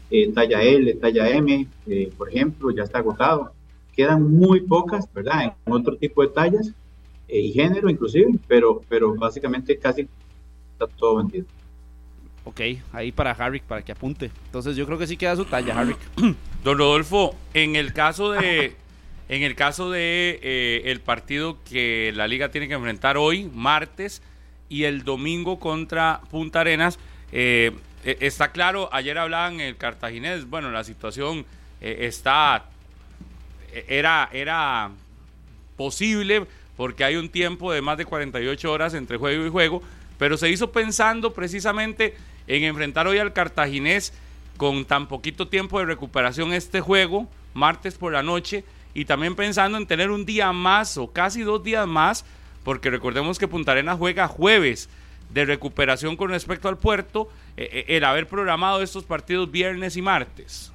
eh, 0.10 0.32
talla 0.34 0.62
L, 0.62 0.94
talla 0.96 1.30
M, 1.30 1.68
eh, 1.88 2.12
por 2.18 2.30
ejemplo, 2.30 2.72
ya 2.72 2.84
está 2.84 3.00
agotado. 3.00 3.54
Quedan 3.96 4.30
muy 4.38 4.62
pocas, 4.62 5.06
¿verdad? 5.14 5.54
En 5.66 5.74
otro 5.74 5.96
tipo 5.96 6.22
de 6.22 6.30
tallas 6.30 6.74
eh, 7.28 7.40
y 7.40 7.54
género 7.54 7.90
inclusive, 7.90 8.32
pero, 8.48 8.82
pero 8.88 9.16
básicamente 9.16 9.78
casi 9.78 10.08
está 10.74 10.88
todo 10.88 11.18
vendido. 11.18 11.46
Ok, 12.44 12.62
ahí 12.94 13.12
para 13.12 13.32
Harrick, 13.32 13.64
para 13.64 13.82
que 13.84 13.92
apunte. 13.92 14.30
Entonces 14.46 14.76
yo 14.76 14.86
creo 14.86 14.98
que 14.98 15.08
sí 15.08 15.18
queda 15.18 15.36
su 15.36 15.46
talla, 15.46 15.80
Harrick. 15.80 15.98
Don 16.64 16.78
Rodolfo, 16.78 17.36
en 17.54 17.76
el 17.76 17.94
caso 17.94 18.32
de 18.32 18.76
en 19.28 19.42
el 19.42 19.56
caso 19.56 19.90
de 19.90 20.40
eh, 20.44 20.84
el 20.86 21.02
partido 21.02 21.58
que 21.68 22.14
la 22.16 22.28
liga 22.28 22.52
tiene 22.52 22.68
que 22.68 22.76
enfrentar 22.76 23.18
hoy, 23.18 23.50
martes, 23.54 24.22
y 24.70 24.84
el 24.84 25.04
domingo 25.04 25.60
contra 25.60 26.22
Punta 26.30 26.62
Arenas, 26.62 27.00
eh, 27.32 27.72
eh, 28.06 28.18
está 28.22 28.52
claro, 28.52 28.88
ayer 28.92 29.18
hablaban 29.18 29.60
el 29.60 29.78
cartaginés, 29.78 30.48
bueno, 30.48 30.70
la 30.70 30.84
situación 30.84 31.44
eh, 31.82 31.98
está 32.02 32.66
eh, 33.74 33.86
era 33.88 34.30
era 34.32 34.92
posible 35.76 36.46
porque 36.78 37.04
hay 37.04 37.16
un 37.16 37.30
tiempo 37.30 37.72
de 37.72 37.82
más 37.82 37.98
de 37.98 38.06
48 38.06 38.72
horas 38.72 38.94
entre 38.94 39.18
juego 39.18 39.46
y 39.46 39.50
juego, 39.50 39.82
pero 40.18 40.38
se 40.38 40.50
hizo 40.50 40.72
pensando 40.72 41.34
precisamente 41.34 42.16
en 42.48 42.64
enfrentar 42.64 43.08
hoy 43.08 43.18
al 43.18 43.34
cartaginés 43.34 44.14
con 44.58 44.86
tan 44.86 45.08
poquito 45.08 45.48
tiempo 45.48 45.80
de 45.80 45.86
recuperación 45.86 46.54
este 46.54 46.82
juego, 46.82 47.28
martes 47.54 47.96
por 47.96 48.14
la 48.14 48.24
noche, 48.24 48.64
y 48.94 49.06
también 49.06 49.36
pensando 49.36 49.78
en 49.78 49.88
tener 49.88 50.10
un 50.10 50.26
día 50.26 50.54
más 50.54 50.98
o 50.98 51.12
casi 51.12 51.42
dos 51.42 51.64
días 51.64 51.86
más, 51.88 52.26
porque 52.64 52.90
recordemos 52.90 53.38
que 53.38 53.48
Punta 53.48 53.74
Arenas 53.74 53.98
juega 53.98 54.28
jueves 54.28 54.90
de 55.34 55.46
recuperación 55.46 56.16
con 56.16 56.30
respecto 56.30 56.70
al 56.70 56.78
puerto, 56.78 57.30
eh, 57.58 57.70
eh, 57.72 57.98
el 57.98 58.06
haber 58.06 58.28
programado 58.28 58.82
estos 58.82 59.04
partidos 59.04 59.52
viernes 59.52 59.98
y 59.98 60.02
martes. 60.02 60.72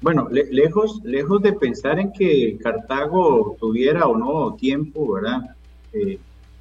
Bueno, 0.00 0.28
le- 0.30 0.44
lejos, 0.52 1.00
lejos 1.04 1.42
de 1.42 1.52
pensar 1.54 1.98
en 1.98 2.12
que 2.12 2.58
Cartago 2.62 3.56
tuviera 3.58 4.06
o 4.06 4.16
no 4.16 4.54
tiempo, 4.54 5.12
¿verdad? 5.14 5.56
Eh, 5.92 6.18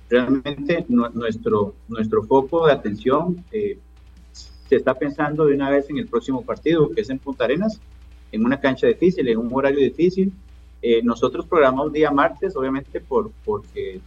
realmente 0.09 0.85
nu- 0.87 1.09
nuestro, 1.13 1.75
nuestro 1.87 2.23
foco 2.23 2.65
de 2.67 2.73
atención 2.73 3.43
eh, 3.51 3.77
se 4.31 4.75
está 4.77 4.93
pensando 4.93 5.45
de 5.45 5.53
una 5.55 5.69
vez 5.69 5.89
en 5.89 5.97
el 5.97 6.07
próximo 6.07 6.41
partido, 6.43 6.89
que 6.91 7.01
es 7.01 7.09
en 7.09 7.19
Punta 7.19 7.43
Arenas, 7.43 7.79
en 8.31 8.45
una 8.45 8.59
cancha 8.59 8.87
difícil, 8.87 9.27
en 9.27 9.37
un 9.37 9.49
horario 9.53 9.79
difícil. 9.79 10.31
Eh, 10.81 11.01
nosotros 11.03 11.45
programamos 11.45 11.91
día 11.93 12.11
martes, 12.11 12.55
obviamente, 12.55 12.99
por, 13.01 13.31
porque 13.43 13.99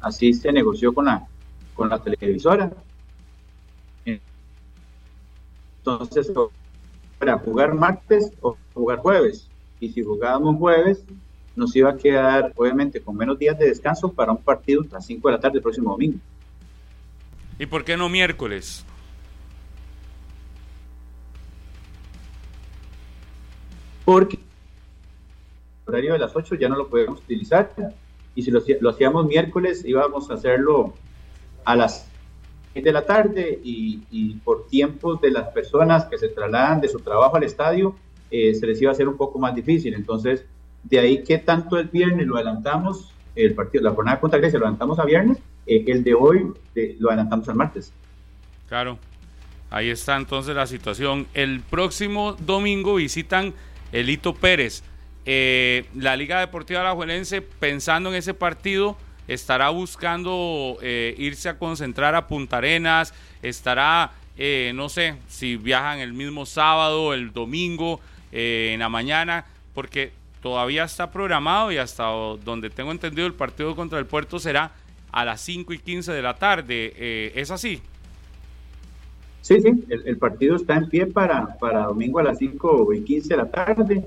así 0.00 0.32
se 0.34 0.52
negoció 0.52 0.92
con 0.92 1.04
la, 1.06 1.26
con 1.74 1.88
la 1.88 1.98
televisora. 1.98 2.72
Entonces, 5.78 6.32
para 7.18 7.38
jugar 7.38 7.74
martes 7.74 8.30
o 8.40 8.56
jugar 8.74 8.98
jueves. 8.98 9.48
Y 9.80 9.90
si 9.90 10.02
jugábamos 10.02 10.56
jueves, 10.56 11.04
nos 11.54 11.74
iba 11.76 11.90
a 11.90 11.96
quedar, 11.96 12.52
obviamente, 12.56 13.00
con 13.00 13.16
menos 13.16 13.38
días 13.38 13.58
de 13.58 13.68
descanso 13.68 14.12
para 14.12 14.32
un 14.32 14.38
partido 14.42 14.82
a 14.90 14.94
las 14.94 15.06
5 15.06 15.28
de 15.28 15.34
la 15.34 15.40
tarde 15.40 15.58
el 15.58 15.62
próximo 15.62 15.90
domingo. 15.92 16.18
¿Y 17.58 17.66
por 17.66 17.84
qué 17.84 17.96
no 17.96 18.08
miércoles? 18.08 18.84
Porque 24.04 24.36
el 24.36 24.42
horario 25.94 26.12
de 26.12 26.18
las 26.18 26.34
8 26.34 26.54
ya 26.56 26.68
no 26.68 26.76
lo 26.76 26.88
podemos 26.88 27.20
utilizar. 27.20 27.72
Y 28.34 28.42
si 28.42 28.50
lo, 28.50 28.60
hacía- 28.60 28.76
lo 28.80 28.90
hacíamos 28.90 29.26
miércoles, 29.26 29.84
íbamos 29.84 30.30
a 30.30 30.34
hacerlo 30.34 30.94
a 31.64 31.74
las 31.74 32.02
6 32.02 32.08
de 32.82 32.92
la 32.92 33.04
tarde 33.04 33.60
y, 33.62 34.34
por 34.44 34.66
tiempos 34.68 35.20
de 35.20 35.30
las 35.30 35.48
personas 35.48 36.04
que 36.06 36.18
se 36.18 36.28
trasladan 36.28 36.80
de 36.80 36.88
su 36.88 37.00
trabajo 37.00 37.36
al 37.36 37.44
estadio, 37.44 37.96
eh, 38.30 38.54
se 38.54 38.66
les 38.66 38.80
iba 38.80 38.90
a 38.90 38.92
hacer 38.92 39.08
un 39.08 39.16
poco 39.16 39.38
más 39.38 39.54
difícil. 39.54 39.94
Entonces, 39.94 40.44
de 40.82 40.98
ahí 40.98 41.24
que 41.24 41.38
tanto 41.38 41.78
el 41.78 41.88
viernes 41.88 42.26
lo 42.26 42.36
adelantamos, 42.36 43.12
el 43.34 43.54
partido, 43.54 43.84
la 43.84 43.90
jornada 43.90 44.20
contra 44.20 44.38
Grecia 44.38 44.58
lo 44.58 44.66
adelantamos 44.66 44.98
a 44.98 45.04
viernes, 45.04 45.38
eh, 45.66 45.84
el 45.86 46.04
de 46.04 46.14
hoy 46.14 46.52
de- 46.74 46.96
lo 46.98 47.08
adelantamos 47.10 47.48
al 47.48 47.56
martes. 47.56 47.92
Claro. 48.68 48.98
Ahí 49.70 49.90
está 49.90 50.16
entonces 50.16 50.54
la 50.54 50.66
situación. 50.66 51.26
El 51.34 51.60
próximo 51.60 52.34
domingo 52.34 52.94
visitan 52.94 53.52
Elito 53.92 54.34
Pérez. 54.34 54.82
Eh, 55.24 55.86
la 55.96 56.16
Liga 56.16 56.38
Deportiva 56.38 56.80
Alajuelense, 56.80 57.42
pensando 57.42 58.10
en 58.10 58.14
ese 58.14 58.32
partido, 58.32 58.96
estará 59.28 59.70
buscando 59.70 60.78
eh, 60.82 61.14
irse 61.18 61.48
a 61.48 61.58
concentrar 61.58 62.14
a 62.14 62.26
Punta 62.26 62.58
Arenas, 62.58 63.14
estará, 63.42 64.12
eh, 64.36 64.72
no 64.74 64.88
sé, 64.88 65.16
si 65.28 65.56
viajan 65.56 65.98
el 65.98 66.12
mismo 66.12 66.46
sábado, 66.46 67.14
el 67.14 67.32
domingo, 67.32 68.00
eh, 68.32 68.72
en 68.74 68.80
la 68.80 68.88
mañana, 68.88 69.46
porque 69.72 70.12
todavía 70.42 70.84
está 70.84 71.10
programado 71.10 71.72
y 71.72 71.78
hasta 71.78 72.04
donde 72.04 72.70
tengo 72.70 72.92
entendido 72.92 73.26
el 73.26 73.34
partido 73.34 73.74
contra 73.74 73.98
el 73.98 74.06
puerto 74.06 74.38
será 74.38 74.72
a 75.12 75.24
las 75.24 75.40
5 75.40 75.72
y 75.72 75.78
15 75.78 76.12
de 76.12 76.22
la 76.22 76.34
tarde. 76.34 76.92
Eh, 76.96 77.32
¿Es 77.34 77.50
así? 77.50 77.80
Sí, 79.40 79.60
sí, 79.60 79.84
el, 79.88 80.18
partido 80.18 80.56
está 80.56 80.74
en 80.76 80.88
pie 80.88 81.06
para, 81.06 81.56
para 81.58 81.84
domingo 81.84 82.18
a 82.18 82.24
las 82.24 82.38
5 82.38 82.92
y 82.92 83.02
15 83.02 83.28
de 83.28 83.36
la 83.36 83.50
tarde. 83.50 84.04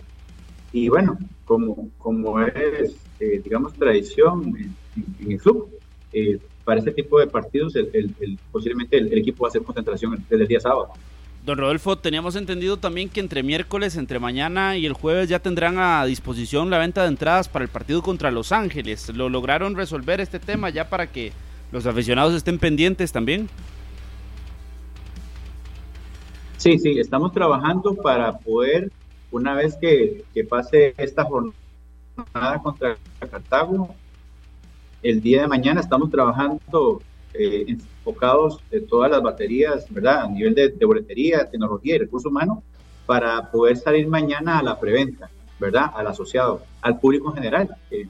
Y 0.74 0.90
bueno, 0.90 1.18
como, 1.46 1.90
como 1.98 2.40
es, 2.42 2.96
eh, 3.20 3.42
digamos, 3.44 3.74
tradición 3.74 4.76
en, 5.20 5.32
el 5.32 5.40
club, 5.40 5.70
eh, 6.14 6.40
para 6.64 6.80
este 6.80 6.92
tipo 6.92 7.20
de 7.20 7.28
partidos, 7.28 7.76
el, 7.76 7.90
el- 7.94 8.16
el- 8.20 8.38
posiblemente 8.52 8.98
el, 8.98 9.12
el 9.12 9.20
equipo 9.20 9.44
va 9.44 9.48
a 9.48 9.50
hacer 9.50 9.64
concentración 9.64 10.24
desde 10.30 10.44
el 10.44 10.48
día 10.48 10.60
sábado. 10.60 10.90
Don 11.46 11.58
Rodolfo, 11.58 11.98
teníamos 11.98 12.36
entendido 12.36 12.78
también 12.78 13.10
que 13.10 13.22
entre 13.22 13.44
miércoles, 13.44 13.96
entre 13.96 14.20
mañana 14.20 14.78
y 14.78 14.86
el 14.86 14.94
jueves 14.94 15.30
ya 15.30 15.40
tendrán 15.40 15.78
a 15.80 16.06
disposición 16.06 16.70
la 16.70 16.78
venta 16.78 17.02
de 17.04 17.08
entradas 17.08 17.48
para 17.48 17.64
el 17.64 17.70
partido 17.72 18.02
contra 18.02 18.30
Los 18.30 18.52
Ángeles. 18.52 19.10
¿Lo 19.16 19.30
lograron 19.30 19.76
resolver 19.76 20.20
este 20.20 20.40
tema 20.40 20.70
ya 20.70 20.90
para 20.90 21.08
que 21.08 21.32
los 21.72 21.86
aficionados 21.86 22.34
estén 22.36 22.60
pendientes 22.60 23.12
también? 23.12 23.50
Sí, 26.58 26.78
sí, 26.78 27.00
estamos 27.00 27.32
trabajando 27.32 27.96
para 27.96 28.38
poder, 28.40 28.92
una 29.32 29.56
vez 29.56 29.78
que, 29.80 30.26
que 30.34 30.44
pase 30.44 30.94
esta 30.98 31.24
jornada 31.24 32.62
contra 32.62 32.98
Cartago, 33.32 33.96
el 35.04 35.22
día 35.22 35.42
de 35.42 35.48
mañana 35.48 35.82
estamos 35.82 36.10
trabajando 36.12 37.02
eh, 37.34 37.66
enfocados 37.68 38.60
de 38.72 38.82
todas 38.82 39.10
las 39.12 39.22
baterías, 39.22 39.86
¿verdad? 39.90 40.24
A 40.24 40.28
nivel 40.28 40.54
de, 40.56 40.70
de 40.70 40.86
boletería, 40.86 41.50
tecnología 41.50 41.96
y 41.96 42.00
recurso 42.00 42.30
humano, 42.30 42.64
para 43.06 43.50
poder 43.52 43.78
salir 43.78 44.08
mañana 44.08 44.60
a 44.60 44.64
la 44.64 44.80
preventa, 44.80 45.30
¿verdad? 45.60 45.92
Al 45.96 46.08
asociado, 46.08 46.64
al 46.82 47.00
público 47.00 47.30
en 47.30 47.36
general, 47.36 47.76
eh, 47.92 48.08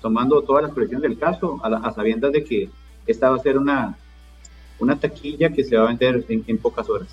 tomando 0.00 0.42
todas 0.42 0.62
las 0.64 0.72
previsiones 0.72 1.08
del 1.08 1.18
caso, 1.18 1.60
a, 1.62 1.68
la- 1.68 1.78
a 1.78 1.92
sabiendas 1.92 2.32
de 2.32 2.44
que 2.44 2.68
esta 3.06 3.30
va 3.30 3.36
a 3.36 3.40
ser 3.40 3.58
una, 3.58 3.96
una 4.78 4.96
taquilla 4.98 5.50
que 5.50 5.62
se 5.64 5.76
va 5.76 5.84
a 5.84 5.88
vender 5.88 6.24
en, 6.28 6.44
en 6.46 6.58
pocas 6.58 6.88
horas. 6.88 7.08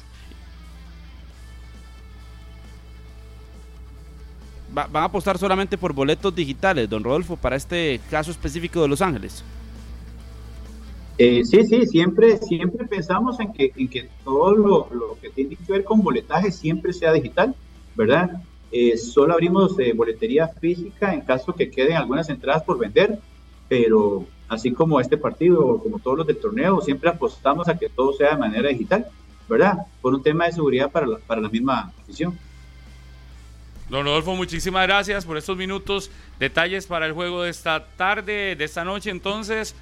Va- 4.78 4.88
¿Van 4.88 5.04
a 5.04 5.06
apostar 5.08 5.38
solamente 5.38 5.78
por 5.78 5.94
boletos 5.94 6.36
digitales, 6.36 6.90
don 6.90 7.04
Rodolfo, 7.04 7.36
para 7.38 7.56
este 7.56 8.00
caso 8.10 8.32
específico 8.32 8.82
de 8.82 8.88
Los 8.88 9.02
Ángeles? 9.02 9.44
Eh, 11.18 11.44
sí, 11.44 11.66
sí, 11.66 11.86
siempre, 11.88 12.38
siempre 12.38 12.86
pensamos 12.86 13.40
en 13.40 13.52
que, 13.52 13.72
en 13.76 13.88
que 13.90 14.08
todo 14.24 14.54
lo, 14.54 14.88
lo 14.92 15.18
que 15.20 15.30
tiene 15.32 15.56
que 15.56 15.72
ver 15.74 15.84
con 15.84 16.02
boletaje 16.02 16.52
siempre 16.52 16.94
sea 16.94 17.12
digital, 17.12 17.56
¿verdad? 17.96 18.30
Eh, 18.72 18.98
solo 18.98 19.34
abrimos 19.34 19.80
eh, 19.80 19.94
boletería 19.94 20.48
física 20.48 21.14
en 21.14 21.22
caso 21.22 21.54
que 21.56 21.72
queden 21.72 21.98
algunas 21.98 22.30
entradas 22.30 22.62
por 22.64 22.78
vender, 22.78 23.18
pero 23.68 24.26
así 24.48 24.72
como 24.72 25.00
este 25.00 25.18
partido, 25.18 25.80
como 25.80 25.98
todos 26.00 26.20
los 26.20 26.28
del 26.28 26.38
torneo, 26.38 26.82
siempre 26.82 27.10
apostamos 27.10 27.68
a 27.68 27.78
que 27.78 27.90
todo 27.90 28.14
sea 28.14 28.32
de 28.32 28.38
manera 28.38 28.70
digital, 28.70 29.08
¿verdad? 29.50 29.88
Por 30.02 30.14
un 30.14 30.22
tema 30.22 30.46
de 30.46 30.52
seguridad 30.52 30.92
para 30.92 31.08
la, 31.08 31.18
para 31.18 31.42
la 31.42 31.50
misma 31.50 31.92
afición. 32.00 32.38
Don 33.90 34.04
Rodolfo, 34.04 34.36
muchísimas 34.36 34.86
gracias 34.86 35.26
por 35.26 35.38
estos 35.38 35.56
minutos. 35.56 36.12
Detalles 36.40 36.88
para 36.88 37.06
el 37.06 37.14
juego 37.14 37.44
de 37.44 37.50
esta 37.50 37.86
tarde, 37.86 38.58
de 38.58 38.66
esta 38.66 38.84
noche. 38.84 39.10
Entonces, 39.10 39.76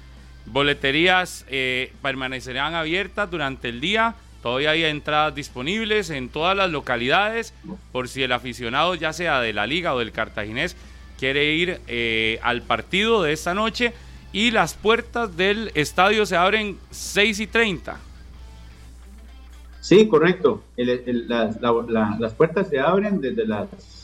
boleterías 0.46 1.44
eh, 1.48 1.92
permanecerán 2.02 2.74
abiertas 2.74 3.28
durante 3.28 3.68
el 3.68 3.80
día. 3.80 4.14
Todavía 4.44 4.70
hay 4.70 4.84
entradas 4.84 5.34
disponibles 5.34 6.10
en 6.10 6.28
todas 6.28 6.56
las 6.56 6.70
localidades. 6.70 7.52
Por 7.90 8.08
si 8.08 8.22
el 8.22 8.30
aficionado, 8.30 8.94
ya 8.94 9.12
sea 9.12 9.40
de 9.40 9.52
la 9.52 9.66
Liga 9.66 9.92
o 9.92 9.98
del 9.98 10.12
Cartaginés, 10.12 10.76
quiere 11.18 11.54
ir 11.54 11.80
eh, 11.88 12.38
al 12.42 12.62
partido 12.62 13.24
de 13.24 13.32
esta 13.32 13.54
noche. 13.54 13.92
Y 14.32 14.52
las 14.52 14.74
puertas 14.74 15.36
del 15.36 15.72
estadio 15.74 16.26
se 16.26 16.36
abren 16.36 16.78
6 16.92 17.40
y 17.40 17.46
30. 17.48 17.98
Sí, 19.80 20.06
correcto. 20.06 20.62
Las 20.76 22.34
puertas 22.34 22.68
se 22.68 22.78
abren 22.78 23.20
desde 23.20 23.46
las 23.46 23.95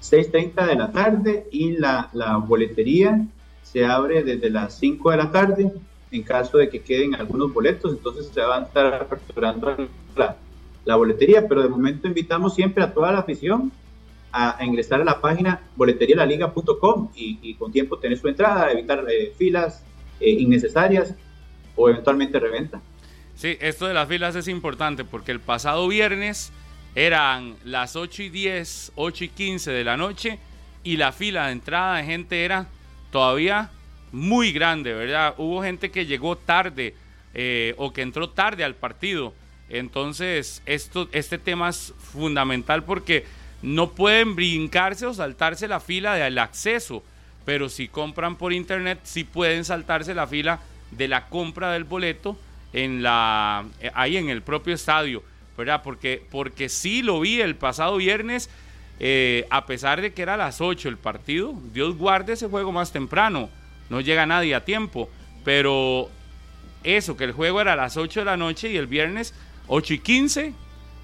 6.30 0.00 0.66
de 0.66 0.74
la 0.74 0.92
tarde 0.92 1.46
y 1.50 1.72
la, 1.72 2.10
boletería 2.46 3.24
se 3.62 3.84
abre 3.84 4.24
desde 4.24 4.50
las 4.50 4.78
5 4.78 5.10
de 5.10 5.16
la 5.16 5.30
tarde. 5.30 5.72
En 6.10 6.22
caso 6.22 6.58
de 6.58 6.68
que 6.68 6.82
queden 6.82 7.14
algunos 7.14 7.52
boletos, 7.52 7.92
entonces 7.92 8.30
se 8.34 8.40
van 8.40 8.64
a 8.64 8.66
estar 8.66 8.94
aperturando 8.94 9.88
la, 10.84 10.96
boletería. 10.96 11.46
Pero 11.46 11.62
de 11.62 11.68
momento 11.68 12.08
invitamos 12.08 12.54
siempre 12.54 12.82
a 12.82 12.92
toda 12.92 13.12
la 13.12 13.20
afición 13.20 13.70
a, 14.32 14.58
ingresar 14.64 15.00
a 15.00 15.04
la 15.04 15.20
página 15.20 15.60
boleterialaliga.com 15.76 17.10
y, 17.14 17.38
y 17.42 17.54
con 17.54 17.70
tiempo 17.70 17.98
tener 17.98 18.18
su 18.18 18.28
entrada, 18.28 18.72
evitar 18.72 19.04
eh, 19.08 19.32
filas 19.36 19.84
eh, 20.20 20.30
innecesarias 20.30 21.14
o 21.76 21.88
eventualmente 21.88 22.38
reventa. 22.38 22.80
Sí, 23.34 23.56
esto 23.60 23.86
de 23.86 23.94
las 23.94 24.06
filas 24.06 24.36
es 24.36 24.48
importante 24.48 25.04
porque 25.04 25.32
el 25.32 25.40
pasado 25.40 25.88
viernes 25.88 26.52
eran 26.94 27.56
las 27.64 27.96
8 27.96 28.24
y 28.24 28.28
10, 28.28 28.92
8 28.96 29.24
y 29.24 29.28
15 29.28 29.70
de 29.70 29.84
la 29.84 29.96
noche 29.96 30.38
y 30.82 30.96
la 30.96 31.12
fila 31.12 31.46
de 31.46 31.52
entrada 31.52 31.96
de 31.96 32.04
gente 32.04 32.44
era 32.44 32.66
todavía 33.10 33.70
muy 34.12 34.52
grande, 34.52 34.92
¿verdad? 34.92 35.34
Hubo 35.38 35.62
gente 35.62 35.90
que 35.90 36.06
llegó 36.06 36.36
tarde 36.36 36.94
eh, 37.34 37.74
o 37.78 37.92
que 37.92 38.02
entró 38.02 38.30
tarde 38.30 38.64
al 38.64 38.74
partido. 38.74 39.34
Entonces, 39.68 40.62
esto, 40.66 41.08
este 41.12 41.38
tema 41.38 41.68
es 41.68 41.94
fundamental 42.12 42.82
porque 42.84 43.24
no 43.62 43.90
pueden 43.90 44.34
brincarse 44.34 45.06
o 45.06 45.14
saltarse 45.14 45.68
la 45.68 45.80
fila 45.80 46.14
del 46.14 46.38
acceso, 46.38 47.04
pero 47.44 47.68
si 47.68 47.88
compran 47.88 48.36
por 48.36 48.52
internet, 48.52 49.00
sí 49.04 49.22
pueden 49.22 49.64
saltarse 49.64 50.14
la 50.14 50.26
fila 50.26 50.60
de 50.90 51.06
la 51.06 51.26
compra 51.26 51.72
del 51.72 51.84
boleto 51.84 52.36
en 52.72 53.02
la 53.02 53.64
eh, 53.80 53.90
ahí 53.94 54.16
en 54.16 54.28
el 54.28 54.42
propio 54.42 54.74
estadio, 54.74 55.22
¿verdad? 55.60 55.82
Porque, 55.82 56.22
porque 56.30 56.70
sí 56.70 57.02
lo 57.02 57.20
vi 57.20 57.40
el 57.40 57.54
pasado 57.54 57.98
viernes, 57.98 58.48
eh, 58.98 59.46
a 59.50 59.66
pesar 59.66 60.00
de 60.00 60.12
que 60.14 60.22
era 60.22 60.34
a 60.34 60.38
las 60.38 60.62
8 60.62 60.88
el 60.88 60.96
partido, 60.96 61.54
Dios 61.74 61.98
guarde 61.98 62.32
ese 62.32 62.48
juego 62.48 62.72
más 62.72 62.92
temprano, 62.92 63.50
no 63.90 64.00
llega 64.00 64.24
nadie 64.24 64.54
a 64.54 64.64
tiempo, 64.64 65.10
pero 65.44 66.08
eso, 66.82 67.16
que 67.16 67.24
el 67.24 67.32
juego 67.32 67.60
era 67.60 67.74
a 67.74 67.76
las 67.76 67.98
8 67.98 68.20
de 68.20 68.26
la 68.26 68.38
noche 68.38 68.70
y 68.70 68.78
el 68.78 68.86
viernes 68.86 69.34
8 69.66 69.94
y 69.94 69.98
15, 69.98 70.52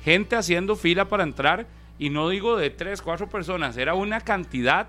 gente 0.03 0.37
haciendo 0.37 0.75
fila 0.75 1.05
para 1.05 1.23
entrar, 1.23 1.67
y 1.99 2.09
no 2.09 2.31
digo 2.31 2.57
de 2.57 2.71
3, 2.71 3.03
4 3.03 3.29
personas, 3.29 3.77
era 3.77 3.93
una 3.93 4.23
cantidad 4.23 4.89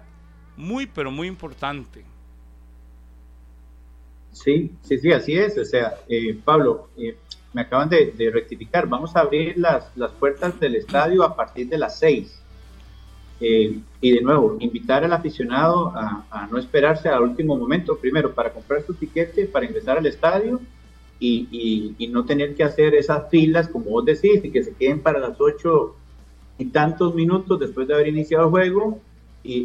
muy, 0.56 0.88
pero 0.88 1.12
muy 1.12 1.28
importante. 1.28 2.06
Sí, 4.32 4.72
sí, 4.84 4.98
sí, 5.00 5.12
así 5.12 5.34
es. 5.34 5.58
O 5.58 5.66
sea, 5.66 5.96
eh, 6.08 6.38
Pablo, 6.46 6.90
eh, 6.98 7.18
me 7.58 7.64
acaban 7.64 7.90
de, 7.90 8.12
de 8.16 8.30
rectificar. 8.30 8.88
Vamos 8.88 9.16
a 9.16 9.22
abrir 9.22 9.58
las, 9.58 9.92
las 9.96 10.12
puertas 10.12 10.60
del 10.60 10.76
estadio 10.76 11.24
a 11.24 11.36
partir 11.36 11.68
de 11.68 11.78
las 11.80 11.98
6. 11.98 12.40
Eh, 13.40 13.80
y 14.02 14.12
de 14.12 14.22
nuevo, 14.22 14.58
invitar 14.60 15.04
al 15.04 15.14
aficionado 15.14 15.90
a, 15.96 16.26
a 16.32 16.48
no 16.48 16.58
esperarse 16.58 17.10
al 17.10 17.24
último 17.24 17.56
momento, 17.56 17.98
primero 17.98 18.34
para 18.34 18.52
comprar 18.52 18.84
su 18.86 18.94
tiquete, 18.94 19.46
para 19.46 19.66
ingresar 19.66 19.98
al 19.98 20.06
estadio 20.06 20.60
y, 21.20 21.48
y- 21.52 21.96
y 21.98 22.08
no 22.10 22.26
tener 22.26 22.56
que 22.56 22.64
hacer 22.64 22.94
esas 22.96 23.30
filas, 23.30 23.68
como 23.70 23.86
vos 23.92 24.06
decís, 24.06 24.40
y 24.44 24.52
que 24.52 24.64
se 24.64 24.74
queden 24.76 25.02
para 25.02 25.20
las 25.20 25.36
8 25.40 25.96
y 26.60 26.66
tantos 26.66 27.14
minutos 27.16 27.60
después 27.60 27.88
de 27.88 27.94
haber 27.96 28.08
iniciado 28.08 28.46
el 28.46 28.50
juego 28.52 29.00
y, 29.44 29.56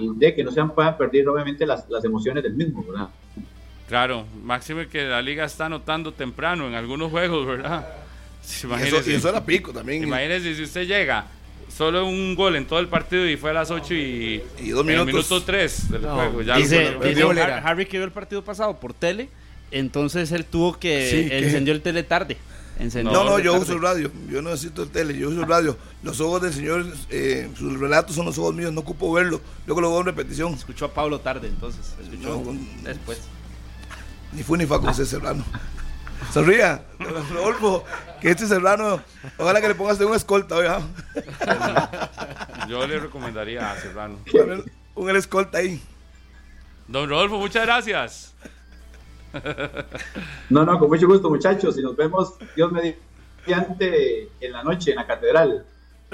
y 0.00 0.18
de 0.18 0.34
que 0.34 0.44
no 0.44 0.50
se 0.52 0.62
puedan 0.64 0.96
perder 0.96 1.28
obviamente 1.28 1.66
las, 1.66 1.88
las 1.88 2.04
emociones 2.04 2.42
del 2.42 2.54
mismo, 2.54 2.84
¿verdad? 2.88 3.10
Claro, 3.90 4.24
máximo 4.42 4.80
que 4.90 5.02
la 5.04 5.20
liga 5.20 5.44
está 5.44 5.66
anotando 5.66 6.14
temprano 6.14 6.66
en 6.66 6.74
algunos 6.74 7.10
juegos, 7.10 7.46
¿verdad? 7.46 7.86
Y 8.62 8.64
Imagínese, 8.66 8.96
eso, 8.96 9.10
y 9.10 9.14
eso 9.14 9.28
era 9.28 9.44
pico 9.44 9.70
también. 9.70 10.02
imagínese 10.02 10.54
si 10.54 10.62
usted 10.62 10.86
llega 10.86 11.26
solo 11.68 12.06
un 12.06 12.34
gol 12.34 12.56
en 12.56 12.64
todo 12.66 12.78
el 12.78 12.88
partido 12.88 13.28
y 13.28 13.36
fue 13.36 13.50
a 13.50 13.52
las 13.52 13.70
8 13.70 13.92
y, 13.92 14.42
Y 14.60 14.70
dos 14.70 14.82
en 14.84 14.90
el 14.92 14.96
minutos. 15.04 15.06
minuto 15.30 15.42
3 15.42 15.90
del 15.90 16.02
No, 16.02 16.14
juego. 16.14 16.40
Ya 16.42 16.56
Dice, 16.56 16.92
lo- 16.92 17.00
dice. 17.00 17.22
Har- 17.22 17.62
Harry 17.66 17.84
que 17.84 17.98
vio 17.98 18.04
el 18.06 18.12
partido 18.12 18.42
pasado 18.42 18.80
por 18.80 18.94
tele, 18.94 19.28
entonces 19.70 20.32
él 20.32 20.46
tuvo 20.46 20.78
que 20.78 21.10
Sí, 21.10 21.28
encendió 21.34 21.74
el 21.74 21.82
tele 21.82 22.02
tarde. 22.02 22.38
Encendió 22.78 23.12
No, 23.12 23.24
no, 23.24 23.38
yo 23.40 23.52
tarde. 23.52 23.64
uso 23.64 23.72
el 23.74 23.82
radio. 23.82 24.10
Yo 24.30 24.40
no 24.40 24.48
necesito 24.50 24.84
el 24.84 24.88
tele, 24.90 25.18
yo 25.18 25.28
uso 25.28 25.42
el 25.42 25.46
radio. 25.48 25.76
Los 26.02 26.18
ojos 26.20 26.40
del 26.40 26.54
señor, 26.54 26.86
eh, 27.10 27.50
sus 27.58 27.78
relatos 27.78 28.16
son 28.16 28.24
los 28.24 28.38
ojos 28.38 28.54
míos, 28.54 28.72
no 28.72 28.80
ocupo 28.80 29.12
verlo. 29.12 29.40
Luego 29.66 29.82
lo 29.82 29.90
veo 29.90 30.00
en 30.00 30.06
repetición. 30.06 30.54
Escuchó 30.54 30.86
a 30.86 30.94
Pablo 30.94 31.20
tarde, 31.20 31.48
entonces. 31.48 31.94
Escuchó 32.02 32.42
No, 32.42 32.56
después. 32.84 33.20
Ni 34.32 34.42
fue 34.42 34.58
ni 34.58 34.66
fa 34.66 34.78
con 34.78 34.90
ese 34.90 35.06
Serrano. 35.06 35.44
Sonría, 36.32 36.84
Rodolfo, 36.98 37.84
que 38.20 38.30
este 38.30 38.46
Serrano, 38.46 39.00
ojalá 39.36 39.60
que 39.60 39.68
le 39.68 39.74
pongas 39.74 39.98
de 39.98 40.04
un 40.04 40.14
escolta, 40.14 40.54
oiga. 40.54 40.80
Yo 42.68 42.86
le 42.86 43.00
recomendaría 43.00 43.72
a 43.72 43.76
Serrano. 43.76 44.18
Un 44.94 45.10
el 45.10 45.16
escolta 45.16 45.58
ahí. 45.58 45.82
Don 46.86 47.08
Rodolfo, 47.08 47.38
muchas 47.38 47.64
gracias. 47.64 48.34
No, 50.48 50.64
no, 50.64 50.78
con 50.78 50.88
mucho 50.88 51.06
gusto, 51.06 51.30
muchachos. 51.30 51.78
Y 51.78 51.82
nos 51.82 51.96
vemos, 51.96 52.34
Dios 52.54 52.70
mediante, 52.72 54.28
en 54.40 54.52
la 54.52 54.62
noche 54.62 54.90
en 54.90 54.96
la 54.96 55.06
catedral. 55.06 55.64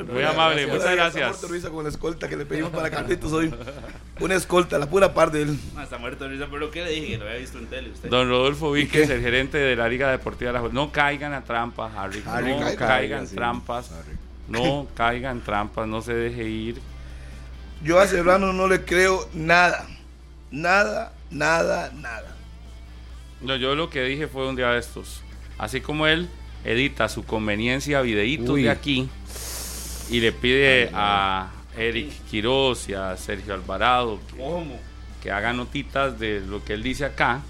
Muy 0.04 0.22
amable, 0.22 0.66
muchas 0.66 0.80
Está 0.80 0.94
gracias. 0.94 1.28
muerto 1.28 1.48
risa 1.48 1.70
con 1.70 1.84
la 1.84 1.88
escolta 1.88 2.28
que 2.28 2.36
le 2.36 2.44
pedimos 2.44 2.70
para 2.70 2.90
Carlitos 2.90 3.32
hoy. 3.32 3.52
Una 4.20 4.34
escolta, 4.34 4.78
la 4.78 4.90
pura 4.90 5.14
par 5.14 5.30
de 5.30 5.42
él. 5.42 5.58
No, 5.74 5.82
está 5.82 5.96
muerto 5.96 6.24
de 6.24 6.30
risa 6.30 6.48
por 6.48 6.60
lo 6.60 6.70
que 6.70 6.84
le 6.84 6.90
dije, 6.90 7.06
que 7.12 7.18
lo 7.18 7.24
había 7.24 7.38
visto 7.38 7.58
en 7.58 7.66
tele 7.66 7.90
usted. 7.90 8.10
Don 8.10 8.28
Rodolfo 8.28 8.72
Víquez, 8.72 9.08
el 9.08 9.22
gerente 9.22 9.56
de 9.56 9.74
la 9.74 9.88
Liga 9.88 10.10
Deportiva 10.10 10.52
de 10.52 10.58
la 10.60 10.68
No 10.68 10.92
caigan 10.92 11.32
a 11.32 11.44
trampas, 11.44 11.94
Harry. 11.96 12.22
Harry, 12.26 12.50
no 12.52 12.58
caigan 12.60 12.76
caiga, 12.76 13.18
en 13.20 13.26
sí. 13.28 13.36
trampas. 13.36 13.90
No 14.48 14.86
caigan 14.94 15.40
trampas, 15.40 15.88
no 15.88 16.02
se 16.02 16.12
deje 16.12 16.44
ir. 16.44 16.80
Yo 17.82 17.98
a 17.98 18.06
Serrano 18.06 18.52
no 18.52 18.68
le 18.68 18.84
creo 18.84 19.26
nada. 19.32 19.86
Nada, 20.50 21.12
nada, 21.30 21.90
nada. 21.94 22.36
No, 23.40 23.56
yo 23.56 23.74
lo 23.74 23.88
que 23.88 24.02
dije 24.02 24.28
fue 24.28 24.46
un 24.46 24.56
día 24.56 24.70
de 24.72 24.78
estos. 24.78 25.22
Así 25.56 25.80
como 25.80 26.06
él 26.06 26.28
edita 26.64 27.04
a 27.04 27.08
su 27.08 27.24
conveniencia 27.24 28.02
videitos 28.02 28.50
Uy. 28.50 28.64
de 28.64 28.70
aquí 28.70 29.08
y 30.10 30.20
le 30.20 30.32
pide 30.32 30.90
a 30.94 31.50
Eric 31.76 32.10
Quiroz 32.30 32.88
y 32.88 32.94
a 32.94 33.16
Sergio 33.16 33.54
Alvarado 33.54 34.18
que, 34.30 34.36
¿Cómo? 34.38 34.78
que 35.22 35.30
hagan 35.30 35.56
notitas 35.56 36.18
de 36.18 36.40
lo 36.40 36.64
que 36.64 36.74
él 36.74 36.82
dice 36.82 37.04
acá. 37.04 37.40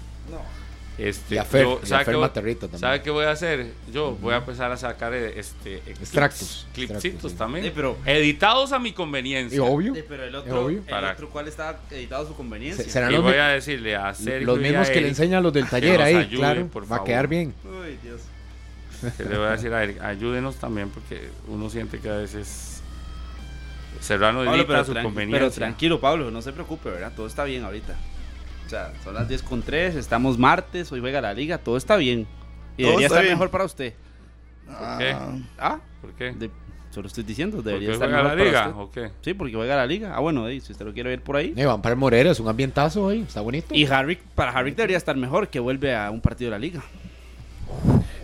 Este, 0.97 1.35
Y 1.35 1.37
a 1.37 1.45
Fer, 1.45 1.61
yo- 1.61 1.79
y 1.79 1.85
a 1.85 1.87
¿sabe 1.87 2.05
Fer 2.05 2.11
qué 2.13 2.15
voy- 2.17 2.21
Materrito 2.27 2.59
también. 2.61 2.79
¿Sabe 2.79 3.01
qué 3.03 3.11
voy 3.11 3.25
a 3.25 3.29
hacer? 3.29 3.67
Yo 3.93 4.13
voy 4.19 4.33
a 4.33 4.37
empezar 4.37 4.71
a 4.71 4.77
sacar 4.77 5.13
eh, 5.13 5.39
este, 5.39 5.75
Extractos, 5.85 6.65
clips- 6.73 6.73
clipsitos 6.73 6.95
extractos, 7.05 7.31
sí. 7.33 7.37
también. 7.37 7.65
Sí, 7.65 7.71
pero- 7.75 7.97
editados 8.03 8.71
a 8.71 8.79
mi 8.79 8.93
conveniencia. 8.93 9.55
Y 9.57 9.59
obvio. 9.59 9.93
Sí, 9.93 10.01
pero 10.09 10.23
el 10.23 10.33
otro, 10.33 10.65
obvio. 10.65 10.79
el 10.79 10.83
Para- 10.85 11.11
otro 11.11 11.29
¿cuál 11.29 11.47
está 11.47 11.79
editado 11.91 12.25
a 12.25 12.27
su 12.27 12.35
conveniencia? 12.35 12.83
Se- 12.83 12.89
serán 12.89 13.11
Y 13.11 13.13
los, 13.13 13.23
voy 13.23 13.35
a 13.35 13.49
decirle 13.49 13.95
a 13.95 14.11
Sergio 14.15 14.47
los 14.47 14.57
y 14.57 14.61
mismos 14.63 14.89
a 14.89 14.91
que 14.91 15.01
le 15.01 15.07
enseñan 15.09 15.43
los 15.43 15.53
del 15.53 15.65
que 15.65 15.69
taller 15.69 16.01
ahí, 16.01 16.27
claro. 16.29 16.65
por 16.65 16.81
Va 16.81 16.85
a 16.87 16.89
favor. 16.89 17.05
quedar 17.05 17.27
bien. 17.27 17.53
Uy, 17.63 17.99
Dios. 18.01 18.21
Que 19.17 19.23
le 19.29 19.37
voy 19.37 19.47
a 19.47 19.51
decir 19.51 19.73
a 19.73 19.83
Eric, 19.83 20.01
ayúdenos 20.01 20.55
también 20.57 20.89
porque 20.89 21.29
uno 21.47 21.69
siente 21.69 21.99
que 21.99 22.09
a 22.09 22.17
veces 22.17 22.81
Serrano 23.99 24.39
Pablo, 24.39 24.53
edita 24.55 24.67
pero, 24.67 24.79
a 24.79 24.85
su 24.85 24.93
conveniencia. 24.93 25.39
pero 25.39 25.51
tranquilo, 25.51 25.99
Pablo, 25.99 26.29
no 26.31 26.41
se 26.41 26.53
preocupe, 26.53 26.89
¿verdad? 26.89 27.11
Todo 27.15 27.27
está 27.27 27.43
bien 27.43 27.63
ahorita. 27.63 27.95
O 28.65 28.69
sea, 28.69 28.93
son 29.03 29.13
las 29.13 29.27
10 29.27 29.43
con 29.43 29.61
3, 29.61 29.95
estamos 29.95 30.37
martes, 30.37 30.91
hoy 30.91 30.99
juega 30.99 31.21
la 31.21 31.33
liga, 31.33 31.57
todo 31.57 31.77
está 31.77 31.95
bien. 31.95 32.27
Y 32.77 32.83
Todo 32.83 32.91
debería 32.91 33.07
está 33.07 33.15
estar 33.15 33.23
bien. 33.23 33.33
mejor 33.35 33.49
para 33.49 33.63
usted. 33.63 33.93
qué? 34.99 35.15
Ah, 35.57 35.79
¿Por 36.01 36.11
qué? 36.13 36.31
de, 36.33 36.51
se 36.91 37.01
lo 37.01 37.07
estoy 37.07 37.23
diciendo, 37.23 37.57
¿Porque 37.57 37.69
debería 37.69 37.93
estar 37.93 38.07
juega 38.09 38.23
mejor 38.23 38.37
la 38.37 38.43
para 38.43 38.67
liga 38.67 38.81
usted. 38.81 38.81
o 38.81 38.91
qué? 38.91 39.11
Sí, 39.21 39.33
porque 39.33 39.53
juega 39.55 39.75
la 39.77 39.85
liga. 39.87 40.13
Ah, 40.15 40.19
bueno, 40.19 40.47
si 40.49 40.57
usted 40.57 40.85
lo 40.85 40.93
quiere 40.93 41.09
ver 41.09 41.21
por 41.23 41.37
ahí. 41.37 41.53
Eh, 41.55 41.65
van 41.65 41.81
para 41.81 41.93
el 41.93 41.99
Morera, 41.99 42.29
es 42.31 42.39
un 42.39 42.47
ambientazo 42.49 43.03
hoy, 43.05 43.21
está 43.21 43.41
bonito. 43.41 43.73
Y 43.73 43.85
Harvick, 43.85 44.19
para 44.35 44.51
Harvick 44.51 44.75
debería 44.75 44.97
estar 44.97 45.15
mejor 45.15 45.47
que 45.47 45.59
vuelve 45.59 45.95
a 45.95 46.11
un 46.11 46.21
partido 46.21 46.51
de 46.51 46.57
la 46.57 46.59
liga. 46.59 46.83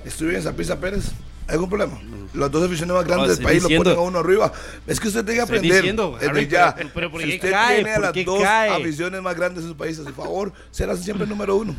Estuve 0.05 0.35
en 0.35 0.41
Zapisa 0.43 0.79
Pérez. 0.79 1.11
¿Hay 1.47 1.55
algún 1.55 1.69
problema? 1.69 1.99
Las 2.33 2.49
dos 2.49 2.63
aficiones 2.65 2.95
más 2.95 3.05
No, 3.05 3.09
grandes 3.15 3.37
del 3.37 3.45
país 3.45 3.61
diciendo- 3.61 3.89
lo 3.91 3.95
ponen 3.97 4.05
a 4.05 4.09
uno 4.09 4.19
arriba. 4.19 4.51
Es 4.87 4.99
que 4.99 5.09
usted 5.09 5.23
tiene 5.25 5.35
que 5.35 5.41
aprender. 5.41 5.71
diciendo, 5.75 6.17
Harry, 6.21 6.47
ya. 6.47 6.73
pero- 6.73 6.89
pero 6.93 7.11
¿por 7.11 7.21
si 7.21 7.27
qué 7.27 7.35
usted 7.35 7.51
cae? 7.51 7.75
tiene 7.75 7.89
a 7.91 7.95
¿Por 7.95 8.03
las 8.15 8.25
dos 8.25 8.41
cae? 8.41 8.69
aficiones 8.69 9.21
más 9.21 9.35
grandes 9.35 9.63
de 9.63 9.69
su 9.69 9.75
país 9.77 9.99
a 9.99 10.03
su 10.05 10.13
favor, 10.13 10.53
será 10.71 10.95
siempre 10.95 11.25
el 11.25 11.29
número 11.29 11.57
uno. 11.57 11.75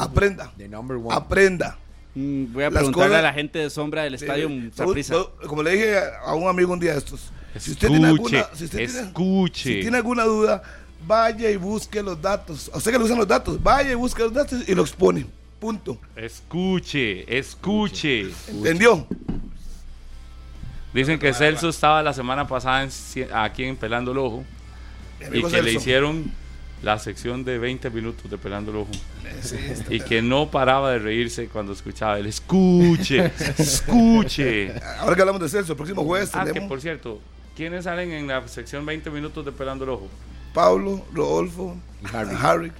Aprenda. 0.00 0.52
The 0.56 0.68
number 0.68 0.96
one. 0.96 1.14
Aprenda. 1.14 1.78
Mm, 2.14 2.52
voy 2.52 2.64
a 2.64 2.66
Las 2.70 2.74
preguntarle 2.74 3.08
cosas- 3.10 3.18
a 3.20 3.22
la 3.22 3.32
gente 3.32 3.58
de 3.60 3.70
sombra 3.70 4.02
del 4.02 4.14
estadio 4.14 4.48
no, 4.48 5.30
Como 5.46 5.62
le 5.62 5.70
dije 5.70 5.94
a 6.24 6.34
un 6.34 6.48
amigo 6.48 6.72
un 6.72 6.80
día 6.80 6.92
de 6.92 6.98
estos. 6.98 7.30
Si 7.56 7.72
usted 7.72 7.88
tiene 7.88 8.10
Escuche, 8.10 8.38
alguna, 8.38 8.56
si 8.56 8.64
usted 8.64 8.78
tiene- 8.78 9.00
escuche. 9.00 9.62
si 9.74 9.80
tiene 9.80 9.96
alguna 9.98 10.24
duda, 10.24 10.62
vaya 11.06 11.48
y 11.50 11.56
busque 11.56 12.02
los 12.02 12.20
datos. 12.20 12.70
A 12.74 12.78
usted 12.78 12.92
que 12.92 12.98
le 12.98 13.04
usan 13.04 13.18
los 13.18 13.28
datos, 13.28 13.62
vaya 13.62 13.92
y 13.92 13.94
busque 13.94 14.22
los 14.22 14.32
datos 14.32 14.68
y 14.68 14.74
lo 14.74 14.82
expone. 14.82 15.26
Punto. 15.60 15.98
Escuche, 16.14 17.36
escuche. 17.36 18.30
¿Entendió? 18.48 19.06
Dicen 20.94 21.18
que 21.18 21.32
Celso 21.34 21.68
estaba 21.68 22.02
la 22.02 22.12
semana 22.12 22.46
pasada 22.46 22.82
en 22.82 22.90
aquí 23.34 23.64
en 23.64 23.76
Pelando 23.76 24.12
el 24.12 24.18
Ojo 24.18 24.44
y 25.32 25.42
que 25.42 25.62
le 25.62 25.72
hicieron 25.72 26.32
la 26.82 26.98
sección 26.98 27.44
de 27.44 27.58
20 27.58 27.90
minutos 27.90 28.30
de 28.30 28.38
Pelando 28.38 28.70
el 28.70 28.78
Ojo 28.78 28.90
Sí, 29.42 29.56
y 29.90 30.00
que 30.00 30.22
no 30.22 30.50
paraba 30.50 30.92
de 30.92 30.98
reírse 31.00 31.48
cuando 31.48 31.72
escuchaba 31.72 32.18
el 32.18 32.26
escuche, 32.26 33.30
escuche. 33.58 34.72
Ahora 34.98 35.14
que 35.14 35.20
hablamos 35.22 35.42
de 35.42 35.48
Celso, 35.48 35.72
el 35.72 35.76
próximo 35.76 36.04
jueves 36.04 36.30
Ah, 36.32 36.44
que 36.44 36.52
tenemos 36.52 36.68
por 36.68 36.80
cierto, 36.80 37.20
¿quiénes 37.56 37.84
salen 37.84 38.12
en 38.12 38.28
la 38.28 38.46
sección 38.48 38.86
20 38.86 39.10
minutos 39.10 39.44
de 39.44 39.52
Pelando 39.52 39.84
el 39.84 39.90
Ojo? 39.90 40.08
Pablo, 40.54 41.04
Rodolfo, 41.12 41.76
Harry. 42.12 42.36
Harry, 42.40 42.72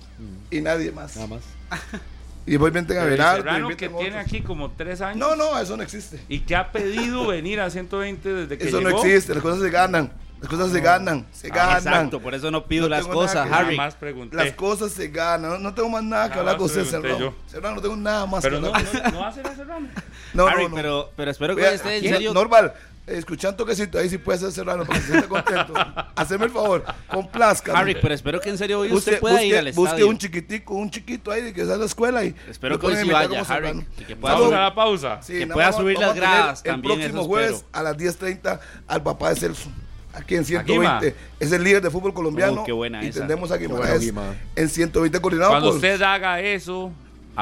y 0.50 0.60
nadie 0.60 0.90
más. 0.90 1.16
Nada 1.16 1.28
más. 1.28 1.42
Y 2.48 2.52
después 2.52 2.70
inventen 2.70 2.98
a 2.98 3.04
Berardo, 3.04 3.36
Serrano 3.42 3.68
que 3.68 3.88
tiene 3.88 3.94
otros. 4.08 4.16
aquí 4.16 4.40
como 4.40 4.70
tres 4.72 5.00
años 5.00 5.18
No, 5.18 5.36
no, 5.36 5.58
eso 5.58 5.76
no 5.76 5.82
existe. 5.82 6.20
y 6.28 6.40
que 6.40 6.56
ha 6.56 6.72
pedido 6.72 7.26
venir 7.26 7.60
a 7.60 7.70
120 7.70 8.28
desde 8.32 8.58
que 8.58 8.68
Eso 8.68 8.80
no 8.80 8.88
existe, 8.90 9.34
las 9.34 9.42
cosas 9.42 9.60
se 9.60 9.70
ganan. 9.70 10.12
Las 10.40 10.48
cosas 10.48 10.70
se 10.70 10.80
ganan, 10.80 11.26
se 11.32 11.48
ganan. 11.48 11.68
Ah, 11.74 11.78
Exacto, 11.78 12.20
por 12.20 12.32
eso 12.32 12.48
no 12.52 12.64
pido 12.66 12.84
No 12.88 12.90
las 12.94 13.08
cosas, 13.08 13.48
Harry. 13.50 13.76
más. 13.76 13.96
Las 14.30 14.52
cosas 14.52 14.92
se 14.92 15.08
ganan. 15.08 15.50
No, 15.50 15.58
no 15.58 15.74
tengo 15.74 15.88
más 15.88 16.04
nada 16.04 16.24
que 16.26 16.28
Nada 16.30 16.40
hablar 16.42 16.56
con 16.58 16.66
usted, 16.66 16.84
Serrano. 16.84 17.34
Serrano, 17.48 17.74
no 17.74 17.82
tengo 17.82 17.96
nada 17.96 18.24
más 18.24 18.42
Pero 18.44 18.56
que 18.56 18.62
no, 18.62 18.68
hablar. 18.68 19.12
no, 19.12 19.18
no 19.18 19.26
hace 19.26 19.42
la 19.42 19.56
Serrano. 19.56 19.88
No, 20.34 20.46
Harry, 20.46 20.62
no, 20.62 20.68
no. 20.68 20.74
Pero, 20.76 21.10
pero 21.16 21.30
espero 21.32 21.56
que 21.56 21.62
Vea, 21.62 21.72
esté 21.72 21.96
en 21.96 22.02
serio. 22.04 22.32
Normal, 22.32 22.72
eh, 23.08 23.18
escuchando 23.18 23.56
toquecito, 23.56 23.98
ahí 23.98 24.08
sí 24.08 24.18
puede 24.18 24.38
ser 24.38 24.52
Serrano 24.52 24.84
para 24.84 24.98
que 24.98 25.04
se 25.06 25.10
sienta 25.12 25.28
contento. 25.28 25.74
Haceme 26.16 26.44
el 26.46 26.50
favor, 26.50 26.84
complazca. 27.10 27.78
Harry, 27.78 27.96
pero 28.00 28.14
espero 28.14 28.40
que 28.40 28.50
en 28.50 28.58
serio 28.58 28.80
hoy 28.80 28.88
busque, 28.88 29.10
usted 29.10 29.20
pueda 29.20 29.36
busque- 29.36 29.46
ir 29.46 29.56
al 29.58 29.64
busque 29.72 29.82
estadio. 29.90 30.08
un 30.08 30.18
chiquitico, 30.18 30.74
un 30.74 30.90
chiquito 30.90 31.30
ahí 31.30 31.52
que 31.52 31.62
sale 31.62 31.74
a 31.74 31.78
la 31.78 31.84
escuela 31.86 32.24
y 32.24 32.34
Espero 32.48 32.78
que 32.78 32.86
hoy 32.86 32.96
sí 32.96 33.10
vaya, 33.10 33.40
Harry, 33.48 33.86
y 33.98 34.04
que 34.04 34.16
pueda 34.16 34.34
Vamos 34.34 34.48
Saludos. 34.50 34.52
a 34.54 34.60
la 34.62 34.74
pausa. 34.74 35.22
Sí, 35.22 35.38
Que 35.38 35.46
pueda 35.46 35.72
subir 35.72 35.96
vamos 35.96 36.08
las 36.08 36.16
gradas 36.16 36.62
también, 36.62 36.92
El 36.92 36.98
próximo 36.98 37.20
eso 37.20 37.28
jueves 37.28 37.64
a 37.72 37.82
las 37.82 37.96
10.30 37.96 38.60
al 38.86 39.02
papá 39.02 39.30
de 39.30 39.36
Celso. 39.36 39.68
Aquí 40.14 40.34
en 40.34 40.44
Guima. 40.44 40.64
120. 40.64 41.14
Es 41.38 41.52
el 41.52 41.62
líder 41.62 41.82
de 41.82 41.90
fútbol 41.90 42.12
colombiano. 42.12 42.62
Oh, 42.62 42.64
qué 42.64 42.72
buena 42.72 43.04
y 43.04 43.08
esa. 43.08 43.20
tendemos 43.20 43.50
a 43.52 43.56
bueno, 43.56 43.74
Guimaraes 43.76 44.00
Guima. 44.00 44.34
en 44.56 44.68
120 44.68 45.20
coordinado 45.20 45.50
Cuando 45.50 45.68
por- 45.68 45.76
usted 45.76 46.00
haga 46.02 46.40
eso, 46.40 46.90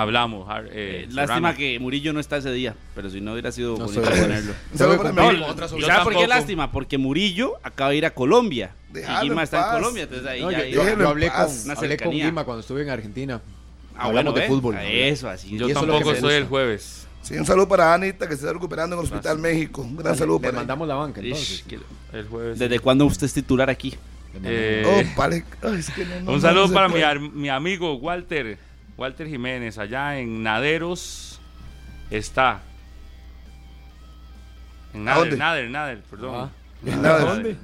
hablamos. 0.01 0.47
Eh, 0.71 1.07
Eh, 1.07 1.09
lástima 1.11 1.55
que 1.57 1.79
Murillo 1.81 2.13
no 2.13 2.21
está 2.21 2.37
ese 2.37 2.53
día, 2.53 2.75
pero 2.95 3.09
si 3.11 3.21
no 3.21 3.33
hubiera 3.33 3.51
sido 3.51 3.77
No 3.79 3.87
bonito 3.87 4.03
ponerlo. 4.03 4.53
Un 4.73 4.79
saludo 4.79 4.97
para 4.99 5.11
mi 5.11 5.17
No, 5.17 5.29
amigo. 5.29 5.47
yo 5.71 5.79
¿Y 5.79 5.83
sabe 5.83 6.05
por 6.05 6.17
qué 6.17 6.27
lástima? 6.27 6.71
Porque 6.71 6.99
Murillo 6.99 7.55
acaba 7.63 7.91
de 7.91 7.97
ir 7.97 8.07
a 8.07 8.11
Colombia. 8.15 8.73
Déjalo 8.93 9.25
y 9.25 9.29
Guima 9.29 9.43
está 9.43 9.67
en. 9.69 9.75
Colombia, 9.81 10.03
entonces 10.05 10.27
ahí 10.27 10.41
No, 10.43 10.51
ya 10.51 10.67
yo, 10.67 10.81
hablé, 10.83 10.93
con, 10.95 11.01
Una 11.03 11.11
hablé 11.11 11.31
con 11.31 11.77
cercanía. 11.77 12.25
Guima 12.27 12.45
cuando 12.45 12.61
estuve 12.61 12.83
en 12.83 12.91
Argentina. 12.91 13.41
Ah, 13.99 14.05
Hablamos 14.07 14.33
bueno, 14.35 14.41
de 14.41 14.47
fútbol. 14.55 14.77
Eso, 14.79 15.29
así. 15.29 15.57
Yo 15.57 15.69
tampoco 15.73 16.15
soy 16.15 16.35
el 16.35 16.45
jueves. 16.45 17.07
Sí, 17.23 17.35
un 17.35 17.45
saludo 17.47 17.67
para 17.67 17.93
Anita 17.93 18.29
que 18.29 18.35
se 18.37 18.43
está 18.43 18.53
recuperando 18.53 18.95
en 18.95 19.01
el 19.01 19.05
Hospital 19.11 19.39
México. 19.39 19.83
Un 19.83 19.97
gran 19.97 20.15
saludo 20.17 20.37
Le 20.37 20.41
para 20.43 20.51
ella. 20.51 20.59
mandamos 20.61 20.87
la 20.87 20.95
banca 20.95 21.21
entonces. 21.21 21.65
que- 21.67 21.79
El 22.13 22.29
jueves. 22.29 22.59
¿Desde 22.59 22.79
cuándo 22.79 23.05
usted 23.07 23.27
es 23.27 23.33
titular 23.33 23.69
aquí? 23.69 23.95
Le 24.43 24.83
Eh, 24.83 24.85
Oh, 24.87 25.19
vale. 25.19 25.43
Ay, 25.63 25.77
es 25.81 25.91
que 25.91 26.05
no, 26.05 26.21
no, 26.21 26.33
un 26.33 26.41
saludo 26.41 26.69
no 26.69 26.75
para 26.75 26.87
mi, 26.89 26.93
puede. 26.93 27.05
ar- 27.05 27.19
mi 27.21 27.49
amigo 27.49 27.95
Walter, 27.95 28.59
Walter 28.97 29.29
Jiménez, 29.29 29.79
allá 29.79 30.19
en 30.19 30.43
Naderos. 30.43 31.41
Está. 32.11 32.61
En 34.95 35.05
Nader, 35.05 35.21
dónde? 35.23 35.37
Nader, 35.37 35.71
Nader, 35.71 36.03
perdón. 36.03 36.51
En 36.85 37.03
Nader. 37.03 37.57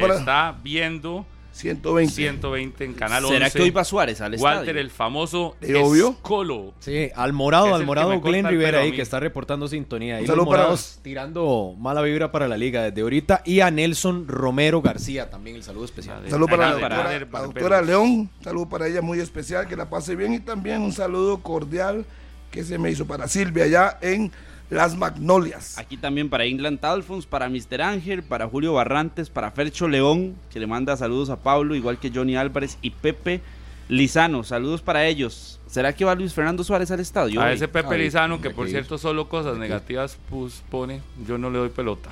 Para- 0.00 0.14
Está 0.18 0.54
viendo 0.62 1.26
120. 1.60 2.12
120 2.14 2.84
en 2.84 2.92
Canal 2.94 3.24
11. 3.24 3.36
¿Será 3.36 3.50
que 3.50 3.62
hoy 3.62 3.70
va 3.70 3.84
Suárez 3.84 4.20
al 4.20 4.34
estadio? 4.34 4.56
Walter, 4.58 4.76
el 4.76 4.90
famoso. 4.90 5.56
Escolo. 5.60 6.74
Sí, 6.80 7.10
al 7.14 7.32
morado, 7.32 7.74
al 7.74 7.84
morado 7.84 8.20
Glenn 8.20 8.46
Rivera 8.46 8.80
ahí 8.80 8.92
que 8.92 9.02
está 9.02 9.20
reportando 9.20 9.68
sintonía. 9.68 10.18
Y 10.18 10.22
Un 10.22 10.26
los 10.28 10.34
saludo 10.36 10.46
para- 10.50 10.62
morados 10.62 10.98
tirando 11.02 11.74
mala 11.78 12.02
vibra 12.02 12.32
para 12.32 12.48
la 12.48 12.56
liga 12.56 12.82
desde 12.82 13.00
ahorita. 13.02 13.42
Y 13.44 13.60
a 13.60 13.70
Nelson 13.70 14.26
Romero 14.28 14.80
García 14.82 15.30
también 15.30 15.56
el 15.56 15.62
saludo 15.62 15.84
especial. 15.84 16.16
Nader. 16.16 16.30
Saludo 16.30 16.48
para, 16.48 16.66
la 16.66 16.72
doctora, 16.72 17.18
la 17.30 17.40
doctora 17.42 17.82
León. 17.82 18.30
Saludo 18.42 18.68
para 18.68 18.86
ella 18.86 19.02
muy 19.02 19.18
especial, 19.20 19.66
que 19.66 19.76
la 19.76 19.88
pase 19.90 20.16
bien. 20.16 20.34
Y 20.34 20.40
también 20.40 20.80
un 20.82 20.92
saludo 20.92 21.38
cordial 21.42 22.04
que 22.50 22.64
se 22.64 22.78
me 22.78 22.90
hizo 22.90 23.06
para 23.06 23.28
Silvia 23.28 23.64
allá 23.64 23.98
en 24.00 24.32
Las 24.70 24.96
Magnolias. 24.96 25.76
Aquí 25.78 25.96
también 25.96 26.30
para 26.30 26.44
England 26.44 26.84
Alphonse, 26.84 27.26
para 27.28 27.48
Mr. 27.48 27.82
Ángel, 27.82 28.22
para 28.22 28.48
Julio 28.48 28.72
Barrantes, 28.72 29.28
para 29.28 29.50
Fercho 29.50 29.88
León, 29.88 30.36
que 30.52 30.60
le 30.60 30.68
manda 30.68 30.96
saludos 30.96 31.28
a 31.28 31.36
Pablo, 31.36 31.74
igual 31.74 31.98
que 31.98 32.12
Johnny 32.14 32.36
Álvarez 32.36 32.78
y 32.80 32.90
Pepe 32.90 33.40
Lizano. 33.88 34.44
Saludos 34.44 34.80
para 34.80 35.06
ellos. 35.06 35.60
¿Será 35.66 35.92
que 35.92 36.04
va 36.04 36.14
Luis 36.14 36.32
Fernando 36.32 36.62
Suárez 36.62 36.90
al 36.92 37.00
estadio? 37.00 37.40
A 37.40 37.46
hoy? 37.46 37.54
ese 37.54 37.66
Pepe 37.66 37.94
Ay, 37.94 38.02
Lizano, 38.02 38.40
que 38.40 38.50
por 38.50 38.66
que 38.66 38.70
cierto 38.70 38.96
solo 38.96 39.28
cosas 39.28 39.58
negativas 39.58 40.16
pues, 40.30 40.62
pone, 40.70 41.02
yo 41.26 41.36
no 41.36 41.50
le 41.50 41.58
doy 41.58 41.68
pelota. 41.70 42.10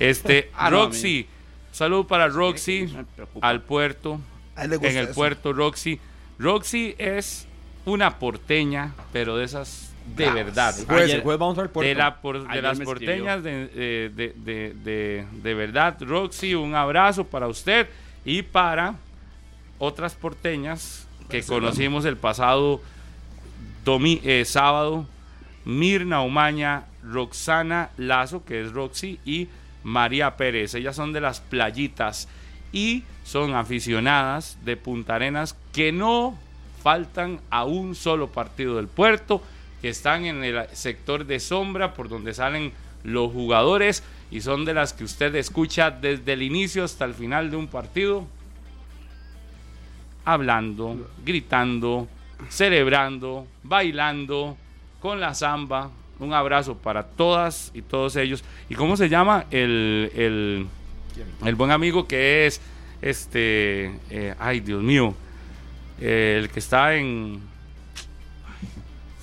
Este, 0.00 0.50
Ah, 0.56 0.70
no, 0.70 0.84
Roxy, 0.84 1.26
saludo 1.72 2.06
para 2.06 2.28
Roxy, 2.28 2.90
al 3.42 3.60
puerto, 3.60 4.18
en 4.56 4.72
el 4.72 5.04
eso. 5.04 5.14
puerto 5.14 5.52
Roxy. 5.52 6.00
Roxy 6.38 6.94
es 6.96 7.46
una 7.84 8.18
porteña, 8.18 8.94
pero 9.12 9.36
de 9.36 9.44
esas 9.44 9.91
de 10.16 10.30
verdad. 10.30 10.78
El 10.78 10.86
jueves, 10.86 11.04
Ayer- 11.04 11.16
el 11.16 11.22
jueves 11.22 11.38
vamos 11.40 11.58
al 11.58 11.70
puerto. 11.70 11.88
De, 11.88 11.94
la 11.94 12.20
por- 12.20 12.48
de 12.48 12.62
las 12.62 12.78
porteñas 12.80 13.42
de, 13.42 13.70
eh, 13.74 14.10
de, 14.14 14.32
de- 14.36 14.74
de- 14.74 15.26
de 15.42 15.54
verdad, 15.54 15.96
Roxy, 16.00 16.54
un 16.54 16.74
abrazo 16.74 17.24
para 17.24 17.48
usted 17.48 17.88
y 18.24 18.42
para 18.42 18.94
otras 19.78 20.14
porteñas 20.14 21.06
que 21.28 21.42
conocimos 21.42 22.04
el 22.04 22.16
pasado 22.16 22.80
domi- 23.84 24.20
eh, 24.22 24.44
sábado, 24.44 25.06
Mirna 25.64 26.22
Umaña, 26.22 26.84
Roxana 27.04 27.90
Lazo, 27.96 28.44
que 28.44 28.60
es 28.62 28.72
Roxy, 28.72 29.18
y 29.24 29.48
María 29.82 30.36
Pérez. 30.36 30.74
Ellas 30.74 30.94
son 30.96 31.12
de 31.12 31.20
las 31.20 31.40
playitas 31.40 32.28
y 32.72 33.02
son 33.24 33.54
aficionadas 33.54 34.58
de 34.64 34.76
Punta 34.76 35.14
Arenas 35.16 35.56
que 35.72 35.90
no 35.92 36.38
faltan 36.82 37.40
a 37.50 37.64
un 37.64 37.94
solo 37.94 38.28
partido 38.28 38.76
del 38.76 38.88
puerto, 38.88 39.42
que 39.82 39.88
están 39.88 40.24
en 40.24 40.44
el 40.44 40.66
sector 40.72 41.26
de 41.26 41.40
sombra 41.40 41.92
por 41.92 42.08
donde 42.08 42.32
salen 42.32 42.72
los 43.04 43.32
jugadores 43.32 44.02
y 44.30 44.40
son 44.40 44.64
de 44.64 44.74
las 44.74 44.92
que 44.92 45.04
usted 45.04 45.34
escucha 45.34 45.90
desde 45.90 46.32
el 46.32 46.42
inicio 46.42 46.84
hasta 46.84 47.04
el 47.04 47.14
final 47.14 47.50
de 47.50 47.56
un 47.56 47.66
partido, 47.66 48.24
hablando, 50.24 51.10
gritando, 51.24 52.08
celebrando, 52.48 53.46
bailando, 53.64 54.56
con 55.00 55.20
la 55.20 55.34
samba. 55.34 55.90
Un 56.20 56.32
abrazo 56.32 56.76
para 56.76 57.02
todas 57.02 57.72
y 57.74 57.82
todos 57.82 58.14
ellos. 58.14 58.44
¿Y 58.68 58.76
cómo 58.76 58.96
se 58.96 59.08
llama 59.08 59.46
el, 59.50 60.12
el, 60.14 60.66
el 61.44 61.54
buen 61.56 61.72
amigo 61.72 62.06
que 62.06 62.46
es 62.46 62.60
este, 63.02 63.92
eh, 64.10 64.34
ay 64.38 64.60
Dios 64.60 64.80
mío, 64.80 65.14
eh, 66.00 66.38
el 66.40 66.48
que 66.48 66.60
está 66.60 66.94
en, 66.94 67.40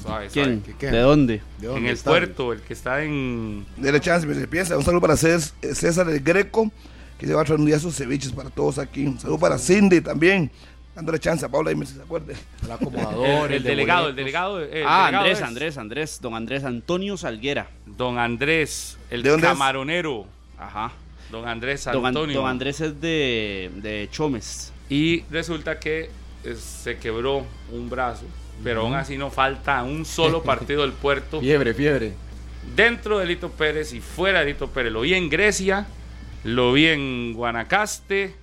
Suave, 0.02 0.28
¿Quién? 0.32 0.62
¿Qué, 0.62 0.74
qué? 0.78 0.88
¿De 0.91 1.00
dónde? 1.00 1.41
¿De 1.60 1.68
En 1.76 1.86
el 1.86 1.93
está? 1.93 2.10
puerto, 2.12 2.54
el 2.54 2.62
que 2.62 2.74
está 2.74 3.04
en. 3.04 3.66
Dele 3.78 4.00
chance, 4.00 4.26
me 4.26 4.34
se 4.36 4.47
piensa. 4.47 4.78
Un 4.78 4.84
saludo 4.84 5.02
para 5.02 5.16
Cés- 5.16 5.54
César 5.74 6.10
el 6.10 6.22
Greco, 6.22 6.72
que 7.18 7.28
se 7.28 7.34
va 7.34 7.41
a 7.41 7.45
traer 7.45 7.60
un 7.60 7.66
día 7.66 7.80
sus 7.80 7.95
ceviches 7.95 8.32
para 8.32 8.50
todos 8.50 8.78
aquí. 8.80 9.06
Un 9.06 9.20
saludo 9.20 9.39
para 9.39 9.58
Cindy 9.58 10.02
también. 10.02 10.50
Dándole 10.95 11.20
chance 11.20 11.45
a 11.45 11.50
Paula, 11.50 11.70
ahí 11.70 11.76
me 11.78 11.86
se 11.86 12.02
acuerde. 12.02 12.36
El 12.64 12.72
acomodador, 12.72 13.50
El, 13.52 13.58
el 13.58 13.64
de 13.64 13.70
delegado, 13.70 14.10
el 14.10 14.16
delegado. 14.16 14.60
el 14.62 14.84
ah, 14.86 15.06
delegado 15.06 15.18
Andrés, 15.18 15.38
es 15.38 15.43
Andrés, 15.43 15.78
Andrés, 15.78 16.20
don 16.22 16.36
Andrés 16.36 16.64
Antonio 16.66 17.16
Salguera. 17.16 17.70
Don 17.86 18.18
Andrés, 18.18 18.97
el 19.10 19.24
¿De 19.24 19.30
dónde 19.30 19.47
es? 19.47 19.54
camaronero. 19.54 20.26
Ajá. 20.58 20.91
Don 21.32 21.47
Andrés 21.47 21.86
Don, 21.86 21.97
An- 21.97 22.06
Antonio. 22.08 22.39
don 22.41 22.50
Andrés 22.50 22.82
es 22.82 23.00
de, 23.00 23.70
de 23.76 24.10
Chomes. 24.12 24.74
Y 24.89 25.22
resulta 25.30 25.80
que 25.80 26.10
eh, 26.43 26.56
se 26.56 26.97
quebró 26.97 27.45
un 27.72 27.89
brazo, 27.89 28.24
pero 28.64 28.82
aún 28.82 28.93
así 28.93 29.18
no 29.18 29.30
falta 29.32 29.84
un 29.84 30.05
solo 30.05 30.43
partido 30.43 30.82
del 30.82 30.91
puerto 30.91 31.39
Fiebre, 31.39 31.74
fiebre. 31.74 32.14
dentro 32.76 33.20
de 33.20 33.26
Lito 33.26 33.49
Pérez 33.49 33.93
y 33.93 34.01
fuera 34.01 34.39
de 34.39 34.47
Lito 34.47 34.68
Pérez. 34.70 34.91
Lo 34.91 35.01
vi 35.01 35.14
en 35.14 35.30
Grecia, 35.30 35.88
lo 36.43 36.74
vi 36.74 36.88
en 36.88 37.34
Guanacaste. 37.34 38.36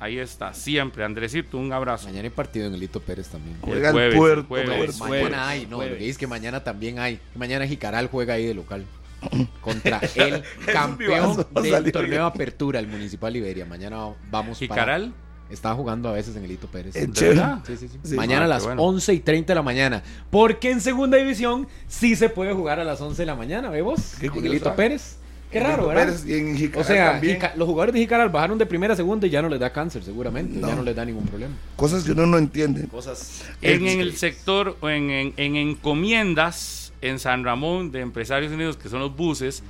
Ahí 0.00 0.18
está, 0.18 0.52
siempre. 0.52 1.04
Andresito, 1.04 1.56
un 1.56 1.72
abrazo. 1.72 2.06
Mañana 2.08 2.24
hay 2.24 2.30
partido 2.30 2.66
en 2.66 2.74
el 2.74 2.80
Lito 2.80 3.00
Pérez 3.00 3.28
también. 3.28 3.56
Juega 3.60 3.88
el 3.88 3.94
jueves, 3.94 4.16
puerto, 4.16 4.48
jueves, 4.48 4.68
jueves. 4.68 4.98
jueves. 4.98 5.24
Mañana 5.24 5.48
hay, 5.48 5.66
no, 5.66 5.82
es 5.82 6.18
que 6.18 6.26
mañana 6.26 6.62
también 6.62 6.98
hay. 6.98 7.20
Mañana 7.34 7.66
Jicaral 7.66 8.08
juega 8.08 8.34
ahí 8.34 8.44
de 8.44 8.54
local. 8.54 8.84
Contra 9.60 10.00
el 10.16 10.42
campeón 10.66 11.46
del 11.62 11.92
torneo 11.92 12.20
de 12.20 12.26
apertura, 12.26 12.80
el 12.80 12.86
Municipal 12.86 13.32
Liberia. 13.32 13.64
Mañana 13.64 14.14
vamos 14.30 14.60
¿Y 14.60 14.68
para... 14.68 15.10
Estaba 15.50 15.74
jugando 15.74 16.08
a 16.08 16.12
veces 16.12 16.34
en 16.36 16.42
el 16.44 16.48
Lito 16.48 16.66
Pérez. 16.68 16.96
En 16.96 17.08
¿De 17.08 17.12
Chile. 17.12 17.28
verdad? 17.30 17.58
Sí, 17.66 17.76
sí, 17.76 17.88
sí. 17.88 17.98
Sí. 18.02 18.14
Mañana 18.16 18.42
Ah, 18.42 18.44
a 18.46 18.48
las 18.48 18.64
bueno. 18.64 18.82
11 18.82 19.12
y 19.14 19.20
30 19.20 19.52
de 19.52 19.54
la 19.54 19.62
mañana. 19.62 20.02
Porque 20.30 20.70
en 20.70 20.80
segunda 20.80 21.16
división 21.18 21.68
sí 21.86 22.16
se 22.16 22.28
puede 22.28 22.52
jugar 22.54 22.80
a 22.80 22.84
las 22.84 23.00
11 23.00 23.22
de 23.22 23.26
la 23.26 23.34
mañana, 23.36 23.68
¿vemos? 23.70 24.14
Qué 24.18 24.26
En 24.26 24.32
el 24.32 24.32
curioso, 24.32 24.54
Lito 24.54 24.68
¿ah? 24.70 24.76
Pérez. 24.76 25.16
Qué 25.52 25.58
En 25.58 25.64
raro, 25.64 25.86
¿verdad? 25.86 26.06
Pérez 26.06 26.26
y 26.26 26.34
en 26.34 26.56
Jicaral 26.56 26.80
O 26.82 26.84
sea, 26.84 27.12
también. 27.12 27.36
Jica- 27.38 27.54
los 27.54 27.68
jugadores 27.68 27.92
de 27.94 28.00
Jicaral 28.00 28.28
bajaron 28.30 28.58
de 28.58 28.66
primera 28.66 28.94
a 28.94 28.96
segunda 28.96 29.26
y 29.26 29.30
ya 29.30 29.40
no 29.42 29.48
les 29.48 29.60
da 29.60 29.70
cáncer, 29.72 30.02
seguramente. 30.02 30.58
No. 30.58 30.66
Ya 30.66 30.74
no 30.74 30.82
les 30.82 30.96
da 30.96 31.04
ningún 31.04 31.26
problema. 31.26 31.54
Cosas 31.76 32.02
que 32.02 32.10
uno 32.12 32.26
no 32.26 32.38
entiende. 32.38 32.88
Cosas. 32.88 33.44
En, 33.62 33.86
en 33.86 34.00
el 34.00 34.16
sector, 34.16 34.76
o 34.80 34.88
en, 34.88 35.10
en- 35.10 35.34
en 35.36 35.54
encomiendas 35.56 36.92
en 37.02 37.18
San 37.18 37.44
Ramón 37.44 37.92
de 37.92 38.00
Empresarios 38.00 38.50
Unidos, 38.52 38.76
que 38.76 38.88
son 38.88 39.00
los 39.00 39.14
buses 39.14 39.62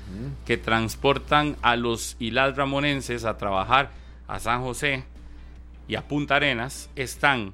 que 0.46 0.56
transportan 0.56 1.56
a 1.62 1.76
los 1.76 2.16
hilas 2.20 2.56
ramonenses 2.56 3.24
a 3.24 3.36
trabajar 3.36 3.90
a 4.28 4.38
San 4.40 4.62
José 4.62 5.04
y 5.88 5.94
a 5.96 6.06
Punta 6.06 6.36
Arenas, 6.36 6.90
están 6.96 7.52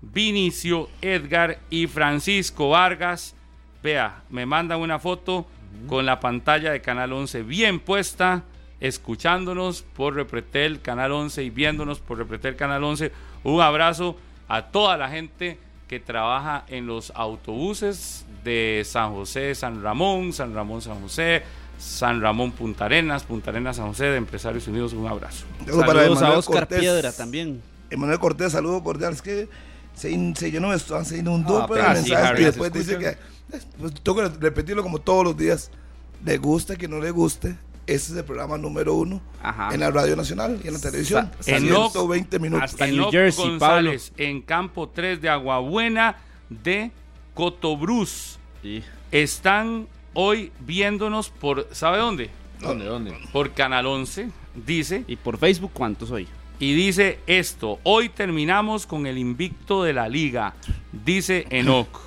Vinicio, 0.00 0.88
Edgar 1.00 1.60
y 1.70 1.86
Francisco 1.86 2.70
Vargas. 2.70 3.34
Vea, 3.82 4.22
me 4.30 4.46
mandan 4.46 4.80
una 4.80 4.98
foto 4.98 5.46
con 5.86 6.06
la 6.06 6.20
pantalla 6.20 6.72
de 6.72 6.80
Canal 6.80 7.12
11 7.12 7.42
bien 7.44 7.80
puesta, 7.80 8.44
escuchándonos 8.80 9.82
por 9.82 10.14
Repretel 10.14 10.80
Canal 10.80 11.12
11 11.12 11.44
y 11.44 11.50
viéndonos 11.50 12.00
por 12.00 12.18
Repretel 12.18 12.56
Canal 12.56 12.82
11. 12.82 13.12
Un 13.44 13.60
abrazo 13.60 14.16
a 14.48 14.66
toda 14.66 14.96
la 14.96 15.08
gente 15.08 15.58
que 15.88 16.00
trabaja 16.00 16.64
en 16.68 16.86
los 16.86 17.12
autobuses 17.14 18.26
de 18.44 18.82
San 18.84 19.12
José, 19.12 19.54
San 19.54 19.82
Ramón, 19.82 20.32
San 20.32 20.54
Ramón, 20.54 20.82
San 20.82 21.00
José, 21.00 21.42
San 21.82 22.20
Ramón, 22.20 22.52
Punta 22.52 22.84
Arenas, 22.84 23.24
Punta 23.24 23.50
Arenas, 23.50 23.76
San 23.76 23.88
José, 23.88 24.04
de 24.04 24.16
Empresarios 24.16 24.66
Unidos. 24.68 24.92
Un 24.92 25.06
abrazo. 25.08 25.44
Saludo 25.66 25.80
para 25.80 26.00
Saludos 26.02 26.22
a 26.22 26.38
Oscar 26.38 26.54
Cortés. 26.60 26.80
Piedra 26.80 27.12
también. 27.12 27.60
Emanuel 27.90 28.18
Cortés, 28.18 28.52
saludo 28.52 28.82
cordial. 28.82 29.12
Es 29.12 29.20
que 29.22 29.48
se, 29.94 30.34
se 30.36 30.50
llenó 30.50 30.72
esto, 30.72 31.04
se 31.04 31.18
inundó 31.18 31.62
Ah, 31.62 31.66
pero 31.68 31.84
pero 31.84 31.98
el 31.98 32.04
sí, 32.04 32.14
Harry, 32.14 32.42
y 32.42 32.44
después 32.46 32.72
dice 32.72 32.96
que 32.98 33.08
eh, 33.08 33.18
pues, 33.78 33.92
tengo 34.02 34.16
que 34.22 34.28
repetirlo 34.40 34.82
como 34.82 34.98
todos 35.00 35.24
los 35.24 35.36
días. 35.36 35.70
Le 36.24 36.38
gusta 36.38 36.76
que 36.76 36.86
no 36.88 37.00
le 37.00 37.10
guste. 37.10 37.56
Ese 37.84 38.12
es 38.12 38.18
el 38.18 38.24
programa 38.24 38.56
número 38.56 38.94
uno 38.94 39.20
Ajá. 39.42 39.74
en 39.74 39.80
la 39.80 39.90
Radio 39.90 40.14
Nacional 40.14 40.60
y 40.62 40.68
en 40.68 40.74
la 40.74 40.78
televisión. 40.80 41.30
Sa- 41.40 41.50
Enoch- 41.58 41.90
120 41.90 42.38
minutos. 42.38 42.64
hasta 42.70 42.86
New 42.86 42.94
Enoch 42.94 43.10
Jersey, 43.10 43.48
González, 43.50 44.12
en 44.16 44.40
campo 44.40 44.88
3 44.88 45.20
de 45.20 45.28
Aguabuena 45.28 46.16
de 46.48 46.92
Cotobruz. 47.34 48.38
Sí. 48.62 48.82
Están 49.10 49.88
hoy 50.14 50.52
viéndonos 50.60 51.30
por, 51.30 51.68
¿sabe 51.72 51.98
dónde? 51.98 52.30
¿Dónde, 52.60 52.84
dónde? 52.84 53.16
Por 53.32 53.52
Canal 53.52 53.86
11, 53.86 54.30
dice. 54.54 55.04
¿Y 55.08 55.16
por 55.16 55.38
Facebook 55.38 55.72
cuántos 55.74 56.10
hoy? 56.10 56.28
Y 56.58 56.74
dice 56.74 57.18
esto, 57.26 57.80
hoy 57.82 58.08
terminamos 58.08 58.86
con 58.86 59.06
el 59.06 59.18
invicto 59.18 59.82
de 59.82 59.92
la 59.92 60.08
liga, 60.08 60.54
dice 60.92 61.46
Enoch. 61.50 62.00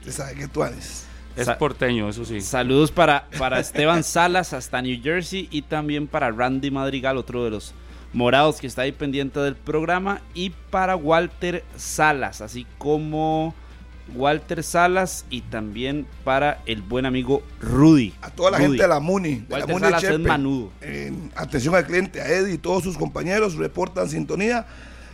Usted 0.00 0.10
sabe 0.10 0.34
que 0.34 0.48
tú 0.48 0.64
eres. 0.64 1.06
Es 1.36 1.48
porteño, 1.50 2.08
eso 2.08 2.24
sí. 2.24 2.40
Saludos 2.40 2.90
para, 2.90 3.28
para 3.38 3.60
Esteban 3.60 4.02
Salas 4.02 4.52
hasta 4.52 4.82
New 4.82 5.00
Jersey 5.00 5.46
y 5.52 5.62
también 5.62 6.08
para 6.08 6.32
Randy 6.32 6.72
Madrigal, 6.72 7.16
otro 7.16 7.44
de 7.44 7.50
los 7.50 7.74
morados 8.12 8.60
que 8.60 8.66
está 8.66 8.82
ahí 8.82 8.90
pendiente 8.90 9.38
del 9.38 9.54
programa, 9.54 10.20
y 10.34 10.50
para 10.50 10.96
Walter 10.96 11.62
Salas, 11.76 12.40
así 12.40 12.66
como 12.78 13.54
Walter 14.14 14.62
Salas 14.62 15.24
y 15.30 15.42
también 15.42 16.06
para 16.24 16.62
el 16.66 16.82
buen 16.82 17.06
amigo 17.06 17.42
Rudy. 17.60 18.14
A 18.22 18.30
toda 18.30 18.50
la 18.52 18.58
Rudy. 18.58 18.68
gente 18.68 18.82
de 18.82 18.88
la 18.88 19.00
MUNI, 19.00 19.34
de 19.34 19.46
la 19.48 19.56
Walter 19.56 19.74
MUNI 19.74 19.80
de 19.82 19.90
Salas 19.90 20.04
es 20.04 20.10
Chepe. 20.10 20.28
manudo. 20.28 20.70
En 20.80 21.32
atención 21.36 21.74
al 21.74 21.86
cliente, 21.86 22.20
a 22.20 22.28
Eddie 22.28 22.54
y 22.54 22.58
todos 22.58 22.82
sus 22.82 22.96
compañeros, 22.96 23.54
reportan 23.56 24.08
sintonía. 24.08 24.66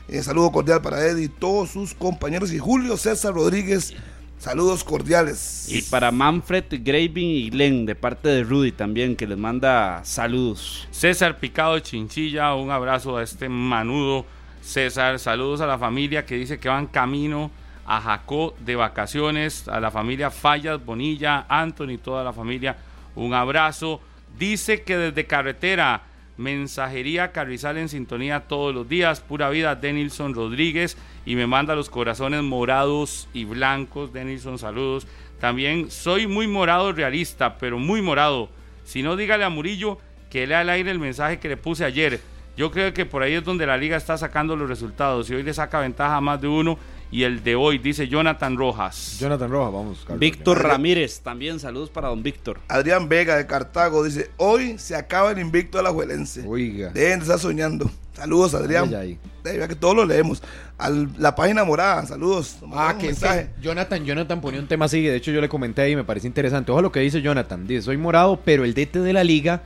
Eh, 0.09 0.23
saludo 0.23 0.53
cordial 0.53 0.83
para 0.83 1.05
Eddie 1.07 1.25
y 1.25 1.29
todos 1.29 1.71
sus 1.71 1.95
compañeros. 1.95 2.53
Y 2.53 2.59
Julio 2.59 2.97
César 2.97 3.33
Rodríguez, 3.35 3.95
saludos 4.39 4.85
cordiales. 4.85 5.67
Y 5.71 5.81
para 5.83 6.11
Manfred, 6.11 6.65
Graving 6.71 7.31
y 7.31 7.51
Glenn, 7.51 7.87
de 7.87 7.95
parte 7.95 8.29
de 8.29 8.45
Rudy 8.45 8.73
también, 8.73 9.17
que 9.17 9.27
les 9.27 9.39
manda 9.39 10.05
saludos. 10.05 10.87
César 10.91 11.39
Picado 11.39 11.75
de 11.75 11.83
Chinchilla, 11.83 12.55
un 12.55 12.71
abrazo 12.71 13.17
a 13.17 13.23
este 13.23 13.49
manudo 13.49 14.27
César. 14.63 15.19
Saludos 15.19 15.61
a 15.63 15.67
la 15.67 15.79
familia 15.79 16.27
que 16.27 16.37
dice 16.37 16.59
que 16.59 16.69
van 16.69 16.87
camino 16.87 17.51
a 17.87 18.01
Jacó 18.01 18.55
de 18.61 18.77
vacaciones, 18.77 19.69
a 19.69 19.81
la 19.81 19.91
familia 19.91 20.31
Fallas, 20.31 20.85
Bonilla, 20.85 21.47
Anthony, 21.49 21.99
toda 22.03 22.25
la 22.25 22.33
familia, 22.33 22.77
un 23.15 23.35
abrazo. 23.35 24.01
Dice 24.39 24.83
que 24.83 24.97
desde 24.97 25.27
carretera, 25.27 26.03
mensajería 26.37 27.33
Carrizal 27.33 27.79
en 27.79 27.89
sintonía 27.89 28.41
todos 28.41 28.75
los 28.75 28.89
días, 28.89 29.21
pura 29.21 29.51
vida, 29.51 29.77
Denilson 29.77 30.35
Rodríguez, 30.35 30.97
y 31.25 31.37
me 31.37 31.47
manda 31.47 31.75
los 31.75 31.91
corazones 31.91 32.43
morados 32.43 33.29
y 33.33 33.45
blancos, 33.45 34.13
Denilson, 34.13 34.59
saludos. 34.59 35.07
También 35.41 35.91
soy 35.91 36.27
muy 36.27 36.47
morado 36.47 36.93
realista, 36.93 37.59
pero 37.59 37.79
muy 37.79 38.03
morado. 38.03 38.49
Si 38.85 39.03
no, 39.03 39.17
dígale 39.17 39.45
a 39.45 39.51
Murillo 39.51 39.99
que 40.31 40.47
lea 40.47 40.61
al 40.61 40.71
aire 40.71 40.91
el 40.91 40.99
mensaje 40.99 41.39
que 41.39 41.49
le 41.49 41.57
puse 41.57 41.85
ayer. 41.85 42.21
Yo 42.57 42.71
creo 42.71 42.95
que 42.95 43.05
por 43.05 43.23
ahí 43.23 43.35
es 43.35 43.45
donde 43.45 43.67
la 43.67 43.77
liga 43.77 43.97
está 43.97 44.17
sacando 44.17 44.57
los 44.57 44.69
resultados. 44.69 45.29
Y 45.29 45.35
hoy 45.35 45.43
le 45.43 45.55
saca 45.55 45.81
ventaja 45.81 46.17
a 46.17 46.21
más 46.21 46.41
de 46.41 46.49
uno. 46.49 46.79
Y 47.15 47.23
el 47.23 47.45
de 47.45 47.55
hoy, 47.55 47.79
dice 47.79 48.09
Jonathan 48.09 48.57
Rojas. 48.57 49.19
Jonathan 49.21 49.49
Rojas, 49.49 49.73
vamos. 49.73 49.99
Carlos. 50.01 50.19
Víctor 50.19 50.61
Ramírez, 50.61 51.21
también 51.21 51.61
saludos 51.61 51.89
para 51.89 52.09
don 52.09 52.25
Víctor. 52.25 52.59
Adrián 52.67 53.09
Vega 53.09 53.37
de 53.37 53.47
Cartago 53.47 54.03
dice: 54.03 54.33
Hoy 54.37 54.81
se 54.81 54.97
acaba 54.97 55.31
el 55.31 55.39
invicto 55.39 55.79
de 55.79 55.85
la 55.85 55.91
Juelense. 55.91 56.43
Oiga. 56.45 56.91
Dejen 56.91 57.21
de 57.21 57.23
estar 57.23 57.39
soñando. 57.39 57.89
Saludos, 58.15 58.55
Adrián. 58.55 58.93
Ay, 58.93 59.17
ay. 59.45 59.69
Que 59.69 59.77
todos 59.77 59.95
lo 59.95 60.05
leemos. 60.05 60.43
A 60.77 60.91
la 60.91 61.37
página 61.37 61.63
morada, 61.63 62.05
saludos. 62.05 62.57
Ah, 62.73 62.97
que 62.99 63.11
es 63.11 63.21
mensaje. 63.21 63.51
que 63.55 63.63
Jonathan, 63.63 64.05
Jonathan 64.05 64.41
ponía 64.41 64.59
un 64.59 64.67
tema 64.67 64.87
así, 64.87 65.01
de 65.01 65.15
hecho 65.15 65.31
yo 65.31 65.41
le 65.41 65.49
comenté 65.49 65.83
ahí 65.83 65.93
y 65.93 65.97
me 65.97 66.03
parece 66.03 66.27
interesante. 66.27 66.73
Ojo 66.73 66.83
lo 66.83 66.91
que 66.91 66.99
dice 66.99 67.23
Jonathan, 67.23 67.65
dice, 67.65 67.83
soy 67.83 67.97
morado, 67.97 68.41
pero 68.45 68.65
el 68.65 68.75
DT 68.75 68.99
de 68.99 69.13
la 69.13 69.23
liga 69.23 69.63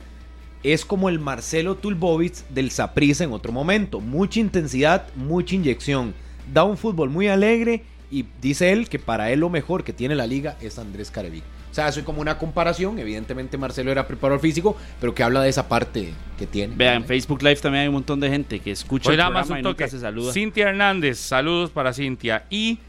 es 0.61 0.85
como 0.85 1.09
el 1.09 1.17
Marcelo 1.17 1.77
Tulbovic 1.77 2.47
del 2.49 2.69
Saprissa 2.69 3.23
en 3.23 3.31
otro 3.33 3.51
momento. 3.51 4.01
Mucha 4.01 4.39
intensidad, 4.39 5.07
mucha 5.15 5.55
inyección. 5.55 6.13
Da 6.53 6.63
un 6.63 6.77
fútbol 6.77 7.09
muy 7.09 7.27
alegre 7.27 7.83
y 8.11 8.25
dice 8.41 8.71
él 8.71 8.89
que 8.89 8.99
para 8.99 9.31
él 9.31 9.39
lo 9.41 9.49
mejor 9.49 9.83
que 9.83 9.93
tiene 9.93 10.15
la 10.15 10.27
liga 10.27 10.57
es 10.61 10.79
Andrés 10.79 11.11
Carevic. 11.11 11.43
O 11.69 11.73
sea, 11.73 11.87
eso 11.87 11.99
es 11.99 12.05
como 12.05 12.21
una 12.21 12.37
comparación. 12.37 12.97
Evidentemente 12.97 13.57
Marcelo 13.57 13.91
era 13.91 14.07
preparador 14.07 14.41
físico, 14.41 14.75
pero 14.99 15.13
que 15.13 15.21
habla 15.21 15.41
de 15.41 15.49
esa 15.49 15.67
parte 15.67 16.13
que 16.37 16.47
tiene. 16.47 16.75
Vean, 16.75 16.95
en 16.95 17.05
Facebook 17.05 17.43
Live 17.43 17.57
también 17.57 17.83
hay 17.83 17.87
un 17.87 17.93
montón 17.93 18.19
de 18.19 18.29
gente 18.29 18.59
que 18.59 18.71
escucha 18.71 19.09
Hoy 19.09 19.15
el 19.15 19.21
programa 19.21 19.45
un 19.47 19.59
y 19.59 19.61
nunca 19.61 19.87
se 19.87 19.99
saluda. 19.99 20.33
Cintia 20.33 20.69
Hernández, 20.69 21.19
saludos 21.19 21.69
para 21.69 21.93
Cintia. 21.93 22.45
Y 22.49 22.79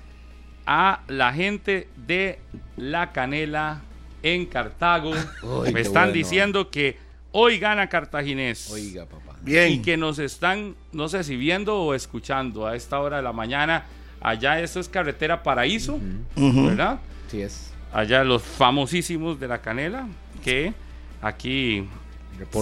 a 0.67 1.03
la 1.09 1.33
gente 1.33 1.89
de 2.07 2.39
La 2.77 3.13
Canela 3.13 3.83
en 4.23 4.47
Cartago. 4.47 5.13
Uy, 5.43 5.73
me 5.73 5.81
están 5.81 6.05
bueno. 6.05 6.13
diciendo 6.13 6.71
que 6.71 6.97
hoy 7.33 7.59
gana 7.59 7.89
Cartaginés. 7.89 8.71
Oiga, 8.71 9.05
papá. 9.05 9.30
Bien. 9.43 9.73
y 9.73 9.79
que 9.81 9.97
nos 9.97 10.19
están, 10.19 10.75
no 10.93 11.09
sé 11.09 11.25
si 11.25 11.37
viendo 11.37 11.81
o 11.81 11.95
escuchando 11.95 12.67
a 12.67 12.77
esta 12.77 13.01
hora 13.01 13.19
de 13.19 13.23
la 13.23 13.33
mañana. 13.33 13.85
Allá 14.21 14.61
esto 14.61 14.81
es 14.81 14.89
carretera 14.89 15.43
Paraíso. 15.43 15.99
¿verdad? 16.37 17.01
Sí 17.29 17.43
es. 17.43 17.73
Allá 17.93 18.23
los 18.23 18.43
famosísimos 18.43 19.41
de 19.41 19.49
la 19.49 19.61
canela, 19.61 20.07
que 20.45 20.75
aquí 21.21 21.89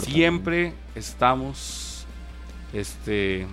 siempre 0.03 0.73
estamos 0.95 2.07
este 2.73 3.47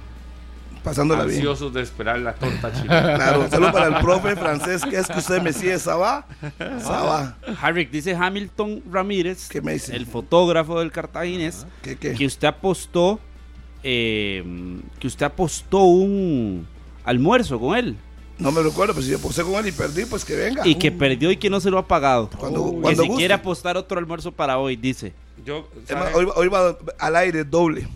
Pasándola 0.85 1.23
bien. 1.25 1.35
Ansiosos 1.39 1.73
de 1.73 1.81
esperar 1.81 2.19
la 2.19 2.33
torta 2.35 2.71
chilena. 2.71 3.15
Claro, 3.15 3.49
saludo 3.49 3.71
para 3.73 3.87
el 3.87 3.95
profe 4.03 4.35
francés, 4.37 4.83
que 4.83 4.95
es 4.97 5.07
que 5.07 5.19
usted 5.19 5.41
me 5.41 5.51
sigue, 5.51 5.77
Sabá. 5.79 6.25
Sabá. 6.81 7.35
Harrick 7.61 7.89
dice 7.91 8.15
Hamilton 8.15 8.83
Ramírez, 8.91 9.49
¿Qué 9.49 9.61
me 9.61 9.73
dice? 9.73 9.95
el 9.95 10.05
fotógrafo 10.05 10.79
del 10.79 10.91
cartaginés, 10.91 11.65
¿Qué, 11.81 11.97
qué? 11.97 12.13
que 12.13 12.25
usted 12.25 12.47
apostó, 12.47 13.19
eh, 13.83 14.43
que 14.99 15.07
usted 15.07 15.25
apostó 15.25 15.79
un 15.85 16.67
almuerzo 17.03 17.59
con 17.59 17.75
él 17.77 17.95
No 18.37 18.51
me 18.51 18.61
recuerdo, 18.61 18.93
pero 18.93 19.05
si 19.05 19.11
yo 19.11 19.19
puse 19.19 19.43
con 19.43 19.53
él 19.55 19.67
y 19.67 19.71
perdí, 19.71 20.05
pues 20.05 20.23
que 20.23 20.35
venga. 20.35 20.67
y 20.67 20.75
que 20.75 20.91
perdió 20.91 21.31
y 21.31 21.37
que 21.37 21.49
no 21.49 21.59
se 21.59 21.69
lo 21.71 21.77
ha 21.79 21.87
pagado. 21.87 22.29
Cuando- 22.37 22.73
que 22.75 22.81
cuando 22.81 23.01
si 23.03 23.07
guste. 23.09 23.19
quiere 23.21 23.33
apostar 23.33 23.75
otro 23.77 23.97
almuerzo 23.99 24.31
para 24.31 24.57
hoy, 24.59 24.75
dice. 24.75 25.13
Yo, 25.45 25.67
Es 25.87 25.93
más, 25.95 26.11
¿sabe, 26.11 26.15
hoy, 26.15 26.27
hoy 26.35 26.47
va 26.47 26.77
al 26.99 27.15
aire 27.15 27.43
doble. 27.43 27.87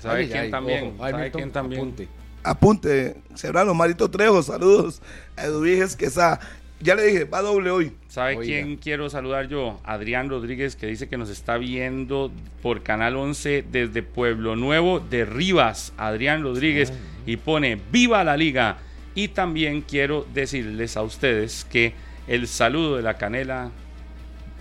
Sabe 0.00 0.20
Ay, 0.20 0.28
quién 0.28 0.40
ay, 0.44 0.50
también? 0.50 0.84
ojo, 0.94 1.04
ay, 1.04 1.10
¿Sabe 1.12 1.22
Milton, 1.24 1.40
quién 1.40 1.52
también? 1.52 1.80
apunte. 1.80 2.08
Apunte, 2.42 3.16
Serrano, 3.34 3.74
Marito 3.74 4.08
Trejo, 4.10 4.42
saludos. 4.42 5.02
A 5.36 5.44
Eduviges 5.46 5.96
Quesada. 5.96 6.38
Ya 6.78 6.94
le 6.94 7.04
dije, 7.04 7.24
va 7.24 7.40
doble 7.42 7.70
hoy. 7.70 7.92
¿Sabe 8.08 8.36
Oiga. 8.36 8.42
quién 8.44 8.76
quiero 8.76 9.08
saludar 9.08 9.48
yo? 9.48 9.80
Adrián 9.82 10.28
Rodríguez, 10.28 10.76
que 10.76 10.86
dice 10.86 11.08
que 11.08 11.16
nos 11.16 11.30
está 11.30 11.56
viendo 11.56 12.30
por 12.62 12.82
Canal 12.82 13.16
11 13.16 13.64
desde 13.72 14.02
Pueblo 14.02 14.56
Nuevo 14.56 15.00
de 15.00 15.24
Rivas. 15.24 15.92
Adrián 15.96 16.42
Rodríguez. 16.42 16.92
Y 17.24 17.38
pone 17.38 17.80
¡Viva 17.90 18.22
la 18.24 18.36
Liga! 18.36 18.76
Y 19.14 19.28
también 19.28 19.80
quiero 19.80 20.26
decirles 20.34 20.96
a 20.98 21.02
ustedes 21.02 21.64
que 21.64 21.94
el 22.28 22.46
saludo 22.46 22.96
de 22.96 23.02
la 23.02 23.14
canela 23.14 23.70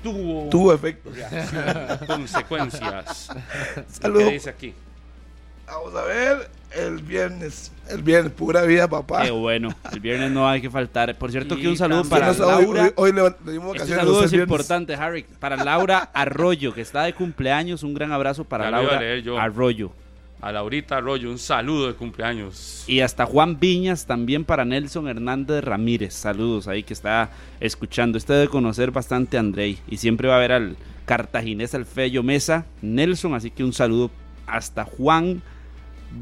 tuvo, 0.01 0.49
Tuvo 0.49 0.73
efecto. 0.73 1.11
consecuencias. 2.07 3.29
Saludos. 3.89 4.27
¿Qué 4.29 4.33
dice 4.33 4.49
aquí? 4.49 4.73
Vamos 5.67 5.95
a 5.95 6.03
ver 6.03 6.49
el 6.77 7.01
viernes. 7.01 7.71
El 7.89 8.01
viernes, 8.01 8.31
pura 8.33 8.63
vida, 8.63 8.87
papá. 8.87 9.23
Qué 9.23 9.31
bueno, 9.31 9.69
el 9.91 9.99
viernes 9.99 10.31
no 10.31 10.47
hay 10.47 10.59
que 10.61 10.69
faltar. 10.69 11.15
Por 11.17 11.31
cierto, 11.31 11.55
Y 11.55 11.61
que 11.61 11.67
un 11.67 11.77
saludo 11.77 12.03
para 12.05 12.31
hoy, 12.31 12.37
Laura. 12.37 12.83
hoy, 12.83 12.91
hoy 12.95 13.11
le, 13.13 13.21
le 13.45 13.51
dimos 13.51 13.75
Este 13.75 13.95
saludo 13.95 14.23
es 14.23 14.33
importante, 14.33 14.95
Harry. 14.95 15.25
Para 15.39 15.55
Laura 15.63 16.09
Arroyo, 16.13 16.73
que 16.73 16.81
está 16.81 17.03
de 17.03 17.13
cumpleaños. 17.13 17.83
Un 17.83 17.93
gran 17.93 18.11
abrazo 18.11 18.43
para 18.43 18.65
Ya 18.65 18.67
a 18.69 18.71
Laura 18.71 18.99
leer 18.99 19.21
yo. 19.23 19.39
Arroyo. 19.39 19.91
A 20.41 20.51
Laurita 20.51 20.97
Arroyo, 20.97 21.31
un 21.31 21.39
saludo 21.39 21.87
de 21.87 21.93
cumpleaños. 21.93 22.83
Y 22.87 22.99
hasta 22.99 23.25
Juan 23.25 23.59
Viñas, 23.59 24.05
también 24.05 24.45
para 24.45 24.65
Nelson 24.65 25.07
Hernández 25.07 25.63
Ramírez. 25.63 26.13
Saludos 26.13 26.67
ahí 26.67 26.83
que 26.83 26.93
está 26.93 27.29
escuchando. 27.59 28.17
Este 28.17 28.33
debe 28.33 28.47
conocer 28.47 28.91
bastante 28.91 29.37
a 29.37 29.39
Andrei. 29.39 29.79
Y 29.87 29.97
siempre 29.97 30.27
va 30.27 30.35
a 30.35 30.39
ver 30.39 30.51
al 30.51 30.75
cartaginés 31.05 31.73
Alfeyo 31.73 32.21
Mesa, 32.21 32.65
Nelson. 32.81 33.33
Así 33.33 33.49
que 33.49 33.63
un 33.63 33.73
saludo 33.73 34.11
hasta 34.45 34.83
Juan 34.83 35.41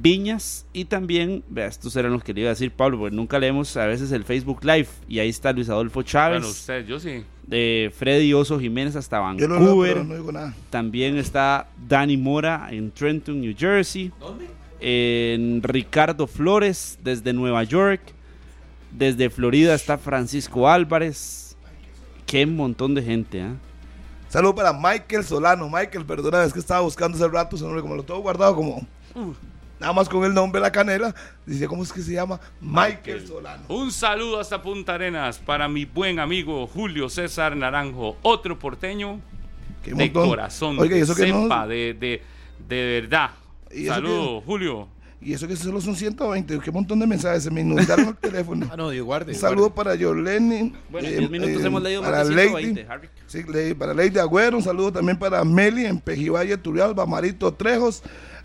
Viñas. 0.01 0.65
Y 0.73 0.85
también, 0.85 1.43
vea, 1.49 1.67
estos 1.67 1.95
eran 1.95 2.11
los 2.13 2.23
que 2.23 2.33
le 2.33 2.41
iba 2.41 2.49
a 2.49 2.53
decir 2.53 2.71
Pablo, 2.71 2.97
porque 2.99 3.15
nunca 3.15 3.39
leemos 3.39 3.75
a 3.77 3.85
veces 3.85 4.11
el 4.11 4.23
Facebook 4.23 4.63
Live. 4.63 4.87
Y 5.07 5.19
ahí 5.19 5.29
está 5.29 5.53
Luis 5.53 5.69
Adolfo 5.69 6.01
Chávez, 6.03 6.39
Bueno, 6.41 6.51
usted, 6.51 6.85
yo 6.85 6.99
sí. 6.99 7.23
de 7.45 7.93
Freddy 7.95 8.33
Oso 8.33 8.59
Jiménez 8.59 8.95
hasta 8.95 9.17
Yo 9.37 9.47
no, 9.47 9.55
leo, 9.55 9.65
Vancouver. 9.65 9.93
pero 9.93 10.03
no 10.05 10.15
digo 10.15 10.31
nada. 10.31 10.53
También 10.69 11.17
está 11.17 11.67
Danny 11.87 12.17
Mora 12.17 12.67
en 12.71 12.91
Trenton, 12.91 13.39
New 13.39 13.53
Jersey. 13.57 14.11
En 14.79 15.61
Ricardo 15.63 16.27
Flores 16.27 16.99
desde 17.03 17.31
Nueva 17.33 17.63
York. 17.63 18.01
Desde 18.91 19.29
Florida 19.29 19.73
está 19.73 19.97
Francisco 19.97 20.69
Álvarez. 20.69 21.55
Qué 22.25 22.45
montón 22.45 22.93
de 22.95 23.01
gente, 23.03 23.41
¿ah? 23.41 23.53
Saludos 24.29 24.55
para 24.55 24.73
Michael 24.73 25.23
Solano. 25.23 25.69
Michael, 25.69 26.05
perdona, 26.05 26.43
es 26.43 26.51
que 26.53 26.59
estaba 26.59 26.81
buscando 26.81 27.15
hace 27.15 27.27
rato 27.27 27.55
su 27.55 27.63
nombre, 27.65 27.81
como 27.81 27.95
lo 27.95 28.03
tengo 28.03 28.19
guardado 28.21 28.55
como. 28.55 28.77
uh, 29.15 29.33
nada 29.83 29.93
más 29.93 30.07
con 30.09 30.23
el 30.23 30.33
nombre 30.33 30.59
de 30.59 30.63
la 30.63 30.71
canela. 30.71 31.13
Dice, 31.45 31.67
¿cómo 31.67 31.83
es 31.83 31.91
que 31.91 32.01
se 32.01 32.13
llama? 32.13 32.39
Michael 32.61 33.27
Solano. 33.27 33.63
Un 33.67 33.91
saludo 33.91 34.39
hasta 34.39 34.61
Punta 34.61 34.95
Arenas 34.95 35.39
para 35.39 35.67
mi 35.67 35.83
buen 35.85 36.19
amigo 36.19 36.65
Julio 36.67 37.09
César 37.09 37.55
Naranjo, 37.55 38.15
otro 38.21 38.57
porteño 38.57 39.19
Qué 39.83 39.91
de 39.91 40.05
montón. 40.05 40.29
corazón, 40.29 40.79
Oiga, 40.79 40.95
y 40.95 40.99
de 40.99 41.03
eso 41.03 41.15
que 41.15 41.27
no- 41.27 41.67
de, 41.67 41.93
de, 41.99 42.21
de 42.67 43.01
verdad. 43.01 43.31
¿Y 43.71 43.85
Saludo, 43.87 44.39
Julio. 44.41 44.87
Y 45.19 45.31
eso 45.33 45.47
que 45.47 45.55
solo 45.55 45.79
son 45.79 45.95
120. 45.95 46.59
Qué 46.59 46.69
montón 46.71 46.99
de 46.99 47.07
mensajes. 47.07 47.43
Se 47.43 47.51
me 47.51 47.61
inundaron 47.61 48.07
el 48.09 48.15
teléfono. 48.31 48.67
Ah, 48.71 48.75
no, 48.77 48.89
Dios 48.89 49.05
guarde. 49.05 49.31
Un 49.33 49.37
saludo 49.39 49.69
guarde. 49.71 49.91
para 49.95 50.05
Jorleni. 50.05 50.73
Bueno, 50.89 51.07
en 51.07 51.13
eh, 51.13 51.17
10 51.19 51.31
minutos 51.31 51.63
eh, 51.63 51.67
hemos 51.67 51.81
leído 51.81 52.01
para 52.01 52.17
más 52.19 52.27
de 52.29 52.35
Lady. 52.35 52.47
120, 52.49 52.85
Harry. 52.89 53.09
Sí, 53.27 53.43
Lady- 53.47 53.73
para 53.73 53.93
Lady 53.93 54.19
Agüero, 54.19 54.57
un 54.57 54.63
saludo 54.63 54.91
también 54.93 55.17
para 55.17 55.43
Meli 55.45 55.85
en 55.85 55.99
Pejivalle, 55.99 56.57
Turrialba, 56.57 57.05
Marito 57.05 57.53
Trejos, 57.53 58.03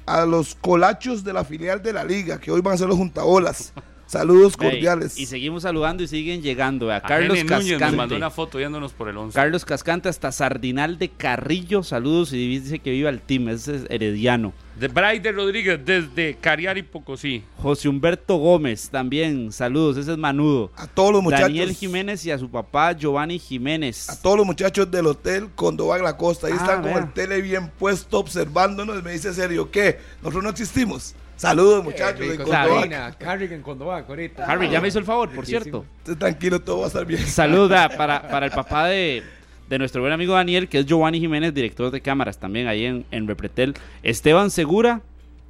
a 0.09 0.27
los 0.27 0.55
colachos 0.55 1.25
de 1.25 1.33
la 1.33 1.45
filial 1.45 1.83
de 1.83 1.93
la 1.93 2.05
liga, 2.05 2.39
que 2.39 2.51
hoy 2.51 2.61
van 2.61 2.75
a 2.75 2.79
ser 2.79 2.89
los 2.89 2.97
juntabolas. 2.97 3.73
Saludos 4.09 4.57
cordiales. 4.57 5.19
y 5.19 5.27
seguimos 5.27 5.65
saludando 5.65 6.03
y 6.03 6.09
siguen 6.09 6.41
llegando. 6.41 6.91
A 6.91 6.97
A 6.97 7.03
Carlos 7.03 7.37
nos 7.45 7.51
mandó 7.51 7.79
Cascante. 7.79 8.15
una 8.17 8.31
foto 8.31 8.59
yéndonos 8.59 8.93
por 8.95 9.09
el 9.11 9.17
11. 9.19 9.35
Carlos 9.37 9.67
Cascante 9.67 10.09
hasta 10.09 10.33
Sardinal 10.33 10.99
de 10.99 11.11
Carrillo. 11.11 11.83
Saludos 11.83 12.33
y 12.33 12.49
dice 12.49 12.79
que 12.79 12.91
viva 12.91 13.11
el 13.11 13.21
team. 13.21 13.51
Ese 13.51 13.77
es 13.77 13.83
herediano. 13.91 14.55
De 14.81 14.89
Braider 14.89 15.35
Rodríguez 15.35 15.79
desde 15.85 16.37
Cariari 16.41 16.83
Pocosí. 16.85 17.43
José 17.59 17.89
Humberto 17.89 18.37
Gómez 18.37 18.89
también. 18.89 19.53
Saludos. 19.53 19.99
Ese 19.99 20.13
es 20.13 20.19
Manudo. 20.19 20.71
a 20.77 20.87
todos 20.87 21.13
los 21.13 21.23
muchachos. 21.23 21.49
Daniel 21.49 21.75
Jiménez 21.75 22.25
y 22.25 22.31
a 22.31 22.39
su 22.39 22.49
papá 22.49 22.93
Giovanni 22.93 23.39
Jiménez. 23.39 24.09
A 24.09 24.23
todos 24.23 24.39
los 24.39 24.47
muchachos 24.47 24.91
del 24.91 25.07
hotel 25.07 25.49
Condoval 25.55 26.03
La 26.03 26.17
Costa. 26.17 26.47
Ahí 26.47 26.55
Ah, 26.57 26.63
están 26.63 26.83
con 26.83 26.93
el 26.93 27.13
tele 27.13 27.43
bien 27.43 27.71
puesto, 27.79 28.19
observándonos. 28.21 29.03
Me 29.03 29.13
dice 29.13 29.35
serio, 29.35 29.71
¿qué? 29.71 29.99
Nosotros 30.23 30.45
no 30.45 30.49
existimos. 30.51 31.15
Saludos, 31.39 31.85
muchachos 31.85 32.19
de 32.21 32.33
Rico, 32.33 32.43
Condoval. 32.45 32.69
Sabina, 32.81 33.13
Carrigan, 33.19 33.63
Condovac, 33.63 34.09
ahorita. 34.11 34.45
Harry, 34.45 34.69
ya 34.69 34.81
me 34.81 34.89
hizo 34.89 34.99
el 34.99 35.05
favor, 35.05 35.29
por 35.31 35.47
Riquísimo. 35.47 35.63
cierto. 35.63 35.85
Esté 35.99 36.17
tranquilo, 36.17 36.61
todo 36.61 36.79
va 36.81 36.85
a 36.85 36.89
estar 36.89 37.07
bien. 37.07 37.25
Saluda 37.27 37.89
para, 37.89 38.29
para 38.29 38.47
el 38.47 38.53
papá 38.53 38.89
de, 38.89 39.23
de 39.69 39.79
nuestro 39.79 40.01
buen 40.03 40.13
amigo 40.13 40.35
Daniel, 40.35 40.69
que 40.69 40.81
es 40.81 40.87
Giovanni 40.87 41.21
Jiménez, 41.21 41.55
director 41.55 41.91
de 41.93 42.01
cámaras 42.01 42.39
también 42.39 42.67
ahí 42.67 42.85
en, 42.85 43.07
en 43.13 43.29
Repretel. 43.29 43.75
Esteban 44.03 44.51
Segura, 44.51 45.01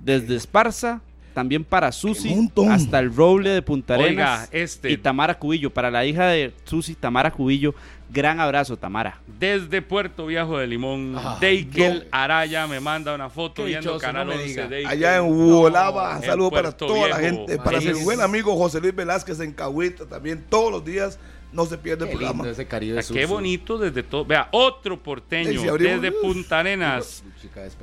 desde 0.00 0.36
Esparza. 0.36 1.00
También 1.34 1.62
para 1.62 1.92
Susi, 1.92 2.50
hasta 2.68 2.98
el 2.98 3.14
Roble 3.14 3.50
de 3.50 3.62
Punta 3.62 3.94
Oiga, 3.96 4.06
Arenas. 4.34 4.48
este- 4.50 4.90
Y 4.90 4.96
Tamara 4.96 5.38
Cubillo. 5.38 5.70
Para 5.70 5.88
la 5.88 6.04
hija 6.04 6.26
de 6.26 6.52
Susi, 6.64 6.96
Tamara 6.96 7.30
Cubillo. 7.30 7.76
Gran 8.10 8.40
abrazo, 8.40 8.76
Tamara. 8.76 9.20
Desde 9.38 9.82
Puerto 9.82 10.26
Viejo 10.26 10.56
de 10.58 10.66
Limón, 10.66 11.14
Ah, 11.18 11.36
Deikel 11.40 12.00
no. 12.00 12.04
Araya 12.10 12.66
me 12.66 12.80
manda 12.80 13.14
una 13.14 13.28
foto 13.28 13.62
Qué 13.62 13.68
viendo 13.68 13.90
dichoso, 13.92 14.06
Canal 14.06 14.26
no 14.26 14.32
me 14.32 14.38
11. 14.38 14.48
diga. 14.48 14.66
Deikel. 14.68 14.90
Allá 14.90 15.16
en 15.18 15.24
Uolaba, 15.24 16.16
en 16.16 16.22
saludos 16.22 16.52
para 16.52 16.72
toda 16.72 17.08
la 17.08 17.16
gente, 17.16 17.58
para 17.58 17.80
mi 17.80 17.92
buen 18.02 18.20
amigo 18.22 18.56
José 18.56 18.80
Luis 18.80 18.94
Velázquez 18.94 19.40
en 19.40 19.52
Cahuita, 19.52 20.06
también 20.06 20.42
todos 20.48 20.72
los 20.72 20.84
días 20.84 21.18
no 21.52 21.66
se 21.66 21.76
pierde 21.78 22.04
el 22.04 22.10
Qué 22.10 22.16
programa. 22.16 22.44
lindo 22.44 22.50
ese 22.52 22.66
Caribe 22.66 22.98
Ah, 22.98 23.02
Qué 23.12 23.26
bonito 23.26 23.76
desde 23.78 24.02
todo. 24.02 24.24
Vea, 24.24 24.48
otro 24.52 24.98
porteño 25.02 25.50
Ey, 25.50 25.58
si 25.58 25.68
abrimos- 25.68 26.00
desde 26.02 26.16
Punta 26.20 26.60
Arenas. 26.60 27.22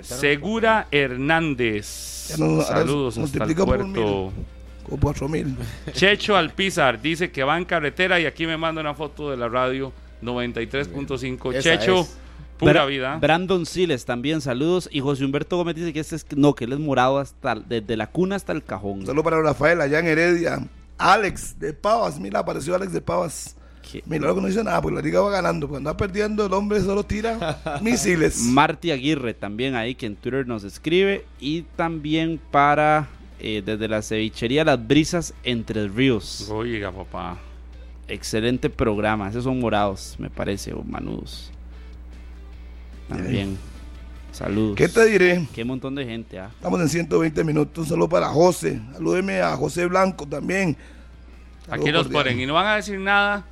Segura 0.02 0.88
Hernández. 0.92 2.36
No- 2.38 2.62
Saludos 2.62 3.18
hasta 3.18 3.44
el 3.44 3.56
puerto. 3.56 4.32
Cuatro 5.00 5.28
mil. 5.28 5.56
Checho 5.94 6.36
Alpizar 6.36 7.02
dice 7.02 7.32
que 7.32 7.44
va 7.44 7.58
en 7.58 7.66
carretera 7.66 8.20
y 8.20 8.26
aquí 8.26 8.46
me 8.46 8.56
manda 8.58 8.82
una 8.82 8.94
foto 8.94 9.32
de 9.32 9.38
la 9.38 9.48
radio 9.50 9.92
93.5. 10.26 11.54
Esa 11.56 11.62
Checho, 11.78 12.02
es. 12.02 12.18
pura 12.58 12.84
Bra- 12.86 12.88
vida. 12.88 13.18
Brandon 13.20 13.66
Siles 13.66 14.06
también, 14.06 14.42
saludos. 14.42 14.90
Y 14.92 15.00
José 15.00 15.24
Humberto 15.26 15.58
Gómez 15.58 15.76
dice 15.76 15.94
que 15.94 16.00
este 16.00 16.16
es, 16.16 16.26
no, 16.36 16.54
que 16.56 16.66
él 16.66 16.74
es 16.74 16.80
morado 16.80 17.20
hasta, 17.20 17.56
desde 17.56 17.96
la 17.98 18.08
cuna 18.08 18.36
hasta 18.36 18.52
el 18.54 18.64
cajón. 18.64 19.06
Saludos 19.06 19.24
para 19.24 19.42
Rafael 19.42 19.82
allá 19.82 20.00
en 20.00 20.08
Heredia. 20.08 20.68
Alex 20.98 21.60
de 21.60 21.74
Pavas, 21.74 22.20
mira, 22.20 22.40
apareció 22.40 22.74
Alex 22.76 22.94
de 22.94 23.02
Pavas. 23.02 23.56
¿Qué? 23.92 24.02
Mira, 24.08 24.34
que 24.34 24.42
no 24.42 24.48
dice 24.48 24.64
nada, 24.64 24.82
porque 24.82 24.96
la 24.96 25.02
liga 25.02 25.22
va 25.22 25.30
ganando. 25.30 25.68
Cuando 25.68 25.90
va 25.92 25.98
perdiendo, 25.98 26.46
el 26.46 26.54
hombre 26.54 26.80
solo 26.82 27.04
tira 27.04 27.60
misiles. 27.82 28.40
Marty 28.42 28.92
Aguirre 28.92 29.34
también 29.34 29.76
ahí 29.76 29.94
que 29.94 30.06
en 30.08 30.16
Twitter 30.16 30.48
nos 30.48 30.64
escribe 30.64 31.26
y 31.40 31.64
también 31.76 32.40
para 32.50 33.10
eh, 33.40 33.62
desde 33.64 33.88
la 33.88 34.02
cevichería 34.02 34.64
Las 34.64 34.88
Brisas 34.88 35.34
Entre 35.44 35.88
Ríos. 35.88 36.48
Oiga, 36.50 36.92
papá. 36.92 37.38
Excelente 38.08 38.70
programa, 38.70 39.30
esos 39.30 39.44
son 39.44 39.60
morados, 39.60 40.16
me 40.20 40.30
parece, 40.30 40.74
o 40.74 40.84
manudos. 40.84 41.52
También. 43.10 43.58
Saludos. 44.32 44.76
¿Qué 44.76 44.88
te 44.90 45.06
diré? 45.06 45.48
Qué 45.54 45.64
montón 45.64 45.96
de 45.96 46.06
gente, 46.06 46.40
ah. 46.40 46.50
Estamos 46.56 46.82
en 46.82 46.90
120 46.90 47.44
minutos. 47.44 47.88
Solo 47.88 48.10
para 48.10 48.28
José. 48.28 48.82
Salúdeme 48.94 49.40
a 49.42 49.56
José 49.56 49.86
Blanco 49.86 50.28
también. 50.28 50.76
Aquí 51.70 51.92
los 51.92 52.08
ponen 52.10 52.40
y 52.40 52.46
no 52.46 52.54
van 52.54 52.68
a 52.68 52.76
decir 52.76 53.00
nada 53.00 53.46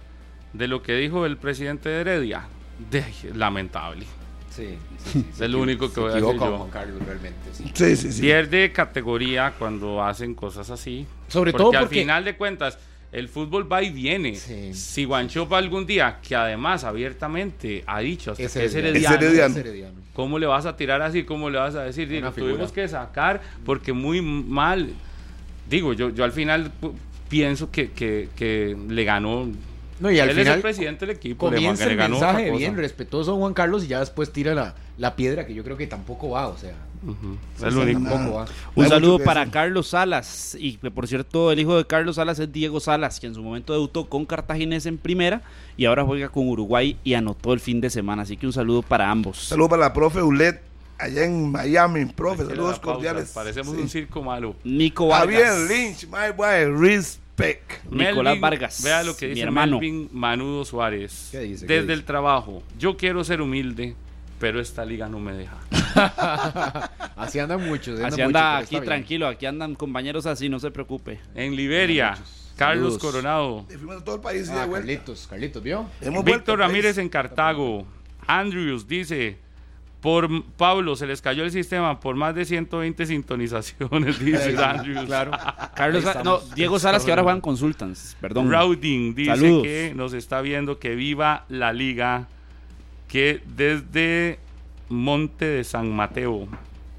de 0.52 0.68
lo 0.68 0.84
que 0.84 0.94
dijo 0.96 1.26
el 1.26 1.38
presidente 1.38 1.90
de 1.90 2.02
Heredia. 2.02 2.46
De- 2.92 3.06
lamentable. 3.34 4.06
Sí, 4.50 4.78
sí, 4.98 5.12
sí, 5.14 5.26
Es 5.34 5.42
equivo- 5.42 5.62
único 5.64 5.92
que 5.92 6.00
voy 6.02 6.12
a 6.12 6.16
decir 6.16 6.34
yo. 6.40 6.58
Juan 6.58 6.70
Carlos, 6.70 7.02
realmente, 7.06 7.40
sí. 7.54 7.72
Sí, 7.74 7.96
sí, 7.96 8.12
sí. 8.12 8.22
Pierde 8.22 8.72
categoría 8.74 9.54
cuando 9.58 10.04
hacen 10.04 10.36
cosas 10.36 10.70
así. 10.70 11.08
Sobre 11.30 11.52
porque 11.54 11.64
todo 11.64 11.78
al 11.78 11.86
porque- 11.86 12.02
final 12.02 12.26
de 12.26 12.36
cuentas 12.36 12.78
el 13.14 13.30
fútbol 13.30 13.72
va 13.72 13.82
y 13.84 13.92
viene. 13.92 14.36
Sí. 14.36 14.74
Si 14.74 15.06
Guanchopa 15.06 15.58
algún 15.60 15.86
día, 15.86 16.20
que 16.28 16.36
además 16.36 16.84
abiertamente 16.84 17.84
ha 17.86 18.00
dicho 18.00 18.32
hasta 18.32 18.44
Es 18.44 18.54
que 18.54 18.66
es 18.66 18.76
herediano. 18.76 19.16
herediano, 19.16 19.54
Es 19.54 19.58
herediano. 19.58 20.00
Es. 20.00 20.06
¿cómo 20.14 20.40
le 20.40 20.48
vas 20.48 20.66
a 20.66 20.76
tirar 20.76 21.02
así? 21.02 21.24
¿Cómo 21.24 21.50
le 21.50 21.60
vas 21.60 21.76
a 21.76 21.84
decir? 21.84 22.10
Digo, 22.10 22.32
tuvimos 22.32 22.72
que 22.72 22.88
sacar 22.88 23.42
porque 23.66 23.94
muy 23.94 24.22
mal. 24.22 24.90
digo, 25.70 25.94
yo, 25.94 26.10
yo 26.10 26.24
al 26.24 26.32
final 26.32 26.72
pienso 27.30 27.72
que, 27.72 27.92
que, 27.92 28.30
que 28.36 28.76
le 28.90 29.04
ganó. 29.04 29.48
No, 30.00 30.12
y 30.12 30.20
al 30.20 30.30
él 30.32 30.38
es 30.40 30.44
final 30.44 30.56
el 30.58 30.62
presidente 30.62 31.06
del 31.06 31.16
equipo. 31.16 31.50
le, 31.50 31.58
comienza 31.58 31.86
le 31.86 31.92
el 31.92 31.98
ganó 31.98 32.20
mensaje 32.20 32.52
bien 32.52 32.76
respetuoso 32.76 33.34
a 33.34 33.38
Juan 33.38 33.54
Carlos 33.54 33.84
y 33.86 33.88
ya 33.88 34.00
después 34.00 34.32
tira 34.34 34.54
la, 34.56 34.76
la 34.98 35.16
piedra 35.16 35.46
que 35.46 35.54
yo 35.54 35.64
creo 35.64 35.78
que 35.78 35.88
tampoco 35.88 36.32
va, 36.32 36.48
o 36.48 36.58
sea, 36.58 36.74
Es 37.66 37.74
único. 37.76 38.46
Un 38.76 38.88
saludo 38.88 39.20
para 39.20 39.42
decir. 39.42 39.54
Carlos 39.54 39.88
Salas. 39.88 40.56
Y 40.60 40.78
que 40.78 40.92
por 40.92 41.08
cierto, 41.08 41.52
el 41.52 41.60
hijo 41.60 41.78
de 41.78 41.86
Carlos 41.86 42.16
Salas 42.16 42.40
es 42.40 42.52
Diego 42.52 42.80
Salas, 42.80 43.20
que 43.20 43.28
en 43.28 43.36
su 43.36 43.42
momento 43.44 43.74
debutó 43.74 44.08
con 44.10 44.26
Cartaginés 44.26 44.86
en 44.86 44.98
primera 44.98 45.42
y 45.78 45.86
ahora 45.86 46.04
juega 46.06 46.30
con 46.30 46.48
Uruguay 46.48 46.98
y 47.04 47.14
anotó 47.14 47.54
el 47.54 47.60
fin 47.60 47.82
de 47.82 47.90
semana. 47.90 48.24
Así 48.24 48.38
que 48.38 48.46
un 48.46 48.54
saludo 48.54 48.82
para 48.82 49.10
ambos. 49.12 49.38
Saludos 49.40 49.70
para 49.72 49.82
la 49.84 49.94
profe 49.94 50.22
Ulet, 50.22 50.62
allá 50.98 51.26
en 51.26 51.52
Miami. 51.52 52.06
Profe, 52.06 52.46
saludos 52.46 52.80
cordiales. 52.80 53.32
Parecemos 53.32 53.76
Sí. 53.76 53.82
un 53.82 53.90
circo 53.90 54.24
malo. 54.24 54.56
Nico 54.64 55.08
Vargas. 55.08 55.44
Javier 55.44 55.70
Lynch, 55.70 56.06
my 56.08 56.32
boy, 56.36 56.66
respect. 56.90 57.84
Nicolás 57.90 58.40
Vargas, 58.40 58.82
Vea 58.84 59.04
lo 59.04 59.16
que 59.18 59.26
mi 59.28 59.34
dice 59.34 59.44
hermano. 59.46 59.80
Melvin 59.80 60.10
Manudo 60.14 60.64
Suárez. 60.66 61.30
¿Qué 61.32 61.40
dice? 61.40 61.66
¿Qué 61.66 61.74
Desde 61.74 61.88
dice? 61.88 61.94
el 61.94 62.04
trabajo. 62.06 62.62
Yo 62.78 62.96
quiero 62.96 63.24
ser 63.24 63.42
humilde, 63.42 63.96
pero 64.44 64.60
esta 64.60 64.84
liga 64.84 65.08
no 65.08 65.20
me 65.22 65.32
deja. 65.32 65.56
Así 67.16 67.40
andan 67.40 67.66
muchos. 67.66 67.98
Así 68.02 68.12
mucho, 68.12 68.26
anda 68.26 68.58
aquí 68.58 68.72
bien. 68.76 68.84
tranquilo, 68.84 69.26
aquí 69.30 69.46
andan 69.46 69.74
compañeros 69.74 70.26
así, 70.26 70.50
no 70.50 70.60
se 70.60 70.70
preocupe. 70.70 71.22
En 71.34 71.56
Liberia, 71.56 72.18
Carlos 72.58 72.96
Saludos. 72.96 73.14
Coronado. 73.14 73.66
Fuimos 73.70 74.02
a 74.02 74.04
todo 74.04 74.16
el 74.16 74.22
país 74.22 74.50
y 74.50 74.52
Ah, 74.52 74.62
de 74.62 74.66
vuelta. 74.68 74.86
Carlitos, 74.88 75.28
Carlitos, 75.30 75.64
¿vio? 75.64 75.90
Víctor 76.02 76.58
país. 76.58 76.60
Ramírez 76.60 76.98
en 76.98 77.08
Cartago. 77.08 77.86
Andrews 78.28 78.86
dice, 78.86 79.38
por 80.02 80.28
Pablo 80.58 80.98
se 80.98 81.08
les 81.08 81.22
cayó 81.22 81.46
el 81.46 81.52
sistema 81.52 82.02
por 82.02 82.18
más 82.18 82.36
de 82.36 82.44
120 82.44 83.06
sintonizaciones, 83.06 84.20
dice 84.26 84.58
Andrews. 84.62 85.06
Claro. 85.06 85.32
Carlos, 85.76 86.04
Sa- 86.04 86.22
no. 86.22 86.40
Diego 86.54 86.80
Salas 86.80 87.06
que 87.06 87.12
ahora 87.12 87.24
juegan 87.24 87.40
consultants, 87.40 88.18
perdón. 88.20 88.52
Rauding 88.52 89.16
dice 89.16 89.32
Saludos. 89.38 89.64
que 89.64 89.94
nos 89.96 90.12
está 90.12 90.42
viendo 90.42 90.80
que 90.80 90.96
viva 90.96 91.46
la 91.48 91.72
liga, 91.72 92.28
que 93.14 93.44
desde 93.46 94.40
Monte 94.90 95.46
de 95.46 95.64
San 95.64 95.92
Mateo, 95.92 96.48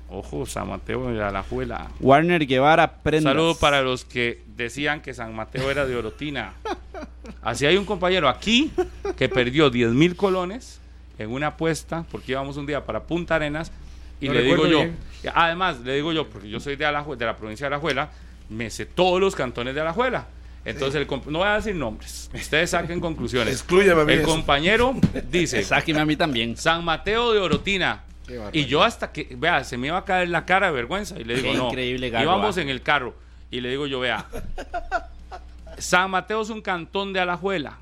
ojo, 0.09 0.47
San 0.47 0.69
Mateo 0.69 1.11
de 1.11 1.21
Alajuela. 1.21 1.89
Warner 1.99 2.47
Guevara 2.47 3.03
Prendas. 3.03 3.33
Saludo 3.33 3.57
para 3.59 3.83
los 3.83 4.05
que 4.05 4.41
decían 4.57 5.01
que 5.03 5.13
San 5.13 5.35
Mateo 5.35 5.69
era 5.73 5.87
de 5.87 5.97
Orotina. 5.97 6.53
Así 7.43 7.67
hay 7.67 7.77
un 7.77 7.85
compañero 7.85 8.29
aquí 8.29 8.71
que 9.17 9.29
perdió 9.29 9.71
10 9.71 9.91
mil 9.91 10.15
colones 10.15 10.81
en 11.19 11.33
una 11.33 11.49
apuesta 11.49 12.05
porque 12.13 12.31
íbamos 12.31 12.57
un 12.59 12.67
día 12.67 12.85
para 12.87 13.03
Punta 13.03 13.35
Arenas 13.35 13.73
y 14.21 14.29
No 14.29 14.35
le 14.35 14.43
digo 14.43 14.69
yo, 14.69 14.79
bien. 14.79 14.97
además 15.35 15.81
le 15.81 15.97
digo 15.97 16.13
yo, 16.13 16.29
porque 16.31 16.49
yo 16.49 16.61
soy 16.61 16.77
de, 16.77 16.87
Alajue- 16.87 17.17
de 17.17 17.27
la 17.27 17.37
provincia 17.37 17.65
de 17.69 17.75
Alajuela, 17.75 18.11
me 18.51 18.71
sé 18.71 18.87
todos 18.87 19.21
los 19.21 19.35
cantones 19.35 19.75
de 19.75 19.81
Alajuela. 19.81 20.29
Entonces, 20.65 21.01
el 21.01 21.07
no 21.31 21.39
voy 21.41 21.49
a 21.49 21.55
decir 21.57 21.75
nombres, 21.75 22.31
ustedes 22.33 22.71
saquen 22.71 22.99
conclusiones. 23.01 23.53
Exclúyeme 23.55 24.01
a 24.01 24.05
mí 24.05 24.13
El 24.15 24.21
eso. 24.21 24.29
compañero 24.29 24.95
dice, 25.31 25.63
Sáqueme 25.63 26.01
a 26.01 26.07
mí 26.07 26.17
también. 26.17 26.57
San 26.57 26.85
Mateo 26.85 27.33
de 27.33 27.41
Orotina. 27.41 28.05
Y 28.53 28.65
yo 28.65 28.83
hasta 28.83 29.13
que, 29.13 29.29
vea, 29.37 29.63
se 29.65 29.77
me 29.77 29.89
iba 29.89 29.99
a 29.99 30.05
caer 30.05 30.31
la 30.31 30.47
cara 30.47 30.69
de 30.69 30.73
vergüenza. 30.73 31.19
Y 31.21 31.25
le 31.25 31.35
digo, 31.37 31.53
Qué 31.53 31.59
no. 31.59 31.69
increíble 31.69 32.09
garro, 32.11 32.25
Íbamos 32.25 32.57
ah. 32.57 32.63
en 32.63 32.71
el 32.71 32.81
carro. 32.83 33.15
Y 33.51 33.61
le 33.61 33.69
digo 33.69 33.87
yo, 33.87 34.01
vea, 34.01 34.27
San 35.79 36.11
Mateo 36.11 36.41
es 36.41 36.49
un 36.51 36.63
cantón 36.63 37.13
de 37.13 37.21
Alajuela. 37.21 37.79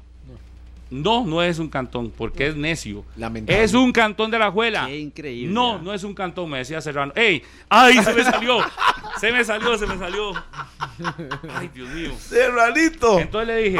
No, 0.92 1.24
no 1.24 1.42
es 1.42 1.58
un 1.58 1.68
cantón, 1.68 2.10
porque 2.10 2.46
es 2.48 2.54
necio. 2.56 3.04
Lamentable. 3.16 3.64
Es 3.64 3.72
un 3.74 3.92
cantón 3.92 4.30
de 4.30 4.36
Alajuela. 4.36 4.86
Qué 4.86 4.98
increíble. 4.98 5.52
No, 5.52 5.78
no 5.78 5.94
es 5.94 6.04
un 6.04 6.14
cantón, 6.14 6.50
me 6.50 6.58
decía 6.58 6.80
Serrano. 6.80 7.12
¡Ey! 7.16 7.42
¡Ay, 7.68 7.98
se 8.02 8.12
me 8.12 8.22
salió! 8.22 8.58
Se 9.20 9.30
me 9.30 9.44
salió, 9.44 9.76
se 9.78 9.86
me 9.86 9.96
salió. 9.98 10.32
¡Ay, 11.54 11.70
Dios 11.74 11.88
mío! 11.90 12.12
Serranito. 12.18 13.20
Entonces 13.20 13.46
le 13.46 13.62
dije, 13.62 13.78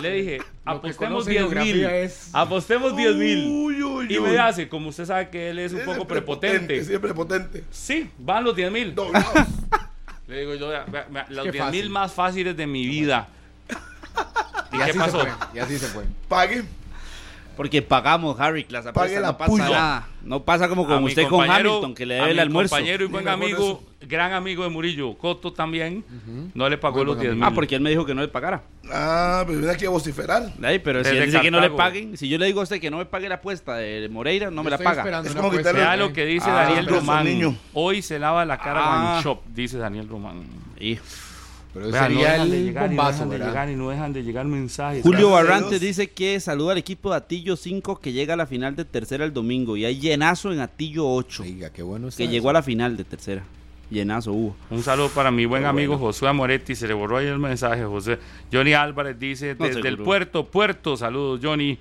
le 0.00 0.12
dije, 0.12 0.38
apostemos 0.64 1.24
conoce 1.24 1.30
10 1.30 1.50
mil. 1.50 1.84
es- 1.84 2.30
Apostemos 2.32 2.96
10 2.96 3.16
mil. 3.16 3.46
Uy, 3.48 3.82
uy, 3.82 4.06
Y 4.08 4.18
uy. 4.18 4.30
me 4.30 4.38
hace, 4.38 4.68
como 4.68 4.88
usted 4.90 5.04
sabe 5.04 5.28
que 5.30 5.50
él 5.50 5.58
es 5.58 5.72
un 5.72 5.80
poco 5.80 6.02
es 6.02 6.06
prepotente. 6.06 6.84
Sí, 6.84 6.96
prepotente. 6.98 7.64
Sí, 7.70 8.08
van 8.18 8.44
los 8.44 8.54
10 8.56 8.70
mil. 8.72 8.94
Doblados. 8.94 9.30
Le 10.28 10.40
digo 10.40 10.54
yo, 10.54 10.68
vea, 10.68 10.84
vea, 10.90 11.06
vea, 11.10 11.26
los 11.28 11.44
Qué 11.46 11.52
10 11.52 11.70
mil 11.70 11.90
más 11.90 12.12
fáciles 12.12 12.56
de 12.56 12.66
mi 12.66 12.86
vida. 12.86 13.28
¿Y, 14.72 14.76
Y 14.76 14.78
qué 14.78 14.84
así 14.84 14.98
pasó? 14.98 15.20
Se 15.20 15.26
fue, 15.26 15.34
y 15.54 15.58
así 15.58 15.78
se 15.78 15.86
fue. 15.86 16.04
Pague. 16.28 16.64
Porque 17.56 17.82
pagamos, 17.82 18.38
Harry, 18.38 18.64
las 18.68 18.86
apuestas, 18.86 18.94
Pague 19.10 19.18
la 19.20 19.32
no 19.32 19.38
pasa 19.38 19.50
puya. 19.50 19.68
nada. 19.68 20.08
No 20.22 20.44
pasa 20.44 20.68
como 20.68 20.86
con 20.86 21.02
usted 21.02 21.26
con 21.26 21.50
Hamilton, 21.50 21.92
que 21.92 22.06
le 22.06 22.14
a 22.14 22.18
debe 22.18 22.30
el 22.30 22.36
mi 22.36 22.40
almuerzo. 22.42 22.76
compañero 22.76 23.04
y 23.04 23.08
buen 23.08 23.26
amigo, 23.26 23.82
gran 24.02 24.32
amigo 24.32 24.62
de 24.62 24.68
Murillo, 24.70 25.18
Coto 25.18 25.52
también, 25.52 26.04
no 26.54 26.68
le 26.68 26.78
pagó 26.78 26.98
Muy 26.98 27.06
los 27.06 27.16
buen 27.16 27.26
10 27.30 27.34
mil. 27.34 27.42
Ah, 27.44 27.50
porque 27.52 27.74
él 27.74 27.80
me 27.80 27.90
dijo 27.90 28.06
que 28.06 28.14
no 28.14 28.20
le 28.20 28.28
pagara. 28.28 28.62
Ah, 28.92 29.42
pero 29.44 29.58
viene 29.58 29.72
aquí 29.74 29.86
a 29.86 29.90
vociferar. 29.90 30.52
Ahí, 30.62 30.78
pero 30.78 31.02
si 31.02 31.16
él 31.16 31.26
dice 31.26 31.40
que 31.40 31.50
no 31.50 31.58
le 31.58 31.70
paguen, 31.70 32.16
si 32.16 32.28
yo 32.28 32.38
le 32.38 32.46
digo 32.46 32.60
a 32.60 32.62
usted 32.62 32.80
que 32.80 32.92
no 32.92 32.98
me 32.98 33.06
pague 33.06 33.28
la 33.28 33.36
apuesta 33.36 33.74
de 33.74 34.08
Moreira, 34.08 34.52
no 34.52 34.62
me 34.62 34.70
la 34.70 34.78
paga. 34.78 35.22
Es 35.24 35.34
como 35.34 35.50
quitarle- 35.50 35.80
Vea 35.80 35.96
lo 35.96 36.12
que 36.12 36.26
dice 36.26 36.48
Ah, 36.48 36.62
Daniel 36.64 36.86
Román. 36.86 37.24
niño. 37.24 37.56
Hoy 37.72 38.02
se 38.02 38.20
lava 38.20 38.44
la 38.44 38.58
cara 38.58 38.80
Ah. 38.84 39.12
One 39.14 39.22
Shop, 39.24 39.40
dice 39.52 39.78
Daniel 39.78 40.08
Román. 40.08 40.44
Y 40.78 40.96
Pero 41.74 41.90
Vea, 41.90 42.02
no 42.02 42.08
sería 42.08 42.32
dejan 42.32 42.50
de 42.50 42.56
el 42.58 42.64
llegar, 42.64 42.92
y 42.92 42.96
no 42.96 43.02
dejan 43.06 43.28
de 43.28 43.36
¿verdad? 43.36 43.46
llegar 43.48 43.70
y 43.70 43.76
no 43.76 43.90
dejan 43.90 44.12
de 44.12 44.22
llegar 44.24 44.44
mensajes. 44.46 45.02
Julio 45.02 45.28
Gracias 45.30 45.40
a 45.40 45.44
Barrantes 45.52 45.80
Dios. 45.80 45.96
dice 45.96 46.10
que 46.10 46.40
saluda 46.40 46.72
al 46.72 46.78
equipo 46.78 47.10
de 47.10 47.16
Atillo 47.16 47.56
5 47.56 48.00
que 48.00 48.12
llega 48.12 48.34
a 48.34 48.36
la 48.36 48.46
final 48.46 48.74
de 48.74 48.84
tercera 48.84 49.24
el 49.24 49.32
domingo. 49.32 49.76
Y 49.76 49.84
hay 49.84 49.98
llenazo 50.00 50.52
en 50.52 50.60
Atillo 50.60 51.06
8, 51.08 51.42
Oiga, 51.42 51.70
qué 51.70 51.82
bueno 51.82 52.08
está 52.08 52.18
que 52.18 52.24
eso. 52.24 52.32
llegó 52.32 52.50
a 52.50 52.54
la 52.54 52.62
final 52.62 52.96
de 52.96 53.04
tercera. 53.04 53.44
Llenazo 53.90 54.32
hubo. 54.32 54.56
Un 54.70 54.82
saludo 54.82 55.08
para 55.08 55.30
mi 55.30 55.46
buen 55.46 55.64
amigo 55.64 55.96
Josué 55.96 56.30
Moretti. 56.32 56.74
Se 56.74 56.86
le 56.86 56.92
borró 56.94 57.16
ahí 57.18 57.26
el 57.26 57.38
mensaje, 57.38 57.84
José. 57.84 58.18
Johnny 58.52 58.74
Álvarez 58.74 59.18
dice, 59.18 59.56
No, 59.58 59.66
desde 59.66 59.88
el 59.88 59.96
puerto, 59.98 60.44
puerto, 60.46 60.96
saludos, 60.96 61.40
Johnny. 61.42 61.78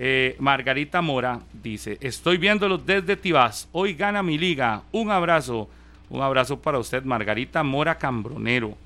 Eh, 0.00 0.36
Margarita 0.38 1.00
Mora 1.02 1.40
dice, 1.62 1.96
estoy 2.00 2.36
viéndolo 2.36 2.78
desde 2.78 3.16
Tibás. 3.16 3.68
Hoy 3.72 3.94
gana 3.94 4.22
mi 4.22 4.36
liga. 4.38 4.82
Un 4.92 5.10
abrazo. 5.10 5.68
Un 6.10 6.22
abrazo 6.22 6.58
para 6.60 6.78
usted, 6.78 7.02
Margarita 7.02 7.62
Mora 7.62 7.96
Cambronero. 7.98 8.76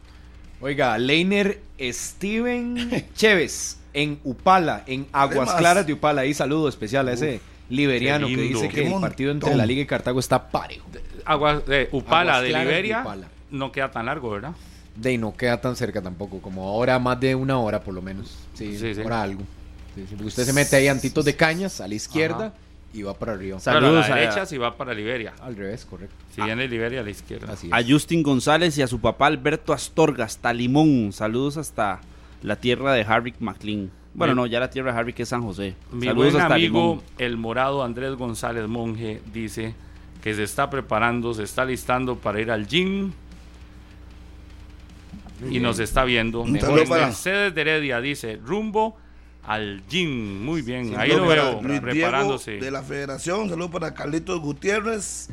Oiga, 0.62 0.96
Leiner 0.96 1.60
Steven 1.80 3.04
Chévez 3.14 3.78
en 3.92 4.18
Upala, 4.24 4.84
en 4.86 5.06
Aguas 5.12 5.48
Además. 5.48 5.54
Claras 5.56 5.86
de 5.86 5.92
Upala. 5.92 6.22
Ahí 6.22 6.32
saludo 6.34 6.68
especial 6.68 7.08
a 7.08 7.12
ese 7.12 7.40
liberiano 7.68 8.26
que 8.28 8.36
dice 8.36 8.68
que 8.68 8.86
el 8.86 9.00
partido 9.00 9.32
entre 9.32 9.54
la 9.54 9.66
Liga 9.66 9.82
y 9.82 9.86
Cartago 9.86 10.20
está 10.20 10.50
parejo. 10.50 10.86
Agua, 11.24 11.62
eh, 11.68 11.88
Upala 11.92 12.34
Aguas 12.36 12.42
de 12.42 12.48
Claras 12.50 12.66
de 12.66 12.70
Liberia 12.70 13.00
Upala. 13.02 13.28
no 13.50 13.72
queda 13.72 13.90
tan 13.90 14.06
largo, 14.06 14.30
¿verdad? 14.30 14.52
De 14.94 15.18
no 15.18 15.34
queda 15.36 15.60
tan 15.60 15.74
cerca 15.74 16.00
tampoco, 16.02 16.40
como 16.40 16.68
ahora 16.68 16.98
más 16.98 17.18
de 17.18 17.34
una 17.34 17.58
hora 17.58 17.82
por 17.82 17.94
lo 17.94 18.02
menos. 18.02 18.36
Sí, 18.54 18.76
Sí, 18.78 18.94
sí. 18.94 19.00
hora 19.00 19.22
algo. 19.22 19.42
Sí, 19.94 20.02
sí, 20.08 20.14
porque 20.14 20.28
usted 20.28 20.44
se 20.44 20.52
mete 20.52 20.76
ahí 20.76 20.88
antitos 20.88 21.24
de 21.24 21.34
cañas 21.36 21.80
a 21.80 21.88
la 21.88 21.94
izquierda 21.94 22.46
Ajá. 22.46 22.54
Y 22.92 23.02
va 23.02 23.14
para 23.14 23.32
arriba. 23.32 23.58
Saludos 23.58 24.06
a 24.06 24.10
la 24.10 24.16
derecha 24.16 24.46
si 24.46 24.58
va 24.58 24.76
para 24.76 24.92
Liberia. 24.94 25.32
Al 25.40 25.56
revés, 25.56 25.84
correcto. 25.86 26.14
Si 26.34 26.42
viene 26.42 26.68
Liberia 26.68 27.00
a 27.00 27.02
la 27.02 27.10
izquierda. 27.10 27.52
Así 27.52 27.68
A. 27.72 27.82
Justin 27.82 28.22
González 28.22 28.76
y 28.78 28.82
a 28.82 28.86
su 28.86 29.00
papá 29.00 29.26
Alberto 29.26 29.72
Astorga, 29.72 30.24
hasta 30.24 30.52
Limón. 30.52 31.12
Saludos 31.12 31.56
hasta 31.56 32.00
la 32.42 32.56
tierra 32.56 32.92
de 32.92 33.02
Harvick 33.02 33.36
McLean. 33.40 33.90
Bueno, 34.14 34.34
no, 34.34 34.46
ya 34.46 34.60
la 34.60 34.68
tierra 34.68 34.92
de 34.92 34.98
Harvick 34.98 35.20
es 35.20 35.30
San 35.30 35.42
José. 35.42 35.74
Mi 35.90 36.06
Saludos 36.06 36.32
buen 36.32 36.42
hasta 36.42 36.54
amigo, 36.54 36.80
Limón. 36.80 37.02
el 37.18 37.36
morado 37.38 37.82
Andrés 37.82 38.14
González 38.14 38.68
Monje, 38.68 39.22
dice 39.32 39.74
que 40.22 40.34
se 40.34 40.42
está 40.42 40.68
preparando, 40.68 41.32
se 41.32 41.44
está 41.44 41.64
listando 41.64 42.16
para 42.16 42.40
ir 42.40 42.50
al 42.50 42.66
gym 42.66 43.12
y 45.50 45.58
nos 45.60 45.78
está 45.78 46.04
viendo. 46.04 46.44
Mercedes 46.44 47.54
de 47.54 47.60
Heredia 47.60 48.00
dice 48.00 48.38
rumbo 48.44 48.96
al 49.44 49.82
gym. 49.88 50.44
Muy 50.44 50.62
bien, 50.62 50.88
Sí, 50.88 50.94
ahí 50.96 51.10
lo 51.10 51.26
veo 51.26 51.60
Luis 51.62 51.80
preparándose. 51.80 52.52
Diego 52.52 52.64
de 52.66 52.70
la 52.70 52.82
Federación. 52.82 53.48
Saludos 53.48 53.70
para 53.70 53.94
Carlitos 53.94 54.40
Gutiérrez. 54.40 55.28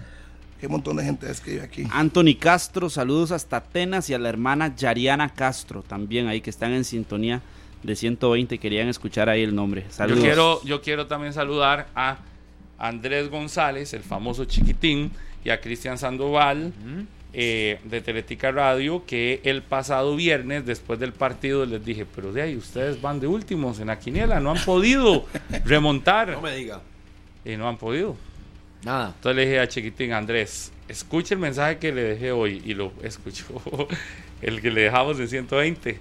Qué 0.60 0.68
montón 0.68 0.98
de 0.98 1.06
gente 1.06 1.30
es 1.32 1.40
que 1.40 1.52
vive 1.52 1.64
aquí. 1.64 1.88
Anthony 1.92 2.36
Castro, 2.38 2.90
saludos 2.90 3.32
hasta 3.32 3.58
Atenas 3.58 4.10
y 4.10 4.14
a 4.14 4.20
la 4.20 4.28
hermana 4.28 4.76
Yariana 4.76 5.30
Castro, 5.30 5.84
también 5.84 6.28
ahí 6.28 6.42
que 6.42 6.50
están 6.50 6.74
en 6.74 6.84
sintonía 6.84 7.42
de 7.82 7.96
120, 7.96 8.58
querían 8.58 8.90
escuchar 8.90 9.30
ahí 9.30 9.42
el 9.42 9.56
nombre. 9.56 9.84
Yo 9.88 9.94
Saludos. 9.94 10.20
quiero, 10.24 10.62
yo 10.66 10.82
quiero 10.82 11.08
también 11.08 11.32
saludar 11.32 11.88
a 11.96 12.18
Andrés 12.78 13.30
González, 13.30 13.94
el 13.94 14.04
famoso 14.04 14.44
chiquitín, 14.44 15.12
y 15.46 15.50
a 15.50 15.62
Cristian 15.62 15.98
Sandoval 15.98 16.74
eh, 17.34 17.80
de 17.84 18.02
Teletica 18.02 18.52
Radio, 18.52 19.06
que 19.06 19.42
el 19.44 19.62
pasado 19.62 20.16
viernes, 20.16 20.66
después 20.66 21.00
del 21.00 21.14
partido, 21.14 21.66
les 21.66 21.84
dije, 21.84 22.06
pero 22.16 22.34
de 22.34 22.42
ahí 22.42 22.56
ustedes 22.56 23.02
van 23.02 23.20
de 23.20 23.28
últimos 23.28 23.80
en 23.80 23.88
la 23.88 24.00
quiniela, 24.00 24.40
no 24.40 24.52
han 24.52 24.64
podido 24.64 25.26
remontar. 25.66 26.42
me 26.42 26.56
diga. 26.56 26.82
Y 27.46 27.56
no 27.56 27.68
han 27.70 27.78
podido. 27.78 28.16
Nada. 28.84 29.14
Entonces 29.16 29.36
le 29.36 29.46
dije 29.46 29.60
a 29.60 29.68
Chiquitín, 29.68 30.14
Andrés, 30.14 30.72
escuche 30.88 31.34
el 31.36 31.40
mensaje 31.40 31.78
que 31.78 31.92
le 31.92 32.02
dejé 32.02 32.32
hoy. 32.32 32.62
Y 32.66 32.74
lo 32.74 32.92
escuchó 33.04 33.88
el 34.42 34.62
que 34.62 34.72
le 34.72 34.82
dejamos 34.82 35.20
en 35.20 35.28
120. 35.28 36.00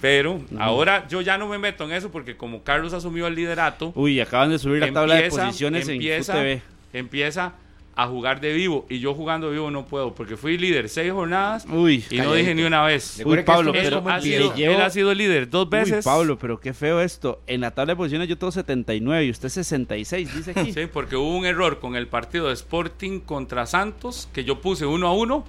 Pero 0.00 0.42
ahora 0.58 1.08
yo 1.08 1.22
ya 1.22 1.38
no 1.38 1.48
me 1.48 1.56
meto 1.56 1.84
en 1.84 1.92
eso 1.92 2.10
porque 2.10 2.36
como 2.36 2.62
Carlos 2.62 2.92
asumió 2.92 3.26
el 3.26 3.34
liderato, 3.34 3.92
Uy, 3.94 4.20
acaban 4.20 4.50
de 4.50 4.58
subir 4.58 4.80
la 4.80 4.92
tabla 4.92 5.14
de 5.14 5.30
posiciones 5.30 5.88
empieza, 5.88 6.46
en 6.46 6.58
FUTV. 6.58 6.62
empieza 6.92 7.52
a 7.96 8.06
jugar 8.08 8.40
de 8.40 8.52
vivo. 8.52 8.86
Y 8.88 8.98
yo 8.98 9.14
jugando 9.14 9.46
de 9.48 9.52
vivo 9.54 9.70
no 9.70 9.86
puedo, 9.86 10.14
porque 10.14 10.36
fui 10.36 10.58
líder 10.58 10.88
seis 10.88 11.12
jornadas 11.12 11.66
Uy, 11.70 12.04
y 12.10 12.16
no 12.18 12.32
dije 12.34 12.54
ni 12.54 12.62
una 12.64 12.82
vez. 12.82 13.22
Uy, 13.24 13.42
Pablo, 13.42 13.72
pero 13.72 14.02
ha 14.08 14.20
sido, 14.20 14.54
llevo- 14.54 14.74
él 14.74 14.80
ha 14.82 14.90
sido 14.90 15.14
líder 15.14 15.48
dos 15.48 15.64
Uy, 15.66 15.70
veces. 15.70 16.04
Pablo, 16.04 16.38
pero 16.38 16.58
qué 16.58 16.74
feo 16.74 17.00
esto. 17.00 17.40
En 17.46 17.60
la 17.60 17.70
tabla 17.72 17.92
de 17.92 17.96
posiciones 17.96 18.28
yo 18.28 18.36
tengo 18.38 18.50
79 18.52 19.24
y 19.26 19.30
usted 19.30 19.48
66, 19.48 20.34
dice 20.34 20.50
aquí. 20.50 20.72
Sí, 20.72 20.86
porque 20.92 21.16
hubo 21.16 21.36
un 21.36 21.46
error 21.46 21.78
con 21.80 21.96
el 21.96 22.06
partido 22.08 22.48
de 22.48 22.54
Sporting 22.54 23.20
contra 23.20 23.66
Santos, 23.66 24.28
que 24.32 24.44
yo 24.44 24.60
puse 24.60 24.86
uno 24.86 25.06
a 25.08 25.12
uno 25.14 25.44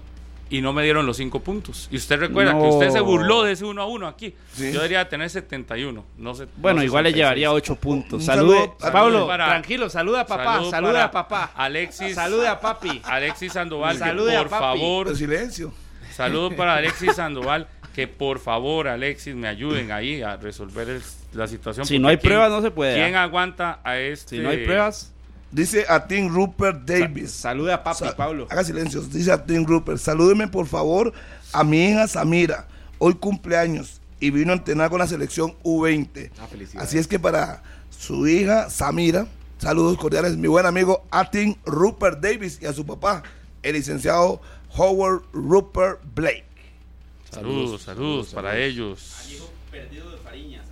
y 0.50 0.62
no 0.62 0.74
me 0.74 0.84
dieron 0.84 1.06
los 1.06 1.18
cinco 1.18 1.40
puntos. 1.40 1.88
Y 1.92 1.98
usted 1.98 2.20
recuerda 2.20 2.52
que 2.54 2.66
usted 2.68 2.90
se 2.92 3.00
burló 3.00 3.44
de 3.44 3.54
ese 3.54 3.66
uno 3.66 3.82
a 3.82 3.86
uno 3.88 4.08
aquí. 4.08 4.36
Sí. 4.54 4.66
Yo 4.72 4.80
debería 4.80 5.10
tener 5.10 5.30
71. 5.30 6.06
No 6.18 6.36
sé, 6.36 6.48
Bueno, 6.58 6.80
no 6.80 6.84
igual 6.86 7.04
le 7.06 7.10
66. 7.10 7.16
llevaría 7.16 7.52
8 7.52 7.76
puntos. 7.76 8.20
Un 8.20 8.26
Salude, 8.26 8.58
saludo 8.60 8.78
a- 8.82 8.92
Pablo, 8.92 9.28
para- 9.28 9.48
tranquilo, 9.48 9.90
saluda 9.90 10.22
a 10.22 10.26
papá, 10.28 10.44
Saludo 10.56 10.72
saluda 10.72 11.04
a 11.06 11.12
papá. 11.12 11.52
Alexis. 11.56 12.14
Salude 12.16 12.48
a 12.48 12.60
papi. 12.60 13.02
Alexis 13.06 13.54
Sandoval, 13.54 13.98
Salude 13.98 14.32
que 14.32 14.38
a 14.38 14.42
por 14.42 14.50
papi. 14.50 14.64
favor, 14.80 15.06
Pero 15.08 15.16
silencio. 15.18 15.74
saludo 16.14 16.52
para 16.56 16.76
Alexis 16.76 17.16
Sandoval, 17.16 17.68
que 17.96 18.08
por 18.08 18.40
favor, 18.40 18.88
Alexis, 18.88 19.34
me 19.36 19.48
ayuden 19.48 19.92
ahí 19.92 20.22
a 20.22 20.38
resolver 20.38 20.90
el- 20.90 21.02
la 21.34 21.48
situación. 21.48 21.86
Si 21.86 21.98
no 21.98 22.08
hay 22.08 22.18
¿quién- 22.18 22.30
pruebas, 22.34 22.52
no 22.52 22.62
se 22.62 22.70
puede. 22.72 22.94
¿Quién 22.96 23.16
¿ah? 23.16 23.24
aguanta 23.24 23.80
a 23.84 23.98
este? 23.98 24.38
Si 24.38 24.42
no 24.42 24.50
hay 24.50 24.64
pruebas, 24.66 25.12
Dice 25.56 25.86
a 25.88 26.06
Tim 26.06 26.28
Rupert 26.28 26.84
Davis. 26.86 27.32
salude 27.32 27.72
a 27.72 27.82
papi, 27.82 28.00
Sa- 28.00 28.16
Pablo. 28.16 28.46
Haga 28.50 28.62
silencio. 28.66 29.00
Dice 29.02 29.32
a 29.32 29.46
Tim 29.46 29.66
Rupert. 29.66 30.00
Salúdeme 30.00 30.50
por 30.50 30.68
favor 30.68 31.14
a 31.54 31.64
mi 31.64 31.86
hija 31.86 32.10
Samira. 32.10 32.68
Hoy 32.98 33.14
cumpleaños 33.14 34.02
y 34.20 34.32
vino 34.32 34.52
a 34.52 34.56
entrenar 34.58 34.90
con 34.90 35.00
la 35.00 35.08
selección 35.08 35.56
U20. 35.64 36.30
Ah. 36.40 36.82
Así 36.82 36.98
es 36.98 37.08
que 37.08 37.20
para 37.20 37.64
su 37.90 38.28
hija 38.28 38.70
Samira, 38.70 39.28
saludos 39.58 39.98
cordiales, 39.98 40.36
mi 40.36 40.50
buen 40.50 40.66
amigo 40.66 41.06
Atin 41.10 41.58
Rupert 41.66 42.20
Davis 42.20 42.60
y 42.62 42.66
a 42.66 42.74
su 42.74 42.86
papá, 42.86 43.24
el 43.64 43.76
licenciado 43.76 44.42
Howard 44.76 45.22
Rupert 45.32 46.02
Blake. 46.14 46.44
Saludos, 47.32 47.82
saludos, 47.82 48.34
para 48.34 48.58
ellos. 48.58 49.14
perdido 49.72 50.12
de 50.12 50.18
Fariña, 50.18 50.58
saludos. 50.60 50.65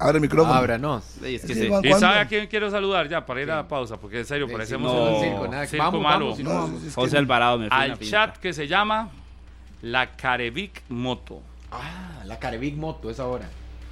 Abre 0.00 0.16
el 0.16 0.22
micrófono. 0.22 0.54
Ábranos. 0.54 1.04
Es 1.22 1.44
que 1.44 1.54
Sí. 1.54 1.68
¿Y 1.84 1.92
sabe 1.92 2.18
a 2.20 2.26
quién 2.26 2.46
quiero 2.46 2.70
saludar 2.70 3.06
ya 3.08 3.24
para 3.26 3.42
ir 3.42 3.50
a 3.50 3.56
la 3.56 3.68
pausa? 3.68 3.98
Porque 3.98 4.20
en 4.20 4.24
serio, 4.24 4.46
Sí, 4.46 4.52
parecemos 4.52 4.92
no, 4.92 5.16
un 5.16 5.22
circo, 5.22 5.46
nada. 5.48 5.66
circo 5.66 5.84
Vamos, 5.84 6.02
malo. 6.02 6.24
vamos, 6.24 6.36
si 6.38 6.42
no, 6.42 6.50
No, 6.54 6.60
vamos. 6.62 6.82
es 6.82 6.88
que- 6.88 6.94
José 6.94 7.18
Alvarado 7.18 7.58
me 7.58 7.68
fue 7.68 7.76
Al 7.76 7.98
pinta. 7.98 8.10
chat 8.10 8.36
que 8.38 8.52
se 8.54 8.66
llama 8.66 9.10
La 9.82 10.16
Carevic 10.16 10.82
Moto. 10.88 11.42
Ah, 11.70 12.22
la 12.24 12.38
Carevic 12.38 12.76
Moto 12.76 13.10
es 13.10 13.20
ahora. 13.20 13.48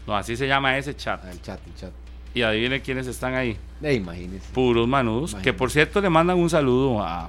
No, 0.07 0.17
así 0.17 0.37
se 0.37 0.49
llama 0.49 0.77
ese 0.79 0.97
chat. 0.97 1.21
Ah, 1.25 1.31
el 1.31 1.43
chat, 1.43 1.61
el 1.67 1.75
chat. 1.75 1.93
Y 2.35 2.41
adivine 2.43 2.81
quiénes 2.81 3.07
están 3.07 3.35
ahí. 3.35 3.57
Eh, 3.83 3.95
imagínese. 3.95 4.51
Puros 4.55 4.89
manudos. 4.89 5.33
Imagínate. 5.33 5.45
Que 5.45 5.53
por 5.59 5.71
cierto 5.71 6.01
le 6.01 6.09
mandan 6.09 6.39
un 6.39 6.49
saludo 6.49 7.03
a, 7.03 7.29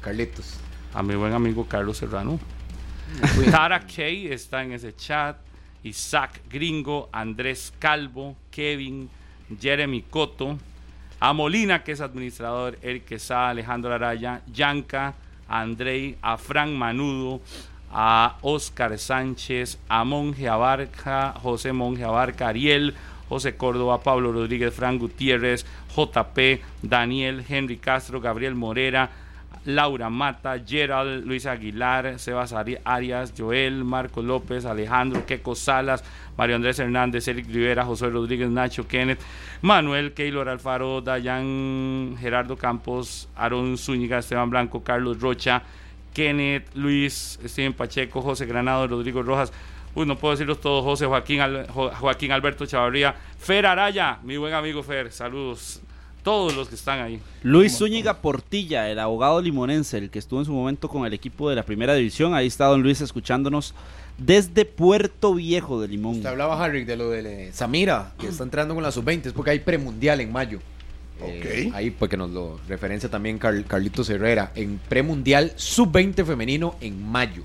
Carlitos. 0.00 0.54
a 0.94 1.02
mi 1.02 1.14
buen 1.16 1.32
amigo 1.32 1.66
Carlos 1.68 1.96
Serrano. 1.96 2.38
Tara 3.50 3.80
Kay 3.80 4.28
está 4.32 4.62
en 4.62 4.72
ese 4.72 4.94
chat. 4.94 5.36
Isaac 5.84 6.42
Gringo, 6.48 7.08
Andrés 7.12 7.72
Calvo, 7.78 8.36
Kevin, 8.50 9.08
Jeremy 9.60 10.02
Coto, 10.02 10.58
a 11.20 11.32
Molina, 11.32 11.84
que 11.84 11.92
es 11.92 12.00
administrador, 12.00 12.78
Eric 12.82 13.04
Quesada, 13.04 13.50
Alejandro 13.50 13.92
Araya, 13.94 14.42
Yanka, 14.52 15.14
Andrei, 15.48 16.16
a 16.20 16.36
Fran 16.36 16.74
Manudo, 16.74 17.40
a 17.92 18.38
Oscar 18.42 18.98
Sánchez, 18.98 19.78
a 19.88 20.04
Monje 20.04 20.48
Abarca, 20.48 21.34
José 21.42 21.72
Monje 21.72 22.04
Abarca, 22.04 22.48
Ariel, 22.48 22.94
José 23.28 23.56
Córdoba, 23.56 24.02
Pablo 24.02 24.32
Rodríguez, 24.32 24.74
Fran 24.74 24.98
Gutiérrez, 24.98 25.64
JP, 25.94 26.60
Daniel, 26.82 27.44
Henry 27.48 27.76
Castro, 27.76 28.20
Gabriel 28.20 28.54
Morera, 28.54 29.10
Laura 29.64 30.10
Mata, 30.10 30.58
Gerald, 30.66 31.24
Luis 31.24 31.46
Aguilar, 31.46 32.18
Sebas 32.18 32.52
Ari- 32.52 32.78
Arias, 32.84 33.32
Joel, 33.36 33.84
Marco 33.84 34.20
López, 34.22 34.64
Alejandro, 34.64 35.24
Queco 35.24 35.54
Salas, 35.54 36.02
Mario 36.36 36.56
Andrés 36.56 36.78
Hernández, 36.78 37.28
Eric 37.28 37.46
Rivera, 37.46 37.84
José 37.84 38.08
Rodríguez, 38.10 38.50
Nacho 38.50 38.88
Kenneth, 38.88 39.20
Manuel, 39.60 40.12
Keylor 40.14 40.48
Alfaro, 40.48 41.00
Dayan, 41.00 42.16
Gerardo 42.20 42.56
Campos, 42.56 43.28
Aaron 43.36 43.76
Zúñiga, 43.76 44.18
Esteban 44.18 44.50
Blanco, 44.50 44.82
Carlos 44.82 45.20
Rocha, 45.20 45.62
Kenneth, 46.12 46.74
Luis, 46.74 47.38
Steven 47.44 47.72
Pacheco, 47.72 48.20
José 48.20 48.46
Granado, 48.46 48.86
Rodrigo 48.88 49.22
Rojas. 49.22 49.52
Uy, 49.94 50.06
no 50.06 50.16
puedo 50.16 50.32
decirlos 50.32 50.60
todos, 50.60 50.82
José 50.84 51.06
Joaquín, 51.06 51.40
Joaquín 51.68 52.32
Alberto 52.32 52.64
Chavarría, 52.66 53.14
Fer 53.38 53.66
Araya, 53.66 54.18
mi 54.22 54.38
buen 54.38 54.54
amigo 54.54 54.82
Fer, 54.82 55.12
saludos. 55.12 55.82
Todos 56.22 56.54
los 56.54 56.68
que 56.68 56.76
están 56.76 57.00
ahí. 57.00 57.20
Luis 57.42 57.76
Zúñiga 57.78 58.18
Portilla, 58.20 58.88
el 58.88 58.98
abogado 59.00 59.40
limonense, 59.40 59.98
el 59.98 60.08
que 60.10 60.18
estuvo 60.20 60.38
en 60.40 60.46
su 60.46 60.52
momento 60.52 60.88
con 60.88 61.04
el 61.04 61.12
equipo 61.14 61.50
de 61.50 61.56
la 61.56 61.64
primera 61.64 61.94
división. 61.94 62.34
Ahí 62.34 62.46
está 62.46 62.66
don 62.66 62.82
Luis 62.82 63.00
escuchándonos 63.00 63.74
desde 64.18 64.64
Puerto 64.64 65.34
Viejo 65.34 65.80
de 65.80 65.88
Limón. 65.88 66.16
Usted 66.16 66.28
hablaba, 66.28 66.62
Harry, 66.64 66.84
de 66.84 66.96
lo 66.96 67.10
de 67.10 67.50
Samira, 67.52 68.12
que 68.18 68.28
está 68.28 68.44
entrando 68.44 68.74
con 68.74 68.82
la 68.82 68.92
sub-20, 68.92 69.26
es 69.26 69.32
porque 69.32 69.50
hay 69.50 69.58
premundial 69.60 70.20
en 70.20 70.30
mayo. 70.30 70.60
Eh, 71.24 71.66
Ok. 71.68 71.74
ahí 71.76 71.90
porque 71.90 72.16
nos 72.16 72.30
lo 72.30 72.58
referencia 72.68 73.08
también 73.08 73.38
Carl- 73.38 73.64
Carlitos 73.66 74.08
Herrera, 74.10 74.52
en 74.54 74.78
premundial 74.88 75.52
sub-20 75.56 76.24
femenino 76.24 76.74
en 76.80 77.04
mayo. 77.04 77.42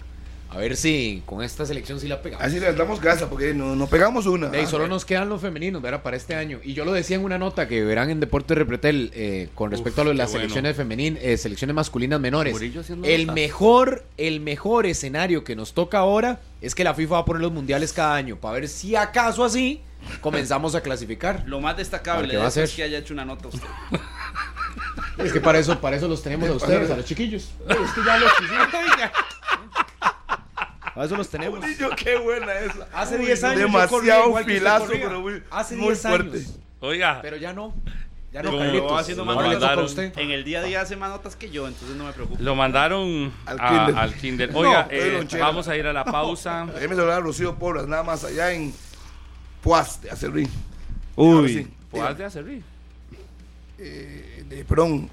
A 0.57 0.59
ver 0.59 0.75
si 0.75 1.21
con 1.27 1.43
esta 1.43 1.67
selección 1.67 1.99
sí 1.99 2.07
la 2.07 2.19
pegamos. 2.19 2.43
Así 2.43 2.59
le 2.59 2.73
damos 2.73 2.99
casa 2.99 3.29
porque 3.29 3.53
no, 3.53 3.75
no 3.75 3.85
pegamos 3.85 4.25
una. 4.25 4.59
Y 4.59 4.65
solo 4.65 4.87
nos 4.87 5.05
quedan 5.05 5.29
los 5.29 5.39
femeninos, 5.39 5.83
¿verdad? 5.83 6.01
Para 6.01 6.17
este 6.17 6.33
año. 6.33 6.59
Y 6.63 6.73
yo 6.73 6.83
lo 6.83 6.93
decía 6.93 7.15
en 7.15 7.23
una 7.23 7.37
nota 7.37 7.67
que 7.67 7.83
verán 7.83 8.09
en 8.09 8.19
Deporte 8.19 8.55
Repretel 8.55 9.11
eh, 9.13 9.49
con 9.53 9.69
respecto 9.69 10.01
a 10.01 10.03
lo 10.05 10.09
de 10.09 10.15
qué 10.15 10.17
las 10.17 10.31
bueno. 10.31 10.41
selecciones 10.41 10.75
femeninas, 10.75 11.21
eh, 11.21 11.37
selecciones 11.37 11.75
masculinas 11.75 12.19
menores. 12.19 12.59
El 12.59 13.27
notas. 13.27 13.35
mejor, 13.35 14.05
el 14.17 14.39
mejor 14.39 14.87
escenario 14.87 15.43
que 15.43 15.55
nos 15.55 15.75
toca 15.75 15.99
ahora 15.99 16.39
es 16.59 16.73
que 16.73 16.83
la 16.83 16.95
FIFA 16.95 17.13
va 17.13 17.19
a 17.19 17.25
poner 17.25 17.43
los 17.43 17.51
mundiales 17.51 17.93
cada 17.93 18.15
año 18.15 18.37
para 18.37 18.55
ver 18.55 18.67
si 18.67 18.95
acaso 18.95 19.43
así 19.43 19.81
comenzamos 20.21 20.73
a 20.73 20.81
clasificar. 20.81 21.43
Lo 21.45 21.61
más 21.61 21.77
destacable 21.77 22.21
¿Para 22.21 22.31
qué 22.31 22.37
va 22.37 22.43
de 22.45 22.47
a 22.47 22.49
eso 22.49 22.61
es 22.63 22.73
que 22.73 22.81
haya 22.81 22.97
hecho 22.97 23.13
una 23.13 23.25
nota 23.25 23.49
usted. 23.49 23.67
Es 25.19 25.31
que 25.31 25.39
para 25.39 25.59
eso, 25.59 25.79
para 25.79 25.97
eso 25.97 26.07
los 26.07 26.23
tenemos 26.23 26.49
a 26.49 26.53
ustedes, 26.53 26.89
a 26.89 26.95
los 26.95 27.05
chiquillos. 27.05 27.51
Es 27.69 27.91
que 27.91 28.03
ya 28.03 28.17
los 28.17 28.31
Para 30.97 31.05
eso 31.05 31.15
los 31.15 31.29
tenemos. 31.29 31.59
Murillo, 31.59 31.91
qué 31.95 32.17
buena 32.17 32.51
esa. 32.53 32.87
Hace 32.91 33.17
Uy, 33.19 33.27
10 33.27 33.43
años 33.43 33.59
yo 33.59 33.65
Demasiado 33.67 33.89
corría 33.89 34.25
igual 34.25 34.45
que 34.45 34.51
usted 34.53 34.59
filazo, 34.63 34.87
pero 34.89 35.21
muy, 35.21 35.43
Hace 35.51 35.75
muy 35.75 35.85
10 35.89 36.01
fuerte. 36.01 36.37
años. 36.37 36.59
Oiga, 36.79 37.19
Pero 37.21 37.37
ya 37.37 37.53
no. 37.53 37.75
Ya 38.33 38.41
no, 38.41 38.57
Carlitos. 38.57 38.91
va 38.91 38.99
haciendo 38.99 39.23
más 39.23 39.37
a 39.37 39.41
mandaron. 39.47 39.85
usted. 39.85 40.17
En 40.17 40.31
el 40.31 40.43
día 40.43 40.61
a 40.61 40.63
día 40.63 40.81
hace 40.81 40.95
más 40.95 41.11
notas 41.11 41.35
que 41.35 41.51
yo, 41.51 41.67
entonces 41.67 41.95
no 41.95 42.05
me 42.05 42.13
preocupo. 42.13 42.41
lo 42.43 42.55
mandaron 42.55 43.31
Al 43.45 43.59
a- 43.59 43.85
al. 43.85 44.13
Oiga, 44.55 44.83
No, 44.83 44.87
eh, 44.89 45.27
vamos 45.39 45.67
a 45.67 45.77
ir 45.77 45.85
a 45.85 45.93
la 45.93 46.03
pausa. 46.11 46.65
Déjeme 46.73 46.95
saludar 46.95 47.17
a 47.17 47.21
Rocío 47.21 47.53
Porras, 47.59 47.87
nada 47.87 48.01
más 48.01 48.23
allá 48.23 48.51
en 48.51 48.73
Puas 49.61 50.01
de 50.01 50.09
Acerrí. 50.09 50.47
Uy, 51.15 51.53
sí, 51.53 51.67
Poás 51.91 52.17
de 52.17 52.25
Acerrí. 52.25 52.63
eh, 53.77 54.43
de- 54.49 54.65
perdón, 54.65 55.09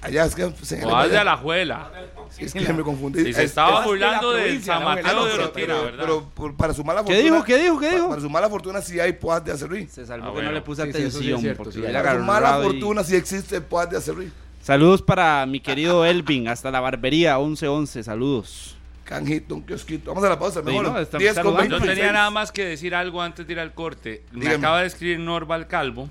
allá 0.00 0.24
es 0.24 0.34
que 0.34 0.50
se 0.62 0.78
Poás 0.78 1.10
de 1.10 1.18
Alajuela. 1.18 1.90
Es 2.38 2.52
que 2.52 2.72
me 2.72 2.82
confundí. 2.82 3.18
Si 3.24 3.32
se 3.32 3.42
Es- 3.44 3.50
estaba 3.50 3.80
es- 3.80 3.86
burlando 3.86 4.30
de 4.32 4.60
San 4.60 4.84
Mateo 4.84 5.14
no, 5.14 5.24
de 5.24 5.32
Orotina, 5.34 5.74
¿verdad? 5.80 6.04
pero 6.36 6.54
para 6.56 6.72
su 6.74 6.84
mala 6.84 7.00
¿Qué 7.04 7.14
fortuna. 7.14 7.22
dijo? 7.34 7.44
¿Qué 7.44 7.58
dijo? 7.58 7.78
¿Qué 7.80 7.90
dijo? 7.94 8.08
Para 8.08 8.20
su 8.20 8.30
mala 8.30 8.48
fortuna 8.48 8.80
sí 8.82 8.98
hay 9.00 9.12
Puas 9.14 9.44
de 9.44 9.52
Acerrí. 9.52 9.86
se 9.88 10.06
salvó 10.06 10.26
Ah, 10.26 10.28
que 10.28 10.32
bueno. 10.34 10.48
no 10.50 10.54
le 10.54 10.60
puse 10.62 10.82
Sí, 10.82 10.88
sí, 10.88 10.92
sí 10.98 10.98
atención 11.06 11.40
cierto, 11.40 11.56
porque 11.58 11.72
sí. 11.74 11.80
hubiera 11.80 12.02
Para 12.02 12.18
su 12.18 12.24
mala 12.24 12.58
fortuna 12.62 13.04
sí 13.04 13.16
existe 13.16 13.60
Puas 13.60 13.90
de 13.90 13.96
Acerrí. 13.98 14.30
Saludos 14.62 15.00
para 15.02 15.44
mi 15.46 15.60
querido 15.60 16.04
Elvin, 16.04 16.48
hasta 16.48 16.70
la 16.70 16.80
barbería 16.80 17.38
1111, 17.38 18.02
saludos. 18.02 18.76
Canjito, 19.04 19.56
un 19.56 19.62
kiosquito. 19.62 20.10
Vamos 20.10 20.22
a 20.22 20.28
la 20.28 20.38
pausa, 20.38 20.62
mejor. 20.62 20.84
no, 20.84 20.98
estamos 20.98 21.20
10 21.22 21.34
con 21.34 21.42
saludando. 21.44 21.64
Yo 21.64 21.70
26. 21.80 21.96
tenía 21.98 22.12
nada 22.12 22.30
más 22.30 22.52
que 22.52 22.64
decir 22.64 22.94
algo 22.94 23.20
antes 23.22 23.44
de 23.46 23.52
ir 23.54 23.58
al 23.58 23.74
corte. 23.74 24.22
Me 24.30 24.48
acaba 24.50 24.82
de 24.82 24.86
escribir 24.86 25.18
Norval 25.18 25.66
Calvo 25.66 26.08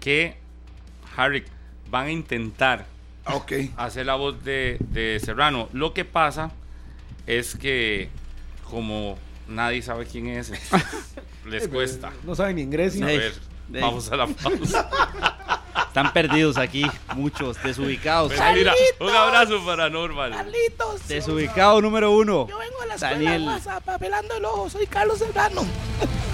que 0.00 0.36
Harry 1.16 1.44
van 1.90 2.06
a 2.06 2.10
intentar 2.10 2.86
Ah, 3.24 3.36
Ok. 3.36 3.52
hacer 3.76 4.06
la 4.06 4.14
voz 4.16 4.42
de, 4.44 4.76
de 4.80 5.20
Serrano. 5.22 5.68
Lo 5.72 5.92
que 5.94 6.04
pasa 6.04 6.50
es 7.26 7.54
que 7.56 8.08
como 8.70 9.18
nadie 9.48 9.82
sabe 9.82 10.06
quién 10.06 10.26
es, 10.28 10.52
les 11.46 11.68
cuesta. 11.68 12.12
No 12.24 12.34
saben 12.34 12.56
ni 12.56 12.62
inglés. 12.62 13.00
A 13.00 13.06
ver, 13.06 13.34
ey. 13.72 13.80
vamos 13.80 14.10
a 14.12 14.16
la 14.16 14.26
pausa. 14.26 14.88
Están 15.88 16.12
perdidos 16.12 16.56
aquí, 16.58 16.84
muchos, 17.14 17.62
desubicados. 17.62 18.32
Mentira. 18.36 18.74
Un 18.98 19.10
abrazo 19.10 19.64
para 19.64 19.88
Norval. 19.88 20.34
Desubicado 21.06 21.80
número 21.80 22.10
uno. 22.10 22.48
Yo 22.48 22.58
vengo 22.58 22.82
a 22.82 22.86
la 22.86 22.94
escuela 22.96 23.14
Daniel. 23.14 23.42
WhatsApp 23.46 23.98
pelando 24.00 24.34
el 24.36 24.44
ojo, 24.44 24.68
soy 24.68 24.86
Carlos 24.88 25.18
Serrano. 25.18 25.62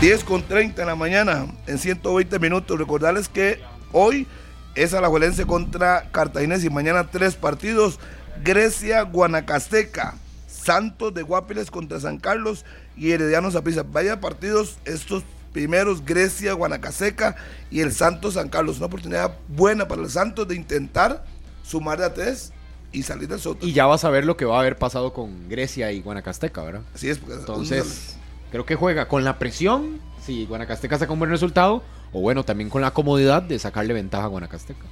10 0.00 0.24
con 0.24 0.42
30 0.42 0.82
en 0.82 0.88
la 0.88 0.94
mañana, 0.94 1.46
en 1.66 1.78
120 1.78 2.38
minutos. 2.38 2.78
Recordarles 2.78 3.30
que 3.30 3.60
hoy 3.92 4.26
es 4.74 4.92
Alajuelense 4.92 5.46
contra 5.46 6.10
Cartaginés 6.12 6.62
y 6.64 6.70
mañana 6.70 7.10
tres 7.10 7.34
partidos. 7.34 7.98
Grecia, 8.44 9.00
Guanacasteca, 9.00 10.14
Santos 10.46 11.14
de 11.14 11.22
Guapiles 11.22 11.70
contra 11.70 11.98
San 11.98 12.18
Carlos 12.18 12.66
y 12.94 13.12
Herediano 13.12 13.50
Zaprisa. 13.50 13.84
Vaya 13.84 14.20
partidos 14.20 14.76
estos 14.84 15.24
primeros 15.54 16.04
Grecia, 16.04 16.52
Guanacaseca 16.52 17.36
y 17.70 17.80
el 17.80 17.90
Santos 17.90 18.34
San 18.34 18.50
Carlos. 18.50 18.76
Una 18.76 18.86
oportunidad 18.86 19.38
buena 19.48 19.88
para 19.88 20.02
el 20.02 20.10
Santos 20.10 20.46
de 20.46 20.56
intentar 20.56 21.24
sumar 21.62 21.98
de 21.98 22.04
a 22.04 22.12
tres 22.12 22.52
y 22.92 23.02
salir 23.02 23.28
del 23.28 23.40
sótano. 23.40 23.66
Y 23.66 23.72
ya 23.72 23.86
vas 23.86 24.04
a 24.04 24.10
ver 24.10 24.26
lo 24.26 24.36
que 24.36 24.44
va 24.44 24.58
a 24.58 24.60
haber 24.60 24.76
pasado 24.76 25.14
con 25.14 25.48
Grecia 25.48 25.90
y 25.90 26.02
Guanacasteca, 26.02 26.62
¿verdad? 26.62 26.82
Así 26.94 27.08
es, 27.08 27.16
porque 27.16 27.36
Entonces, 27.36 28.15
creo 28.50 28.64
que 28.66 28.74
juega 28.74 29.08
con 29.08 29.24
la 29.24 29.38
presión, 29.38 30.00
si 30.24 30.46
Guanacasteca 30.46 30.98
saca 30.98 31.12
un 31.12 31.18
buen 31.18 31.30
resultado, 31.30 31.82
o 32.12 32.20
bueno, 32.20 32.44
también 32.44 32.70
con 32.70 32.82
la 32.82 32.92
comodidad 32.92 33.42
de 33.42 33.58
sacarle 33.58 33.92
ventaja 33.94 34.24
a 34.24 34.28
Guanacasteca. 34.28 34.84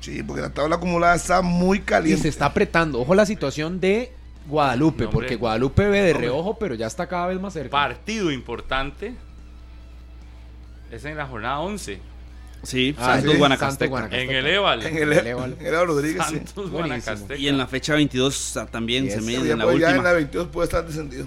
Sí, 0.00 0.22
porque 0.22 0.42
la 0.42 0.50
tabla 0.50 0.76
acumulada 0.76 1.14
está 1.16 1.42
muy 1.42 1.78
Y 1.78 1.80
caliente. 1.82 2.22
se 2.22 2.28
está 2.28 2.46
apretando. 2.46 3.00
Ojo 3.00 3.14
la 3.14 3.26
situación 3.26 3.80
de 3.80 4.12
Guadalupe, 4.46 5.02
No, 5.04 5.08
hombre. 5.10 5.12
porque 5.22 5.36
Guadalupe 5.36 5.88
ve 5.88 6.02
de 6.02 6.12
reojo, 6.14 6.56
pero 6.58 6.74
ya 6.74 6.86
está 6.86 7.06
cada 7.08 7.26
vez 7.26 7.40
más 7.40 7.52
cerca. 7.52 7.70
Partido 7.70 8.30
importante 8.30 9.14
es 10.90 11.04
en 11.04 11.16
la 11.16 11.26
jornada 11.26 11.58
11. 11.60 12.00
Sí, 12.62 12.94
Ah, 12.98 13.14
Santos 13.14 13.32
sí, 13.32 13.38
Guanacasteca. 13.38 13.68
Santos, 13.70 13.88
Guanacasteca. 13.90 14.30
En 14.32 14.36
el 14.36 14.46
Eval. 14.46 14.82
En 14.86 14.96
el, 14.96 15.12
Elévalo. 15.12 15.56
en 15.60 15.66
el 15.66 15.74
Rodríguez. 15.86 16.24
Santos. 16.24 16.70
Guanacasteca. 16.70 17.36
Y 17.36 17.48
en 17.48 17.58
la 17.58 17.66
fecha 17.66 17.94
22 17.94 18.56
ah, 18.56 18.66
también 18.66 19.04
Yes. 19.04 19.14
se 19.14 19.20
mide 19.20 19.46
ya, 19.46 19.52
en 19.52 19.58
la 19.58 19.64
ya 19.66 19.72
en 19.72 19.80
la 19.80 19.88
última. 19.90 20.12
22 20.12 20.48
puede 20.48 20.64
estar 20.64 20.84
descendido. 20.86 21.26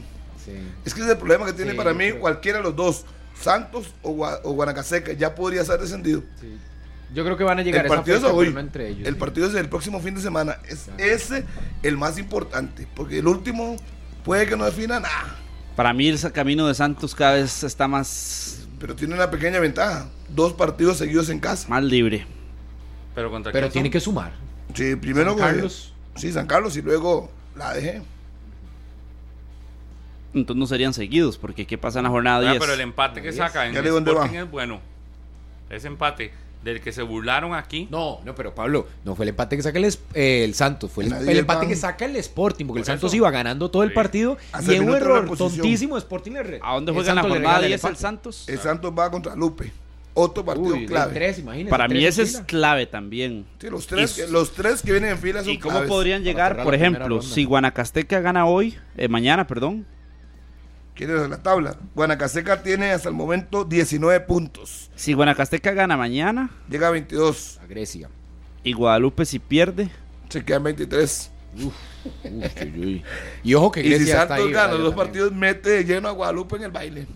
Sí. 0.51 0.67
Es 0.85 0.93
que 0.93 0.99
ese 1.01 1.09
es 1.09 1.13
el 1.15 1.17
problema 1.19 1.45
que 1.45 1.53
tiene 1.53 1.71
Sí, 1.71 1.77
para 1.77 1.93
mí 1.93 2.09
creo. 2.09 2.19
cualquiera 2.19 2.57
de 2.59 2.63
los 2.63 2.75
dos, 2.75 3.05
Santos 3.39 3.93
o, 4.03 4.11
Gua- 4.15 4.39
o 4.43 4.51
Guanacaseca, 4.53 5.13
ya 5.13 5.33
podría 5.35 5.61
estar 5.61 5.79
descendido. 5.79 6.23
Sí. 6.39 6.57
Yo 7.13 7.23
creo 7.25 7.35
que 7.35 7.43
van 7.43 7.59
a 7.59 7.61
llegar 7.61 7.85
El 7.85 7.91
a 7.91 7.93
esa 7.93 7.95
partido 7.97 8.17
es 8.17 8.23
fecha, 8.23 8.33
hoy. 8.33 8.47
entre 8.57 8.87
ellos. 8.89 9.07
el 9.07 9.13
sí. 9.15 9.19
partido 9.19 9.47
es 9.47 9.55
el 9.55 9.67
próximo 9.67 9.99
fin 9.99 10.15
de 10.15 10.21
semana. 10.21 10.57
Es 10.67 10.83
Claro. 10.83 11.03
ese 11.03 11.45
el 11.83 11.97
más 11.97 12.17
importante, 12.17 12.87
porque 12.95 13.19
el 13.19 13.27
último 13.27 13.75
puede 14.23 14.45
que 14.47 14.55
no 14.55 14.65
defina 14.65 14.99
nada, 14.99 15.37
Para 15.75 15.93
mí 15.93 16.07
el 16.09 16.31
camino 16.33 16.67
de 16.67 16.75
Santos 16.75 17.15
cada 17.15 17.33
vez 17.33 17.63
está 17.63 17.87
más, 17.87 18.67
pero 18.79 18.95
tiene 18.95 19.13
una 19.15 19.31
pequeña 19.31 19.59
ventaja. 19.59 20.07
Dos 20.29 20.53
partidos 20.53 20.97
seguidos 20.97 21.29
en 21.29 21.39
casa. 21.39 21.67
más 21.69 21.83
libre. 21.83 22.25
Pero 23.15 23.29
contra 23.31 23.51
Pero 23.51 23.69
tiene 23.69 23.89
que 23.89 23.99
sumar. 23.99 24.31
Sí, 24.73 24.95
primero 24.95 25.31
San 25.31 25.39
con- 25.39 25.47
Carlos. 25.47 25.93
Sí, 26.15 26.31
San 26.31 26.45
Carlos 26.47 26.77
y 26.77 26.81
luego 26.81 27.31
la 27.57 27.73
dejé. 27.73 28.01
Entonces 30.33 30.59
no 30.59 30.65
serían 30.65 30.93
seguidos, 30.93 31.37
porque 31.37 31.65
¿qué 31.67 31.77
pasa 31.77 31.99
en 31.99 32.03
la 32.03 32.09
jornada 32.09 32.37
Ah, 32.47 32.51
10? 32.51 32.59
pero 32.61 32.73
el 32.73 32.81
empate 32.81 33.21
que 33.21 33.31
saca 33.33 33.67
en 33.67 33.75
el 33.75 33.85
Sporting 33.85 34.35
va. 34.35 34.39
es 34.39 34.49
bueno. 34.51 34.79
Ese 35.69 35.87
empate 35.87 36.31
del 36.63 36.79
que 36.79 36.91
se 36.91 37.01
burlaron 37.01 37.53
aquí. 37.55 37.87
No, 37.89 38.19
no, 38.23 38.35
pero 38.35 38.53
Pablo, 38.53 38.87
no 39.03 39.15
fue 39.15 39.25
el 39.25 39.29
empate 39.29 39.57
que 39.57 39.63
saca 39.63 39.79
el, 39.79 39.85
eh, 40.13 40.43
el 40.43 40.53
Santos, 40.53 40.91
fue 40.91 41.05
el, 41.05 41.13
el 41.27 41.37
empate 41.39 41.67
que 41.67 41.75
saca 41.75 42.05
el 42.05 42.15
Sporting, 42.17 42.65
porque 42.65 42.79
el 42.81 42.85
Santos 42.85 43.09
eso. 43.09 43.17
iba 43.17 43.31
ganando 43.31 43.69
todo 43.71 43.83
el 43.83 43.89
Sí. 43.89 43.95
partido 43.95 44.37
Hasta 44.51 44.71
y 44.71 44.75
en 44.77 44.87
un 44.87 44.95
error 44.95 45.35
tontísimo 45.37 45.97
Sporting 45.97 46.31
le 46.33 46.43
re- 46.43 46.59
¿A 46.61 46.75
dónde 46.75 46.91
el 46.91 46.95
juega 46.95 47.09
en 47.11 47.15
la 47.15 47.21
jornada 47.23 47.39
regala 47.39 47.59
el 47.65 47.67
10 47.71 47.83
el. 47.85 47.95
Santos? 47.97 48.47
El 48.47 48.59
Santos 48.59 48.93
va 48.97 49.09
contra 49.09 49.35
Lupe. 49.35 49.71
Otro 50.13 50.43
partido 50.43 50.75
Uy, 50.75 50.85
clave. 50.85 51.13
tres, 51.13 51.41
Para 51.69 51.87
mí 51.87 52.03
ese 52.05 52.23
es 52.23 52.41
clave 52.45 52.85
también. 52.85 53.45
Sí, 53.59 53.69
los 53.69 53.87
tres, 53.87 54.17
Y- 54.17 54.21
que, 54.21 54.27
los 54.27 54.51
tres 54.51 54.81
que 54.81 54.91
vienen 54.91 55.11
en 55.11 55.17
fila 55.17 55.41
son 55.41 55.51
¿Y 55.53 55.57
cómo 55.57 55.71
claves. 55.71 55.89
podrían 55.89 56.21
llegar, 56.23 56.61
por 56.63 56.75
ejemplo, 56.75 57.21
si 57.21 57.45
Guanacasteca 57.45 58.19
gana 58.19 58.45
hoy, 58.45 58.77
eh, 58.97 59.07
mañana, 59.07 59.47
perdón, 59.47 59.85
¿Quieres 60.95 61.19
ver 61.21 61.29
la 61.29 61.41
tabla? 61.41 61.77
Guanacaseca 61.95 62.61
tiene 62.63 62.91
hasta 62.91 63.09
el 63.09 63.15
momento 63.15 63.63
19 63.63 64.19
puntos. 64.21 64.91
si 64.95 65.13
Guanacasteca 65.13 65.71
gana 65.71 65.97
mañana 65.97 66.49
Llega 66.69 66.87
a 66.89 66.91
22. 66.91 67.59
A 67.63 67.67
Grecia. 67.67 68.09
y 68.63 68.73
Guadalupe 68.73 69.25
si 69.25 69.39
pierde, 69.39 69.89
Se 70.29 70.43
quedan 70.43 70.63
23. 70.63 71.31
Uf, 71.63 71.73
uy, 72.23 72.79
uy. 72.79 73.03
Y 73.43 73.53
ojo 73.55 73.71
que 73.71 73.81
Y 73.81 73.83
si 73.83 73.89
Grecia 73.89 74.21
está 74.23 74.27
Santos 74.35 74.45
ahí. 74.47 74.51
gana 74.53 74.73
los 74.73 74.81
dos 74.83 74.89
También. 74.95 75.07
partidos, 75.07 75.33
mete 75.33 75.69
de 75.69 75.83
lleno 75.85 76.07
a 76.07 76.11
Guadalupe 76.11 76.55
en 76.57 76.63
el 76.63 76.71
baile. 76.71 77.07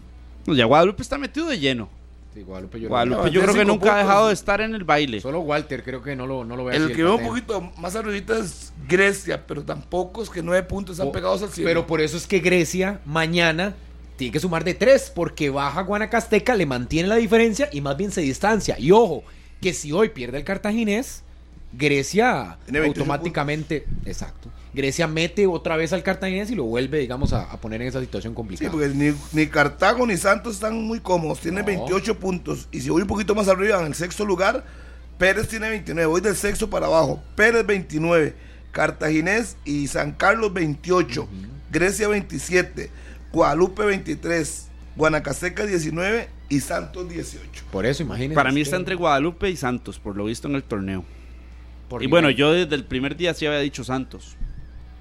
ya 0.47 0.65
Guadalupe 0.65 1.02
está 1.03 1.18
metido 1.18 1.47
de 1.47 1.60
lleno. 1.60 1.89
Sí, 2.35 2.43
Guadalupe, 2.43 2.81
yo 2.81 2.89
Guadalupe 2.89 3.21
no, 3.21 3.27
yo 3.29 3.41
creo 3.41 3.53
que 3.53 3.63
nunca 3.63 3.95
ha 3.95 3.97
dejado 3.99 4.27
de 4.27 4.33
estar 4.33 4.59
en 4.59 4.75
el 4.75 4.83
baile. 4.83 5.21
Solo 5.21 5.39
Walter 5.39 5.81
creo 5.85 6.01
que 6.03 6.17
no 6.17 6.27
lo, 6.27 6.43
no 6.43 6.57
lo 6.57 6.65
ve 6.65 6.75
El 6.75 6.83
así, 6.83 6.93
que 6.93 7.01
veo 7.03 7.15
un 7.15 7.23
poquito 7.23 7.61
más 7.77 7.95
arribita 7.95 8.37
es 8.37 8.73
Grecia, 8.89 9.47
pero 9.47 9.63
tampoco 9.63 10.21
es 10.21 10.29
que 10.29 10.43
nueve 10.43 10.63
puntos 10.63 10.95
están 10.95 11.07
O- 11.07 11.11
pegados 11.13 11.41
al 11.43 11.49
cielo. 11.49 11.69
Pero 11.69 11.87
por 11.87 12.01
eso 12.01 12.17
es 12.17 12.27
que 12.27 12.39
Grecia 12.39 12.99
mañana 13.05 13.73
tiene 14.17 14.33
que 14.33 14.39
sumar 14.41 14.65
de 14.65 14.73
tres, 14.73 15.11
porque 15.15 15.49
baja 15.49 15.81
Guanacasteca, 15.81 16.55
le 16.55 16.65
mantiene 16.65 17.07
la 17.07 17.15
diferencia 17.15 17.69
y 17.71 17.79
más 17.79 17.95
bien 17.95 18.11
se 18.11 18.19
distancia. 18.19 18.75
Y 18.77 18.91
ojo, 18.91 19.23
que 19.61 19.73
si 19.73 19.93
hoy 19.93 20.09
pierde 20.09 20.37
el 20.37 20.43
cartaginés, 20.43 21.23
Grecia 21.73 22.57
Tiene 22.65 22.79
28 22.79 23.01
automáticamente, 23.01 23.85
exacto, 24.05 24.49
Grecia 24.73 25.07
mete 25.07 25.45
otra 25.47 25.75
vez 25.77 25.91
al 25.93 26.03
cartaginés 26.03 26.49
y 26.51 26.55
lo 26.55 26.63
vuelve, 26.65 26.99
digamos, 26.99 27.33
a, 27.33 27.43
a 27.51 27.57
poner 27.59 27.81
en 27.81 27.87
esa 27.89 27.99
situación 28.01 28.31
Sí, 28.33 28.35
complicada. 28.35 28.71
porque 28.71 28.89
ni, 28.89 29.13
ni 29.33 29.47
Cartago 29.47 30.05
ni 30.05 30.17
Santos 30.17 30.55
están 30.55 30.81
muy 30.83 30.99
cómodos. 30.99 31.39
Tienen 31.39 31.61
No. 31.61 31.67
28 31.67 32.19
puntos. 32.19 32.67
Y 32.71 32.81
si 32.81 32.89
voy 32.89 33.01
un 33.01 33.07
poquito 33.07 33.33
más 33.35 33.47
arriba, 33.47 33.79
en 33.81 33.87
el 33.87 33.95
sexto 33.95 34.25
lugar, 34.25 34.65
Pérez 35.17 35.47
tiene 35.47 35.69
29. 35.69 36.05
Voy 36.07 36.19
del 36.21 36.35
sexto 36.35 36.69
para 36.69 36.87
abajo. 36.87 37.21
Pérez 37.35 37.65
29. 37.65 38.35
Cartaginés 38.71 39.55
y 39.63 39.87
San 39.87 40.11
Carlos 40.11 40.53
28. 40.53 41.27
Grecia 41.71 42.09
27. 42.09 42.89
Guadalupe 43.31 43.85
23. 43.85 44.67
Guanacaseca 44.97 45.65
19 45.65 46.27
y 46.49 46.59
Santos 46.59 47.07
18. 47.09 47.63
Por 47.71 47.85
eso, 47.85 48.03
imagínense. 48.03 48.35
Para 48.35 48.51
mí 48.51 48.59
es 48.61 48.67
está 48.67 48.75
entre 48.77 48.95
Guadalupe 48.95 49.49
y 49.49 49.55
Santos, 49.55 49.99
por 49.99 50.17
lo 50.17 50.25
visto 50.25 50.49
en 50.49 50.55
el 50.55 50.63
torneo. 50.63 51.05
Por 51.87 52.03
Y 52.03 52.07
bueno, 52.07 52.29
yo 52.29 52.51
desde 52.51 52.75
el 52.75 52.83
primer 52.83 53.15
día 53.15 53.33
sí 53.33 53.45
había 53.45 53.59
dicho 53.59 53.83
Santos. 53.83 54.35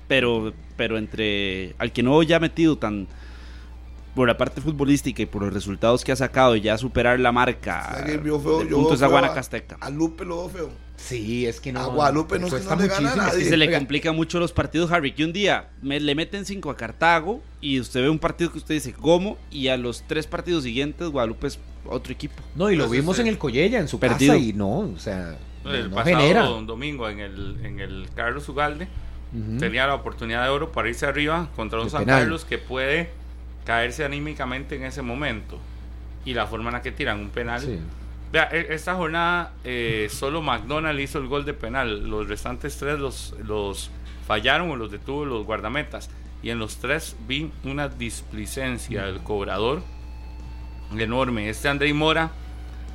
Pero, 0.08 0.52
pero 0.76 0.98
entre 0.98 1.74
al 1.78 1.92
que 1.92 2.02
no 2.02 2.22
ya 2.22 2.38
metido 2.38 2.76
tan 2.76 3.08
por 4.14 4.28
la 4.28 4.36
parte 4.36 4.60
futbolística 4.60 5.22
y 5.22 5.26
por 5.26 5.42
los 5.42 5.52
resultados 5.52 6.04
que 6.04 6.12
ha 6.12 6.16
sacado 6.16 6.54
y 6.54 6.60
ya 6.60 6.78
superar 6.78 7.18
la 7.18 7.32
marca 7.32 8.04
yo 8.06 8.38
de 8.38 8.68
yo 8.68 8.76
puntos 8.76 9.02
a 9.02 9.06
feo 9.06 9.10
Guanacasteca. 9.10 9.76
A 9.80 9.90
Lupe 9.90 10.24
lo 10.24 10.36
veo 10.36 10.48
feo. 10.50 10.70
Sí, 10.96 11.46
es 11.46 11.58
que 11.60 11.72
no. 11.72 11.80
A 11.80 11.86
Guadalupe 11.86 12.38
no 12.38 12.48
cuesta 12.48 12.76
no 12.76 12.82
le 12.82 12.88
gana 12.88 12.98
a 12.98 13.00
muchísimo. 13.00 13.26
nadie. 13.26 13.42
Y 13.42 13.44
se 13.46 13.56
le 13.56 13.66
Oiga, 13.66 13.78
complican 13.78 14.14
mucho 14.14 14.38
los 14.38 14.52
partidos, 14.52 14.92
Harry, 14.92 15.12
que 15.14 15.24
un 15.24 15.32
día 15.32 15.70
me, 15.82 15.98
le 15.98 16.14
meten 16.14 16.44
5 16.44 16.70
a 16.70 16.76
Cartago 16.76 17.42
y 17.60 17.80
usted 17.80 18.02
ve 18.02 18.08
un 18.08 18.20
partido 18.20 18.52
que 18.52 18.58
usted 18.58 18.74
dice, 18.74 18.92
¿cómo? 18.92 19.36
Y 19.50 19.68
a 19.68 19.76
los 19.76 20.04
tres 20.06 20.26
partidos 20.28 20.62
siguientes 20.62 21.08
Guadalupe 21.08 21.48
es 21.48 21.58
otro 21.86 22.12
equipo. 22.12 22.40
No, 22.54 22.70
y 22.70 22.76
lo 22.76 22.86
Pues, 22.86 23.00
vimos 23.00 23.16
este, 23.16 23.22
en 23.22 23.28
el 23.28 23.38
Collella, 23.38 23.80
en 23.80 23.88
su 23.88 23.98
perdido. 23.98 24.34
casa, 24.34 24.44
y 24.44 24.52
no, 24.52 24.78
o 24.78 24.98
sea, 24.98 25.36
no, 25.36 25.36
El 25.64 25.90
no 25.90 25.96
pasado 25.96 26.16
genera. 26.18 26.42
domingo 26.42 27.08
en 27.08 27.20
el, 27.20 27.58
en 27.64 27.80
el 27.80 28.08
Carlos 28.14 28.48
Ugalde 28.48 28.88
tenía 29.58 29.86
la 29.86 29.94
oportunidad 29.94 30.44
de 30.44 30.50
oro 30.50 30.70
para 30.70 30.88
irse 30.88 31.06
arriba 31.06 31.48
contra 31.56 31.78
un 31.80 31.86
De 31.86 31.90
San 31.90 32.04
penal. 32.04 32.20
Carlos 32.20 32.44
que 32.44 32.58
puede 32.58 33.10
caerse 33.64 34.04
anímicamente 34.04 34.76
en 34.76 34.84
ese 34.84 35.02
momento. 35.02 35.58
Y 36.24 36.34
la 36.34 36.46
forma 36.46 36.68
en 36.68 36.74
la 36.74 36.82
que 36.82 36.92
tiran 36.92 37.18
un 37.20 37.30
penal. 37.30 37.60
Sí. 37.60 37.78
Vea, 38.32 38.48
e- 38.52 38.68
esta 38.74 38.94
jornada 38.94 39.52
eh, 39.64 40.08
solo 40.10 40.40
McDonald 40.42 40.98
hizo 41.00 41.18
el 41.18 41.26
gol 41.26 41.44
de 41.44 41.52
penal. 41.54 42.08
Los 42.08 42.28
restantes 42.28 42.76
tres 42.78 42.98
los, 42.98 43.34
los 43.44 43.90
fallaron 44.26 44.70
o 44.70 44.76
los 44.76 44.90
detuvo 44.90 45.24
los 45.24 45.44
guardametas. 45.44 46.10
Y 46.42 46.50
en 46.50 46.58
los 46.58 46.76
tres 46.76 47.16
vi 47.26 47.50
una 47.64 47.88
displicencia 47.88 49.04
del 49.06 49.20
cobrador 49.20 49.82
enorme. 50.96 51.48
Este 51.48 51.68
André 51.68 51.92
Mora, 51.92 52.30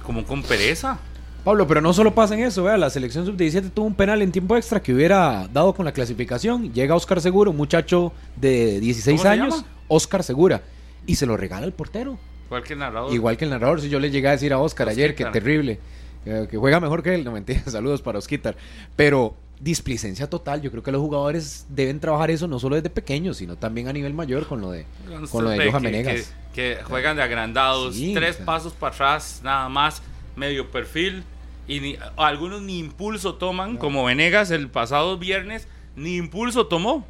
como 0.03 0.23
con 0.25 0.43
pereza. 0.43 0.99
Pablo, 1.43 1.65
pero 1.67 1.81
no 1.81 1.93
solo 1.93 2.13
pasa 2.13 2.33
en 2.35 2.41
eso, 2.41 2.63
vea, 2.63 2.77
la 2.77 2.89
selección 2.89 3.25
sub-17 3.25 3.71
tuvo 3.73 3.85
un 3.87 3.95
penal 3.95 4.21
en 4.21 4.31
tiempo 4.31 4.55
extra 4.57 4.81
que 4.81 4.93
hubiera 4.93 5.47
dado 5.51 5.73
con 5.73 5.85
la 5.85 5.91
clasificación. 5.93 6.73
Llega 6.73 6.95
Oscar 6.95 7.21
Segura, 7.21 7.49
un 7.49 7.57
muchacho 7.57 8.11
de 8.35 8.79
16 8.79 9.21
¿Cómo 9.21 9.23
se 9.23 9.27
años? 9.41 9.65
Oscar 9.87 10.23
Segura, 10.23 10.61
y 11.07 11.15
se 11.15 11.25
lo 11.25 11.37
regala 11.37 11.65
el 11.65 11.71
portero. 11.73 12.19
Igual 12.47 12.63
que 12.63 12.73
el 12.73 12.79
narrador. 12.79 13.13
Igual 13.13 13.37
que 13.37 13.45
el 13.45 13.51
narrador, 13.51 13.81
si 13.81 13.89
yo 13.89 13.99
le 13.99 14.11
llegué 14.11 14.27
a 14.27 14.31
decir 14.31 14.51
a 14.53 14.59
Oscar 14.59 14.89
ayer, 14.89 15.15
que 15.15 15.25
terrible, 15.25 15.79
eh, 16.25 16.47
que 16.49 16.57
juega 16.57 16.79
mejor 16.79 17.01
que 17.03 17.15
él, 17.15 17.23
no 17.23 17.31
mentira, 17.31 17.61
saludos 17.67 18.01
para 18.01 18.19
Osquitar, 18.19 18.55
pero 18.95 19.35
displicencia 19.61 20.29
total, 20.29 20.61
yo 20.61 20.71
creo 20.71 20.83
que 20.83 20.91
los 20.91 21.01
jugadores 21.01 21.65
deben 21.69 21.99
trabajar 21.99 22.31
eso 22.31 22.47
no 22.47 22.59
solo 22.59 22.75
desde 22.75 22.89
pequeños, 22.89 23.37
sino 23.37 23.55
también 23.57 23.87
a 23.89 23.93
nivel 23.93 24.13
mayor 24.13 24.47
con 24.47 24.61
lo 24.61 24.71
de, 24.71 24.85
con 25.31 25.43
lo 25.43 25.49
de 25.49 25.69
Johan 25.69 25.83
ve 25.83 25.91
que- 25.91 25.97
Venegas. 25.97 26.33
Que, 26.53 26.75
que 26.77 26.83
juegan 26.83 27.15
de 27.17 27.23
agrandados, 27.23 27.95
Sí, 27.95 28.13
tres 28.13 28.35
o 28.35 28.37
sea. 28.37 28.45
pasos 28.45 28.73
para 28.73 28.93
atrás, 28.93 29.41
nada 29.43 29.67
más, 29.69 30.01
medio 30.39 30.71
perfil. 30.71 31.23
Y 31.67 31.81
ni- 31.81 31.97
algunos 32.17 32.61
ni 32.63 32.79
impulso 32.79 33.35
toman, 33.35 33.77
como 33.77 34.03
Venegas 34.05 34.49
el 34.49 34.69
pasado 34.69 35.19
viernes, 35.19 35.67
ni 35.95 36.15
impulso 36.15 36.65
tomó. 36.65 37.05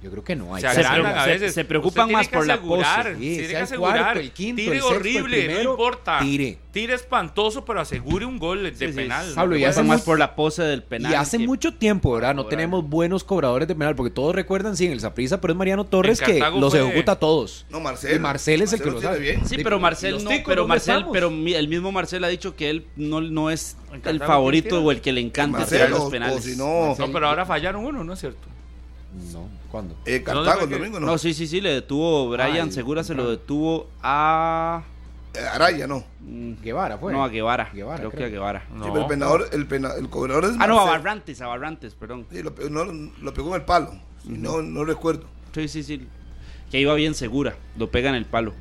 Yo 0.00 0.12
creo 0.12 0.22
que 0.22 0.36
no 0.36 0.54
hay. 0.54 0.62
Se 0.62 0.68
que 0.68 0.74
Se 0.74 0.80
a 0.82 1.24
se- 1.24 1.30
veces. 1.30 1.54
se 1.54 1.64
preocupan 1.64 2.12
más 2.12 2.28
que 2.28 2.36
por 2.36 2.46
la 2.46 2.60
pose. 2.60 2.84
Sí, 3.14 3.18
Tiene 3.18 3.36
sea 3.38 3.46
que 3.48 3.56
el 3.56 3.62
asegurar. 3.64 3.98
cuarto, 4.04 4.20
el 4.20 4.30
quinto, 4.30 4.62
tire 4.62 4.76
el 4.76 4.80
sexto, 4.82 4.94
el 4.94 5.00
horrible, 5.00 5.36
primero, 5.38 5.64
no 5.64 5.70
importa. 5.70 6.18
tire. 6.20 6.58
Tire 6.70 6.94
espantoso, 6.94 7.64
pero 7.64 7.80
asegure 7.80 8.24
un 8.24 8.38
gol 8.38 8.62
de 8.62 8.70
Sí, 8.76 8.86
sí, 8.86 8.92
penal. 8.92 9.28
se 9.30 9.34
Pablo, 9.34 9.56
y 9.56 9.64
hace 9.64 9.82
más 9.82 9.96
mucho- 9.98 10.04
por 10.04 10.18
la 10.20 10.36
pose 10.36 10.62
del 10.62 10.84
penal. 10.84 11.10
y 11.10 11.14
hace 11.16 11.38
que- 11.38 11.46
mucho 11.48 11.74
tiempo, 11.74 12.12
¿verdad? 12.12 12.32
No 12.36 12.46
tenemos 12.46 12.88
buenos 12.88 13.24
cobradores 13.24 13.66
de 13.66 13.74
penal, 13.74 13.96
porque 13.96 14.12
todos 14.12 14.36
recuerdan, 14.36 14.76
sí, 14.76 14.86
en 14.86 14.92
el 14.92 15.00
Saprissa, 15.00 15.40
pero 15.40 15.52
es 15.52 15.58
Mariano 15.58 15.84
Torres 15.84 16.20
que 16.20 16.38
los 16.38 16.70
fue- 16.70 16.80
ejecuta 16.88 17.12
a 17.12 17.18
todos. 17.18 17.66
No, 17.68 17.80
Marcel. 17.80 18.14
Y 18.14 18.18
Marcel 18.20 18.62
es 18.62 18.72
el 18.74 18.80
que 18.80 18.90
lo 18.92 19.00
sabe. 19.02 19.18
bien. 19.18 19.40
Sí, 19.48 19.56
Sí, 19.56 19.64
pero 19.64 19.78
¿y 19.78 19.80
Marcel 19.80 20.22
no, 20.22 20.30
ticos 20.30 20.44
pero 20.46 20.68
Marcel, 20.68 21.06
pero 21.12 21.28
mi- 21.30 21.54
el 21.54 21.66
mismo 21.66 21.90
Marcel 21.90 22.22
ha 22.22 22.28
dicho 22.28 22.54
que 22.54 22.70
él 22.70 22.86
no, 22.94 23.20
no 23.20 23.50
es 23.50 23.76
el 24.04 24.20
favorito 24.20 24.80
o 24.80 24.92
el 24.92 25.00
que 25.00 25.10
le 25.10 25.20
encanta 25.22 25.66
tirar 25.66 25.90
los 25.90 26.08
penales. 26.08 26.56
No, 26.56 26.94
pero 27.12 27.26
ahora 27.28 27.44
fallaron 27.44 27.84
uno, 27.84 28.04
¿no 28.04 28.12
es 28.12 28.20
cierto? 28.20 28.46
No, 29.32 29.48
¿cuándo? 29.70 29.94
eh, 30.06 30.22
¿Dónde 30.24 30.24
Cartago 30.24 30.64
el 30.64 30.70
domingo, 30.70 31.00
¿no? 31.00 31.06
No, 31.06 31.18
sí, 31.18 31.34
sí, 31.34 31.46
sí, 31.46 31.60
le 31.60 31.70
detuvo 31.74 32.28
Brian 32.30 32.68
Ay, 32.68 32.72
Segura, 32.72 33.02
se 33.04 33.14
lo 33.14 33.28
detuvo 33.30 33.88
a 34.02 34.82
Eh, 35.34 35.38
Araya, 35.40 35.86
no. 35.86 36.04
Guevara 36.62 36.98
fue. 36.98 37.12
No, 37.12 37.22
a 37.22 37.28
Guevara. 37.28 37.70
Guevara, 37.72 37.98
creo, 37.98 38.10
creo. 38.10 38.20
que 38.20 38.24
a 38.26 38.28
Guevara. 38.28 38.66
No. 38.74 38.84
Sí, 38.84 38.90
pero 38.92 39.02
el 39.02 39.08
penador, 39.08 39.48
el, 39.52 39.66
pena- 39.66 39.94
el 39.98 40.08
cobrador 40.08 40.46
es 40.46 40.52
Ah, 40.58 40.66
no, 40.66 40.80
a. 40.80 40.84
Barrantes, 40.84 41.40
a 41.42 41.46
Barrantes, 41.46 41.94
perdón. 41.94 42.26
Sí, 42.32 42.42
lo, 42.42 42.52
no, 42.70 42.84
lo 43.20 43.34
pegó 43.34 43.48
en 43.50 43.54
el 43.60 43.62
palo. 43.66 43.92
No, 44.24 44.62
no 44.62 44.84
recuerdo. 44.84 45.24
Sí, 45.54 45.68
sí, 45.68 45.82
sí. 45.82 46.06
Que 46.70 46.80
iba 46.80 46.94
bien 46.94 47.14
segura. 47.14 47.56
Lo 47.76 47.90
pega 47.90 48.08
en 48.10 48.16
el 48.16 48.24
palo. 48.26 48.52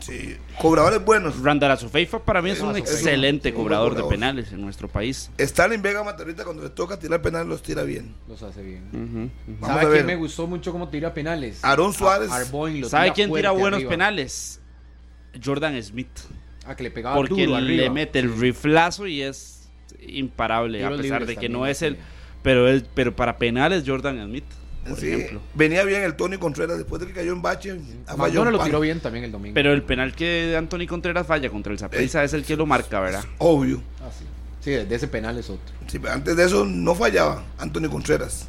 Sí, 0.00 0.36
cobradores 0.58 1.04
buenos. 1.04 1.40
Randall 1.42 1.72
Azofeifa 1.72 2.18
para 2.20 2.40
mí 2.42 2.50
es 2.50 2.60
un 2.60 2.68
Es 2.70 2.72
un- 2.72 2.76
excelente 2.78 3.50
es 3.50 3.54
un 3.54 3.60
cobrador 3.62 3.90
de 3.94 4.00
cobrador. 4.02 4.10
penales 4.10 4.52
en 4.52 4.60
nuestro 4.62 4.88
país. 4.88 5.30
Stalin 5.38 5.82
Vega 5.82 6.02
Matarrita 6.02 6.44
cuando 6.44 6.62
le 6.62 6.70
toca 6.70 6.98
tirar 6.98 7.20
penales 7.22 7.48
los 7.48 7.62
tira 7.62 7.82
bien. 7.82 8.14
Los 8.28 8.42
hace 8.42 8.62
bien. 8.62 9.30
¿Sabe 9.60 9.92
quién 9.92 10.06
me 10.06 10.16
gustó 10.16 10.46
mucho 10.46 10.72
cómo 10.72 10.88
tira 10.88 11.12
penales? 11.14 11.62
Aarón 11.62 11.92
Suárez. 11.92 12.30
A- 12.30 12.36
Arboin 12.36 12.80
lo 12.80 12.88
¿Sabe 12.88 13.04
tira 13.06 13.14
quién 13.14 13.32
tira 13.32 13.50
buenos 13.50 13.76
arriba. 13.78 13.90
penales? 13.90 14.60
Jordan 15.44 15.80
Smith. 15.82 16.08
Ah, 16.66 16.74
que 16.74 16.82
le 16.84 16.90
pegaba 16.90 17.16
Porque 17.16 17.46
duro 17.46 17.60
le 17.60 17.74
arriba. 17.82 17.92
mete 17.94 18.18
el 18.18 18.36
riflazo 18.38 19.06
y 19.06 19.22
es 19.22 19.68
imparable, 20.00 20.84
a 20.84 20.90
pesar 20.96 21.26
de 21.26 21.36
que 21.36 21.48
no 21.48 21.66
es 21.66 21.82
el... 21.82 21.98
Pero, 22.42 22.68
es, 22.68 22.84
pero 22.94 23.14
para 23.14 23.36
penales 23.36 23.84
Jordan 23.86 24.24
Smith, 24.24 24.44
por 24.88 24.98
Sí, 24.98 25.10
ejemplo. 25.12 25.40
venía 25.54 25.84
bien 25.84 26.02
el 26.02 26.14
Tony 26.14 26.38
Contreras 26.38 26.78
después 26.78 27.00
de 27.00 27.06
que 27.08 27.12
cayó 27.12 27.32
en 27.32 27.42
bache. 27.42 27.72
un 27.72 28.52
lo 28.52 28.62
tiró 28.64 28.80
bien 28.80 29.00
también 29.00 29.24
el 29.24 29.32
domingo. 29.32 29.54
Pero 29.54 29.72
el 29.72 29.82
penal 29.82 30.14
que 30.14 30.54
Anthony 30.56 30.86
Contreras 30.88 31.26
falla 31.26 31.50
contra 31.50 31.72
el 31.72 31.78
Zaprisa 31.78 32.24
es 32.24 32.32
el 32.32 32.44
que 32.44 32.56
lo 32.56 32.66
marca, 32.66 33.00
¿verdad? 33.00 33.24
Obvio. 33.38 33.82
Ah, 34.00 34.10
sí. 34.16 34.24
Sí, 34.60 34.70
de 34.72 34.94
ese 34.94 35.08
penal 35.08 35.38
es 35.38 35.48
otro. 35.48 35.74
Sí, 35.86 35.98
pero 35.98 36.12
antes 36.14 36.36
de 36.36 36.44
eso 36.44 36.64
no 36.66 36.94
fallaba 36.94 37.44
Anthony 37.58 37.88
Contreras. 37.90 38.46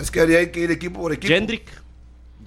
Es 0.00 0.10
que 0.10 0.20
habría 0.20 0.50
que 0.52 0.60
ir 0.60 0.70
equipo 0.70 1.00
por 1.00 1.12
equipo. 1.12 1.32
Jendrik. 1.32 1.64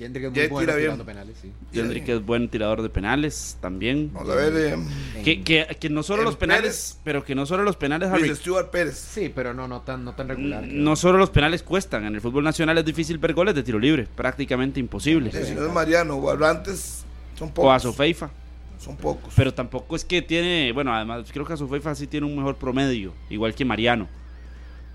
Jendrik 0.01 0.23
es 0.25 0.31
muy 0.31 0.35
Jendrik 0.39 0.51
bueno 0.51 0.73
tirando 0.75 1.05
penales, 1.05 1.35
sí. 1.41 1.51
Jendrik 1.71 2.09
es 2.09 2.25
buen 2.25 2.49
tirador 2.49 2.81
de 2.81 2.89
penales 2.89 3.57
también. 3.61 4.09
Vamos 4.13 4.29
a 4.31 4.35
ver. 4.35 4.53
eh, 4.55 5.23
Que, 5.23 5.43
que, 5.43 5.77
que 5.79 5.89
no 5.89 6.01
solo 6.01 6.23
los 6.23 6.35
penales, 6.35 6.63
Pérez. 6.95 7.01
pero 7.03 7.23
que 7.23 7.35
no 7.35 7.45
solo 7.45 7.63
los 7.63 7.75
penales, 7.75 8.09
Harry, 8.09 8.27
Luis 8.27 8.39
Stuart 8.39 8.71
Pérez. 8.71 8.97
Sí, 8.97 9.31
pero 9.33 9.53
no, 9.53 9.67
no 9.67 9.81
tan, 9.81 10.03
no 10.03 10.13
tan 10.13 10.27
regular. 10.29 10.63
creo. 10.63 10.73
no 10.73 10.95
solo 10.95 11.19
los 11.19 11.29
penales 11.29 11.61
cuestan. 11.63 12.05
En 12.05 12.15
el 12.15 12.21
fútbol 12.21 12.43
nacional 12.43 12.77
es 12.79 12.85
difícil 12.85 13.19
ver 13.19 13.33
goles 13.33 13.53
de 13.53 13.61
tiro 13.63 13.77
libre, 13.79 14.07
prácticamente 14.15 14.79
imposible. 14.79 15.31
Si 15.31 15.53
no 15.53 15.67
es 15.67 15.71
Mariano 15.71 16.17
o 16.17 16.21
Barrantes, 16.21 17.03
son 17.37 17.49
O 17.49 17.51
a 17.51 17.53
pocos. 17.77 17.83
Sofeifa. 17.83 18.31
Son 18.79 18.97
pocos. 18.97 19.31
Pero 19.35 19.53
tampoco 19.53 19.95
es 19.95 20.03
que 20.03 20.23
tiene, 20.23 20.71
bueno, 20.71 20.91
además 20.91 21.29
creo 21.31 21.45
que 21.45 21.55
Sofeifa 21.55 21.93
sí 21.93 22.07
tiene 22.07 22.25
un 22.25 22.35
mejor 22.35 22.55
promedio, 22.55 23.13
igual 23.29 23.53
que 23.53 23.63
Mariano. 23.63 24.07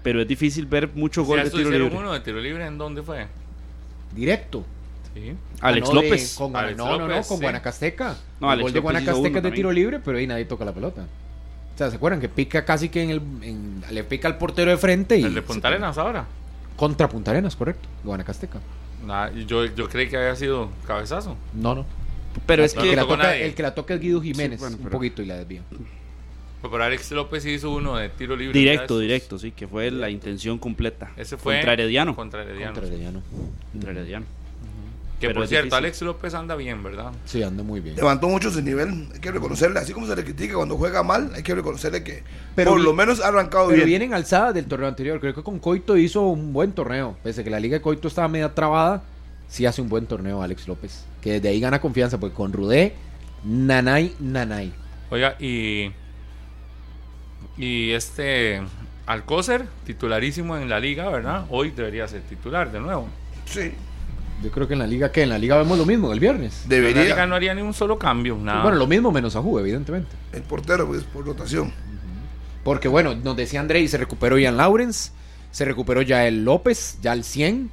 Pero 0.03 0.21
es 0.21 0.27
difícil 0.27 0.67
ver 0.67 0.91
mucho 0.95 1.23
Si 1.23 1.29
gol 1.29 1.43
de 1.45 1.51
tiro 1.51 1.71
libre. 1.71 1.97
uno 1.97 2.13
de 2.13 2.19
tiro 2.21 2.41
libre, 2.41 2.67
¿en 2.67 2.77
dónde 2.79 3.03
fue? 3.03 3.27
Directo. 4.15 4.65
Sí. 5.17 5.33
Alex 5.63 5.89
Ah, 5.89 5.95
no, 5.95 6.01
de- 6.01 6.09
López. 6.09 6.35
con 6.37 6.57
Alex 6.57 6.77
no, 6.77 6.99
no, 6.99 7.09
no, 7.09 7.15
con 7.23 7.39
sí. 7.39 7.43
Guanacasteca. 7.43 8.17
No, 8.39 8.49
el 8.49 8.53
Alex 8.53 8.63
gol 8.65 8.73
de 8.75 8.81
Guanacasteca 8.81 9.19
uno 9.31 9.37
es 9.39 9.43
de 9.43 9.51
tiro 9.53 9.73
libre, 9.73 9.99
pero 10.05 10.19
ahí 10.19 10.27
nadie 10.27 10.45
toca 10.45 10.65
la 10.67 10.73
pelota. 10.73 11.03
O 11.75 11.79
sea, 11.79 11.89
¿se 11.91 11.97
acuerdan 11.97 12.21
que 12.21 12.29
pica 12.29 12.65
casi 12.67 12.89
que 12.91 13.03
en 13.03 13.11
el. 13.11 13.23
en- 13.43 13.83
le 13.91 14.05
pica 14.05 14.29
al 14.29 14.37
portero 14.37 14.71
de 14.71 14.77
frente 14.77 15.17
y. 15.19 15.25
El 15.25 15.35
de 15.35 15.41
Punta 15.43 15.69
Arenas 15.69 15.97
ahora. 15.97 16.27
Contra 16.77 17.09
Punta 17.09 17.31
Arenas, 17.31 17.57
correcto. 17.57 17.89
Guanacasteca. 18.05 18.59
Nah, 19.07 19.31
yo, 19.31 19.65
yo 19.67 19.89
creí 19.89 20.09
que 20.09 20.17
había 20.19 20.37
sido 20.37 20.69
cabezazo. 20.87 21.37
No, 21.55 21.75
no. 21.75 21.87
Pero 22.45 22.65
es 22.65 22.75
No, 22.75 22.83
el, 22.83 22.87
que 22.89 22.91
que 22.91 22.97
la 22.97 23.07
toca, 23.07 23.37
el 23.37 23.55
que 23.55 23.63
la 23.63 23.75
toca 23.75 23.95
es 23.95 24.01
Guido 24.01 24.21
Jiménez, 24.21 24.61
bueno, 24.61 24.77
un 24.77 24.83
pero- 24.83 24.93
poquito 24.93 25.23
y 25.23 25.27
la 25.27 25.37
desvía. 25.37 25.63
Pues 26.61 26.71
Pero 26.73 26.85
Alex 26.85 27.11
López 27.13 27.43
sí 27.43 27.51
hizo 27.51 27.71
uno 27.71 27.97
de 27.97 28.09
tiro 28.09 28.35
libre. 28.37 28.59
directo, 28.59 28.99
directo, 28.99 29.39
sí, 29.39 29.53
que 29.53 29.69
fue 29.69 29.91
la 29.91 30.11
intención 30.11 30.59
completa. 30.59 31.11
Ese 31.17 31.37
fue 31.37 31.55
Contra 31.57 31.75
Herediano. 31.75 32.17
Contra 32.17 32.43
Herediano. 32.43 32.73
Contra 32.75 32.87
Herediano. 32.89 33.23
Contra 33.73 33.91
Herediano. 33.93 34.27
Que 35.21 35.29
Pero 35.29 35.41
por 35.41 35.49
cierto, 35.49 35.65
difícil. 35.65 35.79
Alex 35.85 36.03
López 36.03 36.35
anda 36.35 36.57
bien, 36.57 36.83
¿verdad? 36.83 37.11
Sí, 37.25 37.43
anda 37.43 37.63
muy 37.63 37.81
bien. 37.81 37.97
Levantó 37.97 38.29
mucho 38.29 38.51
su 38.51 38.61
nivel, 38.61 39.09
hay 39.15 39.19
que 39.21 39.33
reconocerle. 39.33 39.81
Así 39.81 39.95
como 39.95 40.07
se 40.07 40.15
le 40.15 40.25
critica 40.25 40.55
cuando 40.57 40.77
juega 40.77 41.03
mal, 41.03 41.33
hay 41.35 41.43
que 41.43 41.55
reconocerle 41.55 42.05
que 42.05 42.23
Pero 42.55 42.73
por 42.73 42.81
vi- 42.81 42.85
lo 42.85 42.93
menos 42.93 43.21
ha 43.23 43.29
arrancado 43.29 43.69
Pero 43.69 43.77
bien. 43.77 43.87
vienen 43.89 44.13
alzadas 44.15 44.53
del 44.53 44.67
torneo 44.67 44.89
anterior. 44.89 45.19
Creo 45.19 45.35
que 45.35 45.43
con 45.43 45.59
Coito 45.59 45.97
hizo 45.97 46.21
un 46.27 46.53
buen 46.53 46.73
torneo. 46.73 47.17
Pese 47.23 47.41
a 47.41 47.45
que 47.45 47.51
la 47.51 47.59
liga 47.61 47.79
de 47.79 47.81
Coito 47.83 48.09
estaba 48.09 48.29
media 48.29 48.55
trabada, 48.55 49.05
sí 49.49 49.65
hace 49.65 49.81
un 49.81 49.89
buen 49.89 50.07
torneo 50.07 50.43
Alex 50.43 50.69
López. 50.69 51.07
Que 51.23 51.33
desde 51.33 51.49
ahí 51.49 51.61
gana 51.61 51.81
confianza, 51.81 52.21
porque 52.21 52.35
con 52.37 52.53
Rudé, 52.53 52.93
nanay, 53.43 54.15
nanay. 54.21 54.71
Oiga, 55.11 55.37
y. 55.41 55.93
Y 57.57 57.93
este. 57.93 58.61
Alcócer, 59.07 59.67
titularísimo 59.87 60.57
en 60.57 60.69
la 60.69 60.81
liga, 60.81 61.09
¿verdad? 61.09 61.47
Hoy 61.49 61.71
debería 61.71 62.09
ser 62.09 62.23
titular 62.23 62.73
de 62.73 62.81
nuevo. 62.81 63.09
Sí, 63.45 63.71
Yo 64.43 64.51
creo 64.51 64.69
que 64.69 64.75
en 64.75 64.81
la 64.81 64.87
liga, 64.87 65.11
¿qué? 65.13 65.23
En 65.23 65.31
la 65.31 65.39
liga 65.39 65.57
vemos 65.57 65.79
lo 65.79 65.87
mismo 65.87 66.13
el 66.13 66.21
viernes. 66.21 66.65
En 66.65 66.71
la 66.71 66.77
liga 66.77 66.93
debería. 66.93 67.27
no 67.27 67.35
haría 67.35 67.55
ni 67.55 67.63
un 67.63 67.73
solo 67.73 67.99
cambio, 67.99 68.37
nada. 68.37 68.63
Bueno, 68.63 68.77
lo 68.77 68.87
mismo 68.87 69.11
menos 69.11 69.35
a 69.37 69.41
Ju, 69.41 69.59
evidentemente. 69.59 70.11
El 70.33 70.43
portero, 70.43 70.87
pues, 70.87 71.05
por 71.05 71.25
rotación. 71.25 71.73
Porque 72.63 72.89
bueno, 72.89 73.15
nos 73.15 73.37
decía 73.37 73.61
André, 73.61 73.87
se 73.87 73.97
recuperó 73.97 74.39
Ian 74.39 74.57
Lawrence, 74.57 75.13
se 75.53 75.65
recuperó 75.65 76.03
ya 76.03 76.27
el 76.27 76.45
López, 76.45 76.99
ya 77.01 77.13
el 77.13 77.23
100, 77.23 77.71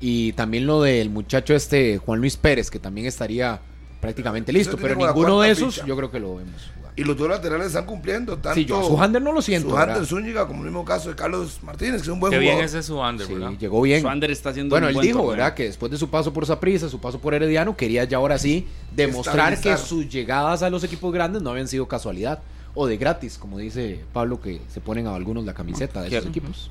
y 0.00 0.32
también 0.32 0.66
lo 0.66 0.82
del 0.82 1.10
muchacho 1.10 1.54
este 1.54 1.98
Juan 1.98 2.18
Luis 2.18 2.36
Pérez, 2.36 2.68
que 2.68 2.80
también 2.80 3.06
estaría 3.06 3.60
prácticamente 4.02 4.52
listo, 4.52 4.76
pero 4.76 4.94
ninguno 4.96 5.40
de 5.40 5.50
esos 5.52 5.74
ficha. 5.76 5.86
yo 5.86 5.96
creo 5.96 6.10
que 6.10 6.20
lo 6.20 6.36
vemos 6.36 6.60
jugar. 6.76 6.92
Y 6.96 7.04
los 7.04 7.16
dos 7.16 7.28
laterales 7.28 7.68
están 7.68 7.86
cumpliendo. 7.86 8.36
Tanto 8.36 8.54
Sí, 8.54 8.66
yo 8.66 8.76
no 9.08 9.32
lo 9.32 9.40
siento, 9.40 9.70
Sujander 9.70 9.94
¿verdad? 9.94 10.08
Zúñiga, 10.08 10.46
como 10.46 10.58
el 10.60 10.64
mismo 10.66 10.84
caso 10.84 11.08
de 11.08 11.14
Carlos 11.14 11.60
Martínez, 11.62 12.02
que 12.02 12.08
es 12.08 12.08
un 12.08 12.20
buen 12.20 12.30
Qué 12.32 12.38
bien 12.38 12.52
jugador. 12.56 12.68
ese 12.78 12.82
su 12.86 12.98
under, 12.98 13.26
Sí, 13.26 13.32
¿verdad? 13.32 13.52
llegó 13.58 13.80
bien. 13.80 14.02
Suander 14.02 14.30
está 14.30 14.50
haciendo 14.50 14.74
Bueno, 14.74 14.88
un 14.88 14.90
él 14.90 14.94
buen 14.96 15.06
dijo, 15.06 15.18
torneo. 15.20 15.30
¿verdad? 15.30 15.54
Que 15.54 15.64
después 15.64 15.90
de 15.90 15.96
su 15.96 16.10
paso 16.10 16.32
por 16.34 16.44
Saprissa, 16.44 16.90
su 16.90 17.00
paso 17.00 17.18
por 17.20 17.32
Herediano, 17.32 17.74
quería 17.76 18.04
ya 18.04 18.18
ahora 18.18 18.36
sí 18.38 18.66
demostrar 18.94 19.58
que 19.58 19.74
sus 19.78 20.08
llegadas 20.10 20.62
a 20.62 20.68
los 20.68 20.84
equipos 20.84 21.12
grandes 21.14 21.40
no 21.40 21.50
habían 21.50 21.68
sido 21.68 21.88
casualidad 21.88 22.40
o 22.74 22.86
de 22.86 22.96
gratis, 22.98 23.38
como 23.38 23.56
dice 23.58 24.00
Pablo, 24.12 24.40
que 24.40 24.60
se 24.68 24.80
ponen 24.80 25.06
a 25.06 25.14
algunos 25.14 25.44
la 25.46 25.54
camiseta 25.54 26.02
de 26.02 26.08
esos 26.08 26.26
equipos. 26.26 26.70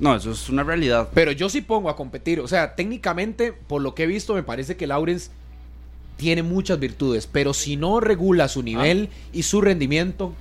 No, 0.00 0.16
eso 0.16 0.32
es 0.32 0.48
una 0.50 0.64
realidad. 0.64 1.08
Pero 1.14 1.30
yo 1.32 1.48
sí 1.48 1.60
pongo 1.60 1.88
a 1.88 1.94
competir. 1.96 2.40
O 2.40 2.48
sea, 2.48 2.74
técnicamente, 2.74 3.52
por 3.52 3.80
lo 3.80 3.94
que 3.94 4.02
he 4.02 4.06
visto, 4.06 4.34
me 4.34 4.42
parece 4.42 4.76
que 4.76 4.86
Lawrence 4.88 5.30
tiene 6.22 6.42
muchas 6.44 6.78
virtudes. 6.78 7.26
Pero 7.26 7.52
si 7.52 7.76
no 7.76 7.98
regula 8.00 8.46
su 8.48 8.62
nivel 8.62 9.08
y 9.32 9.42
su 9.42 9.60
rendimiento, 9.60 10.34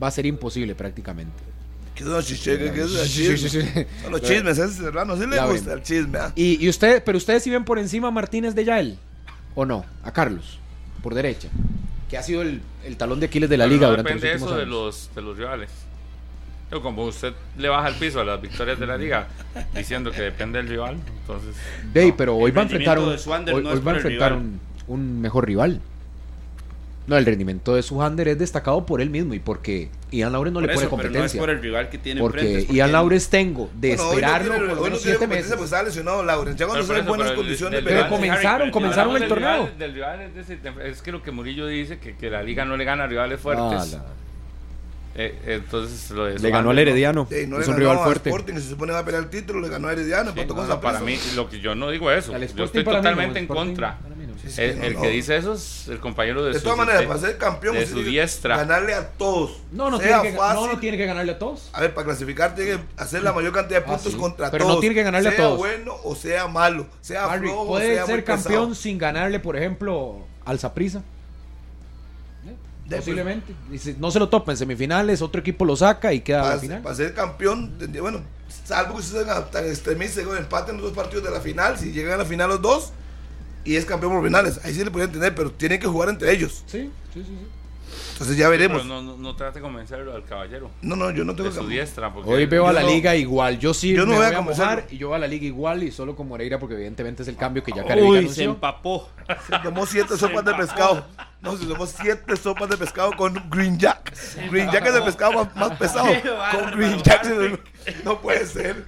va 0.00 0.06
a 0.06 0.10
ser 0.12 0.26
imposible 0.26 0.74
prácticamente. 0.76 1.32
¿Qué 1.94 2.04
es 2.04 2.08
una 2.08 2.22
chicheca? 2.22 2.72
¿Qué 2.72 2.82
es 2.82 3.12
chisme? 3.12 3.36
sí, 3.36 3.48
sí, 3.48 3.60
sí. 3.62 3.68
Son 4.02 4.12
los 4.12 4.22
chismes, 4.22 4.58
ese 4.58 4.84
hermano. 4.84 5.16
Sí 5.16 5.26
le 5.26 5.36
Ya 5.36 5.46
gusta 5.46 5.70
ven. 5.70 5.78
el 5.78 5.84
chisme. 5.84 6.18
¿ah? 6.18 6.32
Y, 6.36 6.64
y 6.64 6.68
usted, 6.68 7.02
pero 7.04 7.18
ustedes 7.18 7.42
sí 7.42 7.50
ven 7.50 7.64
por 7.64 7.78
encima 7.78 8.08
a 8.08 8.10
Martínez 8.12 8.54
de 8.54 8.64
Yael. 8.64 8.98
¿O 9.56 9.64
no? 9.66 9.84
A 10.04 10.12
Carlos. 10.12 10.58
Por 11.02 11.14
derecha. 11.14 11.48
Que 12.08 12.16
ha 12.18 12.22
sido 12.22 12.42
el, 12.42 12.62
el 12.84 12.96
talón 12.96 13.18
de 13.20 13.26
Aquiles 13.26 13.50
de 13.50 13.56
la 13.56 13.64
Pero 13.64 13.74
liga 13.74 13.86
no 13.86 13.90
durante 13.92 14.12
los 14.12 14.22
depende 14.22 14.44
últimos 14.44 14.50
eso 14.50 14.56
de 14.56 14.62
años. 14.62 14.74
los, 14.74 15.14
de 15.14 15.22
los 15.22 15.36
rivales. 15.36 15.70
Pero 16.70 16.82
como 16.82 17.04
usted 17.04 17.32
le 17.58 17.68
baja 17.68 17.88
el 17.88 17.94
piso 17.96 18.20
a 18.20 18.24
las 18.24 18.40
victorias 18.40 18.80
de 18.80 18.86
la 18.86 18.96
liga 18.96 19.28
diciendo 19.76 20.10
que 20.10 20.22
depende 20.22 20.58
del 20.58 20.68
rival, 20.68 20.96
entonces. 21.20 21.54
Dey, 21.92 22.10
pero 22.12 22.36
hoy 22.36 22.50
el 22.50 22.56
va 22.56 22.62
a 22.62 22.64
enfrentar, 22.64 22.98
un, 22.98 23.04
de 23.44 23.52
hoy, 23.52 23.62
no 23.62 23.70
hoy 23.70 23.78
va 23.80 23.92
a 23.92 23.94
enfrentar 23.96 24.32
rival. 24.32 24.32
un, 24.34 24.60
un 24.88 25.20
mejor 25.20 25.46
rival. 25.46 25.80
No, 27.06 27.18
el 27.18 27.26
rendimiento 27.26 27.74
de 27.74 27.82
Sujander 27.82 28.28
es 28.28 28.38
destacado 28.38 28.86
por 28.86 29.02
él 29.02 29.10
mismo 29.10 29.34
y 29.34 29.38
porque 29.38 29.90
Ian 30.10 30.32
Laures 30.32 30.54
no 30.54 30.62
le 30.62 30.68
Por 30.68 30.74
pone 30.76 30.86
eso, 30.86 30.96
pero 30.96 31.02
no 31.10 31.10
es 31.10 31.12
competencia. 31.32 31.40
por 31.40 31.50
el 31.50 31.60
rival 31.60 31.90
que 31.90 31.98
tiene 31.98 32.18
porque 32.22 32.40
enfrente, 32.40 32.70
es 32.70 32.74
Ian 32.74 32.92
Laures 32.92 33.28
tengo 33.28 33.68
de 33.74 33.88
Bueno, 33.88 34.02
hoy 34.04 34.08
no 34.08 34.14
esperarlo 34.14 34.44
tiene- 34.54 34.58
por 34.58 34.66
lo 34.66 34.72
hoy 34.72 34.76
no 34.78 34.84
menos 34.84 34.98
tiene 35.02 35.12
siete 35.12 35.18
competencia, 35.18 35.50
meses. 35.50 35.56
Pues 35.58 35.70
está 35.72 35.82
lesionado 35.82 36.22
Lauren. 36.24 36.56
Ya 36.56 36.64
cuando 36.66 36.80
en 36.80 36.86
por 36.86 36.96
eso, 36.96 37.06
buenas 37.06 37.32
condiciones, 37.32 37.84
del 37.84 37.94
Pero 37.94 38.08
comenzaron, 38.08 38.62
Harry, 38.62 38.70
comenzaron 38.70 39.14
el 39.16 39.20
del 39.20 39.30
rival- 39.36 39.56
torneo. 39.58 39.78
del 39.78 39.92
rival 39.94 40.20
es, 40.22 40.34
decir, 40.34 40.60
es 40.82 41.02
que 41.02 41.12
lo 41.12 41.22
que 41.22 41.30
Murillo 41.30 41.66
dice, 41.66 41.98
que, 41.98 42.16
que 42.16 42.30
la 42.30 42.42
liga 42.42 42.64
no 42.64 42.74
le 42.78 42.84
gana 42.84 43.04
a 43.04 43.06
rivales 43.06 43.38
fuertes. 43.38 43.64
Ah, 43.94 43.98
la- 43.98 44.04
Eh, 45.16 45.38
entonces 45.46 46.10
lo 46.10 46.24
de 46.24 46.38
Le 46.40 46.50
ganó 46.50 46.70
al 46.70 46.76
¿no? 46.76 46.82
Herediano. 46.82 47.28
Sí, 47.30 47.46
no 47.46 47.60
es 47.60 47.68
un 47.68 47.76
rival 47.76 47.98
fuerte. 47.98 48.30
Sporting, 48.30 48.54
se 48.54 48.70
supone 48.70 48.92
va 48.92 48.98
a 49.00 49.04
pelear 49.04 49.22
el 49.22 49.30
título, 49.30 49.60
le 49.60 49.68
ganó 49.68 49.86
a 49.88 49.92
Herediano, 49.92 50.32
Sí, 50.32 50.40
no, 50.48 50.66
no, 50.66 50.80
para 50.80 50.98
mí, 51.00 51.16
lo 51.36 51.48
que 51.50 51.60
yo 51.60 51.74
no 51.76 51.90
digo 51.90 52.10
eso. 52.10 52.32
Yo 52.56 52.64
estoy 52.64 52.82
no, 52.82 52.90
totalmente 52.92 53.38
en 53.38 53.46
contra. 53.46 53.98
Sí, 54.44 54.50
sí, 54.50 54.62
El, 54.62 54.78
no, 54.78 54.84
el 54.84 54.94
no. 54.94 55.00
que 55.02 55.08
dice 55.08 55.36
eso 55.36 55.54
es 55.54 55.88
el 55.88 56.00
compañero 56.00 56.44
de, 56.44 56.52
De 56.52 56.58
su, 56.58 56.64
todas 56.64 56.78
maneras, 56.78 57.00
de- 57.00 57.06
para 57.06 57.20
ser 57.20 57.38
campeón, 57.38 57.74
de 57.76 57.82
usted 57.84 57.94
su 57.96 58.02
diestra. 58.02 58.56
Ganarle 58.58 58.94
a 58.94 59.08
todos. 59.10 59.58
No, 59.72 59.90
no 59.90 59.98
sea 59.98 60.20
tiene, 60.20 60.32
que, 60.36 60.40
fácil. 60.42 60.60
no, 60.66 60.72
no 60.72 60.78
tiene 60.78 60.96
que 60.96 61.06
ganarle 61.06 61.32
a 61.32 61.38
todos. 61.38 61.70
A 61.72 61.80
ver, 61.80 61.94
para 61.94 62.04
clasificar 62.06 62.54
tiene 62.54 62.72
que 62.72 62.80
hacer 62.96 63.22
la 63.22 63.32
mayor 63.32 63.52
cantidad 63.52 63.80
de 63.80 63.84
Ah, 63.86 63.94
puntos 63.94 64.12
sí. 64.12 64.18
contra 64.18 64.50
Pero 64.50 64.64
todos. 64.64 64.76
no 64.76 64.80
tiene 64.80 64.94
que 64.94 65.02
ganarle 65.02 65.28
a 65.30 65.32
sea 65.32 65.40
todos. 65.44 65.58
bueno 65.58 65.94
o 66.04 66.14
sea 66.14 66.46
malo. 66.48 66.86
Sea 67.00 67.24
Harry, 67.26 67.46
flojo 67.48 67.62
o 67.62 67.66
puede 67.68 67.94
sea 67.94 68.04
muy 68.06 68.14
ser 68.14 68.24
pesado. 68.24 68.42
campeón 68.44 68.74
sin 68.74 68.98
ganarle, 68.98 69.40
por 69.40 69.56
ejemplo, 69.56 70.18
al 70.44 70.58
Saprissa. 70.58 71.02
De- 72.86 72.96
Posiblemente. 72.98 73.54
Y 73.72 73.78
si 73.78 73.94
no 73.98 74.10
se 74.10 74.18
lo 74.18 74.28
topa 74.28 74.52
en 74.52 74.58
semifinales, 74.58 75.22
otro 75.22 75.40
equipo 75.40 75.64
lo 75.64 75.74
saca 75.74 76.12
y 76.12 76.20
queda 76.20 76.40
a 76.40 76.42
la 76.42 76.48
Para, 76.50 76.60
final. 76.60 76.82
para 76.82 76.94
ser 76.94 77.14
campeón, 77.14 77.78
bueno, 77.98 78.20
salvo 78.66 78.94
que 78.96 79.00
ustedes 79.00 79.26
tan 79.50 79.66
extremistas 79.66 80.22
que 80.26 80.36
empaten 80.36 80.74
los 80.76 80.84
dos 80.86 80.92
partidos 80.92 81.24
de 81.24 81.30
la 81.30 81.40
final, 81.40 81.78
si 81.78 81.92
llegan 81.92 82.12
a 82.12 82.16
la 82.18 82.24
final 82.26 82.50
los 82.50 82.60
dos 82.60 82.92
y 83.64 83.76
es 83.76 83.84
campeón 83.84 84.12
por 84.12 84.22
penales. 84.22 84.60
Ahí 84.64 84.74
sí 84.74 84.84
le 84.84 84.90
podrían 84.90 85.12
tener, 85.12 85.34
pero 85.34 85.50
tienen 85.50 85.80
que 85.80 85.86
jugar 85.86 86.08
entre 86.08 86.32
ellos. 86.32 86.64
Sí, 86.66 86.90
sí, 87.12 87.22
sí. 87.22 87.24
sí. 87.24 87.46
Entonces 88.14 88.36
ya 88.36 88.48
veremos. 88.48 88.82
Pero 88.82 89.02
no, 89.02 89.16
no, 89.16 89.36
trate 89.36 89.58
de 89.58 89.62
convencer 89.62 89.98
al 90.00 90.24
caballero. 90.24 90.70
No, 90.82 90.94
no, 90.94 91.10
yo 91.10 91.24
no 91.24 91.34
tengo 91.34 91.50
de 91.50 91.56
su 91.56 91.66
diestra. 91.66 92.12
Porque 92.12 92.30
Hoy 92.30 92.46
veo 92.46 92.68
a 92.68 92.72
la 92.72 92.84
liga 92.84 93.16
igual. 93.16 93.58
Yo 93.58 93.74
sí 93.74 93.92
yo 93.92 94.06
no 94.06 94.14
voy, 94.14 94.26
a, 94.26 94.40
mojar 94.40 94.86
y 94.88 94.98
yo 94.98 95.08
veo 95.08 95.16
a 95.16 95.18
la 95.18 95.26
liga 95.26 95.46
igual 95.46 95.82
y 95.82 95.90
solo 95.90 96.14
con 96.14 96.28
Moreira 96.28 96.60
porque 96.60 96.76
evidentemente 96.76 97.22
es 97.22 97.28
el 97.28 97.36
cambio 97.36 97.64
que 97.64 97.72
ya 97.72 97.84
Caribe 97.84 98.06
Uy, 98.06 98.28
se 98.28 98.44
empapó. 98.44 99.08
Se 99.48 99.58
tomó 99.64 99.84
siete 99.84 100.16
sopas 100.18 100.44
de 100.44 100.54
pescado. 100.54 101.04
No, 101.40 101.56
se 101.56 101.66
tomó 101.66 101.86
siete 101.86 102.36
sopas 102.36 102.70
de 102.70 102.76
pescado 102.76 103.16
con 103.16 103.34
Green 103.50 103.78
Jack. 103.78 104.12
Green 104.48 104.70
Jack 104.70 104.86
es 104.86 104.94
el 104.94 105.02
pescado 105.02 105.50
más, 105.56 105.76
pesado. 105.76 106.06
Con 106.52 106.70
Green 106.78 107.02
Jack. 107.02 107.24
Se... 107.24 107.58
No 108.04 108.20
puede 108.20 108.46
ser. 108.46 108.84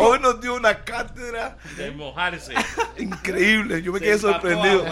Hoy 0.00 0.18
nos 0.20 0.40
dio 0.40 0.54
una 0.54 0.84
cátedra. 0.84 1.56
De 1.76 1.90
mojarse. 1.90 2.52
Increíble. 2.98 3.82
Yo 3.82 3.92
me 3.92 4.00
quedé 4.00 4.18
sorprendido. 4.18 4.84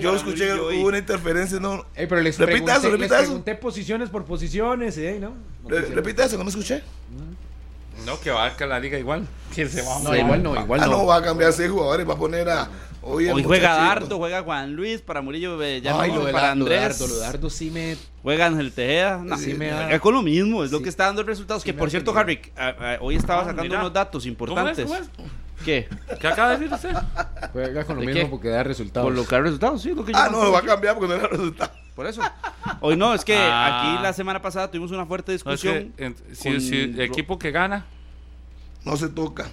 Yo 0.00 0.16
escuché 0.16 0.54
hubo 0.54 0.88
una 0.88 0.98
interferencia. 0.98 1.58
No. 1.60 1.84
Ey, 1.94 2.06
pero 2.06 2.20
les 2.20 2.38
repita 2.38 2.80
pregunté, 2.80 2.90
repita 2.90 3.20
eso. 3.20 3.60
Posiciones 3.60 4.10
por 4.10 4.24
posiciones. 4.24 4.96
¿eh? 4.98 5.18
¿No? 5.20 5.34
Re, 5.68 5.80
repita 5.86 6.24
eso, 6.24 6.36
no 6.38 6.44
me 6.44 6.50
escuché. 6.50 6.82
No, 8.04 8.20
que 8.20 8.30
va 8.30 8.46
a 8.46 8.66
la 8.66 8.78
liga 8.78 8.98
igual. 8.98 9.26
¿Quién 9.54 9.68
se 9.68 9.82
No, 9.82 10.14
igual 10.14 10.42
no, 10.42 10.60
igual 10.60 10.80
ah, 10.80 10.86
no. 10.86 10.98
no, 10.98 11.06
va 11.06 11.16
a 11.16 11.22
cambiar 11.22 11.52
seis 11.52 11.70
jugadores, 11.70 12.08
va 12.08 12.14
a 12.14 12.18
poner 12.18 12.48
a 12.48 12.68
Hoy, 13.08 13.42
juega 13.44 13.74
Dardo, 13.74 14.18
juega 14.18 14.42
Juan 14.42 14.74
Luis, 14.74 15.00
para 15.00 15.22
Murillo 15.22 15.62
ya 15.78 16.00
Ay, 16.00 16.10
lo 16.10 16.24
para 16.24 16.48
Dardo, 16.48 16.64
Andrés. 16.64 16.98
Dardo, 16.98 17.06
lo 17.06 17.16
Dardo 17.18 17.50
sí 17.50 17.70
me... 17.70 17.96
Juega 18.22 18.46
Ángel 18.46 18.72
Tejeda. 18.72 19.18
No, 19.18 19.38
sí 19.38 19.56
con 20.00 20.14
lo 20.14 20.22
mismo, 20.22 20.64
es 20.64 20.72
lo 20.72 20.82
que 20.82 20.88
está 20.88 21.06
dando 21.06 21.20
el 21.20 21.26
resultado. 21.28 21.60
Que 21.60 21.72
por 21.72 21.88
cierto, 21.90 22.16
Harry, 22.18 22.40
hoy 23.00 23.14
estaba 23.14 23.42
ah, 23.42 23.44
sacando 23.46 23.76
unos 23.76 23.92
datos 23.92 24.26
importantes. 24.26 24.90
¿Qué? 25.64 25.88
¿Qué 26.20 26.26
acaba 26.26 26.50
de 26.50 26.58
decir 26.58 26.74
usted? 26.74 26.94
Juega 27.52 27.84
con 27.84 27.96
lo 27.96 28.02
mismo 28.02 28.30
porque 28.30 28.48
da 28.48 28.62
resultados. 28.62 29.06
Por 29.06 29.16
lo 29.16 29.24
que 29.24 29.34
da 29.34 29.40
resultados, 29.40 29.82
sí. 29.82 29.92
Lo 29.94 30.04
que 30.04 30.12
ah, 30.14 30.28
no, 30.30 30.44
lo 30.44 30.52
va 30.52 30.58
a 30.58 30.62
cambiar 30.62 30.94
porque 30.94 31.14
no 31.14 31.20
da 31.20 31.28
resultados. 31.28 31.76
Por 31.94 32.06
eso. 32.06 32.20
Hoy 32.80 32.96
no, 32.96 33.14
es 33.14 33.24
que 33.24 33.36
ah. 33.36 33.94
aquí 33.94 34.02
la 34.02 34.12
semana 34.12 34.42
pasada 34.42 34.70
tuvimos 34.70 34.90
una 34.90 35.06
fuerte 35.06 35.32
discusión. 35.32 35.92
Si, 36.32 36.48
el 36.48 37.00
equipo 37.00 37.38
que 37.38 37.50
gana. 37.52 37.86
No 38.84 38.96
se 38.96 39.08
toca. 39.08 39.48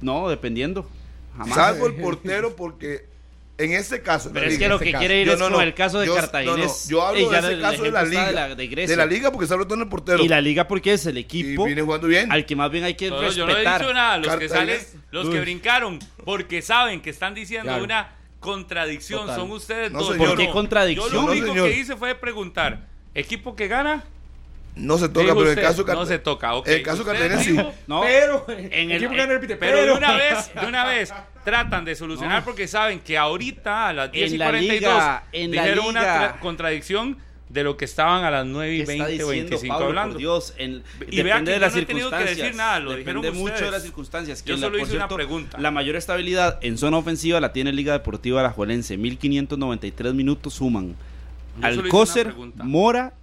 No, 0.00 0.28
dependiendo. 0.28 0.86
Jamás 1.36 1.54
Salvo 1.54 1.86
el 1.86 1.94
portero 1.94 2.54
porque 2.56 3.06
en 3.56 3.72
ese 3.72 4.02
caso. 4.02 4.30
Pero 4.32 4.46
es 4.46 4.58
que 4.58 4.68
lo 4.68 4.76
este 4.76 4.86
que 4.86 4.98
quiere 4.98 5.20
ir 5.20 5.26
yo, 5.26 5.34
es 5.34 5.38
no, 5.38 5.46
con 5.46 5.54
no, 5.54 5.60
el 5.60 5.74
caso 5.74 6.00
de 6.00 6.06
yo, 6.06 6.14
Cartagena. 6.14 6.66
Yo 6.88 7.02
hablo 7.02 7.30
de 7.30 7.38
ese 7.38 7.60
caso 7.60 7.82
de 7.82 7.90
la 7.90 8.02
liga. 8.02 8.26
De 8.26 8.32
la, 8.32 8.54
de 8.54 8.86
de 8.86 8.96
la 8.96 9.06
liga 9.06 9.30
porque 9.30 9.46
sale 9.46 9.64
todo 9.64 9.74
en 9.74 9.82
el 9.82 9.88
portero. 9.88 10.22
Y 10.22 10.28
la 10.28 10.40
liga 10.40 10.66
porque 10.66 10.92
es 10.92 11.06
el 11.06 11.16
equipo. 11.16 11.64
Viene 11.64 11.82
jugando 11.82 12.08
bien. 12.08 12.30
Al 12.32 12.44
que 12.46 12.56
más 12.56 12.70
bien 12.70 12.84
hay 12.84 12.94
que 12.94 13.10
no, 13.10 13.20
respetar. 13.20 13.36
Yo 13.36 13.46
no 13.46 13.56
he 13.56 13.78
dicho 13.78 13.94
nada. 13.94 14.18
Los 14.18 14.36
que 14.36 14.48
salen, 14.48 14.80
los 15.10 15.28
que 15.28 15.40
brincaron 15.40 15.98
porque 16.24 16.62
saben 16.62 17.00
que 17.00 17.10
están 17.10 17.34
diciendo 17.34 17.76
una 17.82 18.12
contradicción 18.40 19.26
son 19.28 19.50
ustedes 19.52 19.92
dos. 19.92 20.16
¿Por 20.16 20.36
qué 20.36 20.50
contradicción? 20.50 21.10
Yo 21.10 21.22
lo 21.22 21.32
único 21.32 21.54
que 21.54 21.78
hice 21.78 21.96
fue 21.96 22.14
preguntar: 22.14 22.86
¿equipo 23.14 23.54
que 23.54 23.68
gana? 23.68 24.04
No 24.76 24.98
se 24.98 25.08
toca, 25.08 25.34
pero 25.34 25.52
en 25.52 25.58
el 25.58 25.64
caso 25.64 25.84
No 25.84 26.06
se 26.06 26.18
toca, 26.18 26.54
ok. 26.54 26.66
el 26.66 26.82
caso 26.82 27.04
Cartagena 27.04 27.40
sí. 27.40 27.56
No, 27.86 28.00
pero 28.02 28.44
en 28.48 28.90
el, 28.90 29.08
pero, 29.58 29.84
de 29.84 29.92
una 29.92 30.16
vez, 30.16 30.50
de 30.54 30.66
una 30.66 30.84
vez 30.84 31.12
tratan 31.44 31.84
de 31.84 31.94
solucionar 31.94 32.44
porque 32.44 32.66
saben 32.66 33.00
que 33.00 33.16
ahorita 33.16 33.88
a 33.88 33.92
las 33.92 34.12
10 34.12 34.32
y 34.32 34.36
42 34.38 35.02
dijeron 35.32 35.86
una 35.86 36.36
contradicción 36.40 37.18
de 37.48 37.62
lo 37.62 37.76
que 37.76 37.84
estaban 37.84 38.24
a 38.24 38.30
las 38.30 38.46
9 38.46 38.74
y 38.74 38.84
20, 38.84 39.06
diciendo, 39.06 39.28
25 39.28 39.74
hablando. 39.74 40.18
Dios, 40.18 40.54
en, 40.58 40.82
y 41.08 41.16
depende 41.16 41.52
de 41.52 41.60
las 41.60 41.72
no 41.72 41.78
circunstancias. 41.78 42.36
Que 42.36 42.42
decir 42.42 42.56
nada, 42.56 42.80
lo 42.80 42.92
depende 42.92 43.30
mucho 43.30 43.64
de 43.64 43.70
las 43.70 43.82
circunstancias. 43.82 44.42
Que 44.42 44.50
Yo 44.50 44.58
solo 44.58 44.76
la, 44.76 44.82
hice 44.82 44.96
una 44.96 45.08
pregunta. 45.08 45.58
La 45.60 45.70
mayor 45.70 45.94
estabilidad 45.94 46.58
en 46.62 46.76
zona 46.78 46.96
ofensiva 46.96 47.40
la 47.40 47.52
tiene 47.52 47.72
Liga 47.72 47.92
Deportiva 47.92 48.40
Alajuelense. 48.40 48.96
1593 48.96 50.14
minutos 50.14 50.54
suman 50.54 50.96
Alcócer, 51.62 52.34
Mora 52.56 53.14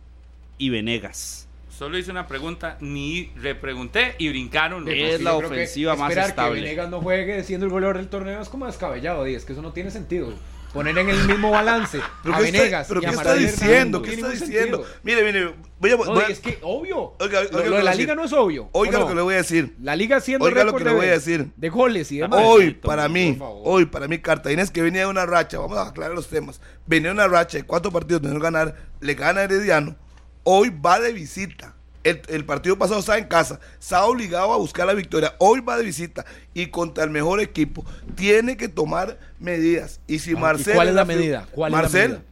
y 0.57 0.69
Venegas 0.69 1.40
solo 1.81 1.97
hice 1.97 2.11
una 2.11 2.27
pregunta, 2.27 2.77
ni 2.79 3.31
repregunté 3.37 4.13
y 4.19 4.29
brincaron. 4.29 4.85
Los 4.85 4.93
es 4.93 5.19
la 5.19 5.33
ofensiva 5.33 5.95
más 5.95 6.15
estable. 6.15 6.59
que 6.59 6.61
Venegas 6.61 6.91
no 6.91 7.01
juegue 7.01 7.43
siendo 7.43 7.65
el 7.65 7.71
goleador 7.71 7.97
del 7.97 8.07
torneo 8.07 8.39
es 8.39 8.49
como 8.49 8.67
descabellado, 8.67 9.27
y 9.27 9.35
que 9.35 9.53
eso 9.53 9.63
no 9.63 9.73
tiene 9.73 9.89
sentido. 9.89 10.31
Poner 10.75 10.95
en 10.99 11.09
el 11.09 11.25
mismo 11.25 11.49
balance 11.49 11.99
a 12.31 12.39
Venegas 12.39 12.85
¿pero 12.87 13.01
y 13.01 13.05
¿qué 13.05 13.09
está 13.09 13.33
diciendo? 13.33 14.01
¿Qué 14.03 14.13
está 14.13 14.29
diciendo? 14.29 14.85
Mire, 15.01 15.23
mire, 15.23 15.55
voy 15.79 15.89
a, 15.89 15.95
voy 15.95 16.23
es 16.29 16.39
que 16.39 16.59
obvio. 16.61 17.15
Oiga, 17.19 17.41
lo, 17.51 17.65
lo 17.65 17.81
la 17.81 17.95
liga 17.95 18.13
no 18.13 18.25
es 18.25 18.33
obvio. 18.33 18.69
Oiga 18.73 18.99
lo 18.99 19.07
que 19.07 19.15
le 19.15 19.21
voy 19.23 19.33
a 19.33 19.37
decir. 19.37 19.75
La 19.81 19.95
liga 19.95 20.19
siendo 20.19 20.45
oiga 20.45 20.63
lo 20.63 20.75
que 20.75 20.83
le 20.83 20.93
voy 20.93 21.07
a 21.07 21.13
decir. 21.13 21.51
de 21.55 21.69
goles 21.69 22.11
y 22.11 22.19
demás. 22.19 22.41
Hoy 22.43 22.75
para 22.75 23.09
mí, 23.09 23.39
hoy 23.39 23.87
para 23.87 24.07
mí 24.07 24.19
Cartagena 24.19 24.67
que 24.67 24.83
venía 24.83 25.01
de 25.01 25.07
una 25.07 25.25
racha, 25.25 25.57
vamos 25.57 25.79
a 25.79 25.87
aclarar 25.87 26.13
los 26.13 26.27
temas. 26.27 26.61
Venía 26.85 27.07
de 27.09 27.15
una 27.15 27.27
racha 27.27 27.57
de 27.57 27.63
cuatro 27.63 27.91
partidos 27.91 28.21
de 28.21 28.29
no 28.29 28.39
ganar, 28.39 28.75
le 28.99 29.15
gana 29.15 29.41
a 29.41 29.43
Herediano 29.45 29.95
hoy 30.43 30.69
va 30.69 30.99
de 30.99 31.13
visita. 31.13 31.75
El, 32.03 32.45
partido 32.45 32.79
pasado 32.79 32.99
estaba 32.99 33.19
en 33.19 33.25
casa, 33.25 33.59
se 33.77 33.93
ha 33.93 34.05
obligado 34.05 34.51
a 34.53 34.57
buscar 34.57 34.87
la 34.87 34.95
victoria. 34.95 35.35
Hoy 35.37 35.59
va 35.59 35.77
de 35.77 35.83
visita 35.83 36.25
y 36.53 36.67
contra 36.67 37.03
el 37.03 37.11
mejor 37.11 37.39
equipo. 37.39 37.85
Tiene 38.15 38.57
que 38.57 38.67
tomar 38.67 39.19
medidas. 39.39 39.99
Y 40.07 40.17
si 40.17 40.31
ah, 40.31 40.55
¿Cuál 40.73 40.87
es 40.87 40.95
la, 40.95 41.05
medida? 41.05 41.47
¿Cuál 41.51 41.71
Marcel, 41.71 42.23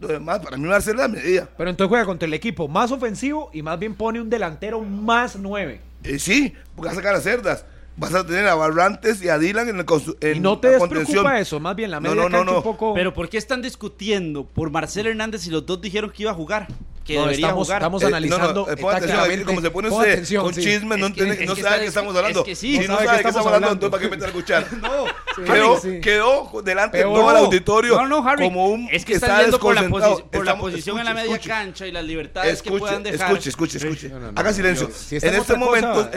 es 0.00 0.08
la 0.08 0.20
medida? 0.20 0.40
Para 0.40 0.56
mí 0.56 0.68
Marcel 0.68 0.94
es 0.94 1.00
la 1.00 1.08
medida. 1.08 1.48
Pero 1.56 1.68
entonces 1.68 1.88
juega 1.88 2.04
contra 2.04 2.26
el 2.26 2.34
equipo 2.34 2.68
más 2.68 2.92
ofensivo 2.92 3.50
y 3.52 3.62
más 3.62 3.76
bien 3.80 3.96
pone 3.96 4.20
un 4.20 4.30
delantero 4.30 4.80
más 4.82 5.34
nueve. 5.34 5.80
Eh, 6.04 6.20
sí, 6.20 6.54
porque 6.76 6.86
va 6.86 6.92
a 6.92 6.96
sacar 6.96 7.16
a 7.16 7.20
cerdas. 7.20 7.64
Vas 7.96 8.14
a 8.14 8.24
tener 8.24 8.46
a 8.46 8.54
Barrantes 8.54 9.20
y 9.24 9.28
a 9.28 9.38
Dylan 9.38 9.68
en, 9.68 9.80
el 9.80 9.86
en 10.20 10.36
y 10.36 10.40
no 10.40 10.60
te 10.60 10.70
despreocupa 10.70 11.40
eso, 11.40 11.58
más 11.58 11.74
bien 11.74 11.90
la 11.90 11.98
medida 11.98 12.28
no, 12.28 12.58
un 12.58 12.62
poco... 12.62 12.94
Pero 12.94 13.12
¿por 13.12 13.28
qué 13.28 13.38
están 13.38 13.60
discutiendo 13.60 14.44
por 14.46 14.70
Marcel 14.70 15.08
Hernández 15.08 15.40
si 15.40 15.50
los 15.50 15.66
dos 15.66 15.80
dijeron 15.80 16.08
que 16.10 16.22
iba 16.22 16.30
a 16.30 16.34
jugar? 16.34 16.68
estamos, 17.14 17.70
eh, 18.02 18.06
analizando. 18.06 18.66
Eh, 18.70 19.44
como 19.44 19.60
se 19.60 19.70
pone 19.70 19.88
usted 19.88 20.12
atención, 20.12 20.44
con 20.44 20.54
chisme, 20.54 20.96
no, 20.96 21.06
entiende, 21.06 21.44
es 21.44 21.50
que 21.50 21.62
sabe 21.62 21.76
de 21.76 21.82
qué 21.82 21.88
estamos 21.88 22.16
hablando. 22.16 22.44
Es 22.46 22.62
no 22.62 22.98
sabe 22.98 23.16
de 23.16 23.22
qué 23.22 23.28
estamos 23.28 23.46
hablando, 23.46 23.72
entonces 23.72 23.90
¿para 23.90 24.02
qué 24.02 24.08
meter 24.08 24.24
a 24.24 24.28
escuchar? 24.28 24.66
no, 24.82 25.06
sí, 25.06 25.42
quedó, 25.44 25.80
sí. 25.80 26.00
quedó 26.00 26.62
delante 26.62 26.98
de 26.98 27.04
todo 27.04 27.30
el 27.30 27.36
auditorio 27.36 28.00
como 28.36 28.66
un. 28.68 28.88
Es 28.90 29.04
que 29.04 29.14
está 29.14 29.42
yendo 29.42 29.58
por 29.58 29.74
la, 29.74 30.56
posición 30.58 30.98
en 30.98 31.04
la 31.04 31.14
media 31.14 31.38
cancha 31.38 31.86
y 31.86 31.92
las 31.92 32.04
libertades 32.04 32.62
que 32.62 32.70
puedan 32.70 33.02
dejar. 33.02 33.30
Escuche, 33.30 33.50
escuche, 33.50 33.78
escuche. 33.78 34.12
Haga 34.34 34.52
silencio. 34.52 34.90
En 35.10 35.34
este 35.34 35.56
momento. 35.56 36.08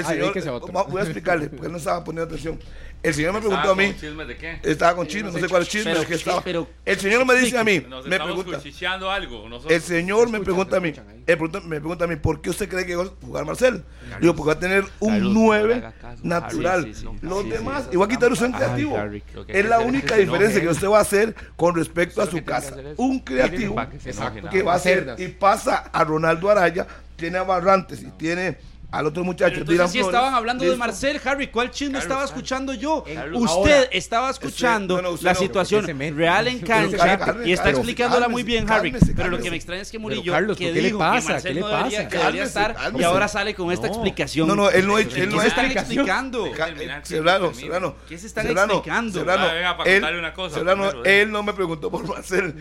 Voy 0.87 1.01
a 1.01 1.03
explicarle, 1.03 1.47
porque 1.49 1.65
él 1.67 1.71
no 1.71 1.77
estaba 1.77 2.03
poniendo 2.03 2.25
atención. 2.25 2.59
El 3.03 3.13
señor 3.13 3.33
me 3.33 3.39
preguntó 3.39 3.71
a 3.71 3.75
mí. 3.75 3.93
De 3.93 4.37
qué? 4.37 4.59
Estaba 4.63 4.95
con 4.95 5.07
chismes, 5.07 5.33
no 5.33 5.39
sé 5.39 5.47
cuál 5.47 5.63
es 5.63 5.69
chisme, 5.69 5.93
qué 6.05 6.15
estaba. 6.15 6.43
el 6.85 6.99
señor 6.99 7.25
me 7.25 7.35
dice 7.35 7.57
a 7.57 7.63
mí, 7.63 7.83
me 8.05 8.19
pregunta. 8.19 8.61
El 9.69 9.81
señor 9.81 10.29
me 10.29 10.39
pregunta 10.39 10.77
a 10.77 10.79
mí, 10.79 10.93
me 11.27 11.79
pregunta 11.79 12.05
a 12.05 12.07
mí, 12.07 12.15
¿por 12.15 12.41
qué 12.41 12.49
usted 12.49 12.69
cree 12.69 12.85
que 12.85 12.95
va 12.95 13.03
a 13.03 13.07
jugar 13.25 13.45
Marcel? 13.45 13.83
Digo, 14.19 14.35
porque 14.35 14.47
va 14.47 14.53
a 14.53 14.59
tener 14.59 14.85
un 14.99 15.33
9 15.33 15.83
natural. 16.23 16.91
Los 17.21 17.49
demás, 17.49 17.89
y 17.91 17.97
va 17.97 18.05
a 18.05 18.07
quitar 18.07 18.31
un 18.31 18.51
creativo. 18.51 18.97
Es 19.47 19.65
la 19.65 19.79
única 19.79 20.15
diferencia 20.15 20.61
que 20.61 20.69
usted 20.69 20.87
va 20.87 20.99
a 20.99 21.01
hacer 21.01 21.35
con 21.55 21.75
respecto 21.75 22.21
a 22.21 22.27
su 22.27 22.43
casa. 22.43 22.75
Un 22.97 23.19
creativo 23.19 23.75
que 24.51 24.63
va 24.63 24.73
a 24.73 24.75
hacer 24.75 25.15
y 25.17 25.27
pasa 25.29 25.89
a 25.91 26.03
Ronaldo 26.03 26.49
Araya, 26.49 26.87
tiene 27.15 27.37
a 27.37 27.43
Barrantes 27.43 28.01
y 28.01 28.11
tiene 28.11 28.57
al 28.91 29.05
otro 29.05 29.23
muchacho. 29.23 29.53
Pero 29.59 29.71
entonces, 29.71 29.91
si 29.91 29.99
sí 29.99 30.05
estaban 30.05 30.33
hablando 30.33 30.65
de 30.65 30.75
Marcel, 30.75 31.19
Harry, 31.23 31.47
¿cuál 31.47 31.71
chisme 31.71 31.93
Carlos, 31.93 32.03
estaba 32.03 32.25
escuchando 32.25 32.73
yo? 32.73 33.03
Carlos, 33.03 33.41
usted 33.43 33.77
ahora, 33.77 33.89
estaba 33.91 34.29
escuchando 34.29 34.97
es, 34.97 35.03
no, 35.03 35.09
no, 35.09 35.13
usted 35.15 35.25
la 35.25 35.33
no, 35.33 35.39
situación 35.39 35.85
real 36.15 36.47
en 36.47 36.59
cancha 36.61 37.17
Carlos, 37.17 37.47
y 37.47 37.53
está 37.53 37.69
explicándola 37.69 38.27
muy 38.27 38.43
bien, 38.43 38.69
Harry. 38.69 38.93
pero 39.15 39.29
lo 39.29 39.39
que 39.39 39.49
me 39.49 39.55
extraña 39.55 39.81
es 39.81 39.91
que 39.91 39.97
Murillo, 39.97 40.33
que 40.49 40.55
¿qué 40.55 40.73
dijo 40.73 40.97
le 40.97 40.99
pasa? 40.99 41.27
que 41.27 41.33
Marcel 41.33 41.53
¿Qué 41.53 41.53
le 41.53 41.61
pasa? 41.61 41.77
Debería, 41.77 42.07
que 42.07 42.17
debería 42.17 42.43
estar 42.43 42.75
y 42.97 43.03
ahora 43.03 43.27
sale 43.27 43.55
con 43.55 43.71
esta 43.71 43.87
explicación. 43.87 44.47
No, 44.47 44.55
no, 44.55 44.69
él 44.69 44.85
no, 44.85 44.97
él 44.97 45.29
no 45.29 45.41
está 45.41 45.65
explicando. 45.65 46.47
Eh, 46.47 46.99
Serrano, 47.03 47.53
Serrano. 47.53 47.95
¿Qué 48.07 48.17
se 48.17 48.27
están 48.27 48.47
explicando? 48.47 49.19
Serrano, 50.49 51.03
él 51.05 51.31
no 51.31 51.43
me 51.43 51.53
preguntó 51.53 51.89
por 51.89 52.07
Marcel. 52.07 52.55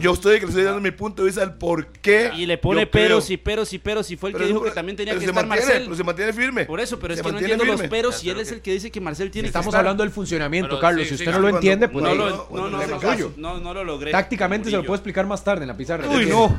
Yo 0.00 0.14
estoy 0.14 0.40
que 0.40 0.46
le 0.46 0.50
estoy 0.50 0.64
dando 0.64 0.80
mi 0.80 0.92
punto 0.92 1.22
de 1.22 1.26
vista 1.26 1.40
del 1.42 1.54
por 1.54 1.86
qué. 1.88 2.30
Y 2.34 2.46
le 2.46 2.56
pone 2.56 2.86
peros 2.86 3.28
y 3.30 3.36
peros 3.36 3.72
y 3.72 3.78
peros 3.78 4.10
y 4.10 4.16
fue 4.16 4.30
el 4.30 4.36
que 4.36 4.44
dijo 4.44 4.62
que 4.62 4.70
también 4.70 4.96
tenía 4.96 5.18
que 5.18 5.24
estar 5.24 5.46
pero 5.66 5.86
pues, 5.86 5.98
se 5.98 6.04
mantiene 6.04 6.32
firme. 6.32 6.64
Por 6.64 6.80
eso, 6.80 6.98
pero 6.98 7.14
es 7.14 7.22
que 7.22 7.32
no 7.32 7.38
entiendo 7.38 7.64
los 7.64 7.82
peros 7.82 8.16
Si 8.16 8.30
él 8.30 8.40
es 8.40 8.52
el 8.52 8.60
que 8.60 8.72
dice 8.72 8.90
que 8.90 9.00
Marcel 9.00 9.30
tiene 9.30 9.48
Estamos 9.48 9.72
que 9.72 9.78
hablando 9.78 10.02
del 10.02 10.12
funcionamiento, 10.12 10.78
Carlos. 10.78 11.08
Si 11.08 11.14
usted 11.14 11.32
no 11.32 11.40
lo 11.40 11.48
entiende, 11.48 11.88
pues. 11.88 12.04
No, 12.04 13.74
lo 13.74 13.84
logré. 13.84 14.12
Tácticamente 14.12 14.70
se 14.70 14.76
lo 14.76 14.82
puedo 14.82 14.96
explicar 14.96 15.26
más 15.26 15.42
tarde 15.42 15.62
en 15.62 15.68
la 15.68 15.76
pizarra. 15.76 16.08
Uy, 16.08 16.26
no. 16.26 16.56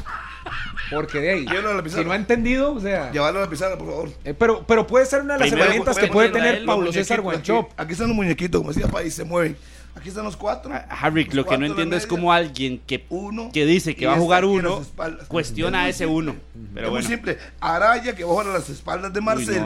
Porque 0.90 1.20
de 1.20 1.30
ahí, 1.32 1.46
si 1.88 2.04
no 2.04 2.12
ha 2.12 2.16
entendido, 2.16 2.74
o 2.74 2.80
sea. 2.80 3.12
Llevarlo 3.12 3.40
a 3.40 3.44
la 3.44 3.50
pizarra, 3.50 3.78
por 3.78 3.88
favor. 3.88 4.10
Eh, 4.24 4.34
pero, 4.34 4.64
pero 4.66 4.88
puede 4.88 5.06
ser 5.06 5.22
una 5.22 5.34
de 5.34 5.42
las 5.42 5.50
Primero, 5.50 5.66
herramientas 5.66 5.98
que 5.98 6.08
puede 6.08 6.30
tener 6.30 6.66
Pablo 6.66 6.92
César 6.92 7.22
Guanchop. 7.22 7.66
Aquí, 7.66 7.74
aquí 7.78 7.92
están 7.94 8.08
los 8.08 8.16
muñequitos, 8.16 8.60
como 8.60 8.74
decía 8.74 8.88
País, 8.88 9.14
se 9.14 9.24
mueven. 9.24 9.56
Aquí 10.00 10.08
están 10.08 10.24
los 10.24 10.38
cuatro. 10.38 10.72
Ah, 10.74 10.86
Harry, 11.02 11.26
lo 11.26 11.46
que 11.46 11.58
no 11.58 11.66
entiendo 11.66 11.98
es 11.98 12.08
cómo 12.08 12.32
alguien 12.32 12.80
que, 12.88 13.06
uno, 13.10 13.52
que 13.52 13.66
dice 13.66 13.98
que 13.98 14.08
va 14.08 14.14
a 14.14 14.18
jugar 14.18 14.46
uno 14.46 14.82
cuestiona 15.28 15.84
a 15.84 15.90
ese 15.90 16.06
uno. 16.06 16.38
Es 16.74 16.90
muy 16.90 17.04
simple. 17.04 17.38
Araya, 17.60 18.16
que 18.16 18.24
va 18.24 18.30
a 18.30 18.34
jugar 18.34 18.48
a 18.48 18.54
las 18.54 18.70
espaldas 18.70 19.12
de 19.12 19.20
Marcel, 19.20 19.62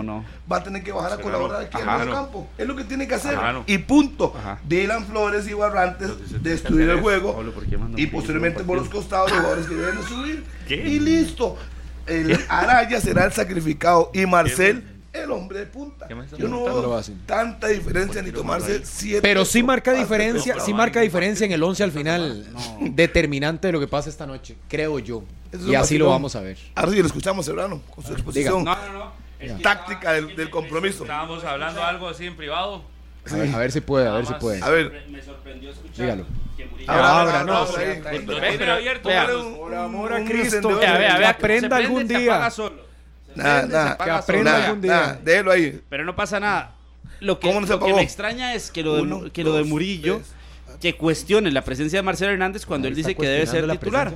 va 0.51 0.57
a 0.57 0.64
tener 0.64 0.84
que 0.84 0.91
bajar 0.91 1.14
a 1.14 1.18
colaborar 1.22 1.61
aquí 1.61 1.77
en 1.80 1.88
el 1.88 2.10
campo. 2.10 2.47
Es 2.57 2.65
lo 2.65 2.76
que 2.76 2.84
tiene 2.84 3.07
que 3.07 3.14
hacer. 3.14 3.38
Y 3.68 3.77
punto. 3.77 4.34
Ajá. 4.35 4.60
Dylan 4.68 5.05
Flores 5.05 5.47
y 5.47 5.53
Barrantes 5.53 6.10
destruir 6.41 6.89
el 6.89 6.99
juego. 6.99 7.43
Y 7.95 8.07
posteriormente 8.07 8.64
por 8.64 8.80
los 8.80 8.89
costados 8.89 9.30
los 9.30 9.39
jugadores 9.39 9.68
que 9.68 9.76
deben 9.76 10.03
subir. 10.03 10.43
Y 10.68 10.99
listo. 10.99 11.57
El 12.07 12.38
Araya 12.49 12.99
será 12.99 13.26
el 13.26 13.31
sacrificado 13.31 14.10
y 14.14 14.26
Marcel 14.26 14.84
el 15.14 15.31
hombre 15.31 15.60
de 15.60 15.65
punta. 15.68 16.07
¿Qué 16.07 16.15
me 16.15 16.26
está 16.26 16.38
Yo 16.38 16.48
no 16.48 16.64
veo 16.64 17.02
tanta 17.26 17.68
diferencia 17.68 18.22
ni 18.22 18.31
tomarse 18.31 18.81
siete. 18.84 19.22
Pero 19.22 19.45
sí 19.45 19.61
marca 19.64 19.94
diferencia, 19.94 20.60
sí 20.60 20.73
marca 20.73 21.02
diferencia 21.02 21.45
en 21.45 21.52
el 21.52 21.61
11 21.64 21.84
al 21.84 21.91
final, 21.91 22.48
determinante 22.81 23.68
de 23.68 23.73
lo 23.73 23.80
que 23.80 23.88
pasa 23.88 24.10
esta 24.10 24.26
noche, 24.26 24.57
creo 24.68 24.99
yo. 24.99 25.23
Eso 25.52 25.68
Y 25.68 25.76
así 25.76 25.98
lo 25.98 26.10
vamos 26.10 26.35
a 26.35 26.41
ver. 26.41 26.57
Ahora 26.76 26.91
sí, 26.91 26.99
lo 26.99 27.06
escuchamos, 27.06 27.45
Serrano, 27.45 27.81
con 27.94 28.03
su 28.03 28.14
exposición 28.14 28.64
No, 28.64 28.76
no, 28.76 28.94
no. 28.94 29.23
Es 29.40 29.61
táctica 29.61 30.14
del, 30.14 30.49
compromiso. 30.49 31.03
Estábamos 31.03 31.44
hablando 31.44 31.84
algo 31.84 32.07
así 32.07 32.26
en 32.26 32.35
privado. 32.35 32.81
A 33.30 33.35
ver, 33.35 33.56
a 33.56 33.57
ver 33.57 33.72
si 33.72 33.81
puede, 33.81 34.07
a 34.07 34.14
ver 34.14 34.26
si 34.26 34.34
puede. 34.35 34.64
A 34.64 34.69
ver, 34.69 35.06
Me 35.10 35.22
sorprendió 35.22 35.69
escuchar 35.69 36.06
Dígalo. 36.06 36.26
Ahora, 36.88 37.19
Abra, 37.22 37.34
ahora, 37.40 37.44
no, 37.44 37.53
ahora, 37.53 37.69
o 37.72 37.73
sea, 37.73 37.81
ahí. 37.90 37.98
está- 37.98 38.11
Lo 38.14 38.41
Ve, 38.41 38.57
tiene 38.57 38.72
abierto. 38.72 39.10
vea, 39.10 39.26
Póngale 39.26 39.41
un- 39.48 39.57
Por 39.57 39.76
amor 39.76 40.14
a 40.14 40.15
un 40.18 40.26
Cristo. 40.26 40.44
encendedor. 40.57 40.80
Vea, 40.80 40.98
vea, 40.98 41.14
Que 41.14 41.19
vea, 41.19 41.30
aprenda 41.30 41.61
se 41.61 41.69
prende, 41.69 41.76
algún 41.85 42.07
se 42.07 42.18
día. 42.18 42.31
apaga 42.34 42.52
solo. 42.52 42.76
Se 42.76 42.77
Nada, 42.77 42.81
prende, 42.81 42.88
se 42.88 42.93
nada. 43.35 43.97
Que 43.97 44.10
aprenda 44.10 44.65
algún 44.65 44.81
día. 44.81 44.91
nada, 44.91 45.19
déjelo 45.23 45.51
ahí. 45.51 45.81
Pero 45.89 46.05
no 46.05 46.15
pasa 46.15 46.39
nada. 46.39 46.76
Lo 47.19 47.39
que, 47.39 47.47
¿Cómo 47.47 47.61
no 47.61 47.68
se 47.68 47.73
lo 47.73 47.80
que 47.80 47.93
me 47.93 48.01
extraña 48.01 48.53
es 48.53 48.69
que 48.69 48.84
lo 48.84 48.95
de, 48.95 49.01
Uno, 49.03 49.31
que 49.31 49.43
lo 49.43 49.53
de 49.53 49.60
dos, 49.60 49.68
Murillo, 49.68 50.18
tres. 50.18 50.31
Que 50.84 50.97
cuestione 50.97 51.49
la 51.49 51.61
presencia 51.64 51.99
de 51.99 52.03
Marcelo 52.03 52.31
Hernández 52.34 52.65
cuando 52.65 52.89
él 52.89 52.93
dice 52.95 53.15
que 53.15 53.26
debe 53.26 53.47
ser 53.47 53.65
titular. 53.72 54.14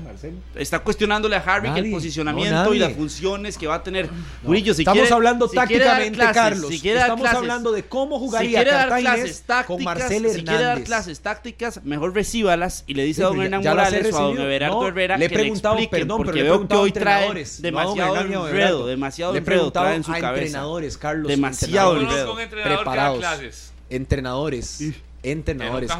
Está 0.54 0.80
cuestionándole 0.80 1.38
a 1.38 1.40
Harry 1.40 1.64
que 1.64 1.68
Nadie, 1.70 1.84
el 1.86 1.92
posicionamiento 1.92 2.74
y 2.74 2.80
las 2.80 2.92
funciones 2.92 3.58
que 3.58 3.68
va 3.68 3.76
a 3.76 3.84
tener 3.84 4.10
Murillo. 4.44 4.74
Si 4.74 4.82
Estamos 4.82 5.00
quiere- 5.04 5.16
hablando 5.16 5.48
si 5.48 5.56
tácticamente, 5.56 6.18
clases, 6.18 6.36
Carlos. 6.36 6.70
si 6.70 6.90
Estamos 6.90 7.22
clases, 7.22 7.38
hablando 7.38 7.72
de 7.72 7.84
cómo 7.84 8.18
si 8.20 8.26
jugaría 8.26 8.58
quiere 8.64 8.72
dar 8.72 9.00
clases 9.00 9.42
tácticas, 9.44 9.66
con 9.66 9.84
Marcelo 9.86 10.30
si 10.30 10.36
quiere 10.36 10.52
dar 10.52 10.62
Hernández. 10.64 10.86
clases 10.86 11.20
tácticas, 11.22 11.84
mejor 11.86 12.14
recíbalas 12.14 12.84
y 12.86 12.94
le 12.96 13.04
dice 13.06 13.22
Sí, 13.22 13.24
a 13.24 13.26
don 13.28 13.36
pero 13.38 13.44
Hernán 13.46 13.64
Morales 13.64 14.14
o 14.14 14.18
a 14.18 14.22
don. 14.24 14.38
Everardo 14.42 14.82
No, 14.82 14.88
Herrera 14.90 15.18
le 15.18 15.26
he 15.26 15.30
que 15.30 15.36
preguntado, 15.36 15.76
le 15.80 15.88
perdón, 15.88 16.08
pero 16.08 16.18
porque 16.18 16.40
le 16.42 16.48
he 16.48 16.50
veo 16.52 16.68
que 16.68 16.76
hoy 16.76 16.92
trae 16.92 17.46
demasiado 17.60 18.18
enredo, 18.18 18.88
demasiado 18.88 19.36
enredo 19.38 19.72
trae 19.72 19.96
en 19.96 20.04
su 20.04 20.12
cabeza. 20.12 20.44
entrenadores, 20.44 20.98
Carlos. 20.98 21.28
Demasiado 21.30 21.94
entrenadores. 21.94 22.04
enredo. 22.04 22.26
Conozco 22.26 22.34
un 22.36 22.42
entrenador 22.42 22.70
que 22.72 22.76
da 22.76 22.92
Preparados. 22.92 23.20
clases. 23.20 23.74
Entrenadores. 23.90 24.82
Entrenadores. 25.24 25.92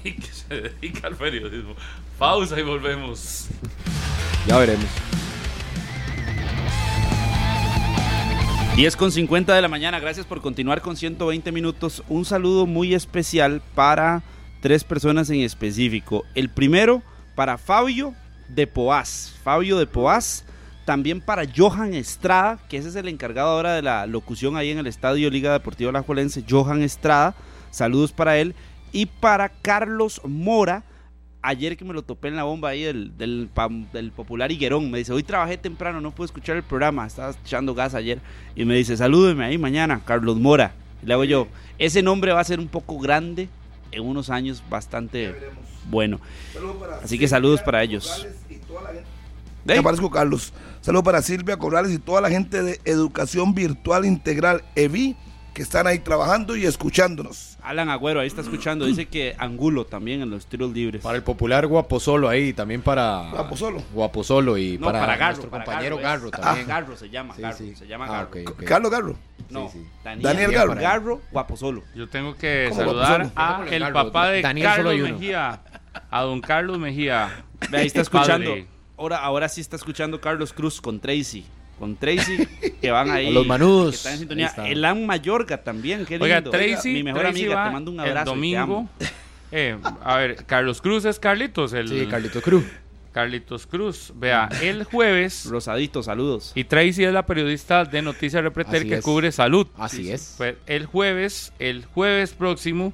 Y 0.04 0.12
que 0.12 0.26
se 0.26 0.60
dedica 0.60 1.08
al 1.08 1.16
periodismo. 1.16 1.74
Pausa 2.18 2.58
y 2.58 2.62
volvemos. 2.62 3.48
Ya 4.46 4.58
veremos. 4.58 4.86
10 8.76 8.96
con 8.96 9.10
50 9.10 9.54
de 9.54 9.62
la 9.62 9.68
mañana, 9.68 9.98
gracias 10.00 10.26
por 10.26 10.42
continuar 10.42 10.82
con 10.82 10.98
120 10.98 11.50
minutos. 11.50 12.02
Un 12.10 12.26
saludo 12.26 12.66
muy 12.66 12.94
especial 12.94 13.62
para 13.74 14.22
tres 14.60 14.84
personas 14.84 15.30
en 15.30 15.40
específico. 15.40 16.24
El 16.34 16.50
primero 16.50 17.02
para 17.34 17.56
Fabio 17.56 18.14
de 18.48 18.66
Poás. 18.66 19.34
Fabio 19.42 19.78
de 19.78 19.86
Poás. 19.86 20.44
También 20.84 21.20
para 21.22 21.44
Johan 21.56 21.94
Estrada, 21.94 22.58
que 22.68 22.76
ese 22.76 22.90
es 22.90 22.96
el 22.96 23.08
encargado 23.08 23.48
ahora 23.48 23.72
de 23.72 23.82
la 23.82 24.06
locución 24.06 24.56
ahí 24.56 24.70
en 24.70 24.78
el 24.78 24.86
Estadio 24.86 25.30
Liga 25.30 25.52
Deportiva 25.52 25.88
Alajuelense. 25.88 26.44
Johan 26.48 26.82
Estrada, 26.82 27.34
saludos 27.70 28.12
para 28.12 28.38
él. 28.38 28.54
Y 28.92 29.06
para 29.06 29.48
Carlos 29.48 30.20
Mora, 30.24 30.82
ayer 31.42 31.76
que 31.76 31.84
me 31.84 31.92
lo 31.94 32.02
topé 32.02 32.28
en 32.28 32.36
la 32.36 32.44
bomba 32.44 32.70
ahí 32.70 32.82
del, 32.82 33.16
del, 33.16 34.12
popular 34.14 34.50
Higuerón, 34.50 34.90
me 34.90 34.98
dice, 34.98 35.12
hoy 35.12 35.22
trabajé 35.22 35.58
temprano, 35.58 36.00
no 36.00 36.10
pude 36.12 36.26
escuchar 36.26 36.56
el 36.56 36.62
programa, 36.62 37.06
estaba 37.06 37.34
echando 37.44 37.74
gas 37.74 37.94
ayer, 37.94 38.20
y 38.54 38.64
me 38.64 38.74
dice, 38.74 38.96
salúdeme 38.96 39.44
ahí 39.44 39.58
mañana, 39.58 40.00
Carlos 40.04 40.38
Mora. 40.38 40.74
Y 41.02 41.06
le 41.06 41.14
hago 41.14 41.24
yo, 41.24 41.46
ese 41.78 42.02
nombre 42.02 42.32
va 42.32 42.40
a 42.40 42.44
ser 42.44 42.58
un 42.58 42.68
poco 42.68 42.98
grande, 42.98 43.48
en 43.92 44.04
unos 44.04 44.30
años 44.30 44.62
bastante 44.68 45.34
bueno. 45.88 46.20
Así 47.02 47.18
que 47.18 47.28
saludos 47.28 47.62
para 47.62 47.82
ellos. 47.82 48.08
Corrales 48.08 48.36
y 48.50 48.56
toda 48.56 48.82
la 48.82 48.88
gente- 48.88 49.06
¿Ey? 49.68 49.76
Me 49.78 49.82
parezco 49.82 50.10
Carlos. 50.10 50.52
Saludos 50.80 51.04
para 51.04 51.22
Silvia 51.22 51.56
Corrales 51.56 51.92
y 51.92 51.98
toda 51.98 52.20
la 52.20 52.30
gente 52.30 52.62
de 52.62 52.80
Educación 52.84 53.54
Virtual 53.54 54.04
Integral 54.04 54.62
EVI 54.76 55.16
que 55.56 55.62
están 55.62 55.86
ahí 55.86 56.00
trabajando 56.00 56.54
y 56.54 56.66
escuchándonos. 56.66 57.56
Alan 57.62 57.88
Agüero 57.88 58.20
ahí 58.20 58.26
está 58.26 58.42
escuchando, 58.42 58.84
dice 58.84 59.06
que 59.06 59.34
Angulo 59.38 59.86
también 59.86 60.20
en 60.20 60.28
los 60.28 60.44
tiros 60.44 60.70
libres. 60.70 61.00
Para 61.02 61.16
el 61.16 61.22
popular 61.22 61.66
Guaposolo 61.66 62.28
ahí, 62.28 62.52
también 62.52 62.82
para. 62.82 63.30
Guaposolo. 63.30 63.82
Guaposolo 63.94 64.58
y 64.58 64.76
no, 64.76 64.84
para, 64.84 65.00
para, 65.00 65.16
Garro, 65.16 65.30
nuestro 65.32 65.50
para 65.50 65.64
compañero 65.64 65.96
Garro, 65.96 66.26
Garro, 66.26 66.26
es. 66.26 66.40
también. 66.42 66.66
Garro 66.68 66.96
se 66.98 67.08
llama, 67.08 67.34
Sí, 67.34 67.40
Garro, 67.40 67.56
sí. 67.56 67.74
se 67.74 67.86
llama 67.86 68.04
Ah, 68.04 68.08
Garro. 68.12 68.28
ok, 68.28 68.36
ok. 68.50 68.64
Carlos 68.64 68.90
Garro. 68.92 69.16
No, 69.48 69.70
Sí, 69.70 69.78
sí. 69.78 69.86
Daniel, 70.04 70.22
Daniel 70.22 70.52
Garro. 70.52 70.74
Garro, 70.74 71.20
Guaposolo. 71.32 71.82
Yo 71.94 72.06
tengo 72.06 72.36
que 72.36 72.66
¿Cómo 72.68 72.80
saludar 72.82 73.32
a 73.34 73.64
el 73.70 73.80
Carlos. 73.80 74.04
papá 74.04 74.28
de 74.28 74.42
Daniel 74.42 74.68
solo 74.76 74.90
Carlos 74.90 75.08
uno. 75.08 75.18
Mejía. 75.18 75.60
A 76.10 76.20
don 76.20 76.40
Carlos 76.42 76.78
Mejía. 76.78 77.44
Ve, 77.70 77.78
ahí 77.78 77.86
está 77.86 78.02
escuchando. 78.02 78.50
Padre. 78.50 78.66
Ahora, 78.98 79.16
ahora 79.18 79.48
sí 79.48 79.62
está 79.62 79.76
escuchando 79.76 80.20
Carlos 80.20 80.52
Cruz 80.52 80.82
con 80.82 81.00
Tracy. 81.00 81.46
Con 81.78 81.96
Tracy, 81.96 82.46
que 82.80 82.90
van 82.90 83.10
ahí. 83.12 83.28
A 83.28 83.30
los 83.30 83.46
manudos. 83.46 83.90
que 83.90 83.96
están 83.96 84.12
en 84.14 84.18
sintonía. 84.20 84.46
está. 84.46 84.68
Elan 84.68 85.04
Mayorga 85.06 85.62
también, 85.62 86.04
qué 86.06 86.14
lindo. 86.18 86.24
Oiga, 86.24 86.42
Tracy, 86.42 86.92
Mi 86.94 87.02
mejor 87.02 87.22
Tracy 87.22 87.40
amiga, 87.44 87.64
te 87.66 87.70
mando 87.70 87.90
un 87.90 88.00
el 88.00 88.08
abrazo. 88.08 88.24
te 88.24 88.30
domingo. 88.30 88.88
Eh, 89.52 89.78
a 90.02 90.16
ver, 90.16 90.44
Carlos 90.44 90.80
Cruz 90.82 91.04
es 91.04 91.20
Carlitos. 91.20 91.72
El, 91.72 91.88
Sí, 91.88 92.06
Carlitos 92.10 92.42
Cruz. 92.42 92.64
Carlitos 93.12 93.64
Cruz. 93.68 94.12
Vea, 94.16 94.48
el 94.60 94.82
jueves. 94.82 95.46
Rosadito, 95.48 96.02
saludos. 96.02 96.50
Y 96.56 96.64
Tracy 96.64 97.04
es 97.04 97.12
la 97.12 97.24
periodista 97.24 97.84
de 97.84 98.02
Noticias 98.02 98.42
Repretel 98.42 98.80
Así 98.80 98.88
que 98.88 98.94
es. 98.96 99.04
cubre 99.04 99.30
salud. 99.30 99.68
Así 99.78 100.10
es. 100.10 100.34
Pues 100.36 100.56
el 100.66 100.86
jueves, 100.86 101.52
el 101.60 101.84
jueves 101.84 102.32
próximo 102.34 102.92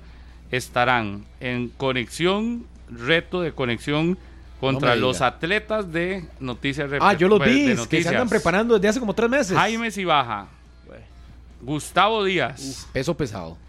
estarán 0.51 1.25
en 1.41 1.69
conexión, 1.71 2.67
reto 2.91 3.41
de 3.41 3.53
conexión 3.53 4.19
contra 4.63 4.95
No 4.95 5.01
los 5.03 5.21
atletas 5.21 5.93
de 5.93 6.25
Noticias. 6.41 6.89
Ah, 7.01 7.15
yo 7.15 7.27
los 7.29 7.45
vi, 7.45 7.65
de 7.75 7.87
que 7.89 8.03
se 8.03 8.09
andan 8.09 8.29
preparando 8.29 8.75
desde 8.75 8.89
hace 8.89 9.01
como 9.01 9.13
tres 9.15 9.29
meses. 9.29 9.57
Jaime 9.57 9.91
Cibaja, 9.91 10.47
Gustavo 11.61 12.25
Díaz. 12.25 12.87
Peso 12.93 13.17
pesado. 13.17 13.59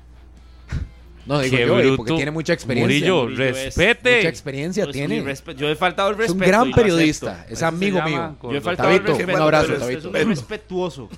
No, 1.25 1.39
digo 1.39 1.55
Qué 1.55 1.65
yo, 1.65 1.79
eh, 1.79 1.83
bruto. 1.83 1.95
porque 1.97 2.13
tiene 2.15 2.31
mucha 2.31 2.51
experiencia. 2.51 2.85
Murillo, 2.85 3.23
Murillo 3.23 3.43
es- 3.45 3.63
respete. 3.77 4.17
Mucha 4.17 4.27
experiencia 4.27 4.83
Pues, 4.83 4.93
tiene. 4.93 5.23
respe- 5.23 5.55
Yo 5.55 5.69
he 5.69 5.75
faltado 5.77 6.09
el 6.09 6.15
Es 6.15 6.19
respeto. 6.19 6.43
un 6.43 6.47
gran 6.49 6.71
periodista. 6.73 7.31
acepto. 7.31 7.53
Es 7.53 7.63
amigo 7.63 8.01
mío. 8.01 8.35
Yo 8.43 8.51
he 8.51 8.59
faltado 8.59 8.89
el 8.89 9.03
respeto. 9.05 9.31
un 9.33 9.41
abrazo, 9.41 9.67
pero 9.67 9.77
es- 9.87 10.01
Tabito. 10.03 10.17
Es 10.17 10.23
un 10.25 10.29
respetuoso. 10.31 11.09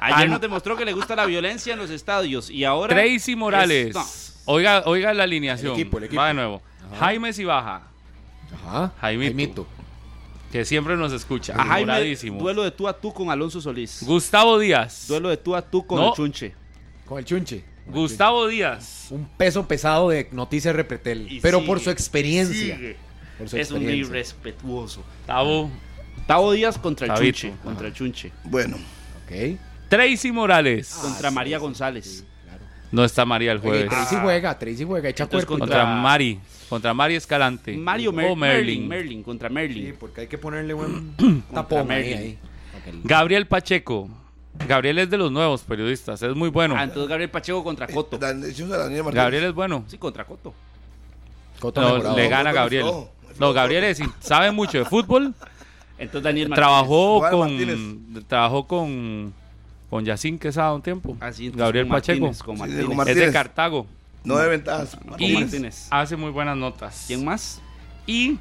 Ayer 0.00 0.30
nos 0.30 0.40
demostró 0.40 0.76
que 0.78 0.86
le 0.86 0.94
gusta 0.94 1.14
la 1.14 1.26
violencia 1.26 1.74
en 1.74 1.78
los 1.78 1.90
estadios 1.90 2.48
y 2.48 2.64
ahora. 2.64 2.94
Tracy 2.96 3.36
Morales. 3.36 3.88
es- 3.88 3.94
no. 3.94 4.06
Oiga, 4.46 4.82
oiga 4.86 5.12
la 5.12 5.24
alineación. 5.24 5.74
El 5.74 5.80
equipo, 5.80 5.98
el 5.98 6.04
equipo. 6.04 6.22
Va 6.22 6.28
de 6.28 6.34
nuevo. 6.34 6.62
Jaime 6.98 7.30
Cibaja, 7.34 7.82
Ajá. 8.54 8.92
Jaimito. 9.00 9.26
Jaimito. 9.34 9.66
que 10.52 10.64
siempre 10.64 10.96
nos 10.96 11.12
escucha. 11.12 11.54
A 11.56 11.64
Jaime, 11.64 12.14
duelo 12.38 12.62
de 12.64 12.70
tú 12.72 12.88
a 12.88 12.92
tú 13.00 13.12
con 13.14 13.30
Alonso 13.30 13.60
Solís. 13.60 14.02
Gustavo 14.04 14.58
Díaz. 14.58 15.06
Duelo 15.06 15.28
de 15.28 15.36
tú 15.36 15.54
a 15.54 15.62
tú 15.62 15.86
con 15.86 16.00
No. 16.00 16.08
el 16.08 16.14
Chunche. 16.14 16.54
Con 17.06 17.18
el 17.18 17.24
chunche. 17.24 17.64
Gustavo 17.86 18.46
Díaz. 18.48 19.06
Un 19.10 19.26
peso 19.36 19.66
pesado 19.68 20.10
de 20.10 20.28
noticias 20.32 20.74
repretel. 20.74 21.30
Y 21.30 21.40
pero 21.40 21.58
sigue, 21.58 21.66
por 21.68 21.80
su 21.80 21.90
experiencia. 21.90 22.76
sigue. 22.76 22.96
Por 23.38 23.48
su 23.48 23.56
Es 23.56 23.70
un 23.70 23.76
experiencia. 23.78 24.10
irrespetuoso. 24.10 25.04
Tavo. 25.26 25.70
Tavo 26.26 26.52
Díaz 26.52 26.78
contra 26.78 27.06
el 27.06 27.14
Tabito. 27.14 27.38
Chunche. 27.38 27.56
Contra 27.62 27.86
el 27.86 27.94
Chunche. 27.94 28.32
Bueno, 28.44 28.76
Ok. 28.76 29.58
Tracy 29.88 30.30
Morales. 30.32 30.92
Contra 31.00 31.30
María 31.30 31.58
González. 31.58 32.24
No 32.92 33.04
está 33.04 33.24
María 33.24 33.52
el 33.52 33.58
Oye, 33.58 33.68
jueves. 33.68 33.88
Tracy 33.88 34.16
juega, 34.20 34.58
Tracy 34.58 34.84
juega, 34.84 35.08
echa 35.08 35.24
Entonces, 35.24 35.46
cuerpo. 35.46 35.60
Contra 35.62 35.80
contra- 35.84 36.00
Mari. 36.02 36.40
Contra 36.70 36.94
Mari 36.94 37.16
Escalante. 37.16 37.76
Mario 37.76 38.12
Mer- 38.12 38.30
o 38.30 38.36
Merlin. 38.36 38.64
Merlin. 38.66 38.88
Merlin. 38.88 39.22
Contra 39.22 39.48
Sí, 39.48 39.54
Merlin. 39.54 39.94
porque 40.00 40.22
hay 40.22 40.26
que 40.28 40.38
ponerle 40.38 40.72
buen 40.72 41.12
tapón 41.52 41.90
ahí, 41.90 42.12
ahí. 42.14 42.38
Gabriel 43.04 43.46
Pacheco. 43.46 44.08
Gabriel 44.66 44.98
es 44.98 45.10
de 45.10 45.18
los 45.18 45.30
nuevos 45.32 45.62
periodistas. 45.62 46.22
Es 46.22 46.34
muy 46.34 46.48
bueno. 46.48 46.74
Ah, 46.78 46.84
entonces 46.84 47.08
Gabriel 47.08 47.28
Pacheco 47.30 47.62
contra 47.64 47.86
Coto. 47.88 48.16
Daniel 48.18 48.54
Martínez. 48.68 49.14
Gabriel 49.14 49.44
es 49.44 49.52
bueno. 49.54 49.84
Sí, 49.88 49.98
contra 49.98 50.24
Coto. 50.24 50.54
Coto 51.58 51.80
No, 51.80 51.88
mejorado. 51.94 52.16
le 52.16 52.28
gana 52.28 52.50
Coto 52.50 52.54
Gabriel. 52.62 52.86
No, 53.38 53.52
Gabriel 53.52 53.84
es, 53.84 54.00
sabe 54.20 54.50
mucho 54.50 54.78
de 54.78 54.84
fútbol. 54.84 55.34
Entonces 55.98 56.22
Daniel 56.22 56.48
Martínez. 56.50 56.66
Trabajó 56.68 57.20
con 57.30 57.40
Martínez. 57.58 58.24
trabajó 58.28 58.66
con 58.66 59.34
con 59.90 60.04
Yacín 60.04 60.38
Quesada 60.38 60.72
un 60.72 60.82
tiempo. 60.82 61.16
Ah, 61.20 61.32
sí, 61.32 61.46
entonces 61.46 61.58
Gabriel 61.60 61.88
Pacheco. 61.88 62.26
Martínez, 62.56 62.86
Sí, 62.86 62.94
Martínez. 62.94 63.16
Es 63.22 63.26
de 63.26 63.32
Cartago. 63.32 63.86
No 64.24 64.36
de 64.36 64.48
ventajas. 64.48 64.96
Y 65.18 65.32
Martínez. 65.34 65.86
hace 65.90 66.16
muy 66.16 66.30
buenas 66.30 66.56
notas. 66.56 67.04
¿Quién 67.06 67.24
más? 67.24 67.60
Y 68.06 68.38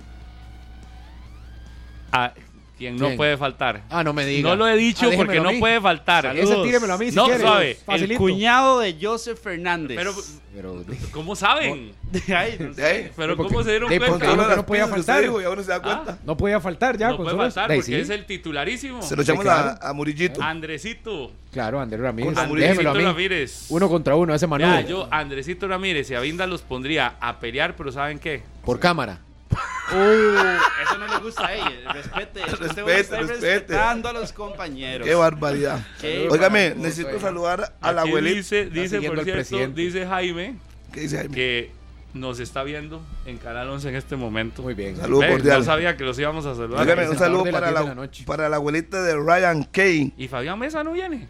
a 2.12 2.34
quien 2.80 2.96
no 2.96 3.16
puede 3.16 3.38
faltar. 3.38 3.84
Ah, 3.90 4.04
no 4.04 4.14
me 4.14 4.26
diga. 4.26 4.50
No 4.50 4.56
lo 4.56 4.68
he 4.68 4.76
dicho 4.76 5.08
Ah, 5.08 5.14
porque 5.16 5.40
no 5.40 5.52
puede 5.60 5.80
faltar. 5.80 6.24
Saludos. 6.24 6.50
Ese 6.50 6.64
tíremelo 6.64 6.94
a 6.94 6.98
mí 6.98 7.10
si 7.12 7.16
No, 7.16 7.26
quiere. 7.26 7.42
suave. 7.42 7.78
El 7.90 8.18
cuñado 8.18 8.80
de 8.80 8.98
Joseph 9.00 9.40
Fernández. 9.40 9.98
Pero 9.98 10.14
Pero, 10.56 10.84
¿cómo 11.12 11.36
saben? 11.36 11.92
Ay, 12.36 12.56
no 12.60 12.74
sé. 12.74 12.82
De 12.82 12.88
ahí. 12.88 13.12
Pero 13.16 13.38
porque- 13.38 13.54
¿cómo 13.54 13.64
se 13.64 13.70
dieron 13.70 13.88
de 13.90 13.98
cuenta? 14.00 14.18
porque 14.18 14.34
uno 14.34 14.56
no 14.56 14.66
podía 14.66 14.88
faltar. 14.88 15.22
dijo, 15.22 15.40
y 15.40 15.44
ahora 15.44 15.62
se 15.64 15.70
da 15.70 15.82
cuenta. 15.82 16.18
no 16.26 16.36
podía 16.38 16.60
faltar 16.60 16.98
ya. 16.98 17.10
no 17.10 17.18
con 17.18 17.26
puede 17.26 17.38
faltar 17.38 17.68
porque 17.76 18.02
es 18.02 18.10
el 18.10 18.26
titularísimo. 18.26 19.02
Se 19.04 19.16
lo 19.16 19.22
echamos 19.22 19.44
claro. 19.44 19.78
a, 19.82 19.90
a 19.90 19.94
Murillito. 19.94 20.42
Andresito. 20.42 21.32
Claro, 21.52 21.80
Andrés 21.80 22.02
Ramírez. 22.02 22.38
Andresito. 22.38 22.94
Ramírez. 22.94 23.66
Uno 23.70 23.90
contra 23.90 24.16
uno, 24.16 24.34
ese 24.34 24.48
Manuel. 24.48 24.88
yo, 24.88 25.08
Andresito 25.12 25.68
Ramírez 25.68 26.10
y 26.12 26.16
Avinda 26.16 26.48
los 26.48 26.62
pondría 26.62 27.16
a 27.20 27.40
pelear, 27.40 27.76
pero 27.76 27.92
¿saben 27.92 28.18
qué? 28.20 28.42
Por 28.66 28.80
cámara. 28.80 29.20
Uh, 29.52 30.84
eso 30.84 30.98
no 31.00 31.08
le 31.08 31.18
gusta 31.18 31.48
a 31.48 31.54
ella. 31.56 31.94
Respete. 31.94 32.42
Usted 32.44 32.84
Respete, 32.86 33.24
respetando 33.24 34.10
a 34.10 34.14
los 34.14 34.32
compañeros. 34.34 35.08
Qué 35.08 35.16
barbaridad. 35.16 35.80
Qué 36.00 36.28
Óigame, 36.30 36.70
barbaridad. 36.70 36.76
necesito 36.76 37.20
saludar 37.20 37.74
a 37.82 37.92
la 37.92 38.02
abuelita. 38.02 38.38
Dice, 38.38 38.66
dice 38.70 39.02
por 39.02 39.24
cierto, 39.24 39.68
dice 39.74 40.06
Jaime 40.06 40.58
¿Qué 40.94 41.02
dice 41.02 41.18
Jaime? 41.18 41.34
que 41.36 41.72
nos 42.14 42.40
está 42.40 42.64
viendo 42.64 43.02
en 43.26 43.38
Canal 43.38 43.70
11 43.70 43.90
en 43.90 43.96
este 43.96 44.16
momento. 44.16 44.62
Muy 44.62 44.74
bien. 44.74 44.98
Saludos 44.98 45.26
cordiales. 45.26 45.60
No 45.60 45.66
sabía 45.66 45.98
que 45.98 46.04
los 46.04 46.18
íbamos 46.20 46.46
a 46.46 46.56
saludar. 46.56 46.82
Óigame, 46.82 47.10
un 47.10 47.18
saludo 47.18 47.46
para 47.52 47.72
10 47.72 47.90
de 47.90 47.96
la, 47.96 48.08
para 48.26 48.50
la 48.50 48.56
abuelita 48.58 49.02
de 49.02 49.16
Ryan 49.16 49.64
Kane. 49.64 50.14
Y 50.18 50.28
Fabián 50.28 50.60
Mesa 50.60 50.84
no 50.84 50.94
viene. 50.94 51.28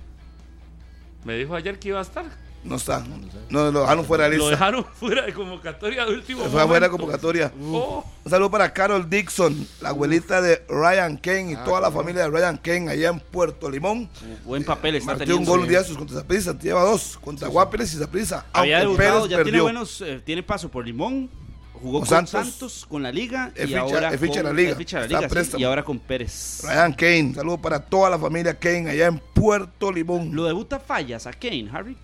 Me 1.24 1.38
dijo 1.38 1.56
ayer 1.56 1.80
que 1.80 1.90
iba 1.90 2.00
a 2.00 2.04
estar. 2.04 2.26
No 2.64 2.76
está. 2.76 3.04
No, 3.50 3.72
lo 3.72 3.82
dejaron 3.82 4.04
fuera 4.06 4.26
de 4.26 4.32
Lo 4.32 4.50
lista. 4.50 4.52
dejaron 4.52 4.86
fuera 5.00 5.26
de 5.26 5.34
convocatoria 5.34 6.06
de 6.06 6.14
último 6.14 6.42
Fue 6.46 6.62
afuera 6.62 6.88
de 6.88 6.92
momento. 6.92 6.98
convocatoria. 6.98 7.52
Oh, 7.72 8.06
Un 8.26 8.30
saludo 8.30 8.52
para 8.52 8.74
Carol 8.74 9.10
Dixon, 9.10 9.66
la 9.82 9.90
abuelita 9.90 10.42
de 10.42 10.64
Ryan 10.68 11.16
Kane 11.18 11.52
y 11.52 11.56
Ah, 11.56 11.64
toda 11.64 11.80
la 11.82 11.90
familia 11.92 12.24
de 12.24 12.30
Ryan 12.30 12.58
Kane 12.58 12.90
allá 12.92 13.10
en 13.10 13.20
Puerto 13.22 13.70
Limón. 13.72 14.10
Buen 14.44 14.66
papel 14.66 14.96
está 14.96 15.12
Martió 15.14 15.24
un 15.26 15.30
teniendo. 15.44 15.52
gol 15.52 15.60
un 15.62 15.68
día 15.70 15.84
sus 15.86 15.98
contra 15.98 16.18
Zaprisa, 16.20 16.58
lleva 16.60 16.84
dos 16.84 17.18
contra 17.22 17.48
Guapiles 17.48 17.94
y 17.94 17.98
Zaprisa. 17.98 18.46
Había 18.52 18.80
debutado, 18.80 18.98
Pérez 19.08 19.24
ya 19.24 19.28
tiene 19.38 19.44
perdió. 19.46 19.64
buenos, 19.64 20.02
eh, 20.02 20.22
tiene 20.26 20.44
paso 20.44 20.70
por 20.70 20.86
Limón, 20.86 21.30
jugó 21.74 22.00
Con 22.02 22.08
con 22.10 22.28
Santos. 22.28 22.32
Santos, 22.50 22.86
con 22.90 23.02
la 23.02 23.12
Liga 23.12 23.52
Es 23.56 23.64
y 23.64 23.68
ficha- 23.68 23.80
ahora 23.80 24.12
ficha 24.18 24.38
de 24.40 24.44
la 24.44 24.54
Liga. 24.54 24.72
es 24.72 24.78
ficha 24.78 24.98
de 24.98 25.08
la 25.08 25.20
Está 25.22 25.34
Liga, 25.34 25.44
sí, 25.52 25.58
y 25.58 25.64
ahora 25.64 25.84
con 25.84 25.98
Pérez. 25.98 26.60
Ryan 26.64 26.94
Kane, 26.94 27.34
saludo 27.36 27.58
para 27.58 27.80
toda 27.80 28.10
la 28.10 28.20
familia 28.20 28.54
Kane 28.60 28.90
allá 28.92 29.08
en 29.08 29.18
Puerto 29.34 29.92
Limón. 29.94 30.36
¿Lo 30.36 30.44
debuta 30.44 30.78
fallas 30.78 31.26
a 31.26 31.32
Kane, 31.32 31.70
Harry? 31.72 31.96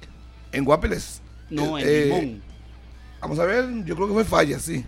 En 0.56 0.65
Guapiles. 0.65 1.22
No, 1.49 1.77
en 1.77 1.86
Eh, 1.88 2.03
Limón. 2.06 2.41
Vamos 3.22 3.40
a 3.40 3.45
ver, 3.45 3.65
yo 3.86 3.95
creo 3.95 4.07
que 4.07 4.14
fue 4.14 4.23
falla, 4.26 4.60
sí. 4.60 4.86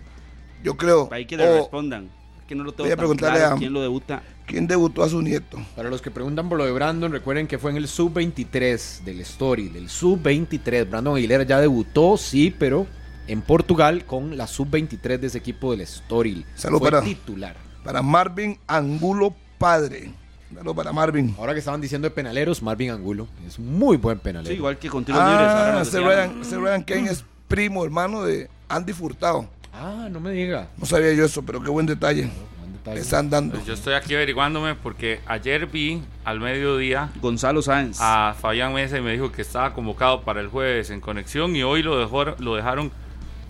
Yo 0.62 0.76
creo. 0.76 1.08
Ahí 1.12 1.24
que 1.26 1.36
le 1.36 1.48
O, 1.48 1.56
respondan. 1.58 2.10
Que 2.46 2.54
no 2.54 2.64
lo 2.64 2.72
tengo 2.72 2.84
voy 2.84 2.92
a 2.92 2.96
preguntarle 2.96 3.38
claro 3.40 3.54
a- 3.56 3.58
quién 3.58 3.72
lo 3.72 3.82
debuta. 3.82 4.22
¿Quién 4.46 4.66
debutó 4.66 5.02
a 5.02 5.08
su 5.08 5.20
nieto? 5.20 5.58
Para 5.76 5.90
los 5.90 6.00
que 6.00 6.10
preguntan 6.10 6.48
por 6.48 6.56
lo 6.56 6.64
de 6.64 6.72
Brandon, 6.72 7.12
recuerden 7.12 7.46
que 7.46 7.58
fue 7.58 7.70
en 7.70 7.76
el 7.76 7.86
sub-23 7.88 9.00
del 9.04 9.20
Story, 9.20 9.68
del 9.68 9.90
sub-23. 9.90 10.88
Brandon 10.88 11.16
Aguilera 11.16 11.44
ya 11.44 11.60
debutó, 11.60 12.16
sí, 12.16 12.54
pero 12.58 12.86
en 13.26 13.42
Portugal 13.42 14.06
con 14.06 14.38
la 14.38 14.46
sub-23 14.46 15.18
de 15.20 15.26
ese 15.26 15.36
equipo 15.38 15.72
del 15.72 15.82
Story. 15.82 16.46
Salud 16.54 16.78
fue 16.78 16.90
para- 16.90 17.02
titular. 17.04 17.56
Para 17.84 18.00
Marvin 18.00 18.58
Angulo 18.66 19.34
Padre. 19.58 20.10
Saludo 20.54 20.74
para 20.74 20.92
Marvin. 20.92 21.34
Ahora 21.38 21.52
que 21.52 21.58
estaban 21.58 21.80
diciendo 21.80 22.06
de 22.08 22.10
penaleros, 22.14 22.62
Marvin 22.62 22.90
Angulo 22.90 23.28
es 23.46 23.58
muy 23.58 23.96
buen 23.96 24.18
penalero. 24.18 24.50
Sí, 24.50 24.56
igual 24.56 24.78
que 24.78 24.88
con 24.88 25.04
tiros 25.04 25.20
libres. 25.22 25.46
Ah, 25.48 25.78
decían. 25.84 26.04
Ryan, 26.04 26.62
Ryan 26.64 26.82
Kane 26.82 27.10
es 27.10 27.24
primo, 27.46 27.84
hermano 27.84 28.22
de 28.24 28.48
Andy 28.68 28.92
Furtado. 28.92 29.48
Ah, 29.72 30.08
no 30.10 30.20
me 30.20 30.30
diga. 30.32 30.68
No 30.76 30.86
sabía 30.86 31.12
yo 31.12 31.24
eso, 31.24 31.42
pero 31.42 31.62
qué 31.62 31.70
buen 31.70 31.86
detalle. 31.86 32.30
Buen 32.58 32.72
detalle. 32.72 32.96
Le 32.96 33.02
están 33.02 33.28
dando. 33.30 33.54
pues 33.54 33.66
yo 33.66 33.74
estoy 33.74 33.94
aquí 33.94 34.14
averiguándome 34.14 34.74
porque 34.74 35.20
ayer 35.26 35.66
vi 35.66 36.02
al 36.24 36.40
mediodía 36.40 37.10
Gonzalo 37.20 37.60
Sáenz. 37.62 37.98
a 38.00 38.34
Fabián 38.40 38.72
Mesa 38.72 38.98
y 38.98 39.02
me 39.02 39.12
dijo 39.12 39.30
que 39.30 39.42
estaba 39.42 39.74
convocado 39.74 40.22
para 40.22 40.40
el 40.40 40.48
jueves 40.48 40.90
en 40.90 41.00
conexión 41.00 41.54
y 41.54 41.62
hoy 41.62 41.82
lo, 41.82 41.98
dejó, 41.98 42.24
lo 42.24 42.56
dejaron 42.56 42.90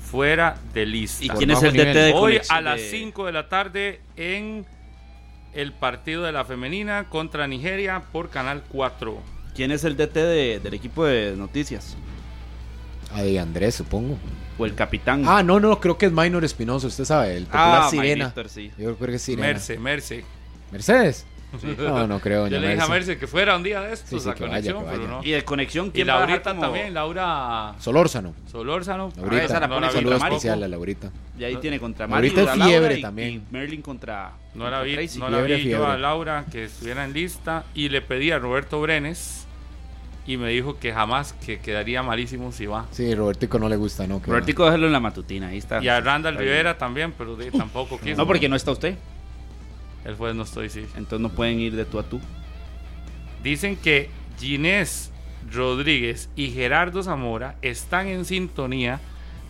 fuera 0.04 0.56
de 0.74 0.86
lista. 0.86 1.24
¿Y 1.24 1.28
quién 1.28 1.50
es 1.50 1.62
el 1.62 1.72
DT 1.72 1.94
de 1.94 2.12
Hoy 2.12 2.32
conexión 2.34 2.58
a 2.58 2.60
las 2.60 2.76
de- 2.80 2.90
5 2.90 3.26
de 3.26 3.32
la 3.32 3.48
tarde 3.48 4.00
en 4.16 4.66
el 5.54 5.72
partido 5.72 6.22
de 6.22 6.32
la 6.32 6.44
femenina 6.44 7.08
contra 7.08 7.46
Nigeria 7.46 8.02
por 8.12 8.30
Canal 8.30 8.62
4. 8.68 9.18
¿Quién 9.54 9.70
es 9.72 9.84
el 9.84 9.96
DT 9.96 10.14
de- 10.20 10.60
del 10.60 10.74
equipo 10.74 11.04
de 11.04 11.34
noticias? 11.36 11.96
Ay, 13.12 13.38
Andrés, 13.38 13.74
supongo. 13.74 14.18
O 14.58 14.66
el 14.66 14.74
capitán. 14.74 15.22
Ah, 15.26 15.42
no, 15.42 15.58
no, 15.60 15.80
creo 15.80 15.96
que 15.98 16.06
es 16.06 16.12
Minor 16.12 16.44
Espinoso, 16.44 16.88
usted 16.88 17.04
sabe, 17.04 17.36
el 17.36 17.44
popular 17.44 17.82
Ah, 17.84 17.90
Sirena. 17.90 18.24
Víctor, 18.26 18.48
sí. 18.48 18.70
Yo 18.76 18.96
creo 18.96 19.10
que 19.10 19.16
es 19.16 19.22
Sirena. 19.22 19.46
Merce, 19.46 19.78
Merce. 19.78 20.24
¿Mercedes? 20.70 21.24
No, 21.78 22.06
no 22.06 22.20
creo, 22.20 22.46
Yo 22.48 22.60
le 22.60 22.70
dije 22.70 22.82
a 22.82 22.88
Merce. 22.88 23.16
Que 23.18 23.26
fuera 23.26 23.56
un 23.56 23.62
día 23.62 23.80
de 23.80 23.94
estos 23.94 24.10
Sí, 24.10 24.20
sí, 24.20 24.28
a 24.28 24.34
que 24.34 24.42
vaya, 24.44 24.72
conexión, 24.72 24.84
que 24.84 24.90
pero 24.90 25.02
vaya. 25.04 25.14
no. 25.18 25.24
Y 25.24 25.30
de 25.30 25.44
conexión, 25.44 25.86
Y 25.86 25.90
¿quién 25.90 26.06
dejar 26.06 26.28
Laurita 26.28 26.50
como- 26.50 26.60
también, 26.62 26.92
Laura 26.94 27.74
Solórzano. 27.78 28.34
Solórzano. 28.50 29.12
Laurita. 29.16 29.44
esa 29.44 29.60
la 29.60 29.66
no 29.68 29.90
saludo 29.90 30.16
especial 30.16 30.62
a 30.62 30.68
Laurita. 30.68 31.10
Y 31.38 31.44
ahí 31.44 31.56
tiene 31.56 31.80
contra 31.80 32.06
Mario, 32.06 32.30
es 32.30 32.36
la 32.36 32.44
Laura 32.56 32.64
fiebre 32.66 32.98
y- 32.98 33.02
también. 33.02 33.28
Y 33.30 33.42
Merlin 33.50 33.80
contra. 33.82 34.32
No 34.54 34.68
la 34.68 34.82
vi, 34.82 34.94
Tracy. 34.94 35.18
no 35.18 35.30
la 35.30 35.38
Fiebre, 35.38 35.56
vi 35.56 35.70
yo 35.70 35.86
a 35.86 35.96
Laura 35.96 36.44
que 36.50 36.64
estuviera 36.64 37.04
en 37.04 37.12
lista 37.12 37.64
y 37.74 37.88
le 37.88 38.02
pedí 38.02 38.30
a 38.30 38.38
Roberto 38.38 38.80
Brenes 38.80 39.46
y 40.26 40.36
me 40.36 40.50
dijo 40.50 40.78
que 40.78 40.92
jamás 40.92 41.32
que 41.32 41.60
quedaría 41.60 42.02
malísimo 42.02 42.52
si 42.52 42.66
va. 42.66 42.84
Sí, 42.90 43.14
Robertico 43.14 43.58
no 43.58 43.68
le 43.70 43.76
gusta, 43.76 44.06
¿no? 44.06 44.20
Que 44.20 44.30
Robertico, 44.30 44.64
déjalo 44.66 44.86
en 44.86 44.92
la 44.92 45.00
matutina. 45.00 45.48
Ahí 45.48 45.58
está. 45.58 45.82
Y 45.82 45.88
a 45.88 46.00
Randall 46.00 46.34
Está 46.34 46.42
bien. 46.42 46.52
Rivera 46.54 46.76
también, 46.76 47.14
pero 47.16 47.36
de- 47.36 47.50
tampoco 47.52 47.98
quiso. 48.02 48.16
No, 48.16 48.26
porque 48.26 48.48
no 48.50 48.56
está 48.56 48.72
usted. 48.72 48.96
El 50.04 50.14
jueves 50.14 50.36
no 50.36 50.42
estoy, 50.44 50.70
sí. 50.70 50.86
Entonces 50.96 51.20
no 51.20 51.28
pueden 51.30 51.60
ir 51.60 51.74
de 51.76 51.84
tú 51.84 51.98
a 51.98 52.02
tú. 52.02 52.20
Dicen 53.42 53.76
que 53.76 54.10
Ginés 54.38 55.10
Rodríguez 55.52 56.28
y 56.36 56.50
Gerardo 56.50 57.02
Zamora 57.02 57.56
están 57.62 58.06
en 58.08 58.24
sintonía 58.24 59.00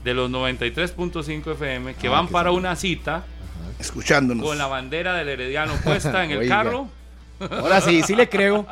de 0.05 0.15
los 0.15 0.31
93.5 0.31 1.53
FM 1.53 1.95
que 1.95 2.09
Ah, 2.09 2.11
van 2.11 2.27
que 2.27 2.33
para 2.33 2.51
una 2.53 2.77
cita 2.77 3.25
Escuchándonos. 3.79 4.45
con 4.47 4.59
la 4.59 4.67
bandera 4.67 5.15
del 5.15 5.29
Herediano 5.29 5.75
puesta 5.85 6.25
en 6.25 6.31
el 6.33 6.39
Oiga. 6.41 6.57
carro 6.63 6.89
Ahora 7.41 7.81
sí, 7.81 8.03
sí 8.03 8.15
le 8.15 8.29
creo. 8.29 8.67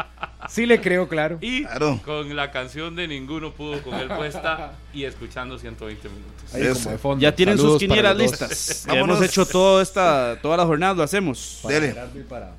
Sí 0.49 0.65
le 0.65 0.81
creo, 0.81 1.09
claro. 1.09 1.39
y 1.41 1.63
Claro. 1.65 2.01
con 2.05 2.35
la 2.37 2.51
canción 2.53 2.95
de 2.95 3.09
Ninguno 3.09 3.53
Pudo 3.53 3.83
con 3.83 3.95
él 3.95 4.09
puesta 4.09 4.75
y 4.95 5.03
escuchando 5.05 5.59
120 5.59 6.09
minutos. 6.09 6.55
Ahí 6.55 6.69
como 6.73 6.91
de 6.93 6.99
fondo. 6.99 7.23
Ya 7.23 7.35
tienen 7.35 7.57
Saludos 7.57 7.81
sus 7.81 7.89
quinielas 7.89 8.17
listas. 8.17 8.85
Ya 8.87 8.95
hemos 9.01 9.21
hecho 9.23 9.45
todo 9.47 9.81
esta, 9.83 10.39
todas 10.41 10.59
las 10.59 10.67
jornadas, 10.67 10.97
lo 10.97 11.03
hacemos. 11.03 11.61
Para 11.63 11.75
Dele. 11.75 11.89
Gerardo 11.93 12.21
y 12.21 12.23
para, 12.23 12.53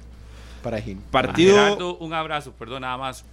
para. 0.61 0.81
Partido. 1.11 1.55
Gerardo, 1.55 1.97
un 1.97 2.13
abrazo, 2.13 2.51
perdón, 2.51 2.81
nada 2.81 2.97
más. 2.97 3.23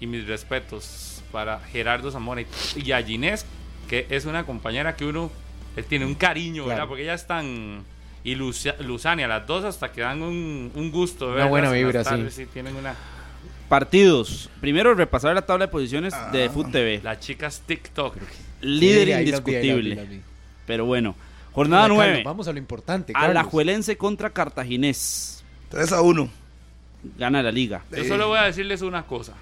Y 0.00 0.06
mis 0.08 0.26
respetos 0.26 1.22
para 1.30 1.60
Gerardo 1.60 2.10
Zamora 2.10 2.42
y- 2.74 2.90
a 2.92 3.00
Ginés, 3.02 3.46
que 3.88 4.06
es 4.10 4.24
una 4.24 4.44
compañera 4.44 4.96
que 4.96 5.04
uno 5.04 5.30
le 5.76 5.82
tiene 5.84 6.06
un 6.06 6.14
cariño, 6.16 6.66
¿verdad? 6.66 6.88
Porque 6.88 7.04
ellas 7.04 7.20
están. 7.20 7.84
Y 8.24 8.34
Lucia- 8.36 8.76
Luzania, 8.80 9.26
las 9.26 9.46
dos 9.46 9.64
hasta 9.64 9.90
que 9.90 10.00
dan 10.02 10.22
un, 10.22 10.70
un 10.74 10.90
gusto. 10.92 11.28
de 11.30 11.36
Una 11.36 11.46
buena 11.46 11.70
vibra, 11.72 12.04
sí. 12.04 12.10
tardes, 12.10 12.34
sí. 12.34 12.46
Tienen 12.46 12.76
una. 12.76 12.94
Partidos. 13.68 14.48
Primero, 14.60 14.94
repasar 14.94 15.34
la 15.34 15.42
tabla 15.42 15.66
de 15.66 15.72
posiciones 15.72 16.14
de 16.30 16.48
Foot 16.50 16.70
TV. 16.72 17.00
Las 17.02 17.20
chicas 17.20 17.62
TikTok. 17.66 18.16
Líder 18.60 18.98
Sí, 18.98 19.04
vi, 19.06 19.12
vi, 19.14 19.18
indiscutible. 19.20 19.94
vi. 20.06 20.20
Pero 20.66 20.84
bueno. 20.84 21.16
Jornada 21.52 21.82
Carlos, 21.82 21.98
9. 21.98 22.22
Vamos 22.24 22.48
a 22.48 22.52
lo 22.52 22.58
importante. 22.58 23.12
Carlos. 23.12 23.30
Alajuelense 23.30 23.96
contra 23.96 24.30
Cartaginés. 24.30 25.42
3 25.70 25.92
a 25.92 26.00
1. 26.02 26.30
Gana 27.18 27.42
la 27.42 27.50
liga. 27.50 27.82
Yo 27.90 28.04
solo 28.04 28.28
voy 28.28 28.38
a 28.38 28.42
decirles 28.42 28.82
una 28.82 29.02
cosa. 29.04 29.32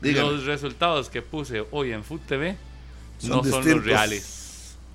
Dígame. 0.00 0.30
Los 0.30 0.44
resultados 0.46 1.08
que 1.10 1.22
puse 1.22 1.62
hoy 1.70 1.92
en 1.92 2.02
Food 2.02 2.20
TV 2.26 2.56
Son 3.18 3.30
no 3.30 3.44
son 3.44 3.68
los 3.68 3.84
reales. 3.84 4.41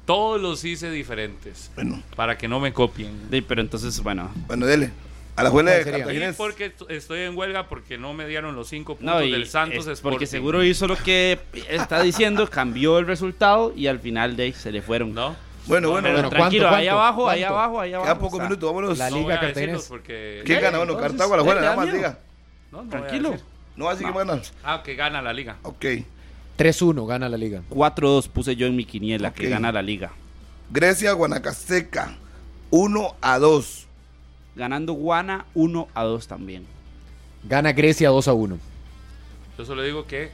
Todos 0.07 0.41
los 0.41 0.63
hice 0.63 0.89
diferentes. 0.89 1.69
Bueno, 1.75 2.01
Para 2.15 2.35
que 2.37 2.47
no 2.47 2.59
me 2.59 2.73
copien. 2.73 3.27
Sí, 3.29 3.41
pero 3.41 3.61
entonces, 3.61 4.01
bueno. 4.01 4.31
bueno, 4.47 4.65
dele. 4.65 4.89
A 5.35 5.43
la 5.43 5.51
juela 5.51 5.69
de 5.69 5.83
Cartaginés. 5.83 6.35
porque 6.35 6.65
est- 6.65 6.89
estoy 6.89 7.19
en 7.19 7.37
huelga 7.37 7.67
porque 7.69 7.99
no 7.99 8.11
me 8.13 8.25
dieron 8.27 8.55
los 8.55 8.69
cinco 8.69 8.95
puntos 8.95 9.13
No, 9.15 9.19
del 9.21 9.45
Santos 9.47 9.85
es 9.85 9.93
Sporting. 9.93 10.15
porque 10.15 10.25
seguro 10.25 10.63
hizo 10.63 10.87
lo 10.87 10.95
que 10.97 11.37
está 11.69 12.01
diciendo, 12.01 12.49
cambió 12.49 12.97
el 12.97 13.05
resultado 13.05 13.71
y 13.75 13.85
al 13.85 13.99
final 13.99 14.35
de 14.35 14.43
ahí 14.45 14.53
se 14.53 14.71
le 14.71 14.81
fueron. 14.81 15.13
¿No? 15.13 15.35
Bueno, 15.67 15.91
bueno, 15.91 16.03
Pero 16.07 16.13
Bueno, 16.15 16.29
tranquilo, 16.31 16.63
¿cuánto, 16.63 16.77
ahí 16.77 16.85
cuánto, 16.87 17.01
abajo, 17.03 17.29
ahí 17.29 17.43
abajo, 17.43 17.79
ahí 17.81 17.93
abajo. 17.93 18.05
Quedan 18.07 18.19
pocos 18.19 18.41
minutos, 18.41 18.67
vámonos. 18.69 18.97
La 18.97 19.09
No 19.11 19.15
Liga 19.17 19.25
voy 19.25 19.33
a 19.33 19.39
Cartaginés. 19.41 19.55
decirlos 19.73 19.85
porque... 19.89 20.41
¿Quién 20.45 20.61
gana? 20.61 20.77
Bueno, 20.79 20.97
Cartago 20.97 21.33
a 21.33 21.37
la 21.37 21.43
juela, 21.43 21.61
dele, 21.61 21.75
nada 21.75 21.85
más 21.85 21.93
diga. 21.93 22.19
No, 22.71 22.83
no 22.83 22.89
Tranquilo. 22.89 23.35
No 23.75 23.85
va 23.85 23.91
a 23.91 23.93
decir 23.95 24.07
que 24.11 24.17
ganar. 24.17 24.41
Ah, 24.63 24.81
que 24.83 24.95
gana 24.95 25.21
la 25.21 25.33
liga. 25.33 25.57
Ok. 25.63 25.85
3-1 26.57 27.05
gana 27.07 27.29
la 27.29 27.37
liga. 27.37 27.61
4-2 27.69 28.27
puse 28.29 28.55
yo 28.55 28.65
en 28.67 28.75
mi 28.75 28.85
quiniela, 28.85 29.33
que 29.33 29.47
gana 29.49 29.71
la 29.71 29.81
liga. 29.81 30.11
Grecia, 30.71 31.13
Guanacasteca. 31.13 32.15
1 32.71 33.15
a 33.21 33.39
2. 33.39 33.85
Ganando 34.55 34.93
Guana 34.93 35.45
1-2 35.55 36.25
también. 36.27 36.65
Gana 37.43 37.71
Grecia 37.73 38.09
2-1. 38.11 38.57
Yo 39.57 39.65
solo 39.65 39.83
digo 39.83 40.05
que 40.07 40.31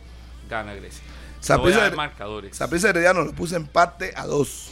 gana 0.49 0.73
Grecia. 0.73 1.03
No 1.03 1.09
voy 1.09 1.71
a 1.73 1.75
Saprissa 1.75 1.79
dar 1.81 1.91
de- 1.91 1.97
marcadores. 1.97 2.55
Saprissa 2.55 2.89
Herediano 2.89 3.25
le 3.25 3.33
puse 3.33 3.55
empate 3.57 4.13
a 4.15 4.25
2. 4.25 4.69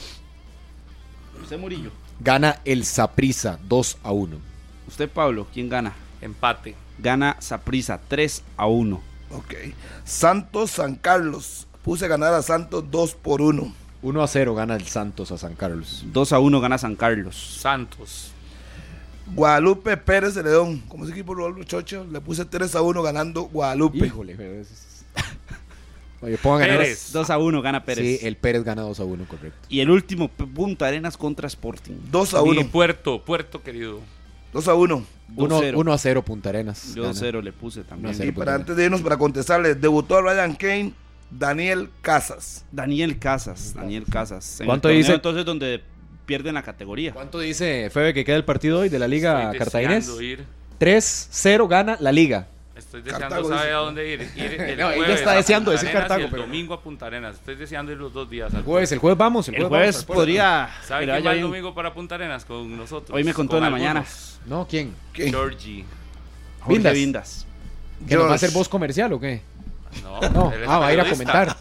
Usted 1.43 1.59
Murillo. 1.59 1.91
Gana 2.19 2.59
el 2.65 2.85
Saprisa 2.85 3.59
2-1. 3.67 4.37
Usted 4.87 5.09
Pablo, 5.09 5.47
¿quién 5.53 5.69
gana? 5.69 5.93
Empate. 6.21 6.75
Gana 6.97 7.35
Saprisa 7.39 7.99
3-1. 8.09 8.99
Ok. 9.33 9.53
Santos, 10.03 10.71
San 10.71 10.95
Carlos. 10.95 11.67
Puse 11.83 12.07
ganar 12.07 12.33
a 12.33 12.41
Santos 12.41 12.83
2 12.91 13.15
por 13.15 13.41
1. 13.41 13.73
1-0 14.03 14.55
gana 14.55 14.75
el 14.75 14.85
Santos 14.87 15.31
a 15.31 15.37
San 15.37 15.55
Carlos. 15.55 16.05
2-1 16.11 16.59
gana 16.61 16.77
San 16.77 16.95
Carlos. 16.95 17.35
Santos. 17.59 18.31
Guadalupe 19.33 19.95
Pérez 19.97 20.33
de 20.35 20.43
León. 20.43 20.81
Como 20.87 21.03
ese 21.05 21.13
equipo 21.13 21.33
lo 21.33 21.63
chocho, 21.63 22.05
le 22.11 22.19
puse 22.21 22.45
3 22.45 22.75
a 22.75 22.81
1 22.81 23.01
ganando 23.01 23.43
Guadalupe. 23.43 24.05
Híjole, 24.05 24.35
pero 24.35 24.53
es- 24.61 25.05
Oye, 26.21 26.37
pongan 26.37 26.67
Pérez. 26.67 27.11
2 27.11 27.29
a 27.29 27.37
1 27.37 27.61
gana 27.61 27.83
Pérez. 27.83 28.19
Sí, 28.19 28.25
el 28.27 28.37
Pérez 28.37 28.63
gana 28.63 28.81
2 28.83 28.99
a 28.99 29.03
1, 29.05 29.25
correcto. 29.27 29.57
Y 29.69 29.79
el 29.79 29.89
último, 29.89 30.27
Punta 30.27 30.87
Arenas 30.87 31.17
contra 31.17 31.47
Sporting. 31.47 31.93
2 32.11 32.33
a 32.35 32.43
Mi 32.43 32.49
1. 32.49 32.67
puerto, 32.69 33.23
puerto 33.23 33.63
querido. 33.63 33.99
2 34.53 34.67
a 34.67 34.73
1. 34.75 35.05
1 35.35 35.61
2-0. 35.61 35.93
a 35.93 35.97
0 35.97 36.21
Punta 36.23 36.49
Arenas. 36.49 36.93
Yo 36.93 37.03
gana. 37.03 37.13
0 37.13 37.41
le 37.41 37.53
puse 37.53 37.79
Uno 37.79 37.85
a 37.87 37.89
también. 37.89 38.15
cero. 38.15 38.29
Y 38.29 38.31
para 38.33 38.55
antes 38.55 38.75
de 38.75 38.85
irnos, 38.85 39.01
para 39.01 39.17
contestarles, 39.17 39.79
debutó 39.79 40.21
Ryan 40.21 40.55
Kane, 40.55 40.93
Daniel 41.29 41.89
Casas. 42.01 42.65
Daniel 42.71 43.17
Casas, 43.17 43.73
Daniel 43.73 44.05
Casas. 44.09 44.59
En 44.59 44.65
¿Cuánto 44.65 44.89
dice? 44.89 45.13
entonces 45.13 45.45
donde 45.45 45.81
pierden 46.25 46.55
la 46.55 46.63
categoría? 46.63 47.13
¿Cuánto 47.13 47.39
dice 47.39 47.89
Febe 47.89 48.13
que 48.13 48.25
queda 48.25 48.35
el 48.35 48.45
partido 48.45 48.79
hoy 48.79 48.89
de 48.89 48.99
la 48.99 49.07
Liga 49.07 49.51
Cartaginés? 49.57 50.07
deseando 50.07 50.21
ir. 50.21 50.45
3-0 50.79 51.67
gana 51.67 51.97
la 51.99 52.11
Liga. 52.11 52.47
Estoy 52.91 53.03
deseando 53.03 53.29
Cartago 53.29 53.47
saber 53.47 53.63
dice. 53.63 53.73
a 53.73 53.77
dónde 53.77 54.09
ir. 54.09 54.21
ir 54.35 54.61
el 54.61 54.77
No, 54.79 54.91
ella 54.91 55.13
está 55.13 55.33
deseando 55.33 55.71
decir 55.71 55.91
Cartago, 55.93 56.25
el 56.25 56.29
pero- 56.29 56.41
domingo 56.43 56.73
a 56.73 56.81
Punta 56.81 57.05
Arenas. 57.05 57.35
Estoy 57.35 57.55
deseando 57.55 57.91
ir 57.93 57.97
los 57.97 58.11
dos 58.11 58.29
días. 58.29 58.53
El 58.53 58.63
jueves, 58.63 58.91
el 58.91 58.99
jueves 58.99 59.17
vamos. 59.17 59.47
El 59.47 59.55
El 59.55 59.65
jueves, 59.67 60.05
vamos, 60.05 60.17
podría 60.17 60.69
¿Sabe 60.85 61.05
quién 61.05 61.15
vaya 61.15 61.29
va 61.29 61.35
el 61.35 61.41
domingo 61.41 61.73
para 61.73 61.93
Punta 61.93 62.15
Arenas 62.15 62.43
con 62.43 62.75
nosotros? 62.75 63.15
Hoy 63.15 63.23
me 63.23 63.33
contó 63.33 63.51
Con 63.51 63.59
en 63.59 63.63
la 63.63 63.69
mañana. 63.69 64.03
No, 64.45 64.67
¿quién? 64.69 64.93
¿Qué? 65.13 65.29
Georgie. 65.29 65.85
Jorge 66.59 66.73
Vindas. 66.73 66.93
Vindas. 66.93 67.45
¿Que 68.07 68.15
nos 68.15 68.27
va 68.27 68.31
a 68.31 68.35
hacer 68.35 68.51
voz 68.51 68.67
comercial 68.67 69.13
o 69.13 69.19
qué? 69.21 69.41
No, 70.03 70.19
No, 70.29 70.53
ah, 70.67 70.77
va 70.79 70.87
a 70.87 70.93
ir 70.93 70.99
a 70.99 71.09
comentar. 71.09 71.55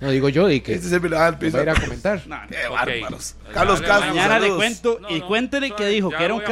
No, 0.00 0.10
digo 0.12 0.28
yo, 0.28 0.48
y 0.48 0.60
que 0.60 0.74
Este 0.74 0.88
siempre 0.88 1.10
le 1.10 1.16
va 1.16 1.26
al 1.26 1.34
va 1.34 1.38
piso. 1.40 1.58
a 1.58 1.62
ir 1.62 1.70
a 1.70 1.74
comentar. 1.74 2.22
No, 2.28 2.36
no. 2.36 2.48
Qué 2.48 2.56
Ok. 2.68 2.72
bárbaros. 2.72 3.34
Ya 3.48 3.52
Carlos 3.52 3.80
le- 3.80 3.86
Castro. 3.88 4.06
Mañana 4.10 4.34
le 4.36 4.40
saludos. 4.42 4.56
cuento 4.56 4.98
No, 5.00 5.10
y 5.10 5.18
no, 5.18 5.26
cuéntele 5.26 5.70
que 5.72 5.86
dijo 5.88 6.10
que 6.10 6.24
era 6.24 6.34
un 6.34 6.42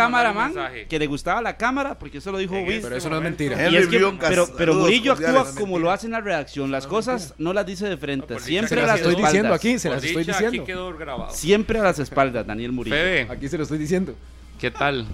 mensaje. 0.54 0.86
que 0.88 0.98
le 0.98 1.06
gustaba 1.06 1.40
la 1.42 1.56
cámara 1.56 1.96
porque 1.96 2.18
eso 2.18 2.32
lo 2.32 2.38
dijo 2.38 2.54
Wiz. 2.58 2.80
Pero 2.82 2.96
eso 2.96 3.08
no 3.08 3.18
es 3.18 3.22
mentira. 3.22 3.70
Y 3.70 3.76
es 3.76 3.86
pero, 3.86 4.48
pero 4.56 4.72
saludos 4.72 4.76
Murillo 4.82 5.12
actúa 5.12 5.54
como 5.54 5.78
lo 5.78 5.92
hace 5.92 6.06
en 6.06 6.12
la 6.12 6.20
redacción. 6.20 6.72
Las 6.72 6.88
cosas 6.88 7.34
no 7.38 7.52
las 7.52 7.64
dice 7.66 7.88
de 7.88 7.96
frente, 7.96 8.38
siempre 8.40 8.80
las 8.80 8.88
las 8.88 8.96
estoy 9.00 9.14
diciendo 9.14 9.54
aquí, 9.54 9.78
se 9.78 9.90
las 9.90 10.02
estoy 10.02 10.24
diciendo. 10.24 10.64
Siempre 11.30 11.78
a 11.78 11.82
las 11.84 11.98
espaldas, 12.00 12.44
Daniel 12.46 12.72
Murillo. 12.72 12.96
Aquí 13.30 13.48
se 13.48 13.56
lo 13.56 13.62
estoy 13.62 13.78
diciendo. 13.78 14.14
¿qué 14.60 14.70
tal? 14.72 15.06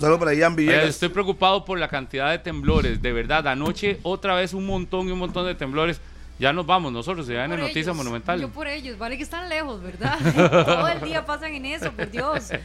Saludo 0.00 0.18
para 0.18 0.34
Ian 0.34 0.52
Eh, 0.52 0.56
Villegas. 0.56 0.88
estoy 0.88 1.08
preocupado 1.10 1.64
por 1.64 1.78
la 1.78 1.88
cantidad 1.88 2.30
de 2.30 2.38
temblores. 2.38 3.00
De 3.00 3.12
verdad, 3.12 3.46
anoche 3.46 3.98
otra 4.02 4.34
vez 4.34 4.52
un 4.54 4.66
montón 4.66 5.08
y 5.08 5.12
un 5.12 5.18
montón 5.18 5.46
de 5.46 5.54
temblores. 5.54 6.00
Ya 6.38 6.52
nos 6.52 6.66
vamos 6.66 6.92
nosotros, 6.92 7.26
ya 7.26 7.44
en 7.44 7.50
Por 7.50 7.58
el 7.58 7.64
Noticia 7.64 7.80
ellos, 7.82 7.96
Monumental. 7.96 8.40
Yo 8.40 8.48
por 8.50 8.66
ellos, 8.68 8.98
vale 8.98 9.16
que 9.16 9.22
están 9.22 9.48
lejos, 9.48 9.82
¿verdad? 9.82 10.18
Todo 10.66 10.88
el 10.88 11.00
día 11.00 11.24
pasan 11.24 11.54
en 11.54 11.64
eso, 11.66 11.90
por 11.92 12.10
Dios. 12.10 12.50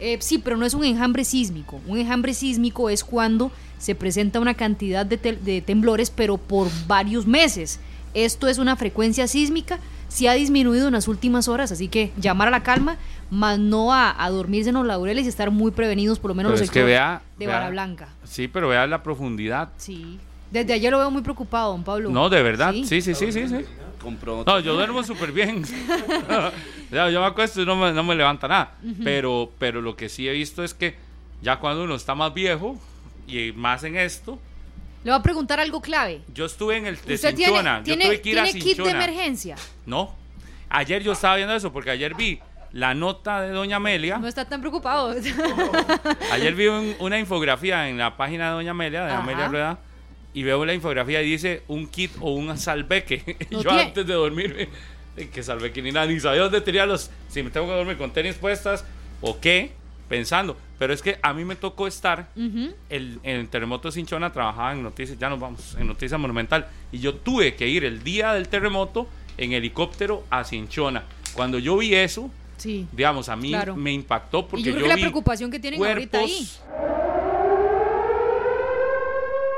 Eh, 0.00 0.18
sí, 0.20 0.38
pero 0.38 0.56
no 0.56 0.66
es 0.66 0.74
un 0.74 0.84
enjambre 0.84 1.24
sísmico. 1.24 1.80
Un 1.86 1.98
enjambre 1.98 2.34
sísmico 2.34 2.90
es 2.90 3.04
cuando 3.04 3.52
se 3.78 3.94
presenta 3.94 4.40
una 4.40 4.54
cantidad 4.54 5.06
de, 5.06 5.18
te- 5.18 5.36
de 5.36 5.62
temblores, 5.62 6.10
pero 6.10 6.36
por 6.36 6.66
varios 6.88 7.26
meses. 7.28 7.78
Esto 8.12 8.48
es 8.48 8.58
una 8.58 8.74
frecuencia 8.74 9.28
sísmica, 9.28 9.78
sí 10.08 10.26
ha 10.26 10.32
disminuido 10.32 10.88
en 10.88 10.94
las 10.94 11.06
últimas 11.06 11.46
horas, 11.46 11.70
así 11.70 11.86
que 11.86 12.10
llamar 12.16 12.48
a 12.48 12.50
la 12.50 12.64
calma, 12.64 12.96
más 13.30 13.60
no 13.60 13.92
a, 13.94 14.22
a 14.22 14.30
dormirse 14.30 14.70
en 14.70 14.74
los 14.74 14.84
laureles 14.86 15.26
y 15.26 15.28
estar 15.28 15.52
muy 15.52 15.70
prevenidos, 15.70 16.18
por 16.18 16.30
lo 16.30 16.34
menos 16.34 16.50
Pero 16.50 16.60
los 16.60 16.68
es 16.68 16.72
que 16.72 16.82
vea, 16.82 17.22
de 17.38 17.46
vea- 17.46 17.54
Vara 17.58 17.70
Blanca. 17.70 18.08
Sí, 18.24 18.48
pero 18.48 18.68
vea 18.68 18.86
la 18.88 19.02
profundidad. 19.04 19.68
Sí. 19.76 20.18
Desde 20.50 20.72
ayer 20.72 20.90
lo 20.92 20.98
veo 20.98 21.10
muy 21.10 21.22
preocupado, 21.22 21.72
don 21.72 21.82
Pablo. 21.84 22.10
No, 22.10 22.28
de 22.28 22.42
verdad. 22.42 22.72
Sí, 22.72 23.00
sí, 23.00 23.14
sí, 23.14 23.32
sí. 23.32 23.48
sí. 23.48 23.56
Compró 24.00 24.44
No, 24.46 24.60
yo 24.60 24.74
duermo 24.74 25.02
súper 25.02 25.32
bien. 25.32 25.64
Ya, 26.90 27.10
yo 27.10 27.20
me 27.20 27.26
acuesto 27.26 27.60
y 27.62 27.66
no 27.66 27.74
me, 27.74 27.92
no 27.92 28.04
me 28.04 28.14
levanta 28.14 28.46
nada. 28.46 28.74
pero, 29.02 29.50
pero 29.58 29.80
lo 29.80 29.96
que 29.96 30.08
sí 30.08 30.28
he 30.28 30.32
visto 30.32 30.62
es 30.62 30.74
que 30.74 30.94
ya 31.42 31.58
cuando 31.58 31.82
uno 31.82 31.96
está 31.96 32.14
más 32.14 32.32
viejo 32.32 32.78
y 33.26 33.50
más 33.52 33.82
en 33.82 33.96
esto, 33.96 34.38
Le 35.02 35.10
voy 35.10 35.18
a 35.18 35.22
preguntar 35.22 35.58
algo 35.58 35.80
clave. 35.80 36.20
yo 36.32 36.44
estuve 36.44 36.76
en 36.76 36.86
el 36.86 36.96
de 37.02 37.14
¿Usted 37.14 37.34
Cinchona. 37.34 37.82
tiene, 37.82 37.84
yo 37.84 37.84
tiene, 37.84 38.04
tuve 38.04 38.20
que 38.20 38.30
ir 38.30 38.38
a 38.38 38.44
tiene 38.44 38.60
kit 38.60 38.78
de 38.78 38.90
emergencia? 38.90 39.56
No. 39.86 40.14
Ayer 40.68 41.02
yo 41.02 41.12
estaba 41.12 41.34
viendo 41.36 41.54
eso 41.54 41.72
porque 41.72 41.90
ayer 41.90 42.14
vi 42.14 42.38
la 42.72 42.94
nota 42.94 43.40
de 43.40 43.50
Doña 43.50 43.76
Amelia. 43.76 44.18
No 44.18 44.28
está 44.28 44.44
tan 44.44 44.60
preocupado. 44.60 45.14
Ayer 46.32 46.54
vi 46.54 46.66
un- 46.68 46.94
una 47.00 47.18
infografía 47.18 47.88
en 47.88 47.98
la 47.98 48.16
página 48.16 48.48
de 48.50 48.54
Doña 48.54 48.70
Amelia, 48.72 49.04
de 49.04 49.10
Ajá. 49.12 49.22
Amelia 49.22 49.48
Rueda, 49.48 49.78
y 50.34 50.42
veo 50.42 50.64
la 50.64 50.74
infografía 50.74 51.22
y 51.22 51.30
dice 51.30 51.62
un 51.68 51.86
kit 51.86 52.10
o 52.20 52.32
un 52.34 52.56
salveque. 52.58 53.36
Y 53.50 53.54
No 53.54 53.62
yo 53.62 53.70
tiene- 53.70 53.82
antes 53.84 54.06
de 54.06 54.12
dormirme, 54.14 54.68
que 55.32 55.42
salveque 55.42 55.80
ni 55.80 55.92
nada, 55.92 56.06
ni 56.06 56.18
sabía 56.20 56.42
dónde 56.42 56.60
tenía 56.60 56.84
los. 56.86 57.10
Si 57.28 57.42
me 57.42 57.50
tengo 57.50 57.66
que 57.66 57.72
dormir 57.72 57.96
con 57.96 58.12
tenis 58.12 58.34
puestas 58.34 58.84
o 59.20 59.38
qué, 59.40 59.72
pensando. 60.08 60.56
Pero 60.78 60.92
es 60.92 61.00
que 61.02 61.18
a 61.22 61.32
mí 61.32 61.44
me 61.44 61.54
tocó 61.56 61.86
estar. 61.86 62.28
Ujú. 62.36 62.74
El, 62.90 63.20
en 63.22 63.36
el 63.40 63.48
terremoto 63.48 63.88
de 63.88 63.92
Cinchona 63.92 64.32
trabajaba 64.32 64.72
en 64.72 64.82
Noticias, 64.82 65.16
ya 65.18 65.30
nos 65.30 65.38
vamos, 65.40 65.76
en 65.78 65.86
Noticias 65.86 66.20
Monumental. 66.20 66.66
Y 66.92 66.98
yo 66.98 67.14
tuve 67.14 67.54
que 67.54 67.68
ir 67.68 67.84
el 67.84 68.02
día 68.02 68.32
del 68.34 68.48
terremoto 68.48 69.08
en 69.38 69.52
helicóptero 69.52 70.24
a 70.30 70.42
Cinchona. 70.44 71.04
Cuando 71.34 71.58
yo 71.60 71.76
vi 71.78 71.94
eso, 71.94 72.28
Sí. 72.56 72.86
digamos, 72.92 73.28
a 73.28 73.36
mí 73.36 73.48
Claro. 73.50 73.76
me 73.76 73.92
impactó 73.92 74.40
Y 74.40 74.42
porque 74.42 74.62
yo 74.64 74.72
creo 74.72 74.76
yo 74.78 74.82
que 74.84 74.88
la 74.88 74.94
vi 74.96 75.00
preocupación 75.02 75.50
que 75.50 75.58
tienen 75.60 75.82
ahorita 75.84 76.18
ahí. 76.18 76.48